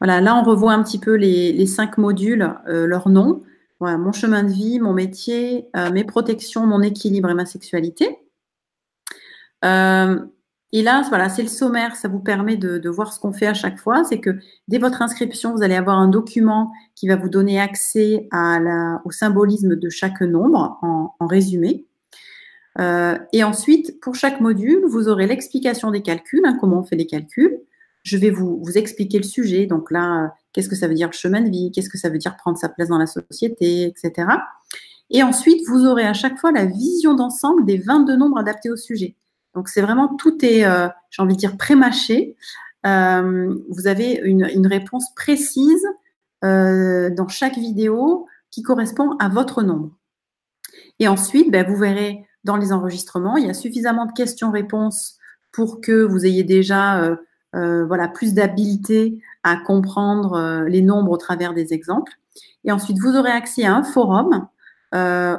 Voilà, 0.00 0.20
là, 0.20 0.36
on 0.36 0.42
revoit 0.42 0.72
un 0.72 0.82
petit 0.82 0.98
peu 0.98 1.14
les, 1.14 1.66
cinq 1.66 1.98
modules, 1.98 2.54
euh, 2.68 2.86
leurs 2.86 3.08
noms. 3.08 3.42
Voilà, 3.80 3.98
mon 3.98 4.12
chemin 4.12 4.42
de 4.42 4.50
vie, 4.50 4.80
mon 4.80 4.92
métier, 4.92 5.68
euh, 5.76 5.90
mes 5.90 6.04
protections, 6.04 6.66
mon 6.66 6.82
équilibre 6.82 7.30
et 7.30 7.34
ma 7.34 7.46
sexualité. 7.46 8.18
Et 10.72 10.82
là, 10.82 11.02
voilà, 11.08 11.28
c'est 11.28 11.42
le 11.42 11.48
sommaire. 11.48 11.96
Ça 11.96 12.08
vous 12.08 12.20
permet 12.20 12.56
de, 12.56 12.88
voir 12.88 13.12
ce 13.12 13.18
qu'on 13.18 13.32
fait 13.32 13.46
à 13.46 13.54
chaque 13.54 13.78
fois. 13.78 14.04
C'est 14.04 14.20
que 14.20 14.38
dès 14.68 14.78
votre 14.78 15.02
inscription, 15.02 15.54
vous 15.54 15.62
allez 15.62 15.74
avoir 15.74 15.98
un 15.98 16.08
document 16.08 16.70
qui 16.94 17.08
va 17.08 17.16
vous 17.16 17.28
donner 17.28 17.60
accès 17.60 18.28
au 19.04 19.10
symbolisme 19.10 19.76
de 19.76 19.88
chaque 19.88 20.20
nombre 20.20 20.78
en, 20.82 21.26
résumé. 21.26 21.86
Euh, 22.78 23.18
et 23.32 23.42
ensuite, 23.42 24.00
pour 24.00 24.14
chaque 24.14 24.40
module, 24.40 24.84
vous 24.86 25.08
aurez 25.08 25.26
l'explication 25.26 25.90
des 25.90 26.02
calculs, 26.02 26.42
hein, 26.44 26.56
comment 26.60 26.78
on 26.78 26.84
fait 26.84 26.96
les 26.96 27.06
calculs. 27.06 27.60
Je 28.02 28.16
vais 28.16 28.30
vous, 28.30 28.62
vous 28.62 28.78
expliquer 28.78 29.18
le 29.18 29.24
sujet. 29.24 29.66
Donc 29.66 29.90
là, 29.90 30.32
qu'est-ce 30.52 30.68
que 30.68 30.76
ça 30.76 30.88
veut 30.88 30.94
dire 30.94 31.08
le 31.08 31.16
chemin 31.16 31.40
de 31.40 31.50
vie? 31.50 31.70
Qu'est-ce 31.72 31.90
que 31.90 31.98
ça 31.98 32.08
veut 32.08 32.18
dire 32.18 32.36
prendre 32.36 32.58
sa 32.58 32.68
place 32.68 32.88
dans 32.88 32.98
la 32.98 33.06
société, 33.06 33.84
etc. 33.84 34.26
Et 35.10 35.22
ensuite, 35.22 35.60
vous 35.68 35.86
aurez 35.86 36.06
à 36.06 36.14
chaque 36.14 36.38
fois 36.38 36.52
la 36.52 36.64
vision 36.64 37.14
d'ensemble 37.14 37.64
des 37.66 37.78
22 37.78 38.16
nombres 38.16 38.38
adaptés 38.38 38.70
au 38.70 38.76
sujet. 38.76 39.16
Donc 39.54 39.68
c'est 39.68 39.82
vraiment 39.82 40.14
tout 40.16 40.44
est, 40.44 40.64
euh, 40.64 40.88
j'ai 41.10 41.22
envie 41.22 41.34
de 41.34 41.38
dire, 41.38 41.56
pré-mâché. 41.56 42.36
Euh, 42.86 43.54
vous 43.68 43.86
avez 43.88 44.20
une, 44.24 44.66
réponse 44.66 45.12
précise 45.14 45.84
euh, 46.44 47.10
dans 47.10 47.28
chaque 47.28 47.58
vidéo 47.58 48.26
qui 48.50 48.62
correspond 48.62 49.16
à 49.18 49.28
votre 49.28 49.62
nombre. 49.62 49.90
Et 50.98 51.08
ensuite, 51.08 51.50
ben, 51.50 51.66
vous 51.66 51.76
verrez 51.76 52.24
dans 52.44 52.56
les 52.56 52.72
enregistrements, 52.72 53.36
il 53.36 53.46
y 53.46 53.50
a 53.50 53.54
suffisamment 53.54 54.06
de 54.06 54.12
questions-réponses 54.12 55.18
pour 55.52 55.80
que 55.80 56.04
vous 56.04 56.24
ayez 56.24 56.44
déjà 56.44 57.18
voilà, 57.52 58.08
plus 58.08 58.34
d'habileté 58.34 59.20
à 59.42 59.56
comprendre 59.56 60.64
les 60.68 60.82
nombres 60.82 61.12
au 61.12 61.16
travers 61.16 61.54
des 61.54 61.72
exemples. 61.72 62.12
Et 62.64 62.72
ensuite, 62.72 62.98
vous 62.98 63.16
aurez 63.16 63.30
accès 63.30 63.64
à 63.64 63.74
un 63.74 63.82
forum 63.82 64.46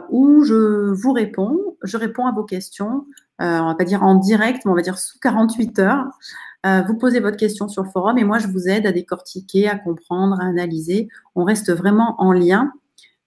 où 0.10 0.44
je 0.44 0.92
vous 0.92 1.12
réponds, 1.14 1.58
je 1.84 1.98
réponds 1.98 2.26
à 2.26 2.32
vos 2.32 2.44
questions 2.44 3.06
euh, 3.42 3.60
on 3.60 3.68
va 3.68 3.76
pas 3.76 3.86
dire 3.86 4.04
en 4.04 4.16
direct, 4.16 4.66
mais 4.66 4.72
on 4.72 4.76
va 4.76 4.82
dire 4.82 5.00
sous 5.00 5.18
48 5.20 5.80
heures. 5.80 6.06
Euh, 6.66 6.84
vous 6.88 6.96
posez 6.96 7.20
votre 7.20 7.38
question 7.38 7.68
sur 7.68 7.82
le 7.82 7.90
forum 7.90 8.18
et 8.20 8.24
moi, 8.24 8.38
je 8.38 8.48
vous 8.48 8.68
aide 8.68 8.86
à 8.86 8.92
décortiquer, 8.92 9.68
à 9.68 9.78
comprendre, 9.78 10.40
à 10.40 10.46
analyser. 10.46 11.10
On 11.36 11.44
reste 11.44 11.72
vraiment 11.72 12.16
en 12.20 12.34
lien 12.34 12.72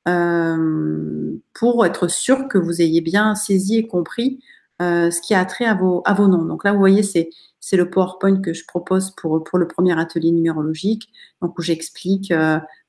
euh, 0.07 1.37
pour 1.53 1.85
être 1.85 2.07
sûr 2.09 2.47
que 2.47 2.59
vous 2.59 2.81
ayez 2.81 3.01
bien 3.01 3.35
saisi 3.35 3.79
et 3.79 3.89
compris 3.89 4.41
ce 4.81 5.21
qui 5.21 5.35
a 5.35 5.45
trait 5.45 5.67
à 5.67 5.75
vos, 5.75 6.03
noms. 6.29 6.45
Donc 6.45 6.65
là, 6.65 6.73
vous 6.73 6.79
voyez, 6.79 7.03
c'est, 7.03 7.31
le 7.73 7.89
PowerPoint 7.89 8.41
que 8.41 8.53
je 8.53 8.65
propose 8.67 9.13
pour, 9.13 9.59
le 9.59 9.67
premier 9.67 9.99
atelier 9.99 10.31
numérologique, 10.31 11.11
donc 11.41 11.59
où 11.59 11.63
j'explique 11.63 12.33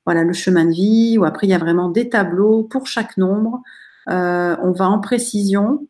voilà, 0.04 0.22
le 0.22 0.32
chemin 0.32 0.64
de 0.64 0.72
vie, 0.72 1.18
où 1.18 1.24
après, 1.24 1.46
il 1.46 1.50
y 1.50 1.54
a 1.54 1.58
vraiment 1.58 1.88
des 1.88 2.08
tableaux 2.08 2.62
pour 2.62 2.86
chaque 2.86 3.16
nombre. 3.16 3.62
on 4.06 4.72
va 4.72 4.88
en 4.88 5.00
précision, 5.00 5.86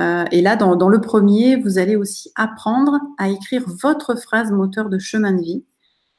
euh, 0.00 0.24
et 0.32 0.42
là, 0.42 0.56
dans, 0.56 0.88
le 0.88 1.00
premier, 1.00 1.56
vous 1.56 1.78
allez 1.78 1.96
aussi 1.96 2.32
apprendre 2.34 3.00
à 3.18 3.28
écrire 3.28 3.62
votre 3.66 4.16
phrase 4.16 4.50
moteur 4.50 4.88
de 4.88 4.98
chemin 4.98 5.32
de 5.32 5.42
vie 5.42 5.64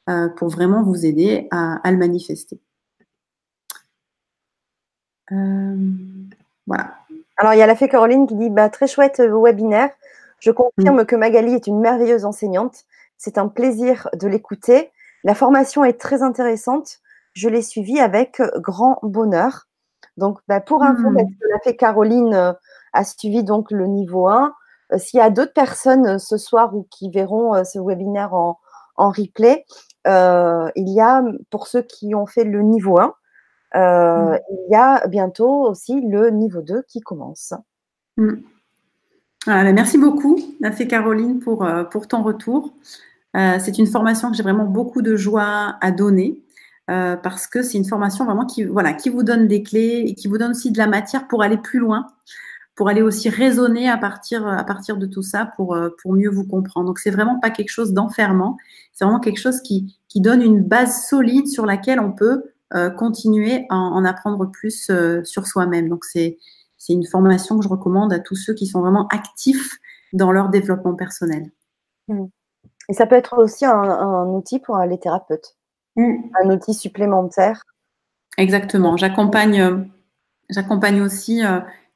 euh, 0.08 0.28
pour 0.30 0.48
vraiment 0.48 0.82
vous 0.82 1.04
aider 1.04 1.48
à, 1.50 1.80
le 1.90 1.98
manifester. 1.98 2.60
Euh, 5.32 5.76
voilà. 6.66 7.05
Alors, 7.36 7.54
il 7.54 7.58
y 7.58 7.62
a 7.62 7.66
la 7.66 7.76
fée 7.76 7.88
Caroline 7.88 8.26
qui 8.26 8.34
dit 8.34 8.50
bah, 8.50 8.68
Très 8.68 8.86
chouette 8.86 9.20
webinaire. 9.20 9.90
Je 10.38 10.50
confirme 10.50 11.02
mm. 11.02 11.06
que 11.06 11.16
Magali 11.16 11.54
est 11.54 11.66
une 11.66 11.80
merveilleuse 11.80 12.24
enseignante. 12.24 12.84
C'est 13.18 13.38
un 13.38 13.48
plaisir 13.48 14.08
de 14.14 14.28
l'écouter. 14.28 14.90
La 15.24 15.34
formation 15.34 15.84
est 15.84 16.00
très 16.00 16.22
intéressante. 16.22 16.98
Je 17.34 17.48
l'ai 17.48 17.62
suivie 17.62 18.00
avec 18.00 18.40
grand 18.56 18.98
bonheur. 19.02 19.66
Donc, 20.16 20.38
bah, 20.48 20.60
pour 20.60 20.82
info, 20.82 21.10
mm. 21.10 21.16
la 21.50 21.58
fée 21.64 21.76
Caroline 21.76 22.56
a 22.92 23.04
suivi 23.04 23.44
donc 23.44 23.70
le 23.70 23.86
niveau 23.86 24.28
1. 24.28 24.54
Euh, 24.92 24.98
s'il 24.98 25.18
y 25.18 25.22
a 25.22 25.30
d'autres 25.30 25.52
personnes 25.52 26.06
euh, 26.06 26.18
ce 26.18 26.36
soir 26.36 26.74
ou 26.74 26.86
qui 26.90 27.10
verront 27.10 27.54
euh, 27.54 27.64
ce 27.64 27.78
webinaire 27.78 28.34
en, 28.34 28.58
replay, 28.98 29.64
il 30.06 30.88
y 30.88 31.00
a, 31.00 31.22
pour 31.50 31.66
ceux 31.66 31.82
qui 31.82 32.14
ont 32.14 32.26
fait 32.26 32.44
le 32.44 32.62
niveau 32.62 32.98
1, 32.98 33.14
mm. 33.76 34.38
il 34.50 34.72
y 34.72 34.74
a 34.74 35.06
bientôt 35.08 35.68
aussi 35.68 36.00
le 36.00 36.30
niveau 36.30 36.62
2 36.62 36.82
qui 36.88 37.00
commence. 37.00 37.54
Mm. 38.16 38.34
merci 39.46 39.98
beaucoup, 39.98 40.38
fait 40.72 40.86
Caroline, 40.86 41.40
pour, 41.40 41.66
pour 41.90 42.08
ton 42.08 42.22
retour. 42.22 42.72
c'est 43.34 43.78
une 43.78 43.86
formation 43.86 44.30
que 44.30 44.36
j'ai 44.36 44.42
vraiment 44.42 44.64
beaucoup 44.64 45.02
de 45.02 45.16
joie 45.16 45.76
à 45.80 45.90
donner. 45.90 46.42
parce 46.86 47.46
que 47.46 47.62
c'est 47.62 47.78
une 47.78 47.84
formation 47.84 48.24
vraiment 48.24 48.46
qui, 48.46 48.64
voilà, 48.64 48.92
qui 48.92 49.10
vous 49.10 49.22
donne 49.22 49.46
des 49.46 49.62
clés 49.62 50.04
et 50.06 50.14
qui 50.14 50.28
vous 50.28 50.38
donne 50.38 50.52
aussi 50.52 50.70
de 50.70 50.78
la 50.78 50.86
matière 50.86 51.28
pour 51.28 51.42
aller 51.42 51.58
plus 51.58 51.78
loin 51.78 52.06
pour 52.76 52.90
aller 52.90 53.02
aussi 53.02 53.30
raisonner 53.30 53.88
à 53.88 53.96
partir, 53.96 54.46
à 54.46 54.62
partir 54.62 54.98
de 54.98 55.06
tout 55.06 55.22
ça 55.22 55.50
pour, 55.56 55.74
euh, 55.74 55.88
pour 56.02 56.12
mieux 56.12 56.28
vous 56.28 56.46
comprendre. 56.46 56.86
Donc, 56.86 56.98
c'est 56.98 57.10
vraiment 57.10 57.40
pas 57.40 57.50
quelque 57.50 57.70
chose 57.70 57.92
d'enfermant, 57.92 58.58
c'est 58.92 59.04
vraiment 59.04 59.18
quelque 59.18 59.40
chose 59.40 59.60
qui, 59.62 59.98
qui 60.08 60.20
donne 60.20 60.42
une 60.42 60.62
base 60.62 61.06
solide 61.08 61.48
sur 61.48 61.66
laquelle 61.66 61.98
on 61.98 62.12
peut 62.12 62.44
euh, 62.74 62.90
continuer 62.90 63.66
à 63.70 63.76
en 63.76 64.04
apprendre 64.04 64.50
plus 64.50 64.90
euh, 64.90 65.22
sur 65.24 65.46
soi-même. 65.46 65.88
Donc, 65.88 66.04
c'est 66.04 66.38
une 66.88 67.06
formation 67.06 67.58
que 67.58 67.64
je 67.64 67.68
recommande 67.68 68.12
à 68.12 68.18
tous 68.18 68.36
ceux 68.36 68.54
qui 68.54 68.66
sont 68.66 68.80
vraiment 68.80 69.08
actifs 69.08 69.76
dans 70.12 70.32
leur 70.32 70.48
développement 70.48 70.94
personnel. 70.94 71.50
Mmh. 72.08 72.26
Et 72.88 72.92
ça 72.92 73.06
peut 73.06 73.16
être 73.16 73.38
aussi 73.38 73.64
un, 73.64 74.26
outil 74.26 74.60
pour 74.60 74.78
les 74.78 74.98
thérapeutes, 74.98 75.56
mmh. 75.96 76.14
un 76.42 76.50
outil 76.50 76.74
supplémentaire. 76.74 77.62
Exactement. 78.38 78.96
J'accompagne, 78.96 79.88
j'accompagne 80.48 81.00
aussi 81.00 81.42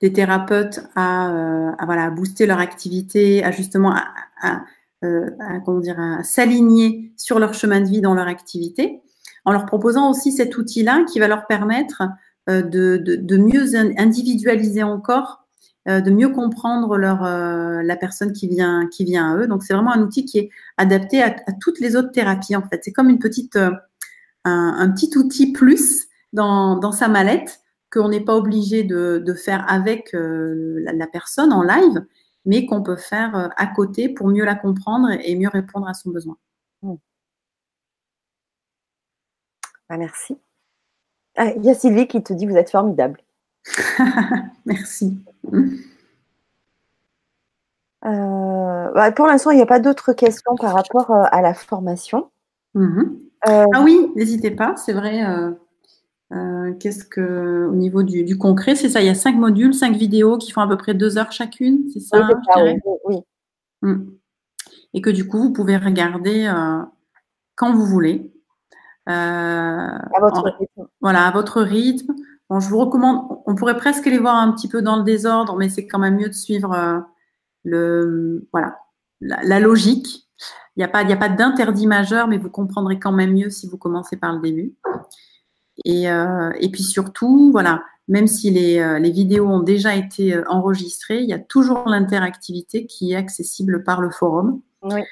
des 0.01 0.13
thérapeutes 0.13 0.81
à, 0.97 1.31
euh, 1.31 1.73
à, 1.79 1.85
voilà, 1.85 2.11
booster 2.11 2.47
leur 2.47 2.59
activité, 2.59 3.45
à 3.45 3.51
justement 3.51 3.93
à, 3.93 4.07
à, 4.43 4.65
euh, 5.05 5.31
comment 5.65 5.81
dire, 5.81 6.01
à 6.01 6.23
s'aligner 6.23 7.13
sur 7.17 7.39
leur 7.39 7.55
chemin 7.55 7.81
de 7.81 7.89
vie 7.89 8.01
dans 8.01 8.15
leur 8.15 8.27
activité, 8.27 9.03
en 9.51 9.53
leur 9.53 9.67
proposant 9.67 10.09
aussi 10.09 10.31
cet 10.31 10.57
outil-là 10.57 11.05
qui 11.13 11.19
va 11.19 11.27
leur 11.27 11.49
permettre 11.49 12.05
euh, 12.49 12.63
de, 12.63 13.37
mieux 13.37 13.75
individualiser 13.99 14.85
encore, 14.85 15.45
euh, 15.89 16.01
de 16.01 16.13
mieux 16.13 16.29
comprendre 16.29 16.93
euh, 16.93 17.83
la 17.83 17.97
personne 17.97 18.33
qui 18.33 18.47
vient, 18.47 18.89
à 18.89 19.37
eux. 19.37 19.49
Donc 19.49 19.65
c'est 19.65 19.75
vraiment 19.75 19.93
un 19.93 20.03
outil 20.03 20.25
qui 20.25 20.39
est 20.39 20.51
adapté 20.77 21.21
à, 21.21 21.35
toutes 21.61 21.81
les 21.81 21.97
autres 21.97 22.13
thérapies 22.13 22.55
en 22.55 22.63
fait. 22.63 22.79
C'est 22.85 22.93
comme 22.93 23.09
un, 23.09 23.19
petit 24.93 25.19
outil 25.19 25.51
plus 25.51 26.07
dans, 26.33 26.93
sa 26.93 27.09
mallette 27.09 27.59
qu'on 27.93 28.09
n'est 28.09 28.25
pas 28.25 28.37
obligé 28.37 28.85
de, 28.85 29.35
faire 29.35 29.65
avec 29.69 30.11
la, 30.13 31.09
personne 31.09 31.53
en 31.53 31.65
live, 31.65 32.07
mais 32.47 32.67
qu'on 32.67 32.85
peut 32.85 32.95
faire 32.95 33.51
à 33.57 33.67
côté 33.67 34.09
pour 34.09 34.29
mieux 34.29 34.45
la 34.45 34.55
comprendre 34.55 35.09
et 35.25 35.35
mieux 35.35 35.51
répondre 35.53 35.89
à 35.89 35.95
son 35.95 36.11
besoin. 36.11 36.37
Hmm. 36.83 36.95
Ah, 39.91 39.97
merci. 39.97 40.39
Ah, 41.37 41.53
il 41.57 41.65
y 41.65 41.71
a 41.71 41.75
Sylvie 41.75 42.07
qui 42.07 42.23
te 42.23 42.33
dit 42.33 42.47
vous 42.47 42.57
êtes 42.57 42.71
formidable. 42.71 43.21
merci. 44.65 45.19
Euh, 48.05 48.91
bah, 48.95 49.13
pour 49.13 49.27
l'instant, 49.27 49.51
il 49.51 49.57
n'y 49.57 49.63
a 49.63 49.67
pas 49.67 49.81
d'autres 49.81 50.13
questions 50.13 50.55
par 50.57 50.75
rapport 50.75 51.11
à 51.11 51.43
la 51.43 51.55
formation. 51.55 52.31
Mhm. 52.75 53.19
ah 53.43 53.83
oui, 53.83 54.13
n'hésitez 54.15 54.53
pas, 54.53 54.77
c'est 54.77 54.93
vrai. 54.93 55.25
Euh, 56.33 56.73
qu'est-ce 56.79 57.05
que, 57.05 57.69
au 57.69 57.75
niveau 57.75 58.05
du, 58.05 58.39
concret, 58.39 58.77
c'est 58.77 58.89
ça. 58.89 59.01
Il 59.01 59.07
y 59.07 59.11
a 59.11 59.15
cinq 59.17 59.35
modules, 59.37 59.75
cinq 59.75 59.97
vidéos 59.97 60.39
qui 60.39 60.53
font 60.53 60.61
à 60.61 60.69
peu 60.69 60.77
près 60.77 60.95
deux 60.95 61.19
heures 61.19 61.33
chacune, 61.33 61.91
c'est 61.93 62.01
ça, 62.01 62.29
oui, 63.05 63.19
hmm. 63.83 64.11
Et 64.95 65.01
que 65.01 65.11
du 65.11 65.27
coup, 65.27 65.39
vous 65.39 65.53
pouvez 65.53 65.77
regarder 65.77 66.47
euh, 66.47 66.83
quand 67.57 67.75
vous 67.75 67.87
voulez. 67.87 68.31
Euh, 69.09 69.13
à 69.13 70.21
votre 70.21 70.45
rythme. 70.59 70.89
Voilà, 71.01 71.27
à 71.27 71.31
votre 71.31 71.63
rythme. 71.63 72.15
Bon, 72.49 72.61
je 72.61 72.69
vous 72.69 72.79
recommande. 72.79 73.39
On 73.47 73.55
pourrait 73.55 73.77
presque 73.77 74.07
les 74.07 74.19
voir 74.19 74.37
un 74.37 74.53
petit 74.53 74.69
peu 74.69 74.83
dans 74.83 74.97
le 74.97 75.05
désordre, 75.05 75.57
mais 75.57 75.69
c'est 75.69 75.87
quand 75.87 75.99
même 75.99 76.17
mieux 76.17 76.29
de 76.29 76.35
suivre 76.35 77.05
le, 77.65 78.49
voilà, 78.53 78.79
la, 79.21 79.61
logique. 79.61 80.29
Il 80.77 80.81
n'y 80.81 80.85
a 80.85 80.89
pas, 80.89 81.03
il 81.03 81.13
a 81.13 81.17
pas 81.17 81.29
d'interdit 81.29 81.87
majeur, 81.87 82.29
mais 82.29 82.39
vous 82.39 82.51
comprendrez 82.51 82.99
quand 82.99 83.13
même 83.13 83.33
mieux 83.33 83.51
si 83.51 83.69
vous 83.69 83.79
commencez 83.79 84.17
par 84.17 84.33
le 84.33 84.41
début. 84.41 84.75
Et, 85.85 86.11
euh, 86.11 86.51
et 86.61 86.71
puis 86.71 86.83
surtout, 86.83 87.51
voilà, 87.53 87.83
même 88.09 88.27
si 88.27 88.51
les, 88.51 88.79
euh, 88.79 88.99
les, 88.99 89.11
vidéos 89.11 89.47
ont 89.47 89.61
déjà 89.61 89.95
été 89.95 90.35
euh, 90.35 90.45
enregistrées, 90.49 91.21
il 91.21 91.29
y 91.29 91.33
a 91.33 91.39
toujours 91.39 91.89
l'interactivité 91.89 92.87
qui 92.87 93.13
est 93.13 93.17
accessible 93.17 93.83
par 93.85 94.01
le 94.01 94.11
forum. 94.11 94.61
Oui. 94.83 95.03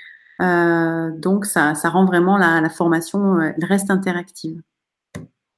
Euh, 0.41 1.11
donc, 1.17 1.47
ça, 1.47 1.75
ça, 1.75 1.89
rend 1.91 2.05
vraiment 2.05 2.37
la, 2.37 2.61
la, 2.61 2.69
formation, 2.69 3.41
elle 3.41 3.65
reste 3.65 3.91
interactive. 3.91 4.61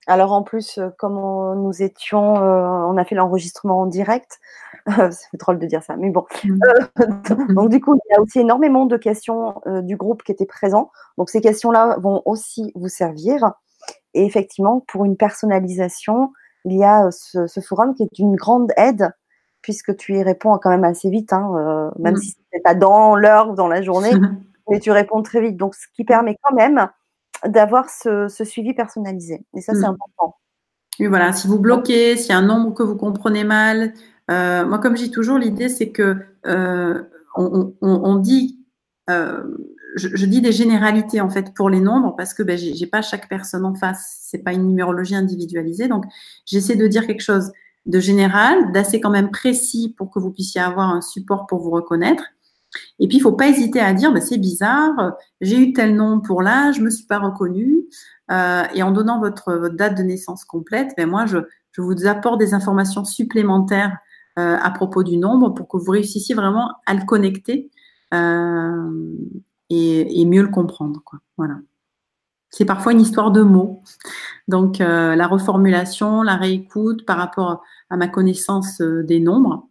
Alors 0.07 0.33
en 0.33 0.43
plus, 0.43 0.81
comme 0.99 1.21
nous 1.63 1.83
étions, 1.83 2.35
on 2.35 2.97
a 2.97 3.05
fait 3.05 3.15
l'enregistrement 3.15 3.81
en 3.81 3.87
direct, 3.87 4.41
c'est 4.87 5.39
drôle 5.39 5.59
de 5.59 5.67
dire 5.67 5.85
ça, 5.85 5.97
mais 5.97 6.11
bon. 6.11 6.25
Mmh. 6.43 6.59
donc 7.55 7.69
du 7.69 7.81
coup, 7.81 7.95
il 7.95 8.13
y 8.13 8.17
a 8.17 8.21
aussi 8.21 8.41
énormément 8.41 8.87
de 8.87 8.97
questions 8.97 9.61
du 9.67 9.97
groupe 9.97 10.23
qui 10.25 10.33
étaient 10.33 10.47
présents. 10.47 10.91
Donc 11.17 11.31
ces 11.31 11.41
questions-là 11.41 11.99
vont 12.01 12.23
aussi 12.25 12.73
vous 12.75 12.89
servir. 12.89 13.53
Et 14.15 14.25
effectivement, 14.25 14.85
pour 14.89 15.05
une 15.05 15.17
personnalisation, 15.17 16.33
il 16.65 16.77
y 16.77 16.85
a 16.85 17.11
ce, 17.13 17.47
ce 17.47 17.61
forum 17.61 17.95
qui 17.95 18.03
est 18.03 18.19
une 18.19 18.35
grande 18.35 18.73
aide 18.77 19.13
puisque 19.63 19.97
tu 19.97 20.17
y 20.17 20.23
réponds 20.23 20.59
quand 20.59 20.71
même 20.71 20.85
assez 20.85 21.11
vite, 21.11 21.33
hein, 21.33 21.53
euh, 21.57 21.91
même 21.99 22.15
mm. 22.15 22.19
si 22.19 22.31
ce 22.31 22.37
n'est 22.55 22.61
pas 22.61 22.75
dans 22.75 23.15
l'heure 23.15 23.51
ou 23.51 23.55
dans 23.55 23.69
la 23.69 23.83
journée, 23.83 24.11
mais 24.71 24.81
tu 24.81 24.91
réponds 24.91 25.23
très 25.23 25.41
vite. 25.41 25.57
Donc, 25.57 25.75
ce 25.75 25.87
qui 25.95 26.05
permet 26.05 26.37
quand 26.43 26.55
même 26.55 26.89
d'avoir 27.45 27.91
ce, 27.91 28.29
suivi 28.45 28.75
personnalisé. 28.75 29.45
Et 29.55 29.61
ça, 29.61 29.75
c'est 29.75 29.81
mm. 29.81 29.97
important. 29.97 30.37
Oui, 30.99 31.07
voilà, 31.07 31.33
si 31.33 31.49
vous 31.49 31.59
bloquez, 31.59 32.17
s'il 32.17 32.31
y 32.31 32.33
a 32.33 32.39
un 32.39 32.43
nombre 32.43 32.75
que 32.75 32.83
vous 32.83 32.97
comprenez 32.97 33.45
mal, 33.45 33.93
euh, 34.31 34.67
moi, 34.67 34.79
comme 34.79 34.97
je 34.97 35.05
dis 35.05 35.11
toujours, 35.11 35.39
l'idée, 35.39 35.69
c'est 35.69 35.91
que 35.91 36.17
euh, 36.47 37.03
on, 37.37 38.17
dit, 38.17 38.59
je, 39.09 40.27
dis 40.27 40.41
des 40.41 40.53
généralités 40.53 41.21
en 41.21 41.31
fait 41.31 41.55
pour 41.55 41.71
les 41.71 41.81
nombres 41.81 42.15
parce 42.17 42.35
que 42.35 42.43
ben, 42.43 42.59
j'ai 42.59 42.87
pas 42.87 43.03
chaque 43.03 43.29
personne 43.29 43.65
en 43.65 43.75
face, 43.75 44.19
c'est 44.21 44.43
pas 44.43 44.53
une 44.53 44.67
numérologie 44.67 45.15
individualisée, 45.15 45.89
donc 45.89 46.05
j'essaie 46.45 46.77
de 46.77 46.87
dire 46.87 47.07
quelque 47.07 47.23
chose 47.23 47.53
de 47.87 48.01
général, 48.01 48.73
d'assez 48.73 49.01
quand 49.01 49.11
même 49.11 49.31
précis 49.31 49.95
pour 49.97 50.11
que 50.11 50.19
vous 50.19 50.31
puissiez 50.31 50.61
avoir 50.61 50.91
un 50.91 51.01
support 51.01 51.47
pour 51.47 51.61
vous 51.61 51.71
reconnaître. 51.71 52.25
Et 52.99 53.09
puis, 53.09 53.19
il 53.19 53.21
faut 53.21 53.33
pas 53.33 53.49
hésiter 53.49 53.81
à 53.81 53.93
dire, 53.93 54.13
bah, 54.13 54.21
c'est 54.21 54.39
bizarre, 54.39 55.15
j'ai 55.41 55.59
eu 55.59 55.73
tel 55.73 55.97
nom 55.97 56.21
pour 56.21 56.43
là, 56.43 56.73
je 56.73 56.81
me 56.81 56.91
suis 56.91 57.07
pas 57.07 57.19
reconnue. 57.19 57.79
Euh, 58.31 58.63
et 58.75 58.83
en 58.83 58.93
donnant 58.93 59.19
votre, 59.21 59.55
votre, 59.55 59.75
date 59.75 59.97
de 59.97 60.03
naissance 60.03 60.45
complète, 60.45 60.93
ben 60.97 61.09
moi, 61.09 61.27
je, 61.27 61.39
vous 61.79 62.07
apporte 62.07 62.39
des 62.39 62.53
informations 62.53 63.05
supplémentaires 63.05 63.97
euh, 64.39 64.57
à 64.61 64.71
propos 64.71 65.03
du 65.03 65.17
nombre 65.17 65.51
pour 65.51 65.67
que 65.67 65.79
vous 65.79 65.93
réussissiez 65.93 66.35
vraiment 66.35 66.73
à 66.85 66.95
le 66.95 67.05
connecter 67.07 67.71
euh, 68.13 68.91
et, 69.71 70.21
et, 70.21 70.27
mieux 70.27 70.43
le 70.43 70.49
comprendre. 70.49 71.01
Quoi. 71.05 71.21
Voilà. 71.39 71.57
C'est 72.51 72.65
parfois 72.65 72.93
une 72.93 73.01
histoire 73.01 73.31
de 73.31 73.43
mots. 73.43 73.83
Donc, 74.49 74.81
euh, 74.81 75.15
la 75.15 75.27
reformulation, 75.29 76.23
la 76.23 76.37
réécoute 76.37 77.07
par 77.07 77.17
rapport 77.17 77.63
à 77.89 77.97
ma 77.97 78.09
connaissance 78.09 78.81
euh, 78.81 79.05
des 79.05 79.21
nombres. 79.21 79.69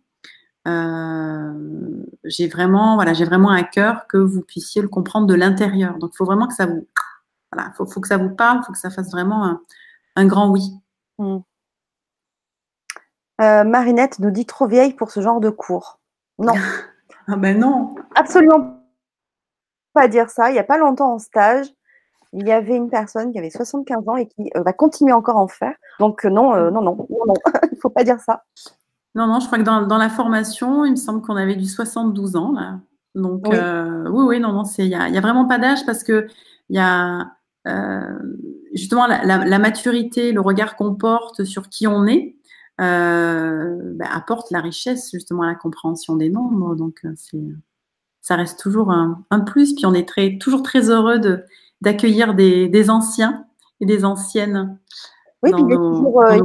Euh, 0.67 2.03
j'ai 2.25 2.47
vraiment, 2.47 2.95
voilà, 2.95 3.13
j'ai 3.13 3.25
vraiment 3.25 3.49
à 3.49 3.63
cœur 3.63 4.07
que 4.07 4.17
vous 4.17 4.41
puissiez 4.41 4.81
le 4.81 4.87
comprendre 4.87 5.27
de 5.27 5.33
l'intérieur. 5.33 5.97
Donc, 5.97 6.11
il 6.13 6.17
faut 6.17 6.25
vraiment 6.25 6.47
que 6.47 6.53
ça 6.53 6.65
vous, 6.65 6.87
voilà, 7.51 7.71
faut, 7.77 7.85
faut 7.85 8.01
que 8.01 8.07
ça 8.07 8.17
vous 8.17 8.29
parle, 8.29 8.59
il 8.61 8.65
faut 8.65 8.73
que 8.73 8.79
ça 8.79 8.89
fasse 8.89 9.11
vraiment 9.11 9.59
un, 10.15 10.25
grand 10.25 10.49
oui. 10.49 10.71
Hmm. 11.17 11.39
Marinette 13.39 14.19
nous 14.19 14.31
dit 14.31 14.45
trop 14.45 14.67
vieille 14.67 14.93
pour 14.93 15.11
ce 15.11 15.21
genre 15.21 15.39
de 15.39 15.49
cours. 15.49 15.99
Non. 16.39 16.53
ah 17.27 17.37
ben 17.37 17.57
non. 17.57 17.95
Absolument 18.15 18.79
pas 19.93 20.07
dire 20.07 20.29
ça. 20.29 20.49
Il 20.49 20.53
n'y 20.53 20.59
a 20.59 20.63
pas 20.63 20.77
longtemps 20.77 21.13
en 21.13 21.19
stage, 21.19 21.67
il 22.33 22.47
y 22.47 22.51
avait 22.51 22.75
une 22.75 22.89
personne 22.89 23.31
qui 23.31 23.39
avait 23.39 23.49
75 23.49 24.07
ans 24.07 24.15
et 24.15 24.27
qui 24.27 24.51
euh, 24.55 24.61
va 24.61 24.73
continuer 24.73 25.13
encore 25.13 25.37
à 25.37 25.41
en 25.41 25.47
faire. 25.47 25.75
Donc 25.99 26.25
euh, 26.25 26.29
non, 26.29 26.53
euh, 26.53 26.69
non, 26.71 26.81
non, 26.81 26.95
non, 27.09 27.25
non, 27.27 27.33
il 27.63 27.75
ne 27.75 27.79
faut 27.79 27.89
pas 27.89 28.03
dire 28.03 28.19
ça. 28.19 28.43
Non, 29.15 29.27
non, 29.27 29.39
je 29.39 29.47
crois 29.47 29.57
que 29.57 29.63
dans, 29.63 29.97
la 29.97 30.09
formation, 30.09 30.85
il 30.85 30.91
me 30.91 30.95
semble 30.95 31.21
qu'on 31.21 31.35
avait 31.35 31.55
du 31.55 31.65
72 31.65 32.35
ans 32.35 32.51
là. 32.51 32.79
Donc 33.15 33.47
oui, 33.47 34.23
oui, 34.27 34.39
non, 34.39 34.53
non, 34.53 34.63
il 34.77 34.87
n'y 34.87 34.95
a, 34.95 35.21
vraiment 35.21 35.45
pas 35.45 35.57
d'âge 35.57 35.85
parce 35.85 36.03
que 36.03 36.27
il 36.69 36.75
y 36.75 36.79
a 36.79 37.31
justement 38.73 39.07
la, 39.07 39.59
maturité, 39.59 40.31
le 40.31 40.41
regard 40.41 40.75
qu'on 40.75 40.95
porte 40.95 41.43
sur 41.43 41.69
qui 41.69 41.87
on 41.87 42.05
est. 42.05 42.35
Bah, 42.77 44.05
apporte 44.11 44.51
la 44.51 44.61
richesse 44.61 45.11
justement 45.11 45.41
à 45.41 45.47
la 45.47 45.55
compréhension 45.55 46.15
des 46.15 46.29
nombres. 46.29 46.75
Donc, 46.75 47.03
ça 48.21 48.35
reste 48.35 48.59
toujours 48.59 48.91
un, 48.91 49.23
un, 49.31 49.39
plus. 49.39 49.73
Puis 49.73 49.85
on 49.85 49.93
est 49.93 50.07
très, 50.07 50.37
toujours 50.37 50.61
très 50.61 50.89
heureux 50.89 51.19
de, 51.19 51.43
d'accueillir 51.81 52.33
des, 52.33 52.89
anciens 52.89 53.45
et 53.79 53.85
des 53.85 54.05
anciennes. 54.05 54.77
Oui, 55.41 55.51
il, 55.53 55.71
est 55.71 55.75
toujours, 55.75 56.21
euh, 56.21 56.39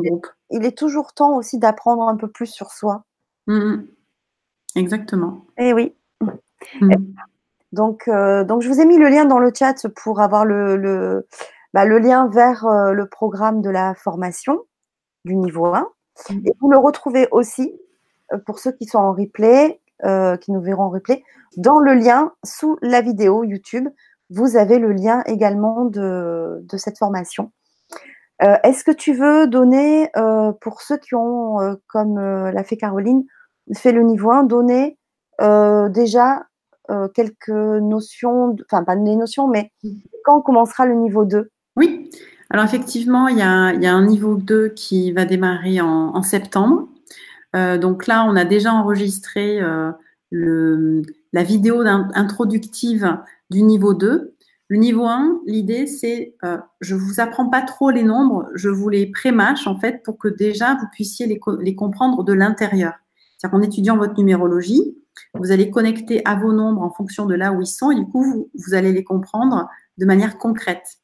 il, 0.55 0.65
est, 0.65 0.77
toujours, 0.77 1.13
temps 1.13 1.37
aussi 1.37 1.59
d'apprendre 1.59 2.09
un 2.09 2.17
peu 2.17 2.29
plus 2.29 2.47
sur 2.47 2.71
soi. 2.71 3.05
Mmh, 3.47 3.55
mmh. 3.55 3.87
Exactement. 4.77 5.47
Et 5.59 5.69
eh 5.69 5.73
oui. 5.73 5.95
Mmh. 6.81 6.95
Donc, 7.73 8.09
euh, 8.09 8.45
donc, 8.45 8.63
je 8.63 8.69
vous 8.69 8.81
ai 8.81 8.87
mis 8.87 8.99
le 8.99 9.09
lien 9.09 9.25
dans 9.25 9.39
le 9.39 9.53
chat 9.57 9.87
pour 10.03 10.21
avoir 10.21 10.45
le, 10.45 10.77
le, 10.77 11.27
bah, 11.73 11.85
le 11.85 11.99
lien 11.99 12.29
vers 12.29 12.65
euh, 12.67 12.93
le 12.93 13.09
programme 13.09 13.61
de 13.61 13.71
la 13.71 13.95
formation 13.95 14.61
du 15.25 15.37
niveau 15.37 15.67
1. 15.67 15.89
Et 16.31 16.53
vous 16.61 16.71
le 16.71 16.79
retrouvez 16.79 17.29
aussi, 17.33 17.79
pour 18.47 18.61
ceux 18.61 18.73
qui 18.73 18.87
sont 18.87 18.99
en 18.99 19.13
replay, 19.13 19.81
qui 20.41 20.53
nous 20.53 20.61
verront 20.61 20.85
en 20.85 20.91
replay, 20.91 21.25
dans 21.57 21.79
le 21.81 21.95
lien 21.95 22.33
sous 22.45 22.79
la 22.83 23.01
vidéo 23.01 23.43
YouTube 23.43 23.89
vous 24.31 24.57
avez 24.57 24.79
le 24.79 24.93
lien 24.93 25.23
également 25.27 25.85
de, 25.85 26.65
cette 26.77 26.99
formation. 26.99 27.53
Euh, 28.43 28.57
est-ce 28.65 28.85
que 28.85 28.91
tu 28.91 29.15
veux 29.15 29.47
donner, 29.47 30.09
euh, 30.17 30.53
pour 30.61 30.83
ceux 30.83 30.97
qui 30.99 31.15
ont, 31.15 31.61
euh, 31.61 31.75
comme 31.87 32.19
l'a 32.19 32.65
fait 32.65 32.77
Caroline, 32.77 33.25
fait 33.75 33.93
le 33.93 34.03
niveau 34.03 34.31
1, 34.31 34.45
donner 34.45 34.99
déjà 35.41 36.47
quelques 37.15 37.49
notions, 37.49 38.55
enfin 38.71 38.85
pas 38.85 38.95
des 38.95 39.17
notions, 39.17 39.49
mais 39.49 39.73
quand 40.25 40.41
commencera 40.43 40.87
le 40.87 40.95
niveau 40.95 41.25
2 41.25 41.51
Oui, 41.77 42.11
alors 42.51 42.65
effectivement, 42.65 43.27
il 43.27 43.39
y, 43.39 43.43
a, 43.43 43.47
un 43.49 44.07
niveau 44.07 44.37
2 44.37 44.69
qui 44.69 45.11
va 45.11 45.25
démarrer 45.25 45.81
en, 45.81 46.23
septembre. 46.23 46.89
donc 47.55 48.07
là, 48.07 48.27
on 48.29 48.37
a 48.37 48.45
déjà 48.45 48.73
enregistré 48.73 49.61
la 50.31 51.43
vidéo 51.43 51.83
introductive 52.15 53.19
du 53.51 53.63
niveau 53.63 53.95
2. 53.95 54.34
Le 54.69 54.79
niveau 54.79 55.05
1, 55.05 55.43
l'idée, 55.47 55.87
c'est 55.87 56.37
euh, 56.43 56.57
je 56.81 56.95
vous 56.95 57.21
apprends 57.21 57.49
pas 57.51 57.61
trop 57.61 57.91
les 57.91 58.03
nombres, 58.03 58.49
je 58.55 58.71
vous 58.71 58.89
les 58.89 59.07
prémâche 59.11 59.67
en 59.67 59.79
fait 59.79 60.03
pour 60.03 60.17
que 60.17 60.29
déjà 60.29 60.75
vous 60.77 60.87
puissiez 60.91 61.27
les, 61.27 61.75
comprendre 61.75 62.25
de 62.25 62.33
l'intérieur. 62.33 62.95
C'est-à-dire 63.37 63.59
qu'en 63.59 63.63
étudiant 63.63 63.97
votre 63.99 64.15
numérologie, 64.15 64.97
vous 65.35 65.53
allez 65.53 65.71
connecter 65.71 66.23
à 66.25 66.35
vos 66.37 66.53
nombres 66.55 66.83
en 66.83 66.91
fonction 66.91 67.27
de 67.27 67.35
là 67.35 67.53
où 67.53 67.61
ils 67.61 67.67
sont 67.67 67.91
et 67.91 67.97
du 67.97 68.07
coup, 68.07 68.49
vous, 68.55 68.75
allez 68.75 68.93
les 68.93 69.05
comprendre 69.05 69.69
de 69.99 70.07
manière 70.07 70.39
concrète. 70.39 70.99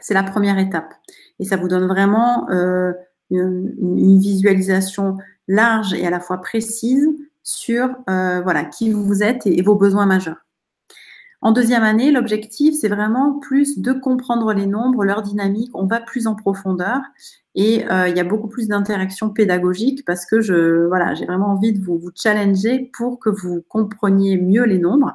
C'est 0.00 0.14
la 0.14 0.22
première 0.22 0.58
étape. 0.58 0.92
Et 1.38 1.44
ça 1.44 1.56
vous 1.56 1.68
donne 1.68 1.86
vraiment 1.86 2.50
euh, 2.50 2.92
une, 3.30 4.18
visualisation 4.18 5.16
large 5.48 5.94
et 5.94 6.06
à 6.06 6.10
la 6.10 6.20
fois 6.20 6.42
précise 6.42 7.08
sur 7.42 7.88
euh, 8.10 8.42
voilà 8.42 8.64
qui 8.64 8.92
vous 8.92 9.22
êtes 9.22 9.46
et 9.46 9.62
vos 9.62 9.74
besoins 9.74 10.06
majeurs. 10.06 10.43
En 11.44 11.52
deuxième 11.52 11.82
année, 11.82 12.10
l'objectif, 12.10 12.74
c'est 12.74 12.88
vraiment 12.88 13.38
plus 13.38 13.78
de 13.78 13.92
comprendre 13.92 14.54
les 14.54 14.64
nombres, 14.64 15.04
leur 15.04 15.20
dynamique. 15.20 15.70
On 15.74 15.84
va 15.84 16.00
plus 16.00 16.26
en 16.26 16.34
profondeur 16.34 17.02
et 17.54 17.86
euh, 17.92 18.08
il 18.08 18.16
y 18.16 18.20
a 18.20 18.24
beaucoup 18.24 18.48
plus 18.48 18.66
d'interactions 18.66 19.28
pédagogiques 19.28 20.06
parce 20.06 20.24
que 20.24 20.40
j'ai 20.40 20.54
vraiment 20.54 21.48
envie 21.48 21.74
de 21.74 21.84
vous, 21.84 21.98
vous 21.98 22.10
challenger 22.16 22.90
pour 22.96 23.18
que 23.18 23.28
vous 23.28 23.62
compreniez 23.68 24.38
mieux 24.38 24.64
les 24.64 24.78
nombres. 24.78 25.12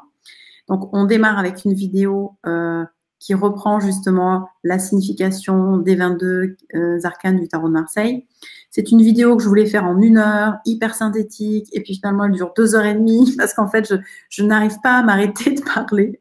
Donc, 0.68 0.93
on 0.93 1.06
démarre 1.06 1.39
avec 1.39 1.65
une 1.65 1.73
vidéo 1.73 2.38
euh, 2.45 2.85
qui 3.18 3.34
reprend 3.34 3.80
justement 3.80 4.49
la 4.64 4.77
signification 4.77 5.77
des 5.77 5.95
22 5.95 6.57
euh, 6.76 6.99
arcanes 7.06 7.39
du 7.39 7.47
tarot 7.47 7.69
de 7.69 7.73
Marseille. 7.73 8.27
C'est 8.71 8.91
une 8.91 9.01
vidéo 9.01 9.35
que 9.35 9.41
je 9.41 9.47
voulais 9.47 9.65
faire 9.65 9.85
en 9.85 9.99
une 9.99 10.17
heure, 10.17 10.57
hyper 10.63 10.93
synthétique, 10.93 11.67
et 11.73 11.81
puis 11.81 11.95
finalement 11.95 12.25
elle 12.25 12.33
dure 12.33 12.53
deux 12.55 12.75
heures 12.75 12.85
et 12.85 12.93
demie 12.93 13.35
parce 13.37 13.53
qu'en 13.53 13.67
fait 13.67 13.91
je, 14.29 14.43
n'arrive 14.43 14.79
pas 14.83 14.97
à 14.99 15.03
m'arrêter 15.03 15.51
de 15.55 15.61
parler 15.61 16.19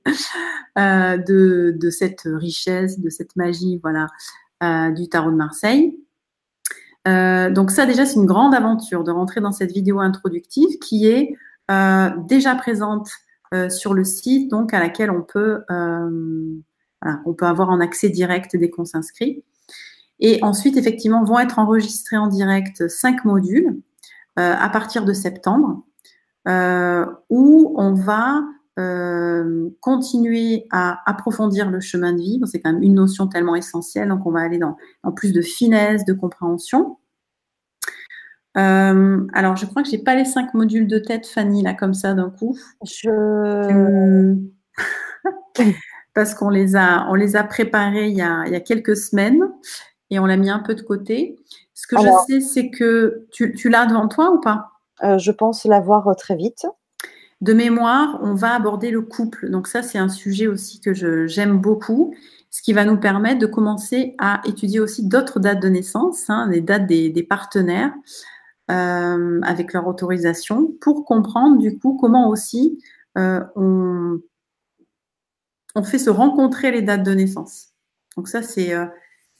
euh, 0.79 1.19
de, 1.19 1.91
cette 1.91 2.23
richesse, 2.25 3.01
de 3.01 3.11
cette 3.11 3.37
magie, 3.37 3.79
voilà, 3.83 4.07
euh, 4.63 4.91
du 4.91 5.09
tarot 5.09 5.31
de 5.31 5.37
Marseille. 5.37 5.99
Euh, 7.07 7.51
donc 7.51 7.71
ça 7.71 7.87
déjà 7.87 8.05
c'est 8.05 8.17
une 8.17 8.27
grande 8.27 8.55
aventure 8.55 9.05
de 9.05 9.11
rentrer 9.11 9.41
dans 9.41 9.53
cette 9.53 9.73
vidéo 9.73 10.01
introductive 10.01 10.79
qui 10.79 11.07
est 11.07 11.35
déjà 12.27 12.55
présente 12.55 13.11
sur 13.69 13.93
le 13.93 14.05
site, 14.05 14.51
donc 14.51 14.73
à 14.73 14.81
laquelle 14.81 15.11
on 15.11 15.21
peut, 15.21 15.61
on 15.69 17.35
peut 17.35 17.47
avoir 17.47 17.69
en 17.69 17.81
accès 17.81 18.09
direct 18.09 18.57
dès 18.57 18.71
qu'on 18.71 18.87
s'inscrit. 18.87 19.45
Et 20.21 20.41
ensuite, 20.43 20.77
effectivement, 20.77 21.25
vont 21.25 21.39
être 21.39 21.59
enregistrés 21.59 22.17
en 22.17 22.27
direct 22.27 22.89
cinq 22.89 23.25
modules 23.25 23.81
euh, 24.39 24.55
à 24.57 24.69
partir 24.69 25.05
de 25.05 25.13
septembre, 25.13 25.83
euh, 26.47 27.05
où 27.29 27.75
on 27.77 27.95
va 27.95 28.43
euh, 28.79 29.69
continuer 29.81 30.67
à 30.71 31.01
approfondir 31.11 31.71
le 31.71 31.81
chemin 31.81 32.13
de 32.13 32.19
vie. 32.19 32.41
c'est 32.47 32.61
quand 32.61 32.73
même 32.73 32.83
une 32.83 32.95
notion 32.95 33.27
tellement 33.27 33.57
essentielle, 33.57 34.09
donc 34.09 34.27
on 34.27 34.31
va 34.31 34.41
aller 34.41 34.59
dans, 34.59 34.77
plus 35.17 35.33
de 35.33 35.43
finesse, 35.43 36.05
de 36.05 36.13
compréhension. 36.13 36.99
alors, 38.55 39.57
je 39.57 39.67
crois 39.67 39.83
que 39.83 39.89
j'ai 39.89 39.99
pas 39.99 40.17
les 40.17 40.25
cinq 40.25 40.53
modules 40.55 40.89
de 40.89 40.99
tête, 40.99 41.27
Fanny, 41.27 41.63
là, 41.63 41.75
comme 41.75 41.95
ça, 41.95 42.15
d'un 42.15 42.31
coup. 42.31 42.57
Je... 42.85 44.37
Parce 46.15 46.35
qu'on 46.35 46.51
les 46.51 46.75
a, 46.75 47.07
on 47.09 47.15
les 47.15 47.37
a 47.37 47.45
préparés 47.45 48.09
il 48.09 48.17
y 48.17 48.23
a, 48.23 48.43
il 48.47 48.53
y 48.53 48.57
a 48.57 48.61
quelques 48.61 48.97
semaines. 48.97 49.43
Et 50.11 50.19
on 50.19 50.27
l'a 50.27 50.37
mis 50.37 50.51
un 50.51 50.61
peu 50.61 50.75
de 50.75 50.83
côté. 50.83 51.37
Ce 51.75 51.87
que 51.87 51.97
je 51.97 52.09
sais, 52.27 52.41
c'est 52.41 52.71
que 52.71 53.27
tu, 53.31 53.55
tu 53.55 53.69
l'as 53.69 53.87
devant 53.87 54.09
toi 54.09 54.33
ou 54.33 54.41
pas? 54.41 54.73
Je 55.01 55.31
pense 55.31 55.65
l'avoir 55.65 56.15
très 56.17 56.35
vite. 56.35 56.67
De 57.41 57.53
mémoire, 57.53 58.19
on 58.23 58.35
va 58.35 58.55
aborder 58.55 58.91
le 58.91 59.03
couple. 59.03 59.49
Donc 59.49 59.69
ça, 59.69 59.83
c'est 59.83 59.99
un 59.99 60.09
sujet 60.09 60.49
aussi 60.49 60.81
que 60.81 60.93
j'aime 61.27 61.59
beaucoup, 61.59 62.15
ce 62.51 62.63
qui 62.63 62.73
va 62.73 62.85
nous 62.85 62.99
permettre 62.99 63.39
de 63.39 63.47
commencer 63.47 64.17
à 64.19 64.41
étudier 64.45 64.81
aussi 64.81 65.07
d'autres 65.07 65.39
dates 65.39 65.61
de 65.61 65.69
naissance, 65.69 66.29
hein, 66.29 66.49
les 66.51 66.61
dates 66.61 66.87
des, 66.87 67.27
partenaires, 67.29 67.95
euh, 68.73 69.41
avec 69.43 69.73
leur 69.73 69.87
autorisation, 69.87 70.73
pour 70.81 71.05
comprendre 71.05 71.59
du 71.59 71.79
coup 71.79 71.97
comment 72.01 72.29
aussi 72.29 72.83
euh, 73.17 73.45
on, 73.55 74.19
on, 75.77 75.83
fait 75.85 75.99
se 75.99 76.11
rencontrer 76.11 76.73
les 76.73 76.83
dates 76.83 77.05
de 77.05 77.15
naissance. 77.15 77.69
Donc 78.17 78.27
ça, 78.27 78.43
c'est 78.43 78.75
euh, 78.75 78.87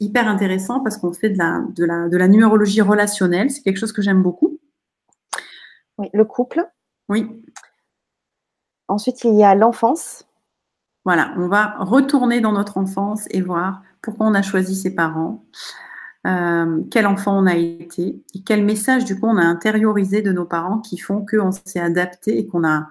hyper 0.01 0.29
intéressant 0.29 0.81
parce 0.81 0.97
qu'on 0.97 1.13
fait 1.13 1.31
de 1.31 1.39
la, 1.39 1.65
de, 1.75 1.85
la, 1.85 2.09
de 2.09 2.17
la 2.17 2.29
numérologie 2.29 2.81
relationnelle. 2.81 3.51
C'est 3.51 3.63
quelque 3.63 3.79
chose 3.79 3.93
que 3.93 4.03
j'aime 4.03 4.23
beaucoup. 4.23 4.59
Oui, 5.99 6.09
le 6.13 6.25
couple. 6.25 6.69
Oui. 7.09 7.45
Ensuite, 8.87 9.25
il 9.25 9.35
y 9.35 9.45
a 9.45 9.55
l'enfance. 9.55 10.25
Voilà, 11.05 11.33
on 11.37 11.49
va 11.49 11.75
retourner 11.79 12.41
dans 12.41 12.53
notre 12.53 12.79
enfance 12.79 13.27
et 13.31 13.41
voir 13.41 13.83
pourquoi 14.03 14.27
on 14.27 14.35
a 14.35 14.43
choisi 14.43 14.77
ses 14.77 14.95
parents, 14.95 15.45
euh, 16.27 16.83
quel 16.91 17.07
enfant 17.07 17.39
on 17.39 17.47
a 17.47 17.57
été 17.57 18.23
et 18.35 18.43
quel 18.45 18.65
message 18.65 19.05
du 19.05 19.19
coup 19.19 19.27
on 19.27 19.39
a 19.39 19.45
intériorisé 19.45 20.23
de 20.23 20.33
nos 20.33 20.45
parents 20.45 20.79
qui 20.79 20.99
font 20.99 21.25
qu'on 21.25 21.53
s'est 21.53 21.81
adapté 21.81 22.39
et 22.39 22.47
qu'on 22.47 22.65
a, 22.65 22.89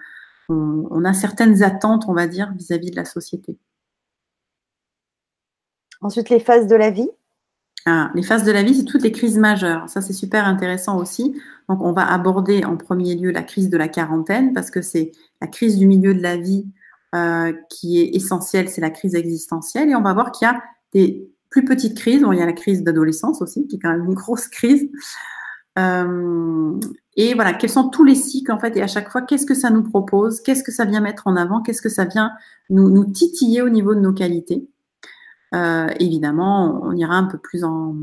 on, 0.50 1.06
a 1.06 1.14
certaines 1.14 1.62
attentes, 1.64 2.06
on 2.08 2.14
va 2.14 2.28
dire, 2.28 2.52
vis-à-vis 2.54 2.88
-vis 2.88 2.92
de 2.92 2.96
la 2.96 3.06
société. 3.06 3.58
Ensuite, 6.08 6.30
les 6.30 6.40
phases 6.40 6.68
de 6.68 6.76
la 6.78 6.90
vie. 6.90 7.10
Ah, 7.86 8.12
les 8.16 8.24
phases 8.24 8.46
de 8.46 8.52
la 8.54 8.64
vie, 8.64 8.74
c'est 8.74 8.86
toutes 8.86 9.04
les 9.04 9.12
crises 9.12 9.38
majeures. 9.38 9.90
Ça, 9.90 10.00
c'est 10.00 10.14
super 10.14 10.48
intéressant 10.48 10.98
aussi. 10.98 11.36
Donc, 11.68 11.82
on 11.82 11.92
va 11.92 12.10
aborder 12.10 12.64
en 12.64 12.78
premier 12.78 13.14
lieu 13.16 13.30
la 13.30 13.44
crise 13.44 13.70
de 13.70 13.76
la 13.76 13.90
quarantaine 13.90 14.54
parce 14.54 14.72
que 14.72 14.82
c'est 14.82 15.12
la 15.42 15.48
crise 15.48 15.78
du 15.78 15.86
milieu 15.86 16.14
de 16.14 16.22
la 16.22 16.38
vie 16.38 16.66
euh, 17.14 17.52
qui 17.70 18.00
est 18.00 18.16
essentielle, 18.16 18.70
c'est 18.70 18.80
la 18.80 18.90
crise 18.90 19.16
existentielle. 19.16 19.90
Et 19.90 19.96
on 19.96 20.02
va 20.02 20.14
voir 20.14 20.32
qu'il 20.32 20.48
y 20.48 20.50
a 20.50 20.64
des 20.94 21.30
plus 21.50 21.66
petites 21.66 21.98
crises. 21.98 22.24
il 22.32 22.38
y 22.40 22.42
a 22.42 22.46
la 22.46 22.54
crise 22.54 22.84
d'adolescence 22.84 23.42
aussi, 23.42 23.68
qui 23.68 23.76
est 23.76 23.80
quand 23.80 23.92
même 23.92 24.06
une 24.06 24.14
grosse 24.14 24.48
crise. 24.48 24.90
Euh, 25.78 26.80
et 27.18 27.34
voilà, 27.34 27.52
quels 27.52 27.70
sont 27.70 27.90
tous 27.90 28.06
les 28.06 28.16
cycles 28.16 28.54
en 28.54 28.60
fait, 28.60 28.78
et 28.78 28.82
à 28.82 28.88
chaque 28.88 29.12
fois, 29.12 29.24
qu'est-ce 29.24 29.46
que 29.46 29.56
ça 29.56 29.72
nous 29.72 29.84
propose, 29.84 30.40
qu'est-ce 30.40 30.64
que 30.64 30.72
ça 30.72 30.86
vient 30.86 31.02
mettre 31.02 31.28
en 31.28 31.36
avant, 31.36 31.62
qu'est-ce 31.62 31.82
que 31.82 31.90
ça 31.90 32.06
vient 32.06 32.32
nous, 32.70 32.90
nous 32.90 33.04
titiller 33.04 33.62
au 33.62 33.68
niveau 33.68 33.94
de 33.94 34.00
nos 34.00 34.14
qualités? 34.14 34.70
Euh, 35.54 35.88
évidemment, 36.00 36.82
on 36.84 36.96
ira 36.96 37.16
un 37.16 37.26
peu 37.26 37.38
plus 37.38 37.64
en, 37.64 37.96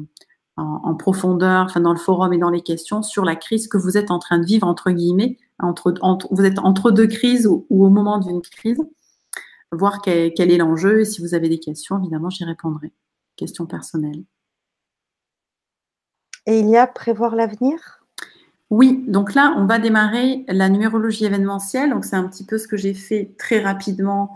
profondeur, 0.99 1.65
enfin 1.65 1.81
dans 1.81 1.93
le 1.93 1.99
forum 1.99 2.33
et 2.33 2.39
dans 2.39 2.51
les 2.51 2.63
questions 2.63 3.03
sur 3.03 3.25
la 3.25 3.35
crise 3.35 3.67
que 3.67 3.77
vous 3.77 3.99
êtes 3.99 4.11
en 4.11 4.19
train 4.19 4.39
de 4.39 4.45
vivre 4.45 4.67
entre 4.67 4.93
guillemets, 4.93 5.37
entre, 5.59 5.93
vous 6.31 6.45
êtes 6.45 6.59
entre 6.61 6.91
deux 6.91 7.09
crises 7.09 7.47
ou, 7.47 7.67
au 7.71 7.89
moment 7.89 8.19
d'une 8.19 8.41
crise, 8.41 8.79
voir 9.73 10.01
quel, 10.01 10.33
est 10.39 10.57
l'enjeu 10.57 11.01
et 11.01 11.05
si 11.05 11.21
vous 11.21 11.35
avez 11.35 11.49
des 11.49 11.59
questions, 11.59 11.99
évidemment, 11.99 12.31
j'y 12.31 12.45
répondrai. 12.45 12.93
Questions 13.37 13.67
personnelles. 13.67 14.25
Et 16.47 16.61
il 16.61 16.69
y 16.69 16.77
a 16.77 16.87
prévoir 16.87 17.35
l'avenir? 17.35 18.05
Oui, 18.71 19.05
donc 19.09 19.35
là, 19.35 19.55
on 19.57 19.67
va 19.67 19.79
démarrer 19.79 20.45
la 20.49 20.69
numérologie 20.69 21.25
événementielle. 21.25 21.91
Donc 21.91 22.05
c'est 22.05 22.17
un 22.17 22.27
petit 22.29 22.45
peu 22.45 22.59
ce 22.59 22.69
que 22.69 22.77
j'ai 22.77 22.95
fait 22.95 23.35
très 23.39 23.61
rapidement 23.61 24.35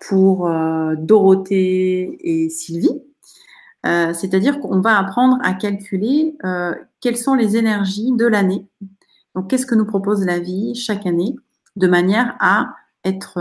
pour 0.00 0.48
euh, 0.48 0.94
Dorothée 0.96 2.18
et 2.20 2.50
Sylvie. 2.50 3.02
Euh, 3.86 4.12
c'est-à-dire 4.12 4.60
qu'on 4.60 4.80
va 4.80 4.98
apprendre 4.98 5.38
à 5.42 5.54
calculer 5.54 6.36
quelles 7.00 7.16
sont 7.16 7.34
les 7.34 7.56
énergies 7.56 8.12
de 8.12 8.26
l'année. 8.26 8.66
Donc, 9.34 9.48
qu'est-ce 9.48 9.66
que 9.66 9.74
nous 9.74 9.86
propose 9.86 10.24
la 10.24 10.38
vie 10.38 10.74
chaque 10.74 11.06
année 11.06 11.36
de 11.76 11.86
manière 11.86 12.36
à 12.40 12.74
être, 13.04 13.38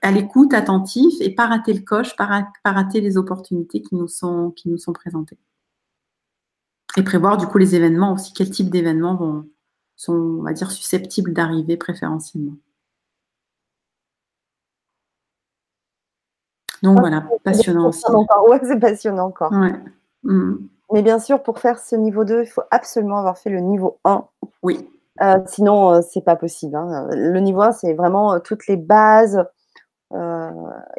à 0.00 0.10
l'écoute, 0.10 0.54
attentif 0.54 1.14
et 1.20 1.34
pas 1.34 1.46
rater 1.46 1.74
le 1.74 1.82
coche, 1.82 2.16
pas, 2.16 2.46
rater 2.64 3.00
les 3.00 3.16
opportunités 3.16 3.82
qui 3.82 3.94
nous, 3.96 4.08
sont, 4.08 4.52
qui 4.52 4.70
nous 4.70 4.78
sont 4.78 4.92
présentées. 4.92 5.38
Et 6.96 7.02
prévoir 7.02 7.36
du 7.36 7.46
coup 7.46 7.58
les 7.58 7.74
événements 7.74 8.14
aussi, 8.14 8.32
quel 8.32 8.48
type 8.48 8.70
d'événements 8.70 9.44
sont, 9.96 10.12
on 10.14 10.42
va 10.42 10.52
dire, 10.52 10.70
susceptibles 10.70 11.34
d'arriver 11.34 11.76
préférentiellement. 11.76 12.54
Donc 16.84 17.00
voilà, 17.00 17.24
passionnant 17.42 17.88
aussi. 17.88 18.04
Ouais, 18.48 18.60
c'est 18.62 18.78
passionnant 18.78 19.26
encore. 19.26 19.52
Mm. 20.22 20.56
Mais 20.92 21.02
bien 21.02 21.18
sûr, 21.18 21.42
pour 21.42 21.58
faire 21.58 21.78
ce 21.78 21.96
niveau 21.96 22.24
2, 22.24 22.42
il 22.42 22.46
faut 22.46 22.62
absolument 22.70 23.18
avoir 23.18 23.38
fait 23.38 23.50
le 23.50 23.60
niveau 23.60 23.98
1. 24.04 24.24
Oui. 24.62 24.88
Euh, 25.22 25.38
sinon, 25.46 25.92
euh, 25.92 26.00
c'est 26.02 26.20
pas 26.24 26.36
possible. 26.36 26.76
Hein. 26.76 27.08
Le 27.10 27.40
niveau 27.40 27.62
1, 27.62 27.72
c'est 27.72 27.94
vraiment 27.94 28.34
euh, 28.34 28.38
toutes 28.38 28.66
les 28.66 28.76
bases 28.76 29.44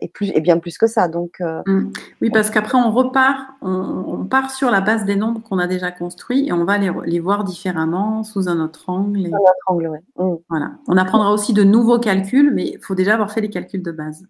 et, 0.01 0.09
plus, 0.09 0.29
et 0.31 0.41
bien 0.41 0.57
plus 0.57 0.77
que 0.77 0.87
ça. 0.87 1.07
Donc, 1.07 1.39
mm. 1.39 1.91
Oui, 2.21 2.31
parce 2.31 2.49
qu'après, 2.49 2.77
on 2.77 2.91
repart, 2.91 3.47
on, 3.61 4.25
part 4.25 4.51
sur 4.51 4.71
la 4.71 4.81
base 4.81 5.05
des 5.05 5.15
nombres 5.15 5.41
qu'on 5.41 5.59
a 5.59 5.67
déjà 5.67 5.91
construits 5.91 6.47
et 6.47 6.51
on 6.51 6.65
va 6.65 6.77
les, 6.77 7.19
voir 7.19 7.45
différemment, 7.45 8.23
sous 8.23 8.49
un 8.49 8.59
autre 8.59 8.89
angle. 8.89 9.27
Sous 9.27 9.35
un 9.35 9.39
autre 9.39 9.53
angle, 9.67 9.87
oui. 9.87 9.99
Mm. 10.17 10.35
Voilà. 10.49 10.71
On 10.87 10.97
apprendra 10.97 11.31
aussi 11.31 11.53
de 11.53 11.63
nouveaux 11.63 11.99
calculs, 11.99 12.51
mais 12.53 12.71
il 12.71 12.79
faut 12.81 12.95
déjà 12.95 13.13
avoir 13.13 13.31
fait 13.31 13.41
les 13.41 13.49
calculs 13.49 13.83
de 13.83 13.91
base. 13.91 14.25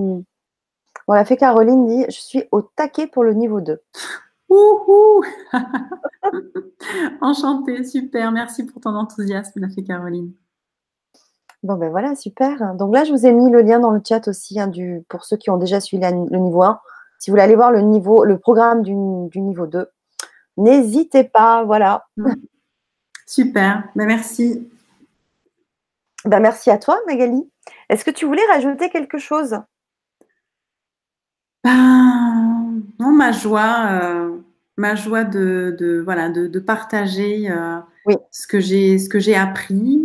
Mmh. 0.00 0.22
Voilà, 1.06 1.24
fait 1.24 1.36
Caroline 1.36 1.86
dit 1.86 2.04
Je 2.08 2.20
suis 2.20 2.44
au 2.50 2.62
taquet 2.62 3.06
pour 3.06 3.24
le 3.24 3.34
niveau 3.34 3.60
2. 3.60 3.80
Ouhou 4.48 5.24
Enchantée, 7.20 7.84
super. 7.84 8.32
Merci 8.32 8.64
pour 8.64 8.80
ton 8.80 8.94
enthousiasme, 8.96 9.60
la 9.60 9.68
fait 9.68 9.82
Caroline. 9.82 10.32
Bon, 11.62 11.76
ben 11.76 11.90
voilà, 11.90 12.14
super. 12.14 12.74
Donc 12.74 12.94
là, 12.94 13.04
je 13.04 13.12
vous 13.12 13.26
ai 13.26 13.32
mis 13.32 13.50
le 13.50 13.60
lien 13.60 13.78
dans 13.78 13.90
le 13.90 14.00
chat 14.06 14.26
aussi 14.28 14.58
hein, 14.58 14.66
du, 14.66 15.04
pour 15.08 15.24
ceux 15.24 15.36
qui 15.36 15.50
ont 15.50 15.58
déjà 15.58 15.78
suivi 15.80 16.02
le 16.02 16.38
niveau 16.38 16.62
1. 16.62 16.80
Si 17.18 17.30
vous 17.30 17.34
voulez 17.34 17.42
aller 17.42 17.54
voir 17.54 17.70
le, 17.70 17.82
niveau, 17.82 18.24
le 18.24 18.38
programme 18.38 18.82
du, 18.82 18.94
niveau 18.94 19.66
2, 19.66 19.86
n'hésitez 20.56 21.24
pas. 21.24 21.64
Voilà. 21.64 22.06
Mmh. 22.16 22.32
Super. 23.26 23.84
Ben, 23.94 24.06
merci. 24.06 24.68
Ben, 26.24 26.40
merci 26.40 26.70
à 26.70 26.78
toi, 26.78 26.98
Magali. 27.06 27.48
Est-ce 27.88 28.04
que 28.04 28.10
tu 28.10 28.24
voulais 28.26 28.44
rajouter 28.50 28.88
quelque 28.90 29.18
chose? 29.18 29.60
Ben, 31.64 32.82
non, 32.98 33.12
ma 33.12 33.32
joie, 33.32 33.88
euh, 33.90 34.38
ma 34.76 34.94
joie 34.94 35.24
de, 35.24 36.02
voilà, 36.04 36.30
de, 36.30 36.58
partager 36.58 37.50
euh, 37.50 37.80
ce 38.30 38.46
que 38.46 38.60
j'ai, 38.60 38.98
ce 38.98 39.08
que 39.08 39.18
j'ai 39.18 39.34
appris, 39.34 40.00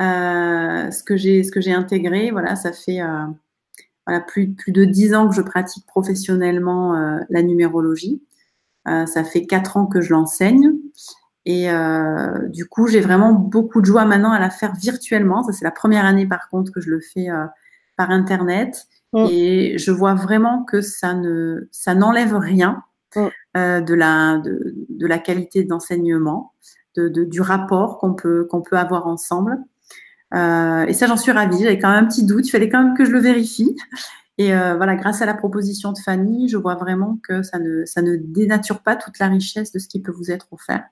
euh, 0.00 0.90
ce 0.90 1.02
que 1.02 1.16
j'ai, 1.16 1.44
ce 1.44 1.50
que 1.50 1.60
j'ai 1.60 1.72
intégré. 1.72 2.30
Voilà, 2.30 2.56
ça 2.56 2.72
fait 2.72 3.00
voilà, 4.06 4.20
plus, 4.20 4.52
plus 4.52 4.72
de 4.72 4.84
dix 4.84 5.14
ans 5.14 5.28
que 5.28 5.34
je 5.34 5.42
pratique 5.42 5.86
professionnellement 5.86 7.20
la 7.30 7.42
numérologie. 7.42 8.22
ça 8.86 9.24
fait 9.24 9.46
quatre 9.46 9.76
ans 9.76 9.86
que 9.86 10.00
je 10.00 10.12
l'enseigne. 10.12 10.72
Et 11.44 11.68
du 12.48 12.66
coup, 12.66 12.86
j'ai 12.86 13.00
vraiment 13.00 13.32
beaucoup 13.32 13.80
de 13.80 13.86
joie 13.86 14.04
maintenant 14.04 14.32
à 14.32 14.40
la 14.40 14.50
faire 14.50 14.74
virtuellement. 14.74 15.42
Ça, 15.42 15.52
c'est 15.52 15.64
la 15.64 15.70
première 15.70 16.04
année, 16.04 16.26
par 16.26 16.48
contre, 16.50 16.72
que 16.72 16.80
je 16.80 16.90
le 16.90 17.00
fais 17.00 17.28
par 17.96 18.10
Internet. 18.10 18.88
Mm. 19.12 19.26
Et 19.30 19.78
je 19.78 19.90
vois 19.90 20.14
vraiment 20.14 20.64
que 20.64 20.80
ça 20.80 21.14
ne, 21.14 21.68
ça 21.70 21.94
n'enlève 21.94 22.36
rien 22.36 22.82
mm. 23.16 23.26
euh, 23.56 23.80
de 23.80 23.94
la, 23.94 24.38
de, 24.38 24.74
de 24.88 25.06
la 25.06 25.18
qualité 25.18 25.64
d'enseignement, 25.64 26.52
de, 26.96 27.08
de, 27.08 27.24
du 27.24 27.40
rapport 27.40 27.98
qu'on 27.98 28.14
peut, 28.14 28.44
qu'on 28.44 28.62
peut 28.62 28.76
avoir 28.76 29.06
ensemble. 29.06 29.58
Euh, 30.34 30.86
et 30.86 30.94
ça, 30.94 31.06
j'en 31.06 31.16
suis 31.16 31.32
ravie. 31.32 31.58
J'avais 31.62 31.78
quand 31.78 31.90
même 31.90 32.04
un 32.04 32.08
petit 32.08 32.24
doute. 32.24 32.46
Il 32.46 32.50
fallait 32.50 32.68
quand 32.68 32.82
même 32.82 32.96
que 32.96 33.04
je 33.04 33.10
le 33.10 33.20
vérifie. 33.20 33.76
Et 34.38 34.54
euh, 34.54 34.76
voilà, 34.76 34.96
grâce 34.96 35.20
à 35.20 35.26
la 35.26 35.34
proposition 35.34 35.92
de 35.92 35.98
Fanny, 35.98 36.48
je 36.48 36.56
vois 36.56 36.74
vraiment 36.74 37.18
que 37.22 37.42
ça 37.42 37.58
ne, 37.58 37.84
ça 37.84 38.00
ne 38.00 38.16
dénature 38.16 38.80
pas 38.80 38.96
toute 38.96 39.18
la 39.18 39.28
richesse 39.28 39.72
de 39.72 39.78
ce 39.78 39.88
qui 39.88 40.00
peut 40.00 40.12
vous 40.12 40.30
être 40.30 40.48
offert. 40.52 40.84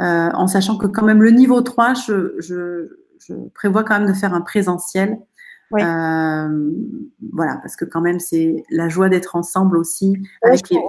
Euh, 0.00 0.30
en 0.32 0.46
sachant 0.46 0.76
que 0.76 0.86
quand 0.86 1.04
même 1.04 1.22
le 1.22 1.30
niveau 1.30 1.60
3, 1.62 1.94
je, 1.94 2.34
je, 2.38 2.88
je 3.18 3.34
prévois 3.54 3.82
quand 3.82 3.98
même 3.98 4.08
de 4.08 4.12
faire 4.12 4.34
un 4.34 4.42
présentiel 4.42 5.18
euh, 5.74 6.72
voilà, 7.32 7.56
parce 7.56 7.76
que 7.76 7.84
quand 7.84 8.00
même, 8.00 8.20
c'est 8.20 8.64
la 8.70 8.88
joie 8.88 9.08
d'être 9.08 9.36
ensemble 9.36 9.76
aussi 9.76 10.16
avec, 10.42 10.70
les, 10.70 10.80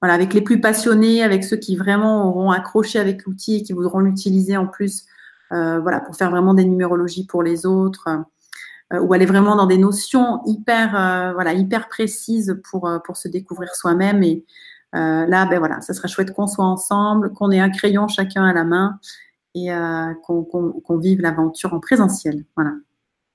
voilà, 0.00 0.14
avec 0.14 0.34
les 0.34 0.40
plus 0.40 0.60
passionnés, 0.60 1.22
avec 1.22 1.44
ceux 1.44 1.56
qui 1.56 1.76
vraiment 1.76 2.28
auront 2.28 2.50
accroché 2.50 2.98
avec 2.98 3.24
l'outil 3.24 3.56
et 3.56 3.62
qui 3.62 3.72
voudront 3.72 4.00
l'utiliser 4.00 4.56
en 4.56 4.66
plus 4.66 5.04
euh, 5.52 5.80
voilà, 5.80 6.00
pour 6.00 6.16
faire 6.16 6.30
vraiment 6.30 6.54
des 6.54 6.64
numérologies 6.64 7.26
pour 7.26 7.42
les 7.42 7.66
autres. 7.66 8.08
Euh, 8.08 9.00
ou 9.00 9.14
aller 9.14 9.24
vraiment 9.24 9.56
dans 9.56 9.66
des 9.66 9.78
notions 9.78 10.42
hyper, 10.44 10.90
voilà, 11.34 11.54
hyper 11.54 11.88
précises 11.88 12.60
pour, 12.70 12.88
pour 13.04 13.16
se 13.16 13.28
découvrir 13.28 13.74
soi-même. 13.74 14.22
Et 14.22 14.44
là, 14.92 15.46
ben 15.46 15.58
voilà, 15.58 15.80
ça 15.80 15.94
serait 15.94 16.06
chouette 16.06 16.32
qu'on 16.32 16.46
soit 16.46 16.66
ensemble, 16.66 17.32
qu'on 17.32 17.50
ait 17.50 17.58
un 17.58 17.70
crayon 17.70 18.06
chacun 18.08 18.44
à 18.44 18.52
la 18.52 18.62
main 18.62 19.00
et 19.54 19.70
qu'on 20.22 20.98
vive 20.98 21.22
l'aventure 21.22 21.72
en 21.72 21.80
présentiel. 21.80 22.44
Voilà. 22.56 22.74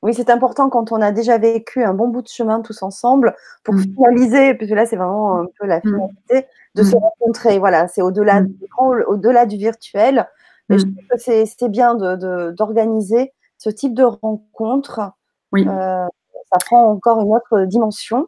Oui, 0.02 0.14
c'est 0.14 0.30
important 0.30 0.70
quand 0.70 0.92
on 0.92 1.02
a 1.02 1.12
déjà 1.12 1.38
vécu 1.38 1.84
un 1.84 1.94
bon 1.94 2.08
bout 2.08 2.22
de 2.22 2.28
chemin 2.28 2.62
tous 2.62 2.84
ensemble 2.84 3.36
pour 3.64 3.74
mmh. 3.74 3.82
finaliser, 3.82 4.54
puisque 4.54 4.74
là, 4.74 4.86
c'est 4.86 4.96
vraiment 4.96 5.40
un 5.42 5.46
peu 5.60 5.66
la 5.66 5.80
mmh. 5.80 5.82
finalité, 5.82 6.48
de 6.76 6.84
se 6.84 6.96
rencontrer. 6.96 7.60
Voilà, 7.60 7.88
c'est 7.90 8.02
au-delà 8.02 8.44
au-delà 8.78 9.46
du 9.46 9.58
virtuel. 9.58 10.28
Et 10.70 10.78
je 10.78 10.84
trouve 10.84 10.96
que 11.10 11.18
c'est 11.18 11.70
bien 11.70 11.96
d'organiser 11.96 13.26
de, 13.26 13.32
ce 13.58 13.70
type 13.70 13.94
de 13.94 14.04
rencontre. 14.04 15.02
Oui. 15.52 15.66
Euh, 15.68 16.06
ça 16.52 16.60
prend 16.66 16.90
encore 16.90 17.22
une 17.22 17.34
autre 17.34 17.66
dimension. 17.66 18.28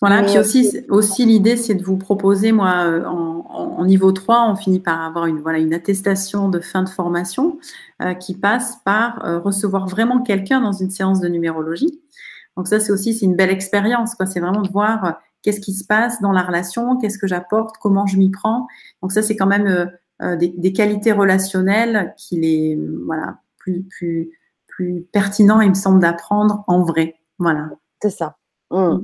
Voilà, 0.00 0.22
puis 0.22 0.38
aussi, 0.38 0.80
aussi 0.88 1.24
l'idée, 1.24 1.56
c'est 1.56 1.74
de 1.74 1.82
vous 1.82 1.96
proposer, 1.96 2.52
moi, 2.52 2.84
euh, 2.84 3.04
en, 3.06 3.84
niveau 3.84 4.12
3, 4.12 4.50
on 4.50 4.56
finit 4.56 4.80
par 4.80 5.00
avoir 5.00 5.26
une, 5.26 5.40
voilà, 5.40 5.58
une 5.58 5.72
attestation 5.72 6.48
de 6.48 6.60
fin 6.60 6.82
de 6.82 6.88
formation 6.88 7.58
euh, 8.02 8.14
qui 8.14 8.34
passe 8.34 8.78
par 8.84 9.24
euh, 9.24 9.38
recevoir 9.38 9.86
vraiment 9.86 10.20
quelqu'un 10.20 10.60
dans 10.60 10.72
une 10.72 10.90
séance 10.90 11.20
de 11.20 11.28
numérologie. 11.28 12.00
Donc 12.56 12.66
ça, 12.68 12.80
c'est 12.80 12.92
aussi 12.92 13.14
c'est 13.14 13.24
une 13.24 13.36
belle 13.36 13.50
expérience. 13.50 14.14
C'est 14.26 14.40
vraiment 14.40 14.62
de 14.62 14.70
voir 14.70 15.20
qu'est-ce 15.42 15.60
qui 15.60 15.72
se 15.72 15.84
passe 15.84 16.20
dans 16.20 16.32
la 16.32 16.42
relation, 16.42 16.98
qu'est-ce 16.98 17.18
que 17.18 17.26
j'apporte, 17.26 17.76
comment 17.80 18.06
je 18.06 18.16
m'y 18.16 18.30
prends. 18.30 18.66
Donc 19.00 19.12
ça, 19.12 19.22
c'est 19.22 19.36
quand 19.36 19.46
même 19.46 19.90
des, 20.20 20.54
des, 20.56 20.72
qualités 20.72 21.12
relationnelles 21.12 22.14
qu'il 22.16 22.44
est 22.44 22.78
voilà, 23.06 23.38
plus, 23.58 23.82
plus, 23.84 24.30
plus 24.68 25.06
pertinent, 25.12 25.60
il 25.60 25.70
me 25.70 25.74
semble, 25.74 26.00
d'apprendre 26.00 26.64
en 26.66 26.82
vrai. 26.82 27.16
Voilà. 27.38 27.70
C'est 28.00 28.10
ça. 28.10 28.36
Mmh. 28.70 28.98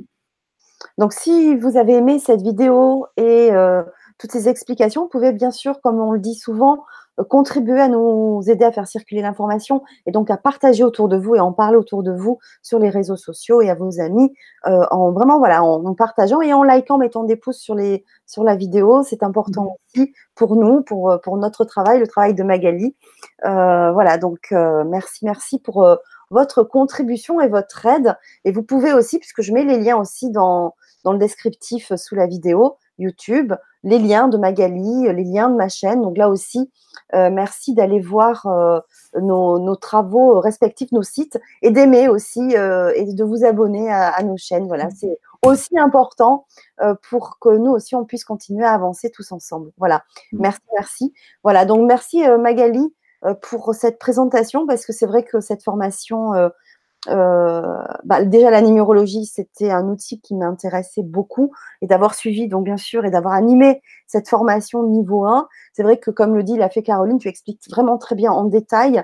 Donc, 0.99 1.13
si 1.13 1.57
vous 1.57 1.77
avez 1.77 1.95
aimé 1.95 2.19
cette 2.19 2.43
vidéo 2.43 3.07
et 3.17 3.51
euh, 3.53 3.83
toutes 4.19 4.33
ces 4.33 4.49
explications, 4.49 5.03
vous 5.03 5.09
pouvez 5.09 5.33
bien 5.33 5.51
sûr, 5.51 5.81
comme 5.81 6.01
on 6.01 6.13
le 6.13 6.19
dit 6.19 6.35
souvent, 6.35 6.85
euh, 7.19 7.25
contribuer 7.25 7.81
à 7.81 7.89
nous 7.89 8.43
aider 8.47 8.65
à 8.65 8.73
faire 8.73 8.87
circuler 8.87 9.23
l'information 9.23 9.83
et 10.07 10.11
donc 10.11 10.31
à 10.31 10.37
partager 10.37 10.85
autour 10.85 11.09
de 11.09 11.17
vous 11.17 11.35
et 11.35 11.41
en 11.41 11.53
parler 11.53 11.77
autour 11.77 12.03
de 12.03 12.13
vous 12.13 12.39
sur 12.63 12.79
les 12.79 12.91
réseaux 12.91 13.17
sociaux 13.17 13.63
et 13.63 13.71
à 13.71 13.75
vos 13.75 14.01
amis 14.01 14.33
euh, 14.67 14.85
en 14.91 15.11
vraiment 15.11 15.39
voilà 15.39 15.65
en, 15.65 15.95
partageant 15.95 16.41
et 16.41 16.53
en 16.53 16.63
likant, 16.63 16.99
mettant 16.99 17.25
des 17.25 17.37
pouces 17.37 17.59
sur 17.59 17.75
les 17.75 18.05
sur 18.27 18.45
la 18.45 18.57
vidéo. 18.57 19.03
C'est 19.03 19.23
important 19.23 19.65
mmh. 19.65 20.01
aussi 20.01 20.13
pour 20.35 20.57
nous, 20.57 20.83
pour 20.83 21.19
pour 21.23 21.37
notre 21.39 21.65
travail, 21.65 21.99
le 21.99 22.07
travail 22.07 22.35
de 22.35 22.43
Magali. 22.43 22.95
voilà 23.43 24.19
donc 24.19 24.53
merci 24.53 25.25
merci 25.25 25.59
pour 25.59 25.99
votre 26.31 26.63
contribution 26.63 27.41
et 27.41 27.49
votre 27.49 27.87
aide. 27.87 28.17
Et 28.45 28.53
vous 28.53 28.63
pouvez 28.63 28.93
aussi, 28.93 29.19
puisque 29.19 29.43
je 29.43 29.53
mets 29.53 29.65
les 29.65 29.79
liens 29.79 29.97
aussi 29.97 30.31
dans, 30.31 30.75
dans 31.05 31.13
le 31.13 31.19
descriptif 31.19 31.95
sous 31.97 32.15
la 32.15 32.27
vidéo 32.27 32.77
YouTube, 32.99 33.55
les 33.83 33.99
liens 33.99 34.29
de 34.29 34.37
Magali, 34.37 35.13
les 35.13 35.25
liens 35.25 35.49
de 35.49 35.57
ma 35.57 35.69
chaîne. 35.69 36.03
Donc 36.03 36.17
là 36.17 36.29
aussi, 36.29 36.71
euh, 37.15 37.31
merci 37.31 37.75
d'aller 37.75 38.01
voir 38.01 38.47
euh, 38.47 38.79
nos, 39.21 39.59
nos, 39.59 39.77
travaux 39.77 40.39
respectifs, 40.39 40.93
nos 40.93 41.03
sites, 41.03 41.41
et 41.63 41.71
d'aimer 41.71 42.09
aussi 42.09 42.57
euh, 42.57 42.93
et 42.95 43.13
de 43.13 43.25
vous 43.25 43.45
abonner 43.45 43.91
à, 43.91 44.11
à 44.11 44.23
nos 44.23 44.37
chaînes. 44.37 44.67
Voilà, 44.67 44.87
mmh. 44.87 44.95
c'est 44.97 45.19
aussi 45.43 45.79
important 45.79 46.47
pour 47.09 47.39
que 47.39 47.49
nous 47.49 47.71
aussi 47.71 47.95
on 47.95 48.05
puisse 48.05 48.25
continuer 48.25 48.65
à 48.65 48.75
avancer 48.75 49.11
tous 49.11 49.33
ensemble. 49.33 49.73
Voilà, 49.79 50.03
mmh. 50.33 50.39
merci, 50.41 50.63
merci. 50.75 51.15
Voilà, 51.43 51.65
donc 51.65 51.87
merci 51.89 52.23
Magali 52.39 52.95
pour 53.43 53.75
cette 53.75 53.99
présentation 53.99 54.67
parce 54.67 54.87
que 54.87 54.93
c'est 54.93 55.07
vrai 55.07 55.25
que 55.25 55.41
cette 55.41 55.63
formation, 55.63 56.35
euh, 56.35 56.49
euh, 57.09 57.83
bah, 58.05 58.25
déjà 58.25 58.51
la 58.51 58.61
numérologie, 58.61 59.25
c'était 59.25 59.71
un 59.71 59.89
outil 59.89 60.21
qui 60.21 60.35
m'intéressait 60.35 61.03
beaucoup 61.03 61.51
et 61.81 61.87
d'avoir 61.87 62.15
suivi, 62.15 62.47
donc 62.47 62.65
bien 62.65 62.77
sûr, 62.77 63.05
et 63.05 63.11
d'avoir 63.11 63.35
animé 63.35 63.83
cette 64.07 64.29
formation 64.29 64.83
niveau 64.83 65.25
1. 65.25 65.49
C'est 65.73 65.83
vrai 65.83 65.99
que, 65.99 66.11
comme 66.11 66.35
le 66.35 66.43
dit 66.43 66.57
la 66.57 66.69
fée 66.69 66.83
Caroline, 66.83 67.19
tu 67.19 67.29
expliques 67.29 67.63
vraiment 67.71 67.97
très 67.97 68.15
bien 68.15 68.33
en 68.33 68.45
détail, 68.45 69.03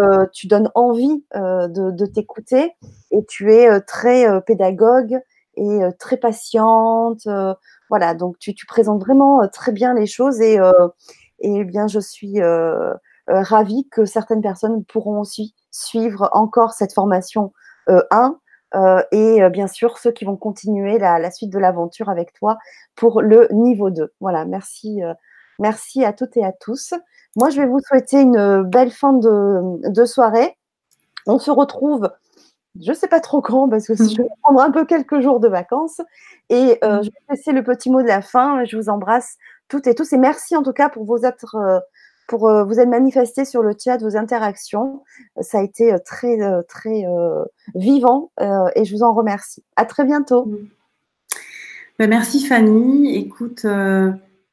euh, 0.00 0.26
tu 0.32 0.48
donnes 0.48 0.70
envie 0.74 1.24
euh, 1.34 1.68
de, 1.68 2.06
t'écouter 2.06 2.72
et 3.10 3.24
tu 3.24 3.52
es 3.52 3.80
très 3.82 4.26
pédagogue 4.42 5.20
et 5.56 5.80
très 5.98 6.16
patiente. 6.16 7.26
voilà, 7.88 8.14
donc 8.14 8.38
tu, 8.38 8.54
présentes 8.66 9.00
vraiment 9.00 9.46
très 9.48 9.72
bien 9.72 9.94
les 9.94 10.06
choses 10.06 10.40
et, 10.40 10.58
et 11.40 11.64
bien 11.64 11.86
je 11.86 12.00
suis 12.00 12.40
euh, 12.40 12.92
ravie 13.30 13.88
que 13.90 14.04
certaines 14.04 14.42
personnes 14.42 14.84
pourront 14.84 15.20
aussi 15.20 15.54
suivre 15.70 16.28
encore 16.32 16.72
cette 16.72 16.92
formation 16.92 17.52
1 17.88 17.92
euh, 17.92 18.32
euh, 18.76 19.02
et 19.10 19.40
bien 19.50 19.66
sûr 19.66 19.98
ceux 19.98 20.12
qui 20.12 20.24
vont 20.24 20.36
continuer 20.36 20.98
la, 20.98 21.30
suite 21.30 21.50
de 21.50 21.58
l'aventure 21.58 22.08
avec 22.08 22.32
toi 22.32 22.58
pour 22.94 23.22
le 23.22 23.48
niveau 23.50 23.90
2. 23.90 24.12
Voilà, 24.20 24.44
merci, 24.44 25.00
merci 25.58 26.04
à 26.04 26.12
toutes 26.12 26.36
et 26.36 26.44
à 26.44 26.52
tous. 26.52 26.94
Moi, 27.36 27.50
je 27.50 27.60
vais 27.60 27.66
vous 27.66 27.80
souhaiter 27.80 28.20
une 28.20 28.62
belle 28.62 28.90
fin 28.90 29.12
de, 29.12 30.04
soirée. 30.04 30.56
On 31.26 31.38
se 31.38 31.50
retrouve, 31.50 32.10
je 32.80 32.90
ne 32.90 32.96
sais 32.96 33.08
pas 33.08 33.20
trop 33.20 33.40
quand, 33.40 33.68
parce 33.68 33.86
que 33.86 33.94
je 33.96 34.22
vais 34.22 34.28
prendre 34.42 34.60
un 34.60 34.70
peu 34.70 34.84
quelques 34.84 35.20
jours 35.20 35.40
de 35.40 35.48
vacances. 35.48 36.00
Et 36.48 36.78
je 36.82 37.10
vais 37.10 37.34
laisser 37.34 37.52
le 37.52 37.64
petit 37.64 37.90
mot 37.90 38.02
de 38.02 38.08
la 38.08 38.22
fin. 38.22 38.64
Je 38.64 38.76
vous 38.76 38.88
embrasse 38.88 39.36
toutes 39.68 39.86
et 39.88 39.94
tous. 39.94 40.12
Et 40.12 40.18
merci 40.18 40.56
en 40.56 40.62
tout 40.62 40.72
cas 40.72 40.88
pour 40.88 41.04
vos 41.04 41.18
êtres 41.18 41.82
pour 42.30 42.48
euh, 42.48 42.62
vous 42.62 42.78
être 42.78 42.88
manifesté 42.88 43.44
sur 43.44 43.60
le 43.60 43.74
chat, 43.76 43.98
vos 43.98 44.16
interactions. 44.16 45.02
Ça 45.40 45.58
a 45.58 45.62
été 45.64 45.92
euh, 45.92 45.98
très, 45.98 46.40
euh, 46.40 46.62
très 46.62 47.04
vivant 47.74 48.30
et 48.76 48.84
je 48.84 48.94
vous 48.94 49.02
en 49.02 49.12
remercie. 49.12 49.64
À 49.76 49.84
très 49.84 50.04
bientôt. 50.04 50.46
Mm. 50.46 50.68
Ben, 51.98 52.08
merci 52.08 52.46
Fanny. 52.46 53.16
Écoute, 53.16 53.66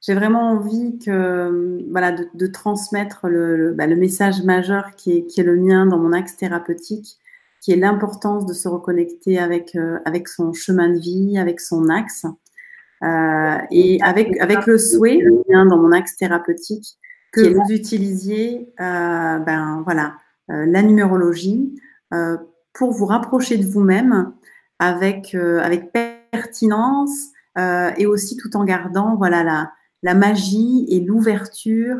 j'ai 0.01 0.13
vraiment 0.13 0.51
envie 0.51 0.97
que, 0.97 1.85
voilà, 1.91 2.11
de, 2.11 2.47
transmettre 2.47 3.27
le, 3.27 3.73
le, 3.73 3.95
message 3.95 4.43
majeur 4.43 4.95
qui 4.97 5.11
est, 5.13 5.43
le 5.43 5.55
mien 5.55 5.85
dans 5.85 5.99
mon 5.99 6.11
axe 6.11 6.35
thérapeutique, 6.35 7.17
qui 7.61 7.71
est 7.71 7.77
l'importance 7.77 8.45
de 8.45 8.53
se 8.53 8.67
reconnecter 8.67 9.39
avec, 9.39 9.77
avec 10.03 10.27
son 10.27 10.51
chemin 10.51 10.89
de 10.89 10.99
vie, 10.99 11.37
avec 11.37 11.61
son 11.61 11.87
axe. 11.89 12.25
et 13.71 13.99
avec, 14.01 14.37
avec 14.41 14.65
le 14.65 14.77
souhait, 14.77 15.23
dans 15.49 15.77
mon 15.77 15.93
axe 15.93 16.17
thérapeutique, 16.17 16.97
que 17.38 17.53
vous 17.53 17.72
utilisiez 17.72 18.73
euh, 18.80 19.39
ben, 19.39 19.81
voilà, 19.85 20.15
euh, 20.49 20.65
la 20.65 20.81
numérologie 20.81 21.80
euh, 22.14 22.38
pour 22.73 22.91
vous 22.91 23.05
rapprocher 23.05 23.57
de 23.57 23.65
vous-même 23.65 24.34
avec, 24.80 25.34
avec 25.35 25.91
pertinence 26.31 27.09
et 27.97 28.05
aussi 28.05 28.38
tout 28.38 28.55
en 28.55 28.64
gardant 28.64 29.15
voilà, 29.15 29.43
la, 29.43 29.72
la 30.03 30.14
magie 30.14 30.85
et 30.89 30.99
l'ouverture 30.99 31.97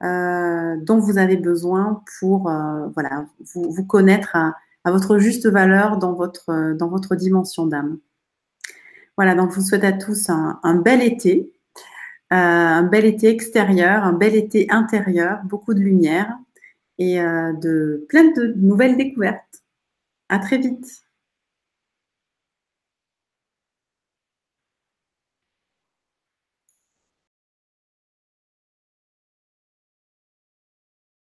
dont 0.00 1.00
vous 1.00 1.18
avez 1.18 1.36
besoin 1.36 2.00
pour 2.20 2.42
voilà, 2.42 3.26
vous, 3.52 3.72
vous 3.72 3.84
connaître 3.84 4.36
à, 4.36 4.54
à, 4.84 4.92
votre 4.92 5.18
juste 5.18 5.48
valeur 5.48 5.96
dans 5.96 6.12
votre, 6.12 6.74
dans 6.74 6.86
votre 6.86 7.16
dimension 7.16 7.66
d'âme. 7.66 7.98
Voilà, 9.16 9.34
donc 9.34 9.50
je 9.50 9.56
vous 9.56 9.66
souhaite 9.66 9.82
à 9.82 9.92
tous 9.92 10.30
un, 10.30 10.60
un 10.62 10.76
bel 10.76 11.02
été 11.02 11.52
un 12.30 12.82
bel 12.84 13.04
été 13.04 13.28
extérieur, 13.28 14.04
un 14.04 14.12
bel 14.12 14.34
été 14.34 14.70
intérieur, 14.70 15.40
beaucoup 15.44 15.74
de 15.74 15.80
lumière 15.80 16.38
et 16.98 17.20
euh, 17.20 17.52
de 17.54 18.06
plein 18.08 18.30
de 18.32 18.54
nouvelles 18.56 18.96
découvertes. 18.96 19.62
À 20.28 20.38
très 20.38 20.58
vite. 20.58 21.02